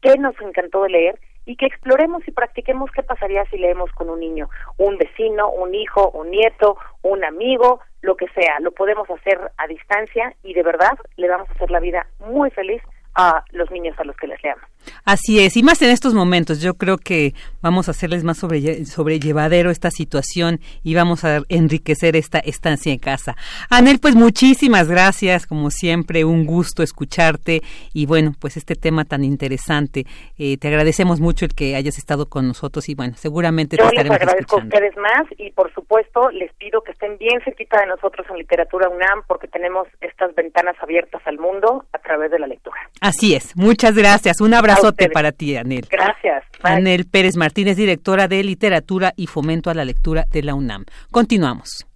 qué 0.00 0.16
nos 0.18 0.38
encantó 0.40 0.82
de 0.82 0.90
leer 0.90 1.18
y 1.44 1.56
que 1.56 1.66
exploremos 1.66 2.26
y 2.26 2.32
practiquemos 2.32 2.90
qué 2.92 3.02
pasaría 3.02 3.44
si 3.46 3.58
leemos 3.58 3.90
con 3.92 4.10
un 4.10 4.20
niño, 4.20 4.48
un 4.78 4.96
vecino, 4.98 5.50
un 5.50 5.74
hijo, 5.74 6.10
un 6.10 6.30
nieto, 6.30 6.76
un 7.02 7.24
amigo, 7.24 7.80
lo 8.00 8.16
que 8.16 8.28
sea. 8.28 8.60
Lo 8.60 8.72
podemos 8.72 9.08
hacer 9.10 9.38
a 9.56 9.66
distancia 9.66 10.34
y 10.42 10.54
de 10.54 10.62
verdad 10.62 10.92
le 11.16 11.28
vamos 11.28 11.48
a 11.50 11.52
hacer 11.54 11.70
la 11.70 11.80
vida 11.80 12.06
muy 12.20 12.50
feliz 12.50 12.82
a 13.14 13.44
los 13.50 13.70
niños 13.70 13.98
a 13.98 14.04
los 14.04 14.16
que 14.16 14.26
les 14.26 14.42
leamos. 14.42 14.64
Así 15.04 15.40
es, 15.40 15.56
y 15.56 15.62
más 15.62 15.80
en 15.82 15.90
estos 15.90 16.14
momentos, 16.14 16.60
yo 16.60 16.74
creo 16.74 16.98
que 16.98 17.34
vamos 17.60 17.88
a 17.88 17.92
hacerles 17.92 18.24
más 18.24 18.38
sobre, 18.38 18.84
sobrellevadero 18.84 19.70
esta 19.70 19.90
situación 19.90 20.60
y 20.82 20.94
vamos 20.94 21.24
a 21.24 21.42
enriquecer 21.48 22.16
esta 22.16 22.38
estancia 22.38 22.92
en 22.92 22.98
casa. 22.98 23.36
Anel, 23.70 23.98
pues 24.00 24.14
muchísimas 24.14 24.88
gracias, 24.88 25.46
como 25.46 25.70
siempre, 25.70 26.24
un 26.24 26.46
gusto 26.46 26.82
escucharte 26.82 27.62
y 27.92 28.06
bueno, 28.06 28.34
pues 28.38 28.56
este 28.56 28.74
tema 28.74 29.04
tan 29.04 29.24
interesante, 29.24 30.06
eh, 30.38 30.56
te 30.58 30.68
agradecemos 30.68 31.20
mucho 31.20 31.44
el 31.44 31.54
que 31.54 31.76
hayas 31.76 31.98
estado 31.98 32.26
con 32.26 32.48
nosotros 32.48 32.88
y 32.88 32.94
bueno, 32.94 33.14
seguramente 33.16 33.76
yo 33.76 33.84
te 33.84 33.88
estaremos 33.88 34.18
les 34.18 34.22
agradezco 34.22 34.56
escuchando. 34.56 34.76
a 34.76 34.78
ustedes 34.78 34.96
más 34.96 35.24
y 35.38 35.50
por 35.52 35.72
supuesto 35.74 36.30
les 36.30 36.52
pido 36.54 36.82
que 36.82 36.92
estén 36.92 37.18
bien 37.18 37.40
cerquita 37.44 37.80
de 37.80 37.86
nosotros 37.86 38.26
en 38.30 38.38
Literatura 38.38 38.88
UNAM 38.88 39.22
porque 39.26 39.48
tenemos 39.48 39.88
estas 40.00 40.34
ventanas 40.34 40.76
abiertas 40.80 41.22
al 41.24 41.38
mundo 41.38 41.84
a 41.92 41.98
través 41.98 42.30
de 42.30 42.38
la 42.38 42.46
lectura. 42.46 42.76
Así 43.00 43.34
es, 43.34 43.56
muchas 43.56 43.94
gracias, 43.94 44.40
un 44.40 44.54
abrazote 44.72 45.10
para 45.10 45.32
ti, 45.32 45.56
Anel. 45.56 45.86
Gracias. 45.90 46.44
Anel 46.62 47.06
Pérez 47.06 47.36
Martínez, 47.36 47.76
directora 47.76 48.28
de 48.28 48.42
Literatura 48.42 49.12
y 49.16 49.26
Fomento 49.26 49.68
a 49.70 49.74
la 49.74 49.84
Lectura 49.84 50.24
de 50.30 50.42
la 50.42 50.54
UNAM. 50.54 50.86
Continuamos. 51.10 51.86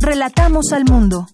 Relatamos 0.00 0.72
al 0.72 0.84
mundo. 0.84 1.28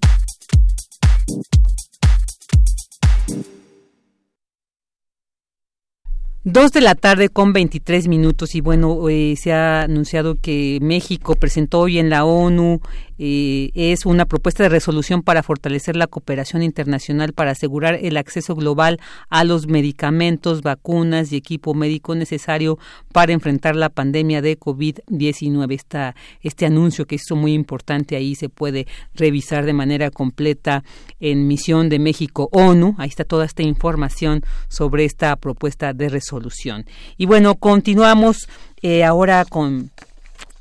Dos 6.49 6.71
de 6.71 6.81
la 6.81 6.95
tarde 6.95 7.29
con 7.29 7.53
23 7.53 8.07
minutos 8.07 8.55
y 8.55 8.61
bueno, 8.61 9.09
eh, 9.09 9.35
se 9.37 9.53
ha 9.53 9.81
anunciado 9.83 10.37
que 10.41 10.79
México 10.81 11.35
presentó 11.35 11.81
hoy 11.81 11.99
en 11.99 12.09
la 12.09 12.25
ONU 12.25 12.83
eh, 13.19 13.71
es 13.75 14.07
una 14.07 14.27
propuesta 14.27 14.63
de 14.63 14.69
resolución 14.69 15.23
para 15.23 15.43
fortalecer 15.43 15.97
la 15.97 16.07
cooperación 16.07 16.63
internacional 16.63 17.33
para 17.33 17.53
asegurar 17.53 17.99
el 18.03 18.17
acceso 18.17 18.55
global 18.55 18.99
a 19.29 19.45
los 19.45 19.67
medicamentos, 19.67 20.63
vacunas 20.63 21.33
y 21.33 21.37
equipo 21.37 21.75
médico 21.75 22.15
necesario 22.15 22.79
para 23.13 23.33
enfrentar 23.33 23.77
la 23.77 23.89
pandemia 23.89 24.43
de 24.43 24.59
COVID-19. 24.59 25.75
Esta, 25.75 26.15
este 26.43 26.67
anuncio 26.67 27.07
que 27.07 27.17
hizo 27.17 27.37
muy 27.37 27.53
importante 27.55 28.17
ahí 28.17 28.35
se 28.35 28.49
puede 28.49 28.87
revisar 29.15 29.65
de 29.65 29.73
manera 29.73 30.11
completa 30.11 30.85
en 31.21 31.47
Misión 31.47 31.89
de 31.89 31.99
México 31.99 32.49
ONU. 32.53 32.95
Ahí 32.99 33.09
está 33.09 33.25
toda 33.25 33.45
esta 33.45 33.63
información 33.63 34.43
sobre 34.69 35.05
esta 35.05 35.37
propuesta 35.37 35.93
de 35.93 36.09
resolución. 36.09 36.85
Y 37.17 37.27
bueno, 37.27 37.55
continuamos 37.55 38.49
eh, 38.83 39.05
ahora 39.05 39.45
con 39.45 39.91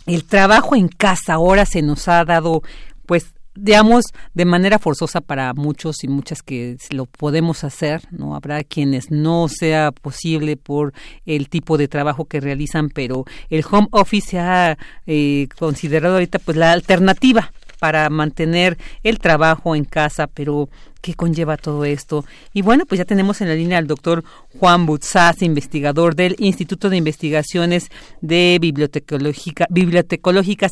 el 0.05 0.23
trabajo 0.23 0.75
en 0.75 0.87
casa 0.87 1.33
ahora 1.33 1.65
se 1.65 1.81
nos 1.81 2.07
ha 2.07 2.23
dado, 2.25 2.61
pues, 3.05 3.27
digamos, 3.55 4.05
de 4.33 4.45
manera 4.45 4.79
forzosa 4.79 5.21
para 5.21 5.53
muchos 5.53 6.03
y 6.03 6.07
muchas 6.07 6.41
que 6.41 6.77
lo 6.91 7.05
podemos 7.05 7.63
hacer, 7.63 8.01
¿no? 8.11 8.35
Habrá 8.35 8.63
quienes 8.63 9.11
no 9.11 9.47
sea 9.47 9.91
posible 9.91 10.57
por 10.57 10.93
el 11.25 11.49
tipo 11.49 11.77
de 11.77 11.87
trabajo 11.87 12.25
que 12.25 12.41
realizan, 12.41 12.89
pero 12.89 13.25
el 13.49 13.63
home 13.69 13.87
office 13.91 14.31
se 14.31 14.39
ha 14.39 14.77
eh, 15.07 15.47
considerado 15.57 16.15
ahorita 16.15 16.39
pues 16.39 16.57
la 16.57 16.73
alternativa 16.73 17.51
para 17.85 18.09
mantener 18.09 18.79
el 19.03 19.19
trabajo 19.19 19.75
en 19.75 19.85
casa, 19.85 20.25
pero 20.25 20.69
¿qué 21.01 21.13
conlleva 21.13 21.55
todo 21.55 21.85
esto? 21.85 22.25
Y 22.51 22.63
bueno, 22.63 22.87
pues 22.87 22.97
ya 22.97 23.05
tenemos 23.05 23.41
en 23.41 23.47
la 23.47 23.53
línea 23.53 23.77
al 23.77 23.85
doctor 23.85 24.23
Juan 24.57 24.87
Butzaz, 24.87 25.43
investigador 25.43 26.15
del 26.15 26.35
Instituto 26.39 26.89
de 26.89 26.97
Investigaciones 26.97 27.91
de 28.21 28.57
Bibliotecológicas 28.59 29.67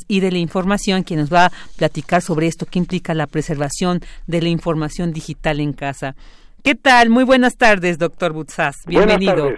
y 0.08 0.22
de 0.22 0.32
la 0.32 0.40
Información, 0.40 1.04
quien 1.04 1.20
nos 1.20 1.32
va 1.32 1.46
a 1.46 1.52
platicar 1.78 2.24
sobre 2.24 2.48
esto, 2.48 2.66
qué 2.66 2.80
implica 2.80 3.14
la 3.14 3.28
preservación 3.28 4.02
de 4.26 4.42
la 4.42 4.50
información 4.50 5.14
digital 5.14 5.60
en 5.60 5.74
casa. 5.74 6.16
¿Qué 6.64 6.74
tal? 6.74 7.12
Muy 7.12 7.26
buenas 7.26 7.58
tardes, 7.58 8.00
doctor 8.00 8.34
Butzaz. 8.34 8.78
Bienvenido. 8.88 9.52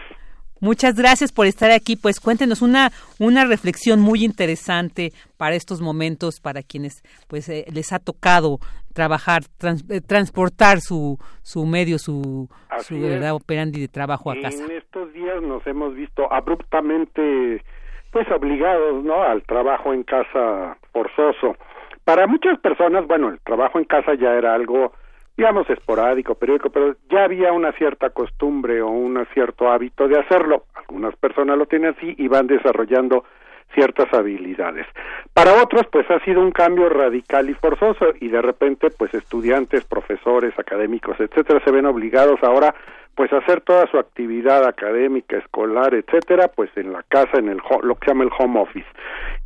Muchas 0.66 0.96
gracias 0.96 1.32
por 1.32 1.46
estar 1.46 1.70
aquí. 1.70 1.96
Pues 1.96 2.20
cuéntenos 2.20 2.64
una 2.64 2.90
una 3.20 3.46
reflexión 3.46 4.00
muy 4.00 4.26
interesante 4.26 5.12
para 5.38 5.54
estos 5.54 5.80
momentos, 5.80 6.40
para 6.42 6.64
quienes 6.64 7.04
pues 7.28 7.48
eh, 7.50 7.66
les 7.72 7.94
ha 7.94 8.00
tocado 8.00 8.58
trabajar, 8.92 9.44
trans, 9.60 9.88
eh, 9.92 10.02
transportar 10.02 10.80
su 10.80 11.20
su 11.44 11.68
medio, 11.68 12.00
su 12.00 12.50
su 12.80 13.00
verdad 13.00 13.36
operandi 13.36 13.80
de 13.80 13.88
trabajo 13.88 14.32
a 14.32 14.42
casa. 14.42 14.66
En 14.66 14.72
estos 14.72 15.14
días 15.14 15.40
nos 15.44 15.62
hemos 15.68 15.94
visto 15.94 16.34
abruptamente 16.34 17.62
pues 18.10 18.28
obligados, 18.32 19.04
¿no? 19.04 19.22
Al 19.22 19.44
trabajo 19.44 19.94
en 19.94 20.02
casa 20.02 20.80
forzoso. 20.92 21.58
Para 22.06 22.26
muchas 22.26 22.58
personas, 22.60 23.06
bueno, 23.06 23.30
el 23.30 23.40
trabajo 23.42 23.78
en 23.78 23.86
casa 23.86 24.16
ya 24.16 24.34
era 24.34 24.56
algo 24.56 24.94
digamos 25.38 25.70
esporádico, 25.70 26.36
periódico, 26.36 26.70
pero 26.70 26.96
ya 27.10 27.26
había 27.26 27.52
una 27.52 27.72
cierta 27.74 28.10
costumbre 28.10 28.82
o 28.82 28.90
un 28.90 29.26
cierto 29.34 29.70
hábito 29.70 30.08
de 30.08 30.20
hacerlo. 30.20 30.66
Algunas 30.76 31.16
personas 31.18 31.58
lo 31.58 31.66
tienen 31.66 31.96
así 31.98 32.16
y 32.18 32.28
van 32.28 32.48
desarrollando 32.48 33.26
ciertas 33.74 34.12
habilidades. 34.14 34.88
Para 35.34 35.62
otros, 35.62 35.84
pues 35.92 36.10
ha 36.10 36.20
sido 36.24 36.42
un 36.42 36.52
cambio 36.52 36.88
radical 36.90 37.50
y 37.50 37.54
forzoso 37.56 38.14
y 38.20 38.30
de 38.30 38.42
repente, 38.42 38.90
pues 38.90 39.14
estudiantes, 39.14 39.84
profesores, 39.84 40.58
académicos, 40.58 41.20
etcétera, 41.20 41.62
se 41.64 41.72
ven 41.72 41.86
obligados 41.86 42.42
ahora 42.42 42.74
pues 43.16 43.32
a 43.32 43.38
hacer 43.38 43.62
toda 43.62 43.90
su 43.90 43.98
actividad 43.98 44.66
académica, 44.68 45.38
escolar, 45.38 45.94
etcétera, 45.94 46.50
pues 46.50 46.70
en 46.76 46.92
la 46.92 47.02
casa, 47.04 47.38
en 47.38 47.48
el 47.48 47.62
lo 47.82 47.96
que 47.96 48.06
se 48.06 48.12
llama 48.12 48.26
el 48.26 48.30
home 48.38 48.60
office. 48.60 48.88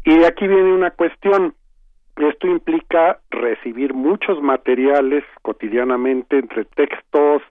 Y 0.06 0.24
aquí 0.24 0.48
viene 0.48 0.74
una 0.74 0.92
cuestión, 0.92 1.54
esto 2.28 2.48
implica 2.48 3.20
recibir 3.30 3.94
muchos 3.94 4.42
materiales 4.42 5.24
cotidianamente 5.42 6.38
entre 6.38 6.66
textos, 6.66 7.42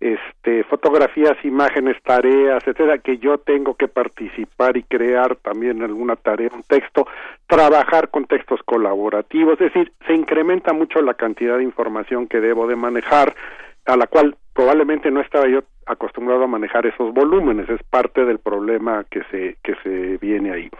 este, 0.00 0.64
fotografías, 0.64 1.36
imágenes, 1.44 1.96
tareas, 2.02 2.62
etcétera, 2.66 2.98
que 2.98 3.18
yo 3.18 3.38
tengo 3.38 3.74
que 3.74 3.88
participar 3.88 4.76
y 4.76 4.82
crear 4.82 5.36
también 5.36 5.82
alguna 5.82 6.16
tarea, 6.16 6.50
un 6.54 6.62
texto, 6.62 7.06
trabajar 7.46 8.10
con 8.10 8.26
textos 8.26 8.60
colaborativos, 8.64 9.54
es 9.60 9.72
decir, 9.72 9.92
se 10.06 10.14
incrementa 10.14 10.72
mucho 10.72 11.00
la 11.00 11.14
cantidad 11.14 11.58
de 11.58 11.64
información 11.64 12.26
que 12.26 12.40
debo 12.40 12.66
de 12.66 12.76
manejar, 12.76 13.34
a 13.86 13.96
la 13.96 14.06
cual 14.06 14.36
probablemente 14.52 15.10
no 15.10 15.20
estaba 15.20 15.48
yo 15.48 15.60
acostumbrado 15.86 16.44
a 16.44 16.48
manejar 16.48 16.86
esos 16.86 17.12
volúmenes, 17.12 17.68
es 17.68 17.82
parte 17.84 18.24
del 18.24 18.38
problema 18.38 19.04
que 19.10 19.22
se 19.30 19.56
que 19.62 19.74
se 19.82 20.16
viene 20.18 20.52
ahí. 20.52 20.70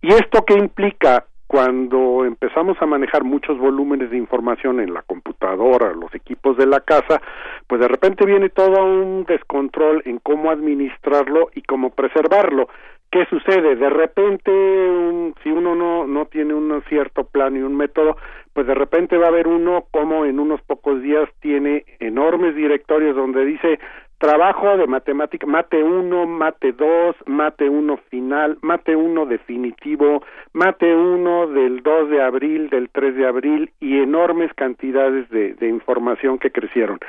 ¿Y 0.00 0.12
esto 0.12 0.44
qué 0.44 0.54
implica? 0.54 1.24
Cuando 1.46 2.24
empezamos 2.24 2.76
a 2.80 2.86
manejar 2.86 3.24
muchos 3.24 3.58
volúmenes 3.58 4.10
de 4.10 4.16
información 4.16 4.80
en 4.80 4.94
la 4.94 5.02
computadora, 5.02 5.92
los 5.92 6.14
equipos 6.14 6.56
de 6.56 6.66
la 6.66 6.80
casa, 6.80 7.20
pues 7.66 7.80
de 7.80 7.88
repente 7.88 8.24
viene 8.24 8.48
todo 8.48 8.84
un 8.84 9.24
descontrol 9.24 10.02
en 10.06 10.18
cómo 10.18 10.50
administrarlo 10.50 11.50
y 11.54 11.62
cómo 11.62 11.90
preservarlo. 11.90 12.68
¿Qué 13.10 13.26
sucede? 13.26 13.76
De 13.76 13.90
repente, 13.90 14.50
un, 14.50 15.34
si 15.42 15.50
uno 15.50 15.74
no, 15.74 16.06
no 16.06 16.24
tiene 16.24 16.54
un 16.54 16.82
cierto 16.88 17.24
plan 17.24 17.54
y 17.54 17.60
un 17.60 17.76
método, 17.76 18.16
pues 18.54 18.66
de 18.66 18.74
repente 18.74 19.18
va 19.18 19.26
a 19.26 19.28
haber 19.28 19.48
uno 19.48 19.84
como 19.90 20.24
en 20.24 20.38
unos 20.38 20.62
pocos 20.62 21.02
días 21.02 21.28
tiene 21.40 21.84
enormes 22.00 22.54
directorios 22.54 23.14
donde 23.14 23.44
dice 23.44 23.78
trabajo 24.22 24.76
de 24.76 24.86
matemática, 24.86 25.48
mate 25.48 25.82
1, 25.82 26.26
mate 26.28 26.70
2, 26.70 27.16
mate 27.26 27.68
1 27.68 27.96
final, 28.08 28.56
mate 28.62 28.94
1 28.94 29.26
definitivo, 29.26 30.22
mate 30.52 30.94
1 30.94 31.48
del 31.48 31.82
2 31.82 32.08
de 32.08 32.22
abril, 32.22 32.70
del 32.70 32.88
3 32.90 33.16
de 33.16 33.26
abril 33.26 33.72
y 33.80 33.98
enormes 33.98 34.54
cantidades 34.54 35.28
de, 35.30 35.54
de 35.54 35.68
información 35.68 36.38
que 36.38 36.52
crecieron. 36.52 37.00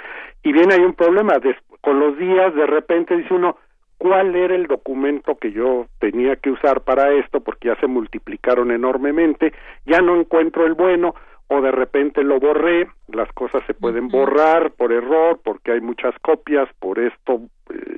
Y 0.42 0.54
viene 0.54 0.74
hay 0.74 0.80
un 0.82 0.96
problema, 0.96 1.36
con 1.82 2.00
los 2.00 2.18
días 2.18 2.56
de 2.56 2.66
repente 2.66 3.16
dice 3.16 3.32
uno, 3.32 3.58
cuál 4.00 4.36
era 4.36 4.56
el 4.56 4.66
documento 4.66 5.36
que 5.36 5.52
yo 5.52 5.86
tenía 6.00 6.36
que 6.38 6.50
usar 6.50 6.82
para 6.82 7.12
esto, 7.14 7.42
porque 7.42 7.68
ya 7.68 7.76
se 7.76 7.86
multiplicaron 7.86 8.72
enormemente, 8.72 9.54
ya 9.86 10.02
no 10.02 10.20
encuentro 10.20 10.66
el 10.66 10.74
bueno, 10.74 11.14
o 11.54 11.62
de 11.62 11.72
repente 11.72 12.24
lo 12.24 12.40
borré, 12.40 12.88
las 13.08 13.32
cosas 13.34 13.62
se 13.68 13.76
pueden 13.76 14.08
borrar 14.08 14.72
por 14.72 14.92
error, 14.92 15.40
porque 15.44 15.72
hay 15.72 15.82
muchas 15.82 16.16
copias, 16.20 16.68
por 16.80 16.98
esto 16.98 17.42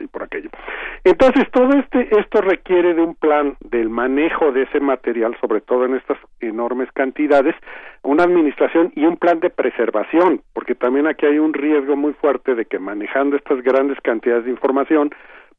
y 0.02 0.08
por 0.08 0.24
aquello. 0.24 0.50
Entonces, 1.06 1.46
todo 1.52 1.70
este, 1.78 2.10
esto 2.20 2.42
requiere 2.42 2.94
de 2.94 3.02
un 3.02 3.16
plan 3.16 3.56
del 3.62 3.90
manejo 3.90 4.52
de 4.52 4.64
ese 4.64 4.80
material, 4.80 5.38
sobre 5.40 5.62
todo 5.62 5.86
en 5.86 5.96
estas 5.96 6.18
enormes 6.42 6.92
cantidades, 6.92 7.56
una 8.04 8.24
administración 8.24 8.92
y 8.96 9.06
un 9.06 9.16
plan 9.16 9.40
de 9.40 9.50
preservación, 9.50 10.42
porque 10.54 10.76
también 10.76 11.08
aquí 11.08 11.26
hay 11.26 11.40
un 11.40 11.54
riesgo 11.54 11.96
muy 11.96 12.14
fuerte 12.14 12.56
de 12.56 12.66
que 12.66 12.80
manejando 12.80 13.38
estas 13.38 13.62
grandes 13.64 14.00
cantidades 14.02 14.46
de 14.46 14.52
información, 14.52 15.12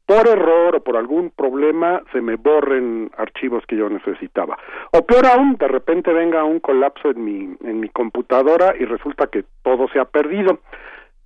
por 0.07 0.25
error 0.25 0.77
o 0.77 0.79
por 0.79 0.95
algún 0.95 1.31
problema 1.31 2.01
se 2.13 2.21
me 2.21 2.37
borren 2.37 3.11
archivos 3.17 3.65
que 3.67 3.75
yo 3.75 3.89
necesitaba. 3.89 4.57
O 4.93 5.05
peor 5.05 5.25
aún, 5.27 5.57
de 5.57 5.67
repente 5.67 6.13
venga 6.13 6.45
un 6.45 6.61
colapso 6.61 7.11
en 7.11 7.23
mi, 7.23 7.55
en 7.63 7.79
mi 7.81 7.89
computadora 7.89 8.73
y 8.79 8.85
resulta 8.85 9.27
que 9.27 9.43
todo 9.63 9.89
se 9.89 9.99
ha 9.99 10.05
perdido. 10.05 10.59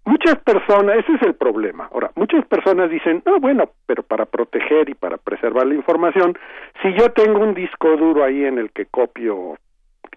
Muchas 0.04 0.38
personas, 0.40 0.98
ese 0.98 1.14
es 1.14 1.22
el 1.22 1.36
problema. 1.36 1.90
Ahora, 1.94 2.10
muchas 2.16 2.44
personas 2.48 2.90
dicen, 2.90 3.22
no, 3.24 3.40
bueno, 3.40 3.70
pero 3.86 4.02
para 4.02 4.26
proteger 4.26 4.90
y 4.90 4.96
para 4.96 5.18
preservar 5.18 5.68
la 5.68 5.76
información, 5.76 6.36
si 6.82 6.92
yo 6.94 7.12
tengo 7.12 7.40
un 7.40 7.54
disco 7.54 7.96
duro 7.98 8.24
ahí 8.24 8.46
en 8.46 8.58
el 8.58 8.72
que 8.72 8.88
copio 8.88 9.58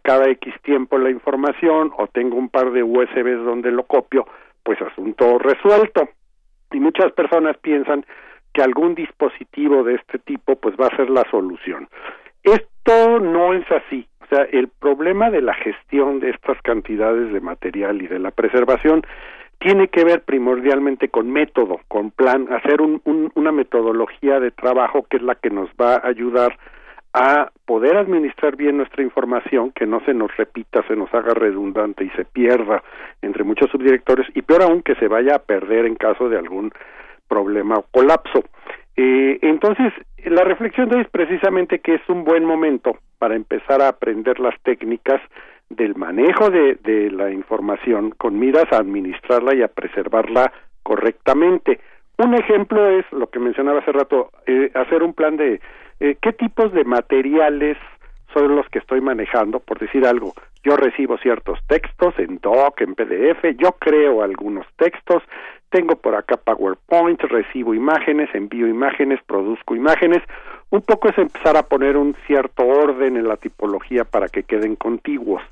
cada 0.01 0.27
X 0.31 0.55
tiempo 0.62 0.97
la 0.97 1.11
información 1.11 1.93
o 1.99 2.07
tengo 2.07 2.36
un 2.36 2.49
par 2.49 2.73
de 2.73 2.82
USBs 2.82 3.45
donde 3.45 3.70
lo 3.70 3.82
copio, 3.82 4.27
pues 4.62 4.81
asunto 4.81 5.39
resuelto. 5.39 6.09
Y 6.73 6.81
muchas 6.81 7.12
personas 7.12 7.59
piensan 7.59 8.07
que 8.55 8.62
algún 8.62 8.94
dispositivo 8.94 9.82
de 9.82 9.97
este 9.97 10.18
tipo 10.20 10.56
pues 10.56 10.74
va 10.81 10.86
a 10.86 10.97
ser 10.97 11.10
la 11.10 11.24
solución. 11.31 11.89
Esto 12.43 13.18
no 13.20 13.52
es 13.52 13.70
así. 13.70 14.06
O 14.22 14.26
sea, 14.26 14.47
el 14.52 14.68
problema 14.68 15.31
de 15.31 15.43
la 15.43 15.55
gestión 15.55 16.20
de 16.20 16.31
estas 16.31 16.60
cantidades 16.62 17.32
de 17.32 17.40
material 17.40 18.01
y 18.01 18.06
de 18.06 18.18
la 18.18 18.31
preservación 18.31 19.02
tiene 19.59 19.89
que 19.89 20.05
ver 20.05 20.22
primordialmente 20.22 21.09
con 21.09 21.31
método, 21.31 21.81
con 21.89 22.10
plan, 22.10 22.47
hacer 22.52 22.81
un, 22.81 23.02
una 23.35 23.52
metodología 23.52 24.40
de 24.40 24.51
trabajo 24.51 25.06
que 25.09 25.18
es 25.18 25.22
la 25.22 25.35
que 25.35 25.51
nos 25.51 25.68
va 25.70 25.97
a 25.97 26.09
ayudar 26.09 26.56
a 27.12 27.51
poder 27.64 27.97
administrar 27.97 28.56
bien 28.56 28.76
nuestra 28.76 29.02
información, 29.02 29.70
que 29.70 29.86
no 29.86 30.01
se 30.05 30.12
nos 30.12 30.36
repita, 30.36 30.82
se 30.89 30.97
nos 30.97 31.12
haga 31.14 31.32
redundante 31.32 32.05
y 32.05 32.10
se 32.10 32.24
pierda 32.24 32.82
entre 33.22 33.44
muchos 33.44 33.70
subdirectores, 33.70 34.26
y 34.35 34.43
peor 34.43 34.62
aún 34.62 34.82
que 34.82 34.97
se 34.97 35.06
vaya 35.06 35.36
a 35.36 35.39
perder 35.39 35.86
en 35.86 35.94
caso 35.94 36.28
de 36.28 36.39
algún 36.39 36.72
problema 37.35 37.77
o 37.77 37.85
colapso. 37.90 38.44
Eh, 38.97 39.39
entonces, 39.43 39.93
la 40.24 40.44
reflexión 40.44 40.89
de 40.89 40.97
hoy 40.97 41.02
es 41.02 41.11
precisamente 41.11 41.81
que 41.81 41.94
es 41.97 42.09
un 42.09 42.23
buen 42.23 42.44
momento 42.44 42.97
para 43.19 43.35
empezar 43.35 43.82
a 43.82 43.89
aprender 43.89 44.39
las 44.39 44.55
técnicas 44.62 45.20
del 45.69 45.97
manejo 45.97 46.51
de, 46.51 46.77
de 46.77 47.11
la 47.11 47.32
información 47.32 48.11
con 48.12 48.39
miras 48.39 48.70
a 48.73 48.77
administrarla 48.77 49.55
y 49.56 49.62
a 49.62 49.69
preservarla 49.69 50.52
correctamente. 50.85 51.81
Un 52.19 52.35
ejemplo 52.35 52.86
es 52.89 53.05
lo 53.11 53.28
que 53.28 53.40
mencionaba 53.40 53.81
hace 53.81 53.90
rato, 53.90 54.31
eh, 54.47 54.70
hacer 54.74 55.02
un 55.02 55.15
plan 55.15 55.36
de 55.36 55.61
eh, 55.98 56.16
qué 56.23 56.32
tipos 56.32 56.73
de 56.73 56.85
materiales 56.85 57.77
son 58.32 58.55
los 58.55 58.69
que 58.69 58.78
estoy 58.78 59.01
manejando, 59.01 59.59
por 59.59 59.78
decir 59.78 60.06
algo, 60.06 60.35
yo 60.65 60.77
recibo 60.77 61.19
ciertos 61.19 61.59
textos 61.69 62.15
en 62.19 62.39
doc, 62.39 62.81
en 62.81 62.94
PDF, 62.94 63.56
yo 63.59 63.73
creo 63.73 64.23
algunos 64.23 64.66
textos, 64.77 65.23
tengo 65.75 65.97
por 65.97 66.15
acá 66.15 66.37
PowerPoint, 66.37 67.21
recibo 67.23 67.75
imágenes, 67.75 68.33
envío 68.33 68.69
imágenes, 68.69 69.19
produzco 69.27 69.75
imágenes. 69.75 70.23
Un 70.71 70.83
poco 70.83 71.09
es 71.09 71.19
empezar 71.19 71.57
a 71.57 71.65
poner 71.65 71.97
un 71.97 72.15
cierto 72.29 72.65
orden 72.65 73.17
en 73.17 73.27
la 73.27 73.37
tipología 73.37 74.05
para 74.05 74.29
que 74.29 74.45
queden 74.45 74.77
contiguos, 74.77 75.43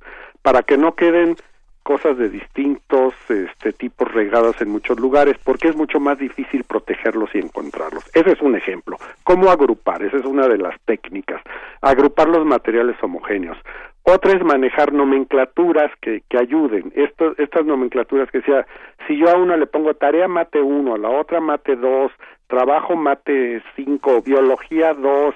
para 0.40 0.62
que 0.62 0.78
no 0.78 0.94
queden 0.94 1.34
cosas 1.82 2.16
de 2.16 2.28
distintos 2.28 3.14
este, 3.28 3.72
tipos 3.72 4.12
regadas 4.12 4.60
en 4.60 4.70
muchos 4.70 4.98
lugares, 4.98 5.36
porque 5.44 5.68
es 5.68 5.76
mucho 5.76 6.00
más 6.00 6.18
difícil 6.18 6.64
protegerlos 6.64 7.30
y 7.34 7.38
encontrarlos. 7.38 8.04
Ese 8.14 8.32
es 8.32 8.40
un 8.40 8.56
ejemplo. 8.56 8.96
¿Cómo 9.24 9.50
agrupar? 9.50 10.02
Esa 10.02 10.18
es 10.18 10.24
una 10.24 10.48
de 10.48 10.58
las 10.58 10.80
técnicas. 10.84 11.42
Agrupar 11.80 12.28
los 12.28 12.44
materiales 12.46 12.96
homogéneos. 13.02 13.58
Otra 14.04 14.32
es 14.32 14.44
manejar 14.44 14.92
nomenclaturas 14.92 15.90
que, 16.00 16.22
que 16.28 16.38
ayuden. 16.38 16.92
estas 16.94 17.64
nomenclaturas 17.64 18.30
que 18.30 18.42
sea, 18.42 18.66
si 19.06 19.16
yo 19.16 19.28
a 19.28 19.36
una 19.36 19.56
le 19.56 19.66
pongo 19.66 19.94
tarea 19.94 20.26
mate 20.26 20.60
1, 20.60 20.94
a 20.94 20.98
la 20.98 21.08
otra 21.08 21.40
mate 21.40 21.76
2, 21.76 22.10
trabajo 22.48 22.96
mate 22.96 23.62
5, 23.76 24.22
biología 24.22 24.92
2, 24.94 25.34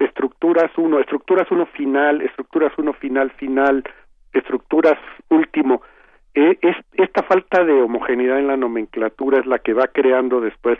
estructuras 0.00 0.70
1, 0.76 0.98
estructuras 0.98 1.50
1 1.50 1.66
final, 1.66 2.22
estructuras 2.22 2.72
1 2.76 2.92
final 2.94 3.30
final, 3.32 3.84
estructuras 4.32 4.98
último. 5.28 5.82
E, 6.34 6.58
es, 6.60 6.76
esta 6.94 7.22
falta 7.22 7.64
de 7.64 7.72
homogeneidad 7.72 8.38
en 8.38 8.46
la 8.46 8.56
nomenclatura 8.56 9.38
es 9.38 9.46
la 9.46 9.58
que 9.58 9.74
va 9.74 9.88
creando 9.88 10.40
después 10.40 10.78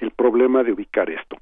el 0.00 0.10
problema 0.10 0.62
de 0.62 0.72
ubicar 0.72 1.10
esto. 1.10 1.36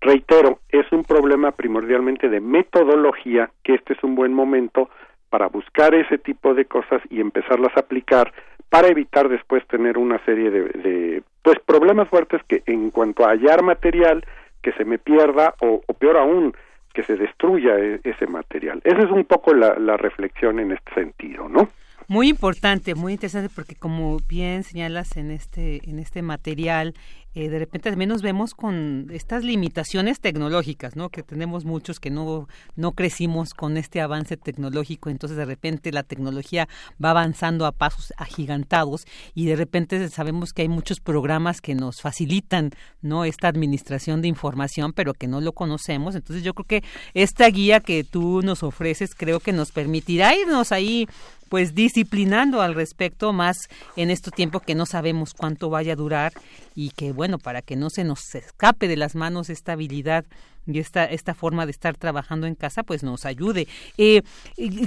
Reitero, 0.00 0.58
es 0.68 0.90
un 0.90 1.04
problema 1.04 1.52
primordialmente 1.52 2.28
de 2.28 2.40
metodología, 2.40 3.50
que 3.62 3.74
este 3.74 3.92
es 3.92 4.02
un 4.02 4.16
buen 4.16 4.34
momento 4.34 4.90
para 5.30 5.46
buscar 5.46 5.94
ese 5.94 6.18
tipo 6.18 6.54
de 6.54 6.64
cosas 6.64 7.00
y 7.08 7.20
empezarlas 7.20 7.74
a 7.76 7.80
aplicar 7.80 8.32
para 8.68 8.88
evitar 8.88 9.28
después 9.28 9.66
tener 9.66 9.98
una 9.98 10.18
serie 10.24 10.50
de, 10.50 11.22
pues 11.42 11.58
problemas 11.60 12.08
fuertes 12.08 12.40
que 12.48 12.62
en 12.66 12.90
cuanto 12.90 13.24
a 13.24 13.32
hallar 13.32 13.62
material 13.62 14.24
que 14.62 14.72
se 14.72 14.84
me 14.84 14.98
pierda 14.98 15.54
o, 15.60 15.82
peor 15.98 16.16
aún 16.16 16.54
que 16.92 17.02
se 17.02 17.16
destruya 17.16 17.78
e, 17.78 18.00
ese 18.04 18.26
material. 18.26 18.80
Esa 18.84 19.00
es 19.00 19.10
un 19.10 19.24
poco 19.24 19.54
la, 19.54 19.96
reflexión 19.96 20.58
en 20.58 20.72
este 20.72 20.94
sentido, 20.94 21.48
¿no? 21.48 21.68
Muy 22.08 22.28
importante, 22.28 22.94
muy 22.94 23.12
interesante 23.12 23.52
porque 23.54 23.76
como 23.76 24.18
bien 24.28 24.64
señalas 24.64 25.16
en 25.16 25.30
este 25.30 25.88
en 25.88 25.98
este 25.98 26.20
material 26.20 26.94
eh, 27.34 27.48
de 27.48 27.58
repente 27.58 27.90
también 27.90 28.10
nos 28.10 28.20
vemos 28.20 28.54
con 28.54 29.08
estas 29.10 29.42
limitaciones 29.42 30.20
tecnológicas, 30.20 30.96
¿no? 30.96 31.08
Que 31.08 31.22
tenemos 31.22 31.64
muchos 31.64 31.98
que 31.98 32.10
no, 32.10 32.46
no 32.76 32.92
crecimos 32.92 33.54
con 33.54 33.78
este 33.78 34.02
avance 34.02 34.36
tecnológico, 34.36 35.08
entonces 35.08 35.38
de 35.38 35.46
repente 35.46 35.92
la 35.92 36.02
tecnología 36.02 36.68
va 37.02 37.10
avanzando 37.10 37.64
a 37.64 37.72
pasos 37.72 38.12
agigantados 38.18 39.06
y 39.34 39.46
de 39.46 39.56
repente 39.56 40.08
sabemos 40.10 40.52
que 40.52 40.62
hay 40.62 40.68
muchos 40.68 41.00
programas 41.00 41.60
que 41.62 41.74
nos 41.74 42.02
facilitan, 42.02 42.70
¿no? 43.00 43.24
Esta 43.24 43.48
administración 43.48 44.20
de 44.20 44.28
información, 44.28 44.92
pero 44.92 45.14
que 45.14 45.26
no 45.26 45.40
lo 45.40 45.52
conocemos. 45.52 46.14
Entonces 46.14 46.44
yo 46.44 46.52
creo 46.52 46.66
que 46.66 46.88
esta 47.14 47.46
guía 47.46 47.80
que 47.80 48.04
tú 48.04 48.42
nos 48.42 48.62
ofreces 48.62 49.14
creo 49.14 49.40
que 49.40 49.52
nos 49.52 49.72
permitirá 49.72 50.36
irnos 50.36 50.70
ahí 50.70 51.08
pues 51.52 51.74
disciplinando 51.74 52.62
al 52.62 52.74
respecto 52.74 53.34
más 53.34 53.68
en 53.96 54.10
este 54.10 54.30
tiempo 54.30 54.60
que 54.60 54.74
no 54.74 54.86
sabemos 54.86 55.34
cuánto 55.34 55.68
vaya 55.68 55.92
a 55.92 55.96
durar 55.96 56.32
y 56.74 56.92
que 56.92 57.12
bueno, 57.12 57.36
para 57.36 57.60
que 57.60 57.76
no 57.76 57.90
se 57.90 58.04
nos 58.04 58.34
escape 58.34 58.88
de 58.88 58.96
las 58.96 59.14
manos 59.14 59.50
esta 59.50 59.72
habilidad 59.72 60.24
y 60.66 60.78
esta, 60.78 61.04
esta 61.04 61.34
forma 61.34 61.66
de 61.66 61.72
estar 61.72 61.94
trabajando 61.94 62.46
en 62.46 62.54
casa, 62.54 62.84
pues 62.84 63.02
nos 63.02 63.26
ayude. 63.26 63.68
Eh, 63.98 64.22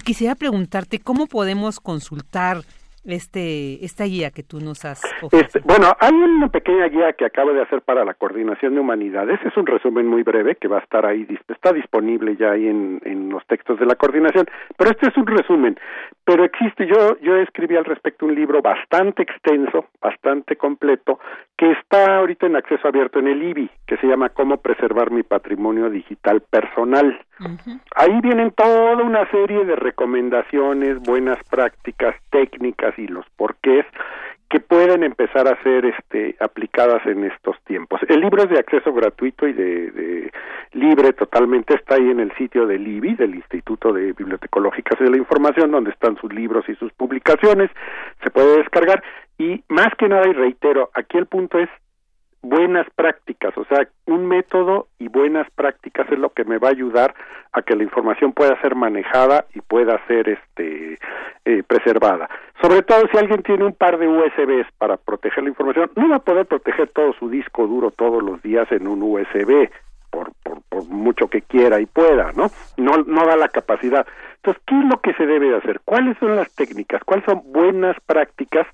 quisiera 0.04 0.34
preguntarte, 0.34 0.98
¿cómo 0.98 1.28
podemos 1.28 1.80
consultar 1.80 2.66
este 3.06 3.84
esta 3.86 4.06
guía 4.06 4.32
que 4.32 4.44
tú 4.44 4.60
nos 4.60 4.86
has 4.86 5.02
este, 5.32 5.60
bueno, 5.64 5.96
hay 6.00 6.14
una 6.14 6.48
pequeña 6.50 6.88
guía 6.88 7.14
que 7.14 7.26
acabo 7.26 7.54
de 7.54 7.62
hacer 7.62 7.82
para 7.82 8.06
la 8.06 8.14
coordinación 8.14 8.76
de 8.76 8.80
humanidades. 8.80 9.40
Es 9.46 9.56
un 9.58 9.66
resumen 9.66 10.08
muy 10.08 10.24
breve 10.24 10.56
que 10.56 10.68
va 10.68 10.78
a 10.78 10.82
estar 10.82 11.06
ahí, 11.06 11.26
está 11.48 11.74
disponible 11.74 12.36
ya 12.36 12.52
ahí 12.52 12.68
en, 12.68 13.02
en 13.06 13.30
los 13.30 13.46
textos 13.48 13.80
de 13.80 13.86
la 13.86 13.96
coordinación. 13.96 14.46
Pero 14.78 14.92
este 14.92 15.10
es 15.10 15.18
un 15.18 15.28
resumen. 15.28 15.78
Pero 16.26 16.44
existe, 16.44 16.88
yo, 16.88 17.20
yo 17.22 17.36
escribí 17.38 17.76
al 17.76 17.86
respecto 17.86 18.26
un 18.26 18.34
libro 18.34 18.62
bastante 18.62 19.24
extenso, 19.24 19.86
bastante 20.02 20.56
completo, 20.56 21.20
que 21.56 21.72
está 21.72 22.18
ahorita 22.18 22.48
en 22.48 22.56
acceso 22.56 22.88
abierto 22.88 23.20
en 23.20 23.28
el 23.28 23.44
IBI, 23.44 23.70
que 23.86 23.98
se 23.98 24.08
llama 24.08 24.30
Cómo 24.30 24.58
preservar 24.58 25.12
mi 25.12 25.24
patrimonio 25.24 25.90
digital 25.90 26.42
personal. 26.42 27.20
Ahí 27.96 28.22
vienen 28.22 28.52
toda 28.52 29.04
una 29.04 29.30
serie 29.30 29.66
de 29.66 29.76
recomendaciones, 29.76 31.00
buenas 31.02 31.38
prácticas, 31.50 32.16
técnicas 32.32 32.95
y 32.98 33.08
los 33.08 33.26
porqués 33.36 33.86
que 34.50 34.60
pueden 34.60 35.04
empezar 35.04 35.48
a 35.48 35.62
ser 35.64 35.86
este, 35.86 36.36
aplicadas 36.40 37.06
en 37.08 37.24
estos 37.24 37.56
tiempos. 37.66 38.00
El 38.08 38.22
libro 38.22 38.44
es 38.44 38.50
de 38.50 38.60
acceso 38.60 38.94
gratuito 38.94 39.48
y 39.48 39.54
de, 39.54 40.32
libre 40.74 41.14
totalmente, 41.14 41.74
está 41.74 41.96
ahí 41.96 42.10
en 42.10 42.20
el 42.20 42.32
sitio 42.38 42.68
del 42.68 42.88
IBI, 42.88 43.16
del 43.16 43.36
Instituto 43.36 43.92
de 43.92 44.14
Bibliotecológicas 44.14 45.00
y 45.00 45.06
de 45.06 45.10
la 45.10 45.18
Información, 45.18 45.72
donde 45.72 45.92
están 45.92 46.18
sus 46.18 46.32
libros 46.34 46.64
y 46.68 46.76
sus 46.76 46.92
publicaciones, 46.94 47.72
se 48.24 48.30
puede 48.30 48.58
descargar. 48.58 49.04
Y 49.38 49.64
más 49.68 49.90
que 49.98 50.08
nada, 50.08 50.28
y 50.28 50.34
reitero, 50.34 50.90
aquí 50.94 51.18
el 51.18 51.26
punto 51.26 51.60
es 51.60 51.70
buenas 52.50 52.88
prácticas, 52.96 53.58
o 53.58 53.66
sea, 53.66 53.88
un 54.06 54.28
método 54.28 54.88
y 55.00 55.08
buenas 55.08 55.50
prácticas 55.52 56.08
es 56.12 56.20
lo 56.20 56.30
que 56.30 56.46
me 56.46 56.58
va 56.58 56.70
a 56.70 56.72
ayudar 56.72 57.16
a 57.54 57.62
que 57.62 57.76
la 57.76 57.84
información 57.84 58.34
pueda 58.34 58.60
ser 58.62 58.76
manejada 58.76 59.46
y 59.54 59.62
pueda 59.62 60.00
ser 60.08 60.30
este 60.30 61.00
eh, 61.46 61.64
preservada. 61.68 62.30
Sobre 62.62 62.84
todo 62.84 63.08
si 63.12 63.18
alguien 63.18 63.42
tiene 63.44 63.66
un 63.66 63.74
par 63.74 63.98
de 63.98 64.08
USBs 64.08 64.68
para 64.78 64.98
proteger 64.98 65.44
la 65.44 65.50
información, 65.50 65.90
no 65.96 66.10
va 66.10 66.18
a 66.18 66.20
poder 66.20 66.46
proteger 66.46 66.90
todo 66.90 67.14
su 67.14 67.30
disco 67.30 67.66
duro 67.68 67.92
todos 67.92 68.22
los 68.22 68.42
días 68.42 68.72
en 68.72 68.88
un 68.88 69.02
USB. 69.02 69.70
Por, 70.12 70.32
por, 70.44 70.62
por 70.70 70.86
mucho 70.86 71.28
que 71.28 71.42
quiera 71.42 71.82
y 71.82 71.86
pueda, 71.88 72.32
¿no? 72.38 72.48
¿no? 72.78 73.04
No 73.06 73.26
da 73.26 73.36
la 73.36 73.50
capacidad. 73.50 74.08
Entonces, 74.38 74.64
¿qué 74.66 74.80
es 74.80 74.86
lo 74.86 75.02
que 75.02 75.14
se 75.16 75.26
debe 75.26 75.54
hacer? 75.58 75.82
¿Cuáles 75.84 76.18
son 76.20 76.38
las 76.38 76.56
técnicas? 76.56 77.04
¿Cuáles 77.04 77.26
son 77.26 77.42
buenas 77.52 77.98
prácticas 78.06 78.66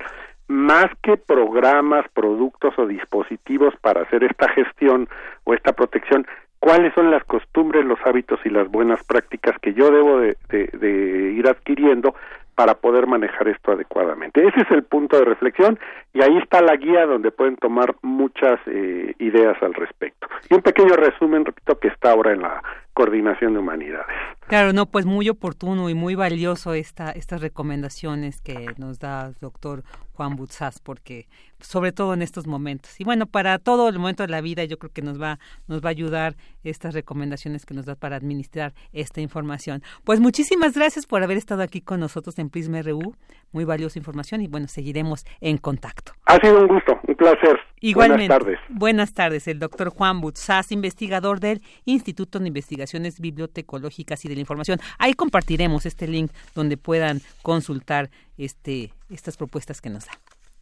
más 0.52 0.88
que 1.02 1.16
programas, 1.16 2.06
productos 2.14 2.78
o 2.78 2.86
dispositivos 2.86 3.74
para 3.82 4.02
hacer 4.02 4.24
esta 4.24 4.50
gestión 4.50 5.08
o 5.46 5.54
esta 5.54 5.74
protección, 5.74 6.28
cuáles 6.60 6.94
son 6.94 7.10
las 7.10 7.24
costumbres, 7.24 7.86
los 7.86 8.00
hábitos 8.06 8.40
y 8.46 8.50
las 8.50 8.70
buenas 8.70 9.04
prácticas 9.06 9.58
que 9.62 9.74
yo 9.74 9.90
debo 9.90 10.20
de, 10.20 11.34
ir 11.36 11.48
adquiriendo 11.48 12.14
para 12.54 12.76
poder 12.76 13.08
manejar 13.08 13.48
esto 13.48 13.72
adecuadamente. 13.72 14.46
Ese 14.46 14.62
es 14.62 14.72
el 14.72 14.84
punto 14.84 15.18
de 15.18 15.26
reflexión 15.26 15.80
y 16.14 16.22
ahí 16.22 16.38
está 16.38 16.62
la 16.62 16.76
guía 16.76 17.06
donde 17.06 17.32
pueden 17.32 17.56
tomar 17.56 17.96
muchas 18.02 18.60
eh, 18.68 19.16
ideas 19.20 19.58
al 19.64 19.74
respecto. 19.74 20.28
Y 20.50 20.54
un 20.54 20.62
pequeño 20.62 20.96
resumen, 20.96 21.46
repito, 21.46 21.80
que 21.80 21.88
está 21.88 22.12
ahora 22.12 22.34
en 22.34 22.42
la 22.42 22.62
coordinación 22.94 23.54
de 23.54 23.60
humanidades. 23.60 24.16
Claro, 24.48 24.74
no, 24.74 24.86
pues 24.86 25.06
muy 25.06 25.30
oportuno 25.30 25.90
y 25.90 25.94
muy 25.94 26.16
valioso 26.16 26.74
esta, 26.74 27.12
estas 27.12 27.42
recomendaciones 27.42 28.42
que 28.42 28.68
nos 28.78 29.00
da 29.00 29.28
el 29.28 29.36
doctor 29.40 29.84
Juan 30.14 30.36
Butzás, 30.36 30.80
porque 30.80 31.28
sobre 31.60 31.92
todo 31.92 32.14
en 32.14 32.22
estos 32.22 32.48
momentos. 32.48 33.00
Y 33.00 33.04
bueno, 33.04 33.28
para 33.28 33.60
todo 33.60 33.90
el 33.90 33.98
momento 33.98 34.24
de 34.24 34.30
la 34.30 34.42
vida 34.42 34.66
yo 34.66 34.78
creo 34.78 34.92
que 34.92 35.02
nos 35.02 35.22
va, 35.22 35.40
nos 35.68 35.82
va 35.84 35.90
a 35.90 35.92
ayudar 35.92 36.36
estas 36.64 36.94
recomendaciones 36.94 37.66
que 37.66 37.74
nos 37.74 37.86
da 37.86 37.96
para 37.96 38.18
administrar 38.18 38.74
esta 38.94 39.22
información. 39.22 39.82
Pues 40.04 40.20
muchísimas 40.20 40.74
gracias 40.74 41.06
por 41.06 41.24
haber 41.24 41.38
estado 41.38 41.64
aquí 41.64 41.82
con 41.82 42.00
nosotros 42.00 42.38
en 42.40 42.50
Prisma 42.50 42.82
RU. 42.82 43.16
Muy 43.52 43.66
valiosa 43.66 44.00
información 44.00 44.42
y 44.42 44.48
bueno, 44.48 44.68
seguiremos 44.68 45.26
en 45.40 45.58
contacto. 45.58 46.14
Ha 46.26 46.38
sido 46.38 46.60
un 46.60 46.68
gusto, 46.68 47.00
un 47.08 47.16
placer. 47.16 47.60
Igualmente. 47.82 48.28
Buenas 48.28 48.40
tardes. 48.40 48.60
Buenas 48.70 49.14
tardes. 49.14 49.48
El 49.48 49.60
doctor 49.60 49.90
Juan 49.90 50.22
Butzás, 50.22 50.72
investigador 50.72 51.40
del 51.40 51.62
Instituto 51.86 52.40
de 52.40 52.46
Investigaciones 52.82 53.20
Bibliotecológicas 53.20 54.26
y 54.26 54.28
de 54.28 54.36
la 54.36 54.42
Información. 54.42 54.80
Ahí 54.98 55.14
compartiremos 55.14 55.86
este 55.86 56.08
link 56.08 56.32
donde 56.56 56.78
puedan 56.78 57.22
consultar 57.44 58.10
este, 58.38 58.92
estas 59.10 59.38
propuestas 59.38 59.82
que 59.82 59.90
nos 59.90 60.06
da. 60.06 60.14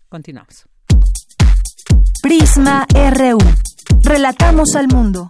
Continuamos. 0.10 0.66
Prisma 2.22 2.86
RU. 2.94 3.38
Relatamos 4.04 4.76
al 4.76 4.88
mundo. 4.88 5.30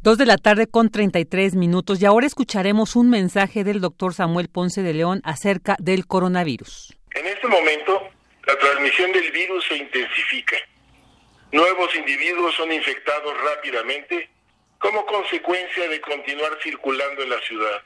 Dos 0.00 0.18
de 0.18 0.26
la 0.26 0.36
tarde 0.36 0.66
con 0.66 0.90
33 0.90 1.54
minutos 1.54 2.00
y 2.00 2.06
ahora 2.06 2.26
escucharemos 2.26 2.96
un 2.96 3.10
mensaje 3.10 3.64
del 3.64 3.80
doctor 3.80 4.14
Samuel 4.14 4.48
Ponce 4.48 4.82
de 4.82 4.94
León 4.94 5.20
acerca 5.24 5.76
del 5.80 6.06
coronavirus. 6.06 6.96
En 7.14 7.26
este 7.26 7.48
momento, 7.48 8.02
la 8.46 8.58
transmisión 8.58 9.12
del 9.12 9.30
virus 9.32 9.64
se 9.68 9.76
intensifica. 9.76 10.56
Nuevos 11.52 11.94
individuos 11.94 12.54
son 12.56 12.72
infectados 12.72 13.34
rápidamente 13.42 14.28
como 14.78 15.06
consecuencia 15.06 15.88
de 15.88 16.00
continuar 16.00 16.58
circulando 16.62 17.22
en 17.22 17.30
la 17.30 17.40
ciudad. 17.40 17.82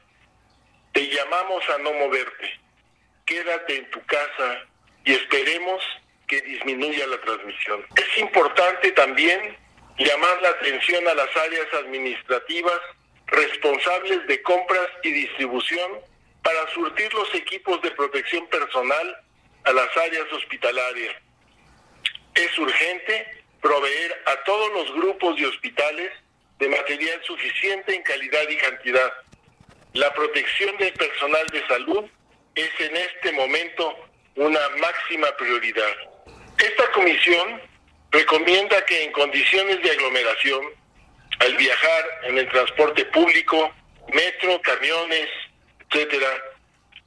Te 0.93 1.07
llamamos 1.07 1.63
a 1.69 1.77
no 1.77 1.93
moverte. 1.93 2.59
Quédate 3.25 3.77
en 3.77 3.89
tu 3.91 4.03
casa 4.05 4.65
y 5.05 5.13
esperemos 5.13 5.81
que 6.27 6.41
disminuya 6.41 7.07
la 7.07 7.21
transmisión. 7.21 7.85
Es 7.95 8.17
importante 8.17 8.91
también 8.91 9.55
llamar 9.97 10.41
la 10.41 10.49
atención 10.49 11.07
a 11.07 11.13
las 11.13 11.35
áreas 11.37 11.67
administrativas 11.73 12.79
responsables 13.27 14.27
de 14.27 14.41
compras 14.41 14.87
y 15.03 15.11
distribución 15.11 15.99
para 16.43 16.67
surtir 16.73 17.13
los 17.13 17.33
equipos 17.35 17.81
de 17.81 17.91
protección 17.91 18.47
personal 18.47 19.17
a 19.63 19.71
las 19.71 19.95
áreas 19.95 20.31
hospitalarias. 20.33 21.15
Es 22.33 22.57
urgente 22.57 23.40
proveer 23.61 24.21
a 24.25 24.43
todos 24.43 24.73
los 24.73 24.93
grupos 24.93 25.37
de 25.37 25.45
hospitales 25.45 26.11
de 26.59 26.69
material 26.69 27.21
suficiente 27.23 27.95
en 27.95 28.03
calidad 28.03 28.47
y 28.49 28.57
cantidad. 28.57 29.11
La 29.93 30.13
protección 30.13 30.77
del 30.77 30.93
personal 30.93 31.45
de 31.47 31.67
salud 31.67 32.05
es 32.55 32.69
en 32.79 32.95
este 32.95 33.31
momento 33.31 33.95
una 34.35 34.59
máxima 34.79 35.27
prioridad. 35.37 35.93
Esta 36.57 36.91
comisión 36.91 37.61
recomienda 38.11 38.85
que 38.85 39.03
en 39.03 39.11
condiciones 39.11 39.81
de 39.81 39.91
aglomeración, 39.91 40.61
al 41.39 41.55
viajar 41.55 42.05
en 42.23 42.37
el 42.37 42.49
transporte 42.49 43.05
público, 43.05 43.73
metro, 44.13 44.61
camiones, 44.61 45.29
etcétera, 45.89 46.29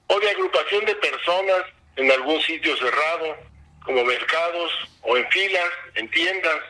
o 0.08 0.20
de 0.20 0.30
agrupación 0.30 0.84
de 0.84 0.94
personas 0.96 1.62
en 1.96 2.10
algún 2.10 2.40
sitio 2.42 2.76
cerrado, 2.76 3.36
como 3.84 4.04
mercados 4.04 4.72
o 5.02 5.16
en 5.16 5.30
filas, 5.30 5.70
en 5.94 6.10
tiendas, 6.10 6.60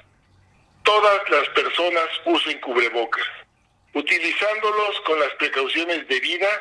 todas 0.83 1.31
las 1.31 1.49
personas 1.51 2.09
usen 2.27 2.61
cubrebocas, 2.61 3.25
utilizándolos 3.95 5.01
con 5.07 5.19
las 5.19 5.31
precauciones 5.39 6.07
debidas 6.09 6.61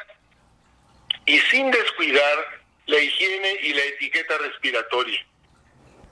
y 1.25 1.37
sin 1.39 1.69
descuidar 1.71 2.63
la 2.85 2.99
higiene 2.99 3.59
y 3.63 3.73
la 3.73 3.83
etiqueta 3.83 4.37
respiratoria. 4.37 5.25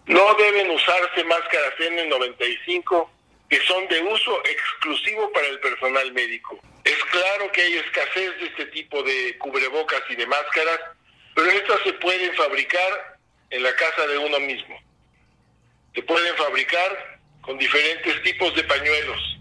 No 0.08 0.34
deben 0.36 0.70
usarse 0.72 1.24
máscaras 1.24 1.74
N95 1.78 3.10
que 3.50 3.60
son 3.68 3.86
de 3.90 4.02
uso 4.02 4.42
exclusivo 4.46 5.30
para 5.34 5.46
el 5.48 5.60
personal 5.60 6.12
médico. 6.14 6.58
Es 6.86 6.98
claro 7.12 7.52
que 7.52 7.62
hay 7.62 7.74
escasez 7.76 8.40
de 8.40 8.46
este 8.46 8.66
tipo 8.68 9.04
de 9.04 9.38
cubrebocas 9.38 10.02
y 10.10 10.16
de 10.16 10.26
máscaras, 10.26 10.80
pero 11.36 11.52
estas 11.52 11.82
se 11.84 11.94
pueden 11.94 12.34
fabricar 12.36 13.11
en 13.52 13.64
la 13.64 13.74
casa 13.76 14.08
de 14.08 14.18
uno 14.18 14.40
mismo. 14.40 14.76
Se 15.94 16.02
pueden 16.04 16.36
fabricar 16.36 17.20
con 17.42 17.58
diferentes 17.58 18.22
tipos 18.24 18.56
de 18.56 18.64
pañuelos. 18.64 19.40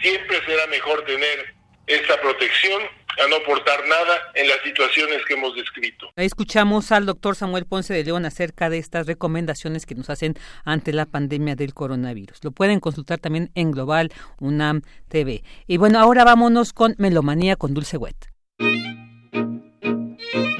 Siempre 0.00 0.44
será 0.46 0.66
mejor 0.68 1.04
tener 1.04 1.54
esta 1.86 2.20
protección 2.20 2.82
a 3.18 3.28
no 3.28 3.42
portar 3.44 3.80
nada 3.88 4.30
en 4.34 4.48
las 4.48 4.58
situaciones 4.62 5.24
que 5.26 5.34
hemos 5.34 5.54
descrito. 5.54 6.10
Escuchamos 6.16 6.92
al 6.92 7.06
doctor 7.06 7.34
Samuel 7.34 7.66
Ponce 7.66 7.92
de 7.92 8.04
León 8.04 8.24
acerca 8.24 8.70
de 8.70 8.78
estas 8.78 9.06
recomendaciones 9.06 9.84
que 9.84 9.94
nos 9.94 10.10
hacen 10.10 10.34
ante 10.64 10.92
la 10.92 11.06
pandemia 11.06 11.56
del 11.56 11.74
coronavirus. 11.74 12.42
Lo 12.44 12.52
pueden 12.52 12.80
consultar 12.80 13.18
también 13.18 13.50
en 13.54 13.72
Global 13.72 14.12
UNAM 14.38 14.82
TV. 15.08 15.42
Y 15.66 15.76
bueno, 15.76 15.98
ahora 15.98 16.24
vámonos 16.24 16.72
con 16.72 16.94
Melomanía 16.98 17.56
con 17.56 17.74
Dulce 17.74 17.96
Wet. 17.96 18.16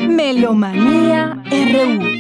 Melomanía 0.01 1.43
RU. 1.47 2.20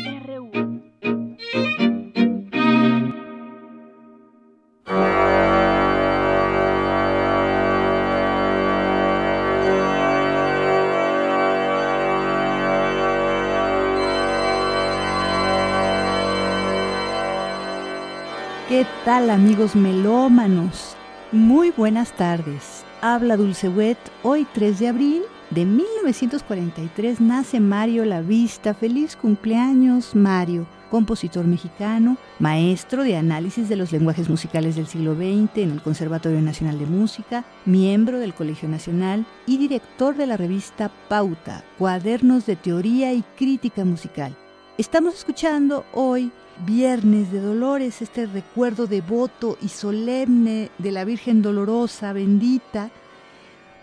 Tal 19.11 19.29
amigos 19.31 19.75
melómanos? 19.75 20.95
Muy 21.33 21.73
buenas 21.73 22.13
tardes. 22.13 22.85
Habla 23.01 23.37
Dulce 23.37 23.69
Wet. 23.69 23.99
Hoy 24.23 24.47
3 24.55 24.79
de 24.79 24.87
abril 24.87 25.23
de 25.51 25.65
1943 25.65 27.21
nace 27.21 27.59
Mario 27.59 28.05
Lavista. 28.05 28.73
Feliz 28.73 29.17
cumpleaños 29.17 30.15
Mario, 30.15 30.65
compositor 30.93 31.45
mexicano, 31.45 32.19
maestro 32.39 33.03
de 33.03 33.17
análisis 33.17 33.69
de 33.69 33.75
los 33.75 33.91
lenguajes 33.91 34.31
musicales 34.31 34.77
del 34.77 34.87
siglo 34.87 35.17
XX 35.17 35.59
en 35.59 35.73
el 35.73 35.83
Conservatorio 35.83 36.41
Nacional 36.41 36.79
de 36.79 36.87
Música, 36.87 37.45
miembro 37.65 38.21
del 38.21 38.33
Colegio 38.33 38.69
Nacional 38.69 39.27
y 39.45 39.59
director 39.59 40.15
de 40.15 40.29
la 40.29 40.37
revista 40.37 40.89
Pauta, 41.09 41.65
Cuadernos 41.79 42.47
de 42.47 42.55
Teoría 42.55 43.13
y 43.13 43.25
Crítica 43.37 43.85
Musical. 43.85 44.37
Estamos 44.81 45.13
escuchando 45.13 45.85
hoy 45.93 46.33
Viernes 46.65 47.31
de 47.31 47.39
Dolores, 47.39 48.01
este 48.01 48.25
recuerdo 48.25 48.87
devoto 48.87 49.59
y 49.61 49.69
solemne 49.69 50.71
de 50.79 50.91
la 50.91 51.05
Virgen 51.05 51.43
Dolorosa, 51.43 52.15
bendita, 52.15 52.89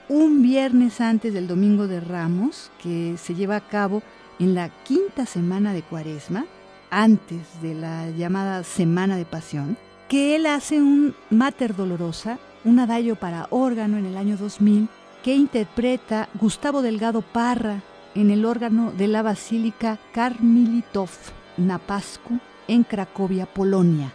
un 0.09 0.41
viernes 0.41 0.99
antes 0.99 1.35
del 1.35 1.47
Domingo 1.47 1.85
de 1.87 1.99
Ramos, 1.99 2.71
que 2.81 3.15
se 3.19 3.35
lleva 3.35 3.57
a 3.57 3.67
cabo 3.67 4.01
en 4.39 4.55
la 4.55 4.69
quinta 4.69 5.27
semana 5.27 5.71
de 5.71 5.83
Cuaresma, 5.83 6.47
antes 6.89 7.61
de 7.61 7.75
la 7.75 8.09
llamada 8.09 8.63
Semana 8.63 9.17
de 9.17 9.25
Pasión, 9.25 9.77
que 10.09 10.35
él 10.35 10.47
hace 10.47 10.81
un 10.81 11.13
Mater 11.29 11.75
Dolorosa, 11.75 12.39
un 12.65 12.79
adagio 12.79 13.15
para 13.15 13.45
órgano 13.51 13.99
en 13.99 14.07
el 14.07 14.17
año 14.17 14.35
2000, 14.35 14.89
que 15.23 15.35
interpreta 15.35 16.27
Gustavo 16.41 16.81
Delgado 16.81 17.21
Parra 17.21 17.83
en 18.17 18.31
el 18.31 18.45
órgano 18.45 18.91
de 18.91 19.07
la 19.07 19.21
Basílica 19.21 19.99
Karmilitov 20.11 21.09
Napascu 21.57 22.39
en 22.67 22.83
Cracovia, 22.83 23.45
Polonia. 23.45 24.11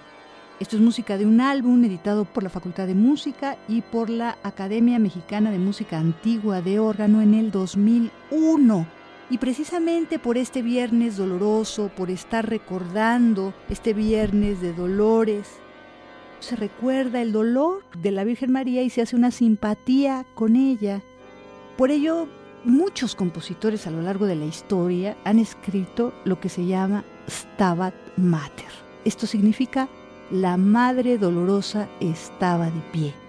Esto 0.58 0.74
es 0.74 0.82
música 0.82 1.16
de 1.16 1.24
un 1.24 1.40
álbum 1.40 1.84
editado 1.84 2.24
por 2.24 2.42
la 2.42 2.48
Facultad 2.48 2.88
de 2.88 2.96
Música 2.96 3.56
y 3.68 3.80
por 3.80 4.10
la 4.10 4.38
Academia 4.42 4.98
Mexicana 4.98 5.52
de 5.52 5.60
Música 5.60 5.98
Antigua 5.98 6.62
de 6.62 6.80
órgano 6.80 7.22
en 7.22 7.34
el 7.34 7.52
2001. 7.52 8.86
Y 9.30 9.38
precisamente 9.38 10.18
por 10.18 10.36
este 10.36 10.62
viernes 10.62 11.16
doloroso, 11.16 11.88
por 11.96 12.10
estar 12.10 12.48
recordando 12.48 13.54
este 13.70 13.94
viernes 13.94 14.60
de 14.60 14.72
dolores, 14.72 15.48
se 16.40 16.56
recuerda 16.56 17.22
el 17.22 17.30
dolor 17.30 17.84
de 17.96 18.10
la 18.10 18.24
Virgen 18.24 18.50
María 18.50 18.82
y 18.82 18.90
se 18.90 19.00
hace 19.00 19.14
una 19.14 19.30
simpatía 19.30 20.26
con 20.34 20.56
ella. 20.56 21.02
Por 21.76 21.92
ello, 21.92 22.26
muchos 22.64 23.14
compositores 23.14 23.86
a 23.86 23.90
lo 23.90 24.02
largo 24.02 24.26
de 24.26 24.36
la 24.36 24.44
historia 24.44 25.16
han 25.24 25.38
escrito 25.38 26.12
lo 26.24 26.40
que 26.40 26.48
se 26.48 26.66
llama 26.66 27.04
Stabat 27.28 27.94
Mater. 28.16 28.70
Esto 29.04 29.26
significa 29.26 29.88
la 30.30 30.56
Madre 30.56 31.18
Dolorosa 31.18 31.88
estaba 32.00 32.66
de 32.66 32.80
pie. 32.92 33.21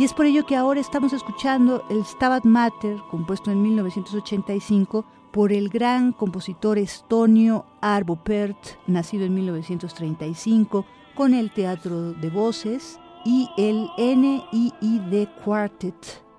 Y 0.00 0.04
es 0.04 0.14
por 0.14 0.24
ello 0.24 0.46
que 0.46 0.56
ahora 0.56 0.80
estamos 0.80 1.12
escuchando 1.12 1.84
el 1.90 2.06
Stabat 2.06 2.46
Mater, 2.46 2.96
compuesto 3.10 3.50
en 3.50 3.60
1985 3.60 5.04
por 5.30 5.52
el 5.52 5.68
gran 5.68 6.12
compositor 6.12 6.78
estonio 6.78 7.66
Arvo 7.82 8.16
Pärt, 8.16 8.56
nacido 8.86 9.26
en 9.26 9.34
1935, 9.34 10.86
con 11.14 11.34
el 11.34 11.52
Teatro 11.52 12.14
de 12.14 12.30
Voces 12.30 12.98
y 13.26 13.50
el 13.58 13.90
NIID 13.98 15.28
Quartet 15.44 16.29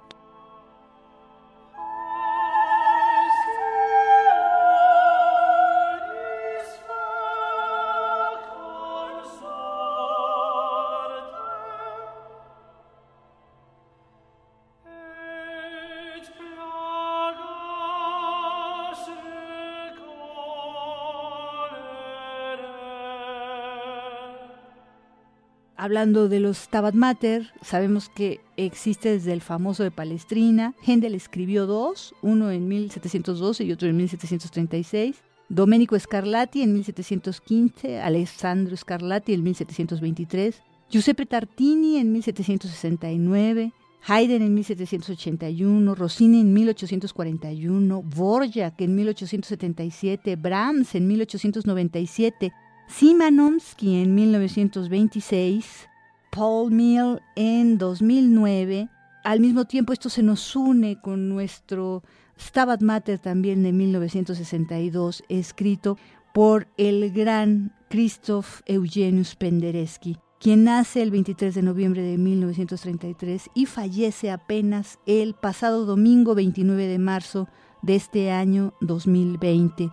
Hablando 25.81 26.29
de 26.29 26.39
los 26.39 26.59
Stabat 26.59 26.93
Mater, 26.93 27.53
sabemos 27.63 28.07
que 28.07 28.39
existe 28.55 29.09
desde 29.09 29.33
el 29.33 29.41
famoso 29.41 29.81
de 29.81 29.89
Palestrina. 29.89 30.75
Händel 30.85 31.15
escribió 31.15 31.65
dos, 31.65 32.13
uno 32.21 32.51
en 32.51 32.67
1712 32.67 33.63
y 33.63 33.71
otro 33.71 33.89
en 33.89 33.97
1736. 33.97 35.23
Domenico 35.49 35.97
Scarlatti 35.97 36.61
en 36.61 36.73
1715, 36.73 37.99
Alessandro 37.99 38.77
Scarlatti 38.77 39.33
en 39.33 39.41
1723, 39.41 40.61
Giuseppe 40.91 41.25
Tartini 41.25 41.97
en 41.97 42.11
1769, 42.11 43.73
Haydn 44.05 44.43
en 44.43 44.53
1781, 44.53 45.95
Rossini 45.95 46.41
en 46.41 46.53
1841, 46.53 48.03
Borjak 48.03 48.79
en 48.81 48.95
1877, 48.95 50.35
Brahms 50.35 50.93
en 50.93 51.07
1897, 51.07 52.53
Simanowski 52.91 54.01
en 54.01 54.15
1926, 54.15 55.87
Paul 56.29 56.71
Mill 56.71 57.19
en 57.35 57.77
2009. 57.77 58.89
Al 59.23 59.39
mismo 59.39 59.65
tiempo 59.65 59.93
esto 59.93 60.09
se 60.09 60.21
nos 60.21 60.55
une 60.55 60.99
con 60.99 61.29
nuestro 61.29 62.03
Stabat 62.37 62.81
Mater 62.81 63.17
también 63.17 63.63
de 63.63 63.71
1962, 63.71 65.23
escrito 65.29 65.97
por 66.33 66.67
el 66.77 67.11
gran 67.11 67.73
Christoph 67.89 68.59
Eugenius 68.65 69.35
Penderecki, 69.35 70.17
quien 70.39 70.65
nace 70.65 71.01
el 71.01 71.11
23 71.11 71.55
de 71.55 71.61
noviembre 71.61 72.01
de 72.01 72.17
1933 72.17 73.49
y 73.55 73.67
fallece 73.67 74.31
apenas 74.31 74.99
el 75.05 75.33
pasado 75.33 75.85
domingo 75.85 76.35
29 76.35 76.87
de 76.87 76.99
marzo 76.99 77.47
de 77.81 77.95
este 77.95 78.31
año 78.31 78.73
2020. 78.81 79.91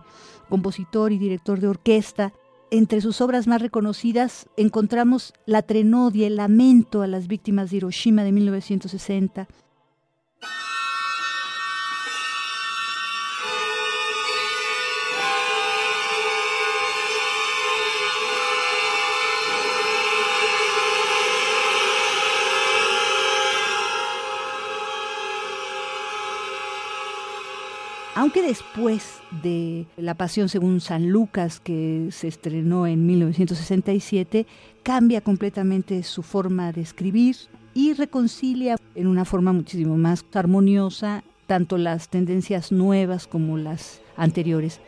Compositor 0.49 1.13
y 1.13 1.17
director 1.17 1.59
de 1.59 1.67
orquesta, 1.69 2.33
entre 2.71 3.01
sus 3.01 3.21
obras 3.21 3.47
más 3.47 3.61
reconocidas 3.61 4.47
encontramos 4.57 5.33
La 5.45 5.61
Trenodia, 5.61 6.27
el 6.27 6.35
lamento 6.35 7.01
a 7.01 7.07
las 7.07 7.27
víctimas 7.27 7.71
de 7.71 7.77
Hiroshima 7.77 8.23
de 8.23 8.31
1960, 8.31 9.47
aunque 28.19 28.41
después 28.41 29.21
de 29.41 29.87
La 29.95 30.13
Pasión 30.13 30.49
según 30.49 30.81
San 30.81 31.09
Lucas, 31.09 31.61
que 31.61 32.09
se 32.11 32.27
estrenó 32.27 32.85
en 32.85 33.05
1967, 33.05 34.45
cambia 34.83 35.21
completamente 35.21 36.03
su 36.03 36.21
forma 36.21 36.73
de 36.73 36.81
escribir 36.81 37.37
y 37.73 37.93
reconcilia 37.93 38.75
en 38.93 39.07
una 39.07 39.23
forma 39.23 39.53
muchísimo 39.53 39.95
más 39.95 40.25
armoniosa 40.33 41.23
tanto 41.47 41.77
las 41.77 42.09
tendencias 42.09 42.73
nuevas 42.73 43.25
como 43.25 43.57
las 43.57 44.01
anteriores. 44.17 44.81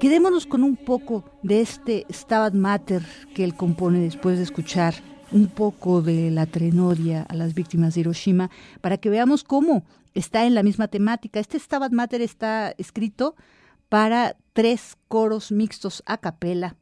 Quedémonos 0.00 0.46
con 0.46 0.62
un 0.62 0.76
poco 0.76 1.24
de 1.42 1.60
este 1.60 2.06
Stabat 2.08 2.54
Mater 2.54 3.02
que 3.34 3.42
él 3.42 3.56
compone 3.56 3.98
después 3.98 4.36
de 4.36 4.44
escuchar 4.44 4.94
un 5.32 5.48
poco 5.48 6.02
de 6.02 6.30
la 6.30 6.46
trenodia 6.46 7.22
a 7.22 7.34
las 7.34 7.52
víctimas 7.52 7.94
de 7.94 8.02
Hiroshima 8.02 8.48
para 8.80 8.98
que 8.98 9.10
veamos 9.10 9.42
cómo 9.42 9.84
está 10.14 10.46
en 10.46 10.54
la 10.54 10.62
misma 10.62 10.86
temática. 10.86 11.40
Este 11.40 11.58
Stabat 11.58 11.90
Mater 11.90 12.22
está 12.22 12.72
escrito 12.78 13.34
para 13.88 14.36
tres 14.52 14.96
coros 15.08 15.50
mixtos 15.50 16.04
a 16.06 16.18
capela. 16.18 16.76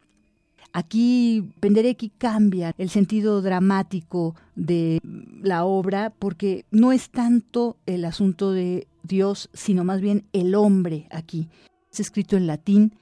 Aquí 0.74 1.54
Penderecki 1.60 2.10
cambia 2.10 2.74
el 2.76 2.90
sentido 2.90 3.40
dramático 3.40 4.34
de 4.56 5.00
la 5.40 5.64
obra 5.64 6.12
porque 6.18 6.66
no 6.70 6.92
es 6.92 7.08
tanto 7.08 7.78
el 7.86 8.04
asunto 8.04 8.52
de 8.52 8.88
Dios, 9.04 9.48
sino 9.54 9.84
más 9.84 10.02
bien 10.02 10.26
el 10.34 10.54
hombre 10.54 11.08
aquí. 11.10 11.48
Es 11.90 12.00
escrito 12.00 12.36
en 12.36 12.46
latín 12.46 12.92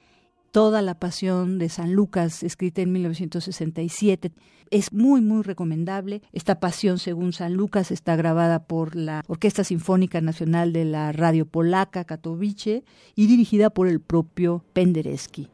Toda 0.55 0.81
la 0.81 0.97
pasión 0.97 1.59
de 1.59 1.67
San 1.67 1.91
Lucas, 1.91 2.41
escrita 2.41 2.81
en 2.81 2.93
1967. 2.93 4.31
Es 4.71 4.93
muy, 4.93 5.19
muy 5.19 5.43
recomendable. 5.43 6.21
Esta 6.31 6.61
pasión, 6.61 6.97
según 6.97 7.33
San 7.33 7.55
Lucas, 7.55 7.91
está 7.91 8.15
grabada 8.15 8.63
por 8.63 8.95
la 8.95 9.21
Orquesta 9.27 9.65
Sinfónica 9.65 10.21
Nacional 10.21 10.71
de 10.71 10.85
la 10.85 11.11
Radio 11.11 11.45
Polaca, 11.45 12.05
Katowice, 12.05 12.85
y 13.15 13.27
dirigida 13.27 13.69
por 13.69 13.89
el 13.89 13.99
propio 13.99 14.63
Penderecki. 14.71 15.49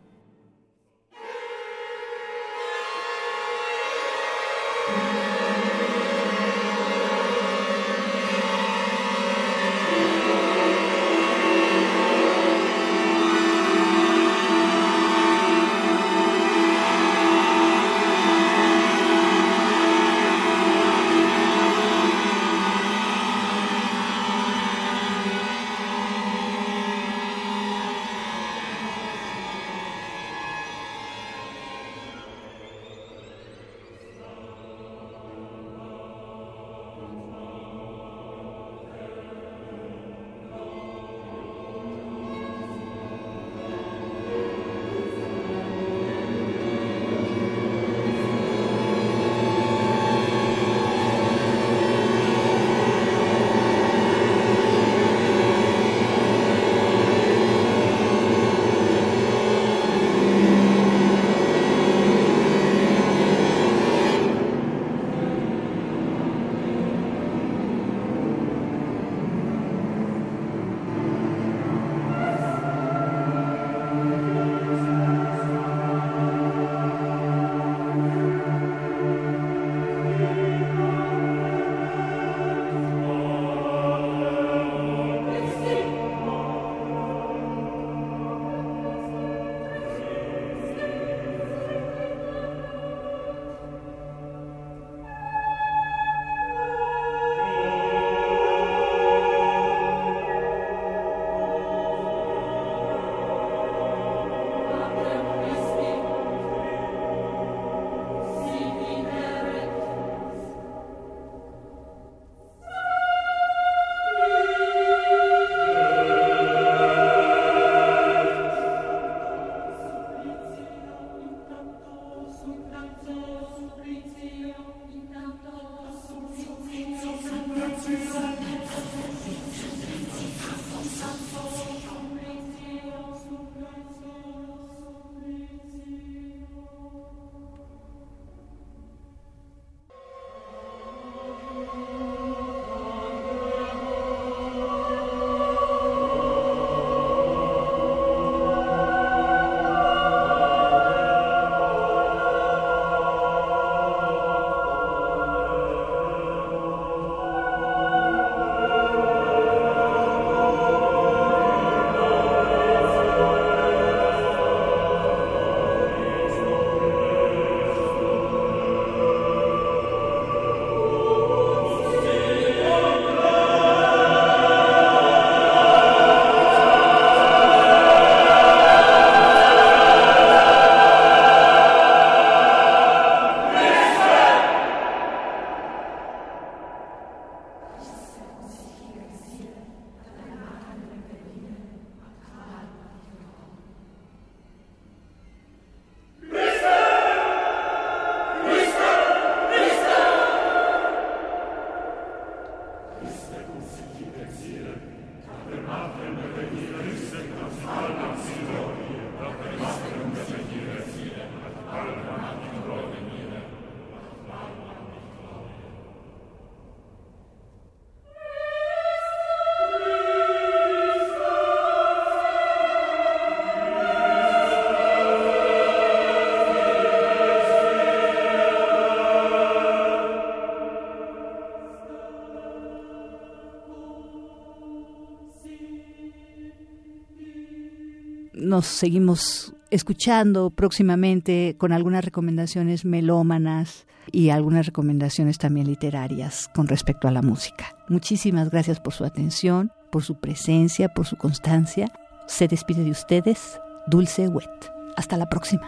Nos 238.61 238.67
seguimos 238.67 239.55
escuchando 239.71 240.51
próximamente 240.51 241.55
con 241.57 241.71
algunas 241.71 242.05
recomendaciones 242.05 242.85
melómanas 242.85 243.87
y 244.11 244.29
algunas 244.29 244.67
recomendaciones 244.67 245.39
también 245.39 245.65
literarias 245.65 246.47
con 246.53 246.67
respecto 246.67 247.07
a 247.07 247.11
la 247.11 247.23
música. 247.23 247.75
Muchísimas 247.89 248.51
gracias 248.51 248.79
por 248.79 248.93
su 248.93 249.03
atención, 249.03 249.71
por 249.91 250.03
su 250.03 250.19
presencia, 250.19 250.89
por 250.89 251.07
su 251.07 251.15
constancia. 251.15 251.91
Se 252.27 252.47
despide 252.47 252.83
de 252.83 252.91
ustedes 252.91 253.59
Dulce 253.87 254.27
Wet. 254.27 254.71
Hasta 254.95 255.17
la 255.17 255.27
próxima. 255.27 255.65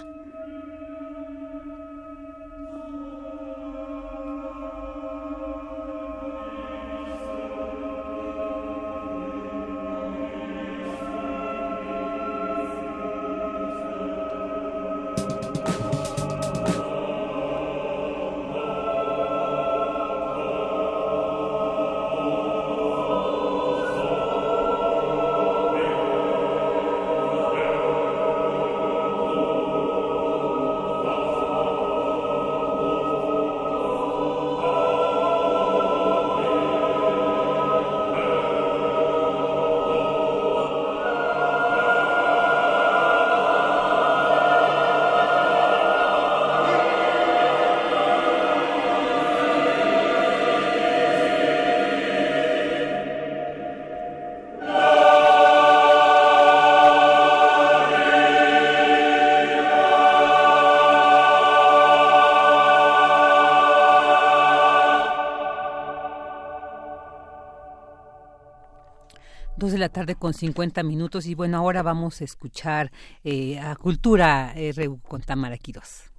La 69.84 69.90
tarde 69.90 70.16
con 70.16 70.34
50 70.34 70.82
minutos 70.84 71.26
y 71.26 71.36
bueno, 71.36 71.58
ahora 71.58 71.82
vamos 71.84 72.22
a 72.22 72.24
escuchar 72.24 72.90
eh, 73.26 73.60
a 73.60 73.76
Cultura 73.76 74.54
RU 74.78 75.02
con 75.02 75.22
Tamara 75.22 75.58
Quiroz. 75.58 76.10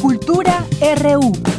Cultura 0.00 0.64
RU. 1.02 1.57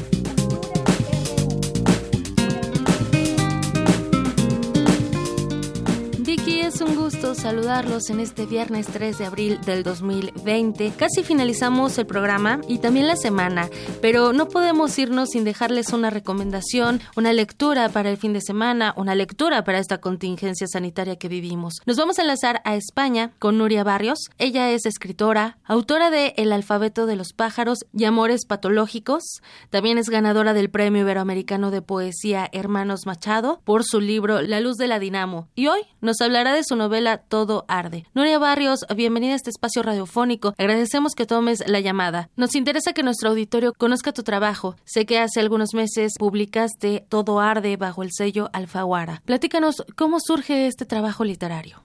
Saludarlos 7.40 8.10
en 8.10 8.20
este 8.20 8.46
viernes 8.46 8.88
3 8.88 9.18
de 9.18 9.26
abril 9.26 9.62
del 9.62 9.84
2020. 9.84 10.92
Casi 10.98 11.24
finalizamos 11.24 11.98
el 11.98 12.06
programa 12.06 12.60
y 12.68 12.80
también 12.80 13.08
la 13.08 13.16
semana, 13.16 13.70
pero 14.02 14.34
no 14.34 14.50
podemos 14.50 15.00
irnos 15.00 15.30
sin 15.30 15.46
dejarles 15.46 15.94
una 15.94 16.10
recomendación, 16.10 17.00
una 17.16 17.32
lectura 17.32 17.88
para 17.88 18.10
el 18.10 18.18
fin 18.18 18.34
de 18.34 18.42
semana, 18.42 18.94
una 18.98 19.16
lectura 19.16 19.64
para 19.64 19.80
esta 19.80 20.00
contingencia 20.00 20.68
sanitaria 20.68 21.16
que 21.16 21.30
vivimos. 21.30 21.76
Nos 21.86 21.96
vamos 21.96 22.20
a 22.20 22.24
enlazar 22.24 22.62
a 22.66 22.76
España 22.76 23.32
con 23.40 23.58
Nuria 23.58 23.86
Barrios. 23.86 24.20
Ella 24.38 24.70
es 24.72 24.86
escritora, 24.86 25.60
autora 25.64 26.10
de 26.10 26.34
El 26.36 26.52
alfabeto 26.52 27.06
de 27.06 27.16
los 27.16 27.32
pájaros 27.32 27.86
y 27.94 28.04
Amores 28.04 28.46
patológicos. 28.46 29.24
También 29.70 29.98
es 29.98 30.10
ganadora 30.10 30.54
del 30.54 30.70
Premio 30.70 31.04
Iberoamericano 31.04 31.72
de 31.72 31.82
Poesía 31.82 32.50
Hermanos 32.52 33.06
Machado 33.06 33.62
por 33.64 33.86
su 33.86 34.02
libro 34.02 34.42
La 34.42 34.60
luz 34.60 34.76
de 34.76 34.88
la 34.88 35.00
dinamo. 35.00 35.48
Y 35.56 35.68
hoy 35.68 35.82
nos 36.02 36.20
hablará 36.20 36.54
de 36.54 36.66
su 36.66 36.76
novela 36.76 37.22
Todo 37.30 37.64
Arde. 37.68 38.04
Nuria 38.16 38.40
Barrios, 38.40 38.86
bienvenida 38.96 39.34
a 39.34 39.36
este 39.36 39.52
espacio 39.52 39.84
radiofónico. 39.84 40.54
Agradecemos 40.58 41.14
que 41.16 41.28
tomes 41.28 41.64
la 41.70 41.80
llamada. 41.80 42.30
Nos 42.36 42.56
interesa 42.56 42.94
que 42.94 43.04
nuestro 43.04 43.30
auditorio 43.30 43.74
conozca 43.78 44.12
tu 44.12 44.24
trabajo. 44.24 44.74
Sé 44.84 45.06
que 45.06 45.20
hace 45.20 45.40
algunos 45.40 45.76
meses 45.76 46.16
publicaste 46.20 47.04
Todo 47.10 47.40
Arde 47.40 47.78
bajo 47.78 48.02
el 48.02 48.10
sello 48.12 48.50
Alfaguara. 48.52 49.22
Platícanos 49.26 49.86
cómo 49.96 50.20
surge 50.20 50.66
este 50.66 50.86
trabajo 50.86 51.24
literario. 51.24 51.78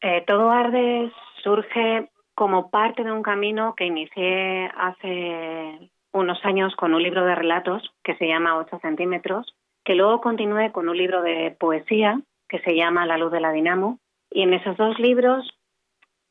Eh, 0.00 0.22
Todo 0.26 0.50
Arde 0.50 1.12
surge 1.42 2.10
como 2.34 2.70
parte 2.70 3.02
de 3.02 3.12
un 3.12 3.22
camino 3.22 3.74
que 3.76 3.86
inicié 3.86 4.66
hace 4.76 5.90
unos 6.12 6.38
años 6.44 6.74
con 6.76 6.94
un 6.94 7.02
libro 7.02 7.24
de 7.24 7.34
relatos 7.34 7.82
que 8.04 8.14
se 8.16 8.28
llama 8.28 8.56
8 8.58 8.78
centímetros, 8.80 9.54
que 9.84 9.96
luego 9.96 10.20
continué 10.20 10.70
con 10.70 10.88
un 10.88 10.96
libro 10.96 11.22
de 11.22 11.56
poesía 11.58 12.20
que 12.48 12.60
se 12.60 12.76
llama 12.76 13.06
La 13.06 13.18
luz 13.18 13.32
de 13.32 13.40
la 13.40 13.50
dinamo 13.50 13.98
y 14.34 14.42
en 14.42 14.52
esos 14.52 14.76
dos 14.76 14.98
libros 14.98 15.48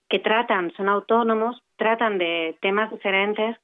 que 0.09 0.19
tratan, 0.19 0.71
son 0.75 0.89
autónomos, 0.89 1.63
tratan 1.77 2.17
de 2.17 2.55
temas 2.61 2.91
diferentes, 2.91 3.57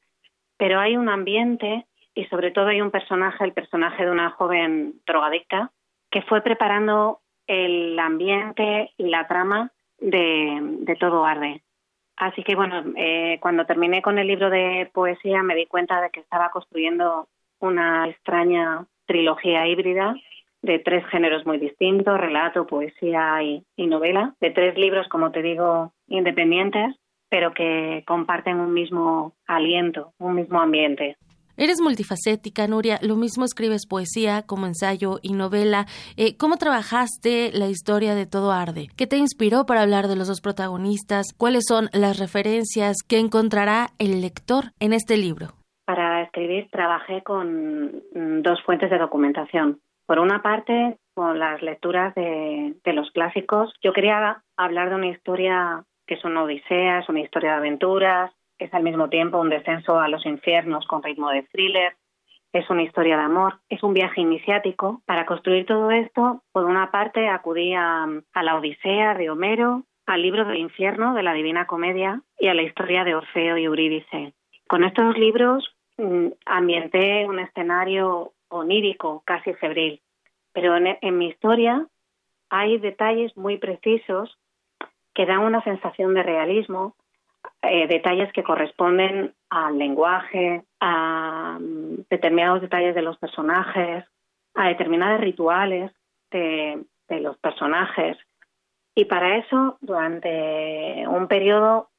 pero 0.57 0.79
hay 0.79 0.95
un 0.95 1.09
ambiente 1.09 1.85
y 2.15 2.25
sobre 2.25 2.51
todo 2.51 2.67
hay 2.67 2.81
un 2.81 2.89
personaje, 2.89 3.43
el 3.43 3.51
personaje 3.51 4.05
de 4.05 4.11
una 4.11 4.31
joven 4.31 4.95
drogadicta, 5.05 5.71
que 6.09 6.21
fue 6.23 6.41
preparando 6.41 7.19
el 7.47 7.99
ambiente 7.99 8.91
y 8.97 9.09
la 9.09 9.27
trama 9.27 9.71
de, 9.99 10.95
Todo 10.99 11.25
Arde. 11.25 11.61
Así 12.15 12.41
que 12.43 12.55
bueno, 12.55 12.83
eh, 12.95 13.39
cuando 13.41 13.65
terminé 13.65 14.01
con 14.01 14.17
el 14.19 14.27
libro 14.27 14.49
de 14.49 14.89
poesía 14.93 15.43
me 15.43 15.55
di 15.55 15.65
cuenta 15.65 16.01
de 16.01 16.09
que 16.11 16.21
estaba 16.21 16.49
construyendo 16.49 17.27
una 17.59 18.07
extraña 18.07 18.85
trilogía 19.05 19.67
híbrida 19.67 20.15
de 20.61 20.79
tres 20.79 21.05
géneros 21.07 21.45
muy 21.45 21.57
distintos, 21.57 22.19
relato, 22.19 22.67
poesía 22.67 23.41
y, 23.43 23.87
novela, 23.87 24.35
de 24.41 24.51
tres 24.51 24.77
libros, 24.77 25.07
como 25.07 25.31
te 25.31 25.41
digo, 25.41 25.93
independientes, 26.07 26.95
pero 27.29 27.53
que 27.53 28.03
comparten 28.07 28.59
un 28.59 28.73
mismo 28.73 29.33
aliento, 29.47 30.13
un 30.19 30.35
mismo 30.35 30.59
ambiente. 30.59 31.15
Eres 31.57 31.81
multifacética, 31.81 32.67
Nuria. 32.67 32.99
Lo 33.01 33.17
mismo 33.17 33.43
escribes 33.43 33.85
poesía 33.85 34.43
como 34.43 34.65
ensayo 34.65 35.19
y 35.21 35.33
novela. 35.33 35.87
Eh, 36.15 36.37
¿Cómo 36.37 36.55
trabajaste 36.55 37.51
la 37.51 37.67
historia 37.67 38.15
de 38.15 38.25
Todo 38.25 38.53
Arde? 38.53 38.87
¿Qué 38.95 39.07
te 39.07 39.17
inspiró 39.17 39.65
para 39.65 39.81
hablar 39.81 40.07
de 40.07 40.15
los 40.15 40.29
dos 40.29 40.39
protagonistas? 40.39 41.33
¿Cuáles 41.37 41.65
son 41.67 41.89
las 41.91 42.17
referencias 42.17 43.03
que 43.05 43.19
encontrará 43.19 43.87
el 43.99 44.21
lector 44.21 44.71
en 44.79 44.93
este 44.93 45.17
libro? 45.17 45.47
Para 45.85 46.23
escribir 46.23 46.69
trabajé 46.71 47.23
con 47.23 48.03
mm, 48.13 48.41
dos 48.41 48.63
fuentes 48.63 48.89
de 48.89 48.97
documentación. 48.97 49.81
Por 50.09 50.17
una 50.17 50.41
parte, 50.41 50.97
con 51.13 51.37
las 51.37 51.61
lecturas 51.61 52.15
de, 52.15 52.73
los 52.83 53.11
clásicos, 53.11 53.71
yo 53.83 53.93
quería 53.93 54.41
hablar 54.57 54.89
de 54.89 54.95
una 54.95 55.05
historia 55.05 55.83
que 56.07 56.15
es 56.15 56.25
una 56.25 56.41
odisea, 56.41 56.97
es 56.97 57.09
una 57.09 57.19
historia 57.19 57.51
de 57.51 57.57
aventuras, 57.57 58.31
es 58.57 58.73
al 58.73 58.81
mismo 58.81 59.09
tiempo 59.09 59.39
un 59.39 59.49
descenso 59.49 59.99
a 59.99 60.07
los 60.07 60.25
infiernos 60.25 60.87
con 60.87 61.03
ritmo 61.03 61.29
de 61.29 61.43
thriller, 61.43 61.95
es 62.53 62.67
una 62.71 62.81
historia 62.81 63.17
de 63.17 63.23
amor, 63.23 63.59
es 63.69 63.83
un 63.83 63.93
viaje 63.93 64.21
iniciático. 64.21 65.03
Para 65.05 65.27
construir 65.27 65.67
todo 65.67 65.91
esto, 65.91 66.41
por 66.53 66.65
una 66.65 66.89
parte 66.89 67.27
acudí 67.27 67.75
a, 67.75 68.07
a, 68.33 68.43
la 68.43 68.55
Odisea 68.55 69.13
de 69.13 69.29
Homero, 69.29 69.83
al 70.07 70.23
libro 70.23 70.43
del 70.43 70.57
infierno 70.57 71.13
de 71.13 71.21
la 71.21 71.33
Divina 71.33 71.67
Comedia 71.67 72.23
y 72.39 72.47
a 72.47 72.55
la 72.55 72.63
historia 72.63 73.03
de 73.03 73.13
Orfeo 73.13 73.59
y 73.59 73.65
Eurídice. 73.65 74.33
Con 74.67 74.83
estos 74.83 75.15
libros 75.19 75.71
mm, 75.99 76.29
ambienté 76.47 77.27
un 77.27 77.37
escenario 77.37 78.33
onírico, 78.49 79.23
casi 79.25 79.53
febril. 79.53 80.01
Pero 80.53 80.75
en, 80.75 81.17
mi 81.17 81.27
historia 81.27 81.87
hay 82.49 82.77
detalles 82.79 83.35
muy 83.37 83.57
precisos 83.57 84.37
que 85.13 85.25
dan 85.25 85.39
una 85.39 85.63
sensación 85.63 86.13
de 86.13 86.23
realismo, 86.23 86.95
eh, 87.61 87.87
detalles 87.87 88.31
que 88.33 88.43
corresponden 88.43 89.33
al 89.49 89.77
lenguaje, 89.77 90.63
a 90.79 91.57
mm, 91.59 92.05
determinados 92.09 92.61
detalles 92.61 92.95
de 92.95 93.01
los 93.01 93.17
personajes, 93.17 94.05
a 94.55 94.67
determinados 94.67 95.21
rituales 95.21 95.91
de, 96.31 96.83
de 97.07 97.19
los 97.19 97.37
personajes. 97.37 98.17
Y 98.95 99.05
para 99.05 99.37
eso, 99.37 99.77
durante 99.81 101.07
un 101.07 101.27
periodo, 101.27 101.89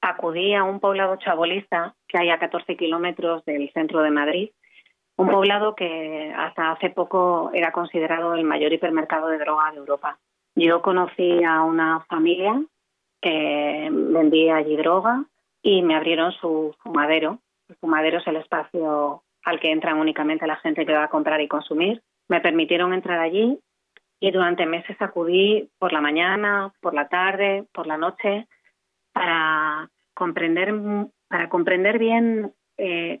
acudí 0.00 0.54
a 0.54 0.64
un 0.64 0.80
poblado 0.80 1.16
chabolista 1.16 1.94
que 2.08 2.18
hay 2.18 2.30
a 2.30 2.38
14 2.38 2.76
kilómetros 2.76 3.44
del 3.44 3.72
centro 3.72 4.02
de 4.02 4.10
Madrid 4.10 4.50
un 5.16 5.28
poblado 5.28 5.74
que 5.74 6.32
hasta 6.36 6.72
hace 6.72 6.90
poco 6.90 7.50
era 7.52 7.72
considerado 7.72 8.34
el 8.34 8.44
mayor 8.44 8.72
hipermercado 8.72 9.28
de 9.28 9.38
droga 9.38 9.70
de 9.70 9.78
Europa. 9.78 10.18
Yo 10.54 10.82
conocí 10.82 11.42
a 11.44 11.62
una 11.62 12.00
familia 12.08 12.62
que 13.20 13.88
vendía 13.90 14.56
allí 14.56 14.76
droga 14.76 15.24
y 15.62 15.82
me 15.82 15.94
abrieron 15.94 16.32
su 16.32 16.74
fumadero. 16.82 17.38
El 17.68 17.76
fumadero 17.76 18.18
es 18.18 18.26
el 18.26 18.36
espacio 18.36 19.22
al 19.44 19.60
que 19.60 19.70
entran 19.70 19.98
únicamente 19.98 20.46
la 20.46 20.56
gente 20.56 20.84
que 20.84 20.92
va 20.92 21.04
a 21.04 21.10
comprar 21.10 21.40
y 21.40 21.48
consumir. 21.48 22.02
Me 22.28 22.40
permitieron 22.40 22.92
entrar 22.92 23.20
allí 23.20 23.58
y 24.20 24.30
durante 24.30 24.66
meses 24.66 24.96
acudí 25.00 25.68
por 25.78 25.92
la 25.92 26.00
mañana, 26.00 26.72
por 26.80 26.94
la 26.94 27.08
tarde, 27.08 27.64
por 27.72 27.86
la 27.86 27.96
noche 27.96 28.46
para 29.12 29.90
comprender 30.14 30.74
para 31.28 31.48
comprender 31.48 31.98
bien 31.98 32.52
eh, 32.76 33.20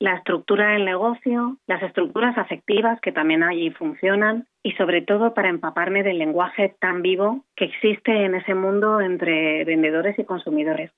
la 0.00 0.14
estructura 0.14 0.70
del 0.70 0.86
negocio, 0.86 1.58
las 1.66 1.82
estructuras 1.82 2.36
afectivas 2.38 2.98
que 3.00 3.12
también 3.12 3.42
allí 3.42 3.70
funcionan 3.70 4.46
y 4.62 4.72
sobre 4.72 5.02
todo 5.02 5.34
para 5.34 5.50
empaparme 5.50 6.02
del 6.02 6.18
lenguaje 6.18 6.74
tan 6.80 7.02
vivo 7.02 7.44
que 7.54 7.66
existe 7.66 8.24
en 8.24 8.34
ese 8.34 8.54
mundo 8.54 9.00
entre 9.02 9.62
vendedores 9.64 10.18
y 10.18 10.24
consumidores. 10.24 10.90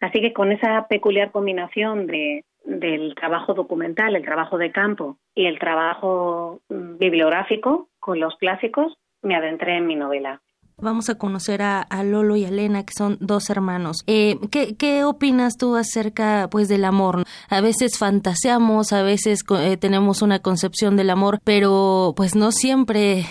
Así 0.00 0.20
que 0.20 0.34
con 0.34 0.52
esa 0.52 0.86
peculiar 0.88 1.32
combinación 1.32 2.06
de, 2.06 2.44
del 2.64 3.14
trabajo 3.14 3.54
documental, 3.54 4.14
el 4.14 4.24
trabajo 4.24 4.58
de 4.58 4.72
campo 4.72 5.16
y 5.34 5.46
el 5.46 5.58
trabajo 5.58 6.60
mm, 6.68 6.98
bibliográfico 6.98 7.88
con 7.98 8.20
los 8.20 8.36
clásicos, 8.36 8.96
me 9.22 9.36
adentré 9.36 9.78
en 9.78 9.86
mi 9.86 9.96
novela. 9.96 10.42
Vamos 10.82 11.10
a 11.10 11.18
conocer 11.18 11.60
a, 11.62 11.86
Lolo 12.04 12.36
y 12.36 12.44
a 12.44 12.48
Elena, 12.48 12.84
que 12.84 12.94
son 12.96 13.18
dos 13.20 13.50
hermanos. 13.50 14.02
Eh, 14.06 14.36
¿qué, 14.50 14.76
¿qué, 14.78 15.04
opinas 15.04 15.58
tú 15.58 15.76
acerca 15.76 16.48
pues 16.50 16.68
del 16.68 16.84
amor? 16.84 17.24
A 17.50 17.60
veces 17.60 17.98
fantaseamos, 17.98 18.92
a 18.92 19.02
veces 19.02 19.40
eh, 19.58 19.76
tenemos 19.76 20.22
una 20.22 20.40
concepción 20.40 20.96
del 20.96 21.10
amor, 21.10 21.38
pero 21.44 22.14
pues 22.16 22.34
no 22.34 22.50
siempre 22.52 23.24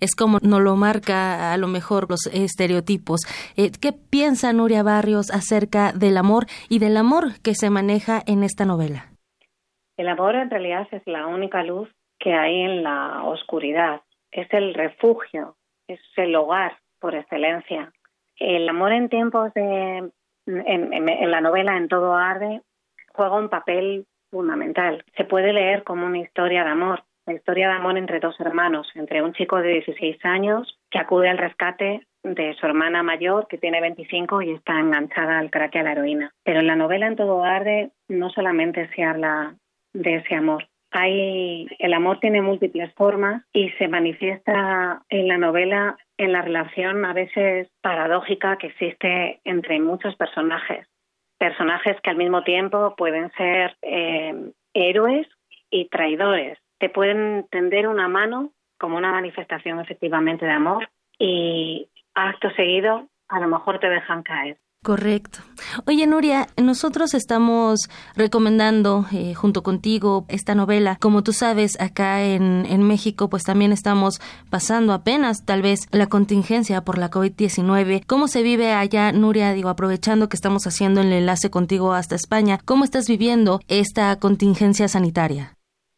es 0.00 0.14
como 0.16 0.38
nos 0.42 0.60
lo 0.60 0.76
marca 0.76 1.52
a 1.52 1.56
lo 1.58 1.68
mejor 1.68 2.08
los 2.08 2.26
estereotipos. 2.32 3.20
Eh, 3.56 3.70
¿Qué 3.80 3.92
piensa 3.92 4.52
Nuria 4.52 4.82
Barrios 4.82 5.30
acerca 5.30 5.92
del 5.92 6.16
amor 6.16 6.46
y 6.68 6.78
del 6.78 6.96
amor 6.96 7.40
que 7.42 7.54
se 7.54 7.68
maneja 7.68 8.22
en 8.26 8.42
esta 8.42 8.64
novela? 8.64 9.10
El 9.96 10.08
amor 10.08 10.34
en 10.34 10.50
realidad 10.50 10.88
es 10.90 11.02
la 11.06 11.26
única 11.26 11.62
luz 11.62 11.88
que 12.18 12.32
hay 12.32 12.62
en 12.62 12.82
la 12.82 13.24
oscuridad, 13.24 14.00
es 14.32 14.48
el 14.52 14.74
refugio, 14.74 15.56
es 15.86 16.00
el 16.16 16.34
hogar 16.34 16.78
por 17.04 17.14
excelencia. 17.14 17.92
El 18.38 18.66
amor 18.66 18.92
en 18.92 19.10
tiempos 19.10 19.52
de, 19.52 20.10
en, 20.46 21.30
la 21.30 21.42
novela 21.42 21.76
En 21.76 21.88
todo 21.88 22.14
arde 22.14 22.62
juega 23.12 23.36
un 23.36 23.50
papel 23.50 24.06
fundamental. 24.30 25.04
Se 25.14 25.26
puede 25.26 25.52
leer 25.52 25.84
como 25.84 26.06
una 26.06 26.20
historia 26.20 26.64
de 26.64 26.70
amor, 26.70 27.04
la 27.26 27.34
historia 27.34 27.68
de 27.68 27.74
amor 27.74 27.98
entre 27.98 28.20
dos 28.20 28.40
hermanos, 28.40 28.90
entre 28.94 29.20
un 29.20 29.34
chico 29.34 29.58
de 29.58 29.68
16 29.68 30.16
años 30.24 30.80
que 30.90 30.98
acude 30.98 31.28
al 31.28 31.36
rescate 31.36 32.06
de 32.22 32.54
su 32.54 32.64
hermana 32.64 33.02
mayor 33.02 33.48
que 33.48 33.58
tiene 33.58 33.82
25 33.82 34.40
y 34.40 34.52
está 34.52 34.80
enganchada 34.80 35.38
al 35.38 35.50
crack 35.50 35.74
y 35.74 35.78
a 35.80 35.82
la 35.82 35.92
heroína. 35.92 36.32
Pero 36.42 36.60
en 36.60 36.68
la 36.68 36.76
novela 36.76 37.06
En 37.06 37.16
todo 37.16 37.44
arde 37.44 37.90
no 38.08 38.30
solamente 38.30 38.88
se 38.96 39.04
habla 39.04 39.56
de 39.92 40.14
ese 40.16 40.36
amor, 40.36 40.68
hay 40.94 41.66
el 41.80 41.92
amor 41.92 42.20
tiene 42.20 42.40
múltiples 42.40 42.94
formas 42.94 43.42
y 43.52 43.70
se 43.70 43.88
manifiesta 43.88 45.02
en 45.08 45.26
la 45.26 45.38
novela 45.38 45.96
en 46.18 46.32
la 46.32 46.42
relación 46.42 47.04
a 47.04 47.12
veces 47.12 47.68
paradójica 47.80 48.56
que 48.58 48.68
existe 48.68 49.40
entre 49.44 49.80
muchos 49.80 50.14
personajes. 50.14 50.86
Personajes 51.36 52.00
que 52.00 52.10
al 52.10 52.16
mismo 52.16 52.44
tiempo 52.44 52.94
pueden 52.96 53.32
ser 53.32 53.76
eh, 53.82 54.52
héroes 54.72 55.26
y 55.68 55.88
traidores. 55.88 56.58
Te 56.78 56.88
pueden 56.88 57.46
tender 57.50 57.88
una 57.88 58.06
mano 58.06 58.52
como 58.78 58.96
una 58.96 59.10
manifestación 59.10 59.80
efectivamente 59.80 60.46
de 60.46 60.52
amor 60.52 60.88
y 61.18 61.88
acto 62.14 62.50
seguido 62.50 63.08
a 63.28 63.40
lo 63.40 63.48
mejor 63.48 63.80
te 63.80 63.88
dejan 63.88 64.22
caer. 64.22 64.58
Correcto. 64.84 65.38
Oye, 65.86 66.06
Nuria, 66.06 66.46
nosotros 66.62 67.14
estamos 67.14 67.88
recomendando 68.16 69.06
eh, 69.12 69.32
junto 69.32 69.62
contigo 69.62 70.26
esta 70.28 70.54
novela. 70.54 70.98
Como 71.00 71.22
tú 71.22 71.32
sabes, 71.32 71.80
acá 71.80 72.22
en, 72.22 72.66
en 72.68 72.82
México, 72.82 73.30
pues 73.30 73.44
también 73.44 73.72
estamos 73.72 74.20
pasando 74.50 74.92
apenas 74.92 75.46
tal 75.46 75.62
vez 75.62 75.88
la 75.90 76.08
contingencia 76.08 76.84
por 76.84 76.98
la 76.98 77.10
COVID-19. 77.10 78.04
¿Cómo 78.06 78.28
se 78.28 78.42
vive 78.42 78.74
allá, 78.74 79.10
Nuria? 79.12 79.54
Digo, 79.54 79.70
aprovechando 79.70 80.28
que 80.28 80.36
estamos 80.36 80.66
haciendo 80.66 81.00
el 81.00 81.14
enlace 81.14 81.48
contigo 81.48 81.94
hasta 81.94 82.14
España, 82.14 82.60
¿cómo 82.62 82.84
estás 82.84 83.06
viviendo 83.06 83.60
esta 83.68 84.14
contingencia 84.16 84.86
sanitaria? 84.86 85.53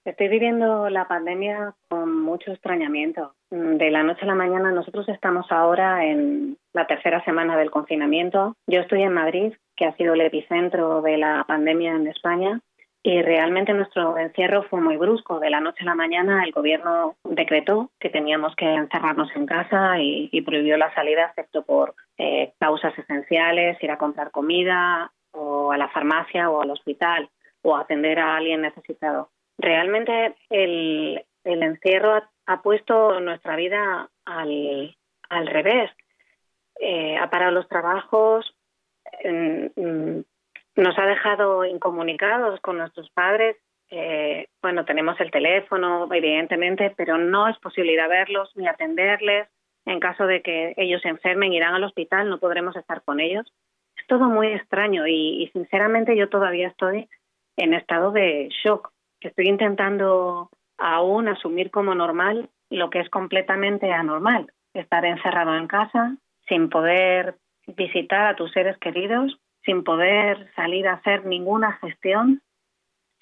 Estoy 0.07 0.29
viviendo 0.29 0.89
la 0.89 1.09
pandemia 1.09 1.75
con 1.89 2.23
mucho 2.23 2.53
extrañamiento. 2.53 3.35
De 3.51 3.91
la 3.91 4.05
noche 4.05 4.21
a 4.23 4.27
la 4.27 4.37
mañana 4.37 4.71
nosotros 4.71 5.09
estamos 5.09 5.51
ahora 5.51 6.05
en 6.05 6.57
la 6.73 6.87
tercera 6.87 7.25
semana 7.25 7.57
del 7.57 7.73
confinamiento. 7.73 8.55
Yo 8.69 8.83
estoy 8.83 9.03
en 9.03 9.13
Madrid, 9.13 9.55
que 9.75 9.85
ha 9.85 9.97
sido 9.97 10.15
el 10.15 10.21
epicentro 10.21 11.03
de 11.03 11.19
la 11.19 11.43
pandemia 11.49 11.97
en 11.97 12.07
España, 12.07 12.61
y 13.03 13.21
realmente 13.21 13.73
nuestro 13.73 14.17
encierro 14.17 14.63
fue 14.71 14.81
muy 14.81 14.97
brusco. 14.97 15.41
De 15.41 15.51
la 15.51 15.59
noche 15.59 15.83
a 15.83 15.87
la 15.87 15.97
mañana 15.97 16.45
el 16.45 16.53
gobierno 16.53 17.17
decretó 17.25 17.91
que 17.99 18.09
teníamos 18.09 18.55
que 18.55 18.75
encerrarnos 18.75 19.35
en 19.35 19.47
casa 19.47 19.99
y, 19.99 20.41
prohibió 20.43 20.77
la 20.77 20.95
salida 20.95 21.25
excepto 21.25 21.65
por 21.65 21.97
eh, 22.17 22.53
causas 22.61 22.97
esenciales, 22.97 23.83
ir 23.83 23.91
a 23.91 23.99
comprar 23.99 24.31
comida 24.31 25.11
o 25.33 25.73
a 25.73 25.77
la 25.77 25.89
farmacia 25.89 26.49
o 26.49 26.63
al 26.63 26.71
hospital 26.71 27.29
o 27.63 27.75
atender 27.77 28.21
a 28.21 28.37
alguien 28.37 28.63
necesitado 28.63 29.31
realmente 29.59 30.35
el, 30.51 31.25
encierro 31.45 32.23
ha, 32.47 32.63
puesto 32.63 33.21
nuestra 33.21 33.57
vida 33.57 34.11
al, 34.25 34.97
al 35.29 35.47
revés. 35.47 35.91
Eh, 36.81 37.17
ha 37.17 37.31
parado 37.31 37.53
los 37.53 37.69
trabajos, 37.69 38.55
mm, 39.25 40.21
nos 40.77 40.99
ha 40.99 41.07
dejado 41.07 41.65
incomunicados 41.65 42.61
con 42.61 42.79
nuestros 42.79 43.09
padres. 43.11 43.57
Eh, 43.89 44.49
bueno, 44.61 44.85
tenemos 44.85 45.19
el 45.21 45.31
teléfono, 45.31 46.09
evidentemente, 46.13 46.93
pero 46.97 47.17
no 47.17 47.49
es 47.49 47.59
posibilidad 47.59 48.09
verlos 48.09 48.51
ni 48.57 48.69
atenderles. 48.69 49.49
En 49.87 50.01
caso 50.01 50.27
de 50.27 50.43
que 50.43 50.75
ellos 50.77 51.01
se 51.01 51.09
enfermen, 51.09 51.53
irán 51.53 51.75
al 51.75 51.85
hospital, 51.85 52.29
no 52.29 52.39
podremos 52.39 52.75
estar 52.77 53.03
con 53.03 53.21
ellos. 53.21 53.47
Es 53.97 54.07
todo 54.09 54.25
muy 54.25 54.49
extraño 54.49 55.07
y, 55.07 55.45
y 55.45 55.49
sinceramente 55.53 56.17
yo 56.17 56.29
todavía 56.29 56.69
estoy 56.69 57.09
en 57.57 57.73
estado 57.73 58.11
de 58.11 58.49
shock 58.65 58.91
estoy 59.27 59.49
intentando 59.49 60.51
aún 60.79 61.29
asumir 61.29 61.71
como 61.71 61.95
normal 61.95 62.51
lo 62.71 62.91
que 62.91 63.01
es 63.01 63.09
completamente 63.11 63.93
anormal, 63.93 64.53
estar 64.75 65.05
encerrado 65.05 65.57
en 65.57 65.67
casa 65.67 66.17
sin 66.49 66.69
poder 66.69 67.37
visitar 67.67 68.27
a 68.27 68.37
tus 68.37 68.53
seres 68.53 68.77
queridos, 68.79 69.39
sin 69.65 69.83
poder 69.83 70.51
salir 70.55 70.87
a 70.87 70.95
hacer 70.95 71.27
ninguna 71.27 71.73
gestión, 71.81 72.43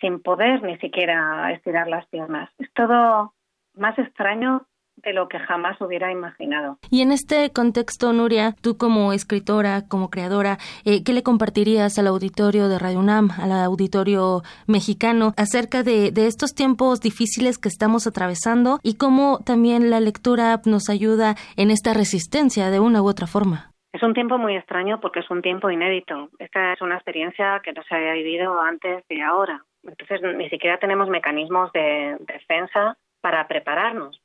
sin 0.01 0.21
poder 0.21 0.63
ni 0.63 0.77
siquiera 0.79 1.51
estirar 1.53 1.89
las 1.89 2.07
piernas. 2.09 2.51
Es 2.59 2.71
todo 2.75 3.33
más 3.75 3.99
extraño 3.99 4.67
de 5.05 5.13
lo 5.13 5.29
que 5.29 5.39
jamás 5.39 5.81
hubiera 5.81 6.11
imaginado. 6.11 6.79
Y 6.91 7.03
en 7.03 7.13
este 7.13 7.51
contexto, 7.53 8.13
Nuria, 8.13 8.55
tú 8.63 8.77
como 8.77 9.13
escritora, 9.13 9.83
como 9.89 10.11
creadora, 10.11 10.59
eh, 10.85 11.03
¿qué 11.05 11.13
le 11.13 11.23
compartirías 11.23 11.99
al 11.99 12.07
auditorio 12.07 12.69
de 12.69 12.79
Radio 12.79 13.01
UNAM, 13.01 13.31
al 13.39 13.53
auditorio 13.53 14.43
mexicano, 14.67 15.33
acerca 15.37 15.83
de, 15.83 16.11
de 16.11 16.27
estos 16.27 16.55
tiempos 16.55 17.01
difíciles 17.01 17.59
que 17.59 17.69
estamos 17.69 18.07
atravesando 18.07 18.79
y 18.83 18.97
cómo 18.97 19.39
también 19.45 19.91
la 19.91 20.01
lectura 20.01 20.61
nos 20.65 20.89
ayuda 20.89 21.35
en 21.57 21.71
esta 21.71 21.95
resistencia 21.95 22.71
de 22.71 22.81
una 22.81 23.03
u 23.03 23.09
otra 23.09 23.27
forma? 23.27 23.71
Es 23.93 24.03
un 24.03 24.13
tiempo 24.13 24.39
muy 24.39 24.57
extraño 24.57 25.01
porque 25.01 25.21
es 25.21 25.31
un 25.31 25.41
tiempo 25.41 25.71
inédito. 25.71 26.29
Esta 26.41 26.73
es 26.73 26.83
una 26.83 26.97
experiencia 26.97 27.61
que 27.63 27.73
no 27.73 27.83
se 27.85 27.95
había 27.95 28.15
vivido 28.15 28.61
antes 28.61 29.07
de 29.09 29.23
ahora. 29.23 29.65
Entonces, 29.85 30.21
ni 30.37 30.49
siquiera 30.51 30.79
tenemos 30.79 31.09
mecanismos 31.09 31.71
de 31.73 32.17
defensa 32.27 32.97
para 33.21 33.47
prepararnos 33.47 34.21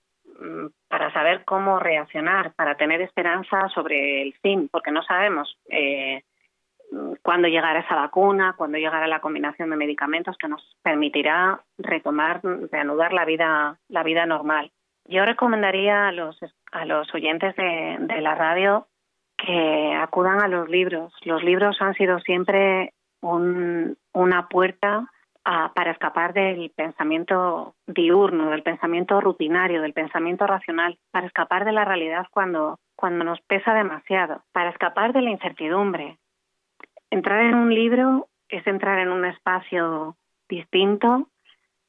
para 0.88 1.12
saber 1.14 1.44
cómo 1.46 1.80
reaccionar, 1.80 2.54
para 2.54 2.76
tener 2.76 3.02
esperanza 3.02 3.68
sobre 3.70 4.22
el 4.22 4.34
fin, 4.42 4.70
porque 4.72 4.92
no 4.92 5.04
sabemos 5.04 5.58
eh, 5.70 6.24
cuándo 7.22 7.48
llegará 7.48 7.80
esa 7.80 7.96
vacuna, 7.96 8.54
cuándo 8.58 8.78
llegará 8.78 9.08
la 9.08 9.22
combinación 9.22 9.70
de 9.70 9.76
medicamentos 9.76 10.38
que 10.38 10.48
nos 10.48 10.76
permitirá 10.82 11.62
retomar, 11.78 12.42
reanudar 12.72 13.14
la 13.14 13.26
vida, 13.26 13.78
la 13.88 14.04
vida 14.04 14.26
normal. 14.26 14.72
Yo 15.06 15.26
recomendaría 15.26 16.08
a 16.08 16.12
los, 16.12 16.38
a 16.72 16.86
los 16.86 17.14
oyentes 17.14 17.56
de, 17.56 17.98
de 18.00 18.22
la 18.22 18.36
radio 18.36 18.88
que 19.38 19.96
acudan 19.96 20.42
a 20.42 20.48
los 20.48 20.70
libros. 20.70 21.14
Los 21.24 21.44
libros 21.44 21.82
han 21.82 21.94
sido 21.96 22.20
siempre 22.20 22.94
un, 23.22 23.98
una 24.14 24.48
puerta 24.48 25.10
para 25.74 25.92
escapar 25.92 26.34
del 26.34 26.72
pensamiento 26.76 27.74
diurno, 27.88 28.52
del 28.52 28.62
pensamiento 28.62 29.20
rutinario, 29.20 29.82
del 29.82 29.94
pensamiento 29.94 30.46
racional, 30.46 31.00
para 31.12 31.26
escapar 31.26 31.66
de 31.66 31.72
la 31.72 31.86
realidad 31.86 32.28
cuando, 32.32 32.80
cuando 32.96 33.26
nos 33.26 33.42
pesa 33.42 33.74
demasiado, 33.74 34.44
para 34.52 34.70
escapar 34.70 35.12
de 35.12 35.24
la 35.24 35.32
incertidumbre. 35.32 36.18
Entrar 37.10 37.46
en 37.46 37.56
un 37.56 37.74
libro 37.74 38.28
es 38.48 38.66
entrar 38.68 39.00
en 39.00 39.10
un 39.10 39.26
espacio 39.26 40.16
distinto, 40.48 41.28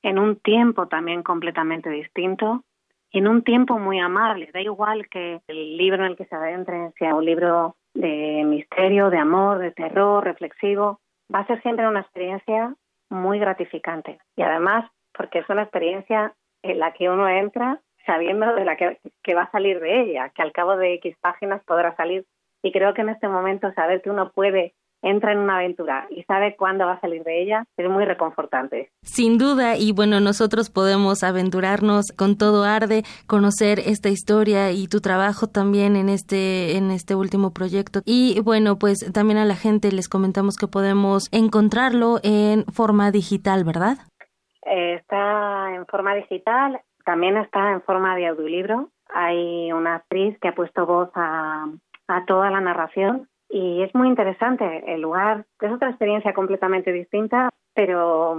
en 0.02 0.18
un 0.18 0.36
tiempo 0.36 0.88
también 0.88 1.22
completamente 1.22 1.90
distinto, 1.90 2.64
en 3.12 3.28
un 3.28 3.42
tiempo 3.42 3.78
muy 3.78 3.98
amable. 3.98 4.48
Da 4.54 4.62
igual 4.62 5.06
que 5.08 5.40
el 5.48 5.76
libro 5.76 6.04
en 6.04 6.12
el 6.12 6.16
que 6.16 6.24
se 6.24 6.34
adentre 6.34 6.92
sea 6.98 7.14
un 7.14 7.26
libro 7.26 7.76
de 7.92 8.42
misterio, 8.46 9.10
de 9.10 9.18
amor, 9.18 9.58
de 9.58 9.72
terror, 9.72 10.24
reflexivo, 10.24 11.00
va 11.32 11.40
a 11.40 11.46
ser 11.46 11.60
siempre 11.60 11.86
una 11.86 12.00
experiencia 12.00 12.74
muy 13.10 13.38
gratificante. 13.38 14.18
Y 14.36 14.42
además, 14.42 14.90
porque 15.12 15.40
es 15.40 15.48
una 15.48 15.62
experiencia 15.62 16.34
en 16.62 16.78
la 16.78 16.92
que 16.92 17.10
uno 17.10 17.28
entra 17.28 17.80
sabiendo 18.06 18.54
de 18.54 18.64
la 18.64 18.76
que, 18.76 19.34
va 19.34 19.42
a 19.42 19.50
salir 19.50 19.80
de 19.80 20.00
ella, 20.00 20.30
que 20.30 20.42
al 20.42 20.52
cabo 20.52 20.76
de 20.76 20.94
X 20.94 21.16
páginas 21.20 21.62
podrá 21.64 21.94
salir. 21.96 22.24
Y 22.62 22.72
creo 22.72 22.94
que 22.94 23.02
en 23.02 23.10
este 23.10 23.28
momento 23.28 23.72
saber 23.72 24.02
que 24.02 24.10
uno 24.10 24.30
puede 24.32 24.74
entra 25.02 25.32
en 25.32 25.38
una 25.38 25.56
aventura 25.56 26.06
y 26.10 26.22
sabe 26.24 26.56
cuándo 26.56 26.86
va 26.86 26.92
a 26.92 27.00
salir 27.00 27.22
de 27.24 27.42
ella, 27.42 27.64
es 27.76 27.88
muy 27.88 28.04
reconfortante. 28.04 28.90
Sin 29.02 29.38
duda, 29.38 29.76
y 29.76 29.92
bueno, 29.92 30.20
nosotros 30.20 30.70
podemos 30.70 31.22
aventurarnos 31.22 32.12
con 32.16 32.36
todo 32.36 32.64
arde, 32.64 33.02
conocer 33.26 33.78
esta 33.78 34.08
historia 34.08 34.72
y 34.72 34.86
tu 34.86 35.00
trabajo 35.00 35.46
también 35.46 35.96
en 35.96 36.08
este, 36.08 36.76
en 36.76 36.90
este 36.90 37.14
último 37.14 37.52
proyecto. 37.52 38.00
Y 38.04 38.40
bueno, 38.40 38.76
pues 38.78 39.10
también 39.12 39.38
a 39.38 39.44
la 39.44 39.56
gente 39.56 39.92
les 39.92 40.08
comentamos 40.08 40.56
que 40.56 40.66
podemos 40.66 41.28
encontrarlo 41.32 42.18
en 42.22 42.64
forma 42.66 43.10
digital, 43.10 43.64
¿verdad? 43.64 43.98
Eh, 44.66 44.94
está 44.94 45.74
en 45.74 45.86
forma 45.86 46.14
digital, 46.14 46.80
también 47.04 47.36
está 47.38 47.72
en 47.72 47.82
forma 47.82 48.16
de 48.16 48.26
audiolibro. 48.26 48.90
Hay 49.12 49.72
una 49.72 49.96
actriz 49.96 50.38
que 50.40 50.48
ha 50.48 50.54
puesto 50.54 50.86
voz 50.86 51.10
a, 51.14 51.66
a 52.06 52.24
toda 52.26 52.50
la 52.50 52.60
narración 52.60 53.29
y 53.50 53.82
es 53.82 53.94
muy 53.94 54.08
interesante. 54.08 54.84
El 54.86 55.00
lugar 55.00 55.44
es 55.60 55.72
otra 55.72 55.90
experiencia 55.90 56.32
completamente 56.32 56.92
distinta, 56.92 57.50
pero 57.74 58.36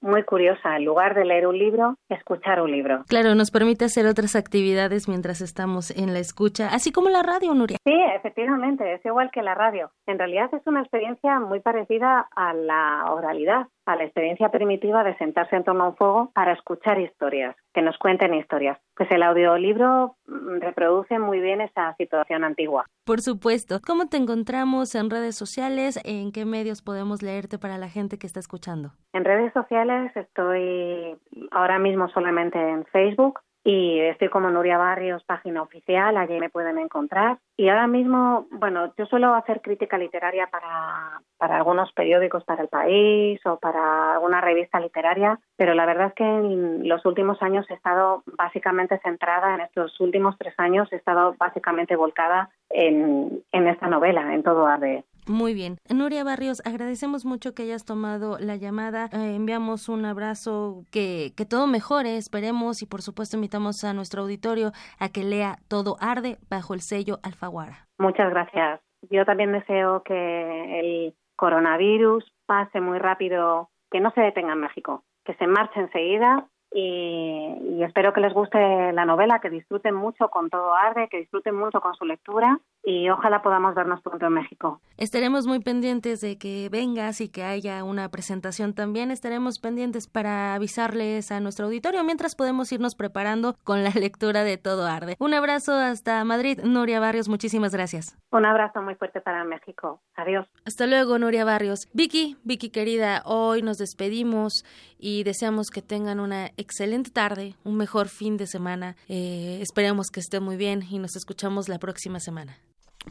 muy 0.00 0.22
curiosa. 0.24 0.76
En 0.76 0.84
lugar 0.84 1.14
de 1.14 1.24
leer 1.24 1.46
un 1.46 1.58
libro, 1.58 1.96
escuchar 2.08 2.60
un 2.60 2.70
libro. 2.70 3.04
Claro, 3.08 3.34
nos 3.34 3.50
permite 3.50 3.84
hacer 3.84 4.06
otras 4.06 4.34
actividades 4.36 5.08
mientras 5.08 5.40
estamos 5.40 5.90
en 5.90 6.12
la 6.12 6.20
escucha, 6.20 6.68
así 6.68 6.92
como 6.92 7.08
la 7.08 7.22
radio, 7.22 7.54
Nuria. 7.54 7.78
Sí, 7.84 7.94
efectivamente, 8.14 8.94
es 8.94 9.04
igual 9.04 9.30
que 9.32 9.42
la 9.42 9.54
radio. 9.54 9.90
En 10.06 10.18
realidad 10.18 10.48
es 10.54 10.66
una 10.66 10.80
experiencia 10.80 11.38
muy 11.40 11.60
parecida 11.60 12.28
a 12.34 12.54
la 12.54 13.12
oralidad 13.12 13.66
a 13.86 13.96
la 13.96 14.04
experiencia 14.04 14.50
primitiva 14.50 15.04
de 15.04 15.16
sentarse 15.16 15.56
en 15.56 15.64
torno 15.64 15.84
a 15.84 15.88
un 15.88 15.96
fuego 15.96 16.30
para 16.34 16.52
escuchar 16.52 17.00
historias, 17.00 17.56
que 17.72 17.82
nos 17.82 17.96
cuenten 17.98 18.34
historias. 18.34 18.78
Pues 18.96 19.10
el 19.10 19.22
audiolibro 19.22 20.16
mm, 20.26 20.60
reproduce 20.60 21.18
muy 21.18 21.40
bien 21.40 21.60
esa 21.60 21.94
situación 21.96 22.44
antigua. 22.44 22.86
Por 23.04 23.20
supuesto. 23.20 23.80
¿Cómo 23.86 24.08
te 24.08 24.16
encontramos 24.16 24.94
en 24.94 25.08
redes 25.08 25.36
sociales? 25.36 25.98
¿En 26.04 26.32
qué 26.32 26.44
medios 26.44 26.82
podemos 26.82 27.22
leerte 27.22 27.58
para 27.58 27.78
la 27.78 27.88
gente 27.88 28.18
que 28.18 28.26
está 28.26 28.40
escuchando? 28.40 28.90
En 29.12 29.24
redes 29.24 29.52
sociales 29.52 30.10
estoy 30.16 31.16
ahora 31.52 31.78
mismo 31.78 32.08
solamente 32.08 32.58
en 32.58 32.84
Facebook 32.86 33.40
y 33.66 33.98
estoy 33.98 34.28
como 34.28 34.48
Nuria 34.48 34.78
Barrios, 34.78 35.24
página 35.24 35.60
oficial, 35.60 36.16
allí 36.16 36.38
me 36.38 36.50
pueden 36.50 36.78
encontrar. 36.78 37.38
Y 37.56 37.68
ahora 37.68 37.88
mismo, 37.88 38.46
bueno, 38.52 38.94
yo 38.96 39.06
suelo 39.06 39.34
hacer 39.34 39.60
crítica 39.60 39.98
literaria 39.98 40.46
para, 40.46 41.20
para 41.36 41.56
algunos 41.56 41.90
periódicos 41.92 42.44
para 42.44 42.62
el 42.62 42.68
país 42.68 43.44
o 43.44 43.58
para 43.58 44.12
alguna 44.12 44.40
revista 44.40 44.78
literaria, 44.78 45.40
pero 45.56 45.74
la 45.74 45.84
verdad 45.84 46.08
es 46.08 46.14
que 46.14 46.22
en 46.22 46.88
los 46.88 47.04
últimos 47.04 47.42
años 47.42 47.68
he 47.68 47.74
estado 47.74 48.22
básicamente 48.38 49.00
centrada, 49.02 49.56
en 49.56 49.62
estos 49.62 49.98
últimos 49.98 50.38
tres 50.38 50.54
años 50.58 50.92
he 50.92 50.96
estado 50.96 51.34
básicamente 51.36 51.96
volcada 51.96 52.50
en, 52.70 53.42
en 53.50 53.66
esta 53.66 53.88
novela, 53.88 54.32
en 54.32 54.44
todo 54.44 54.68
ADE. 54.68 55.02
Muy 55.28 55.54
bien. 55.54 55.78
Nuria 55.92 56.22
Barrios, 56.22 56.62
agradecemos 56.64 57.24
mucho 57.24 57.52
que 57.52 57.64
hayas 57.64 57.84
tomado 57.84 58.38
la 58.38 58.54
llamada. 58.56 59.06
Eh, 59.06 59.34
enviamos 59.34 59.88
un 59.88 60.04
abrazo, 60.04 60.84
que, 60.92 61.32
que 61.36 61.44
todo 61.44 61.66
mejore, 61.66 62.16
esperemos, 62.16 62.82
y 62.82 62.86
por 62.86 63.02
supuesto 63.02 63.36
invitamos 63.36 63.82
a 63.82 63.92
nuestro 63.92 64.22
auditorio 64.22 64.70
a 65.00 65.08
que 65.08 65.24
lea 65.24 65.56
Todo 65.68 65.96
Arde 66.00 66.38
bajo 66.48 66.74
el 66.74 66.80
sello 66.80 67.18
Alfaguara. 67.24 67.86
Muchas 67.98 68.30
gracias. 68.30 68.80
Yo 69.10 69.24
también 69.24 69.52
deseo 69.52 70.02
que 70.04 70.80
el 70.80 71.14
coronavirus 71.34 72.24
pase 72.46 72.80
muy 72.80 72.98
rápido, 72.98 73.68
que 73.90 74.00
no 74.00 74.12
se 74.12 74.20
detenga 74.20 74.52
en 74.52 74.60
México, 74.60 75.02
que 75.24 75.34
se 75.34 75.46
marche 75.46 75.80
enseguida 75.80 76.46
y, 76.72 77.54
y, 77.62 77.82
espero 77.84 78.12
que 78.12 78.20
les 78.20 78.32
guste 78.32 78.92
la 78.92 79.04
novela, 79.04 79.40
que 79.40 79.50
disfruten 79.50 79.94
mucho 79.94 80.28
con 80.28 80.50
todo 80.50 80.74
arde, 80.74 81.08
que 81.08 81.18
disfruten 81.18 81.54
mucho 81.54 81.80
con 81.80 81.94
su 81.94 82.04
lectura 82.04 82.58
y 82.86 83.10
ojalá 83.10 83.42
podamos 83.42 83.74
vernos 83.74 84.00
pronto 84.00 84.26
en 84.26 84.32
México. 84.32 84.80
Estaremos 84.96 85.44
muy 85.44 85.58
pendientes 85.58 86.20
de 86.20 86.38
que 86.38 86.68
vengas 86.70 87.20
y 87.20 87.28
que 87.28 87.42
haya 87.42 87.82
una 87.82 88.08
presentación 88.10 88.74
también. 88.74 89.10
Estaremos 89.10 89.58
pendientes 89.58 90.06
para 90.06 90.54
avisarles 90.54 91.32
a 91.32 91.40
nuestro 91.40 91.66
auditorio 91.66 92.04
mientras 92.04 92.36
podemos 92.36 92.70
irnos 92.70 92.94
preparando 92.94 93.56
con 93.64 93.82
la 93.82 93.90
lectura 93.96 94.44
de 94.44 94.56
Todo 94.56 94.86
Arde. 94.86 95.16
Un 95.18 95.34
abrazo 95.34 95.72
hasta 95.72 96.22
Madrid. 96.24 96.60
Nuria 96.62 97.00
Barrios, 97.00 97.28
muchísimas 97.28 97.72
gracias. 97.72 98.16
Un 98.30 98.46
abrazo 98.46 98.80
muy 98.82 98.94
fuerte 98.94 99.20
para 99.20 99.42
México. 99.42 100.00
Adiós. 100.14 100.46
Hasta 100.64 100.86
luego, 100.86 101.18
Nuria 101.18 101.44
Barrios. 101.44 101.88
Vicky, 101.92 102.36
Vicky 102.44 102.70
querida, 102.70 103.22
hoy 103.24 103.62
nos 103.62 103.78
despedimos 103.78 104.64
y 104.96 105.24
deseamos 105.24 105.70
que 105.70 105.82
tengan 105.82 106.20
una 106.20 106.52
excelente 106.56 107.10
tarde, 107.10 107.56
un 107.64 107.76
mejor 107.76 108.06
fin 108.06 108.36
de 108.36 108.46
semana. 108.46 108.94
Eh, 109.08 109.58
esperemos 109.60 110.06
que 110.12 110.20
esté 110.20 110.38
muy 110.38 110.56
bien 110.56 110.84
y 110.88 111.00
nos 111.00 111.16
escuchamos 111.16 111.68
la 111.68 111.80
próxima 111.80 112.20
semana. 112.20 112.58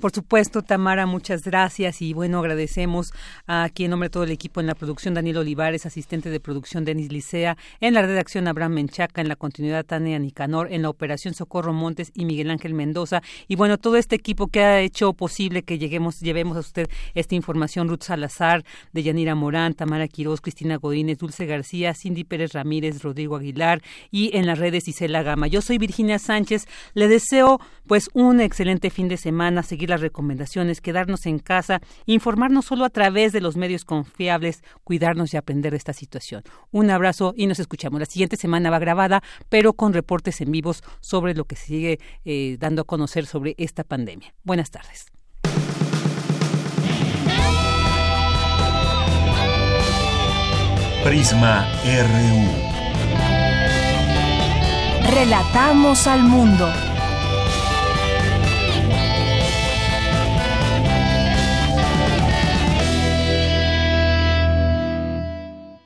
Por 0.02 0.12
supuesto, 0.12 0.62
Tamara, 0.62 1.06
muchas 1.06 1.44
gracias 1.44 2.02
y 2.02 2.14
bueno, 2.14 2.40
agradecemos 2.40 3.14
aquí 3.48 3.86
en 3.86 3.92
nombre 3.92 4.10
de 4.10 4.12
todo 4.12 4.24
el 4.26 4.32
equipo 4.32 4.60
en 4.60 4.68
la 4.68 4.76
producción 4.76 5.14
Daniel 5.14 5.38
Olivares, 5.38 5.86
asistente 5.86 6.30
de 6.30 6.42
producción 6.42 6.84
Denis 6.84 7.14
Licea, 7.14 7.56
en 7.80 7.94
la 7.94 8.02
redacción 8.02 8.50
Abraham 8.50 8.74
Menchaca, 8.74 9.22
en 9.22 9.30
la 9.30 9.38
continuidad 9.38 9.86
Tania 9.86 10.20
Nicanor, 10.20 10.68
en 10.70 10.82
la 10.82 10.90
operación 10.90 11.34
Socorro 11.34 11.72
Montes 11.72 12.12
y 12.14 12.26
Miguel 12.26 12.52
Ángel 12.52 12.74
Mendoza 12.74 13.24
y 13.48 13.56
bueno, 13.56 13.78
todo 13.78 13.96
este 13.96 14.18
equipo 14.18 14.48
que 14.48 14.64
ha 14.64 14.82
hecho 14.82 15.14
posible 15.14 15.64
que 15.64 15.80
lleguemos, 15.80 16.20
llevemos 16.20 16.58
a 16.58 16.60
usted 16.60 16.90
esta 17.14 17.36
información, 17.36 17.88
Ruth 17.88 18.04
Salazar, 18.04 18.66
de 18.92 19.02
Yanira 19.02 19.34
Morán, 19.34 19.76
Tamara 19.76 20.10
Quiroz, 20.10 20.42
Cristina 20.42 20.76
Godínez, 20.76 21.20
Dulce 21.20 21.46
García, 21.46 21.94
Cindy 21.94 22.26
Pérez 22.26 22.52
Ramírez, 22.52 23.02
Rodrigo 23.02 23.38
Aguilar 23.38 23.82
y 24.12 24.36
en 24.36 24.46
las 24.46 24.60
redes 24.60 24.90
Isela 24.90 25.24
Gama. 25.24 25.48
Yo 25.48 25.62
soy 25.62 25.78
Virginia 25.78 26.20
Sánchez, 26.20 26.68
le 26.94 27.08
deseo 27.08 27.62
pues 27.88 28.10
un 28.14 28.42
excelente 28.42 28.90
fin 28.90 29.08
de 29.08 29.16
semana, 29.16 29.64
seguir 29.64 29.85
las 29.88 30.02
recomendaciones, 30.02 30.82
quedarnos 30.82 31.26
en 31.26 31.40
casa, 31.40 31.82
informarnos 32.06 32.66
solo 32.66 32.86
a 32.86 32.90
través 32.90 33.34
de 33.34 33.41
los 33.41 33.57
medios 33.57 33.86
confiables, 33.86 34.64
cuidarnos 34.84 35.34
y 35.34 35.38
aprender 35.38 35.72
de 35.72 35.78
esta 35.78 35.94
situación. 35.94 36.44
Un 36.72 36.90
abrazo 36.90 37.34
y 37.36 37.48
nos 37.48 37.60
escuchamos. 37.60 37.99
La 37.99 38.06
siguiente 38.06 38.38
semana 38.38 38.70
va 38.70 38.80
grabada, 38.80 39.24
pero 39.49 39.74
con 39.74 39.94
reportes 39.94 40.41
en 40.41 40.52
vivos 40.52 40.84
sobre 40.99 41.34
lo 41.34 41.45
que 41.45 41.56
sigue 41.56 41.99
eh, 42.26 42.57
dando 42.60 42.84
a 42.84 42.86
conocer 42.86 43.26
sobre 43.26 43.56
esta 43.57 43.84
pandemia. 43.84 44.34
Buenas 44.44 44.72
tardes. 44.72 45.12
Prisma 51.03 51.68
RU. 51.86 52.76
Relatamos 55.14 56.07
al 56.07 56.24
mundo. 56.24 56.68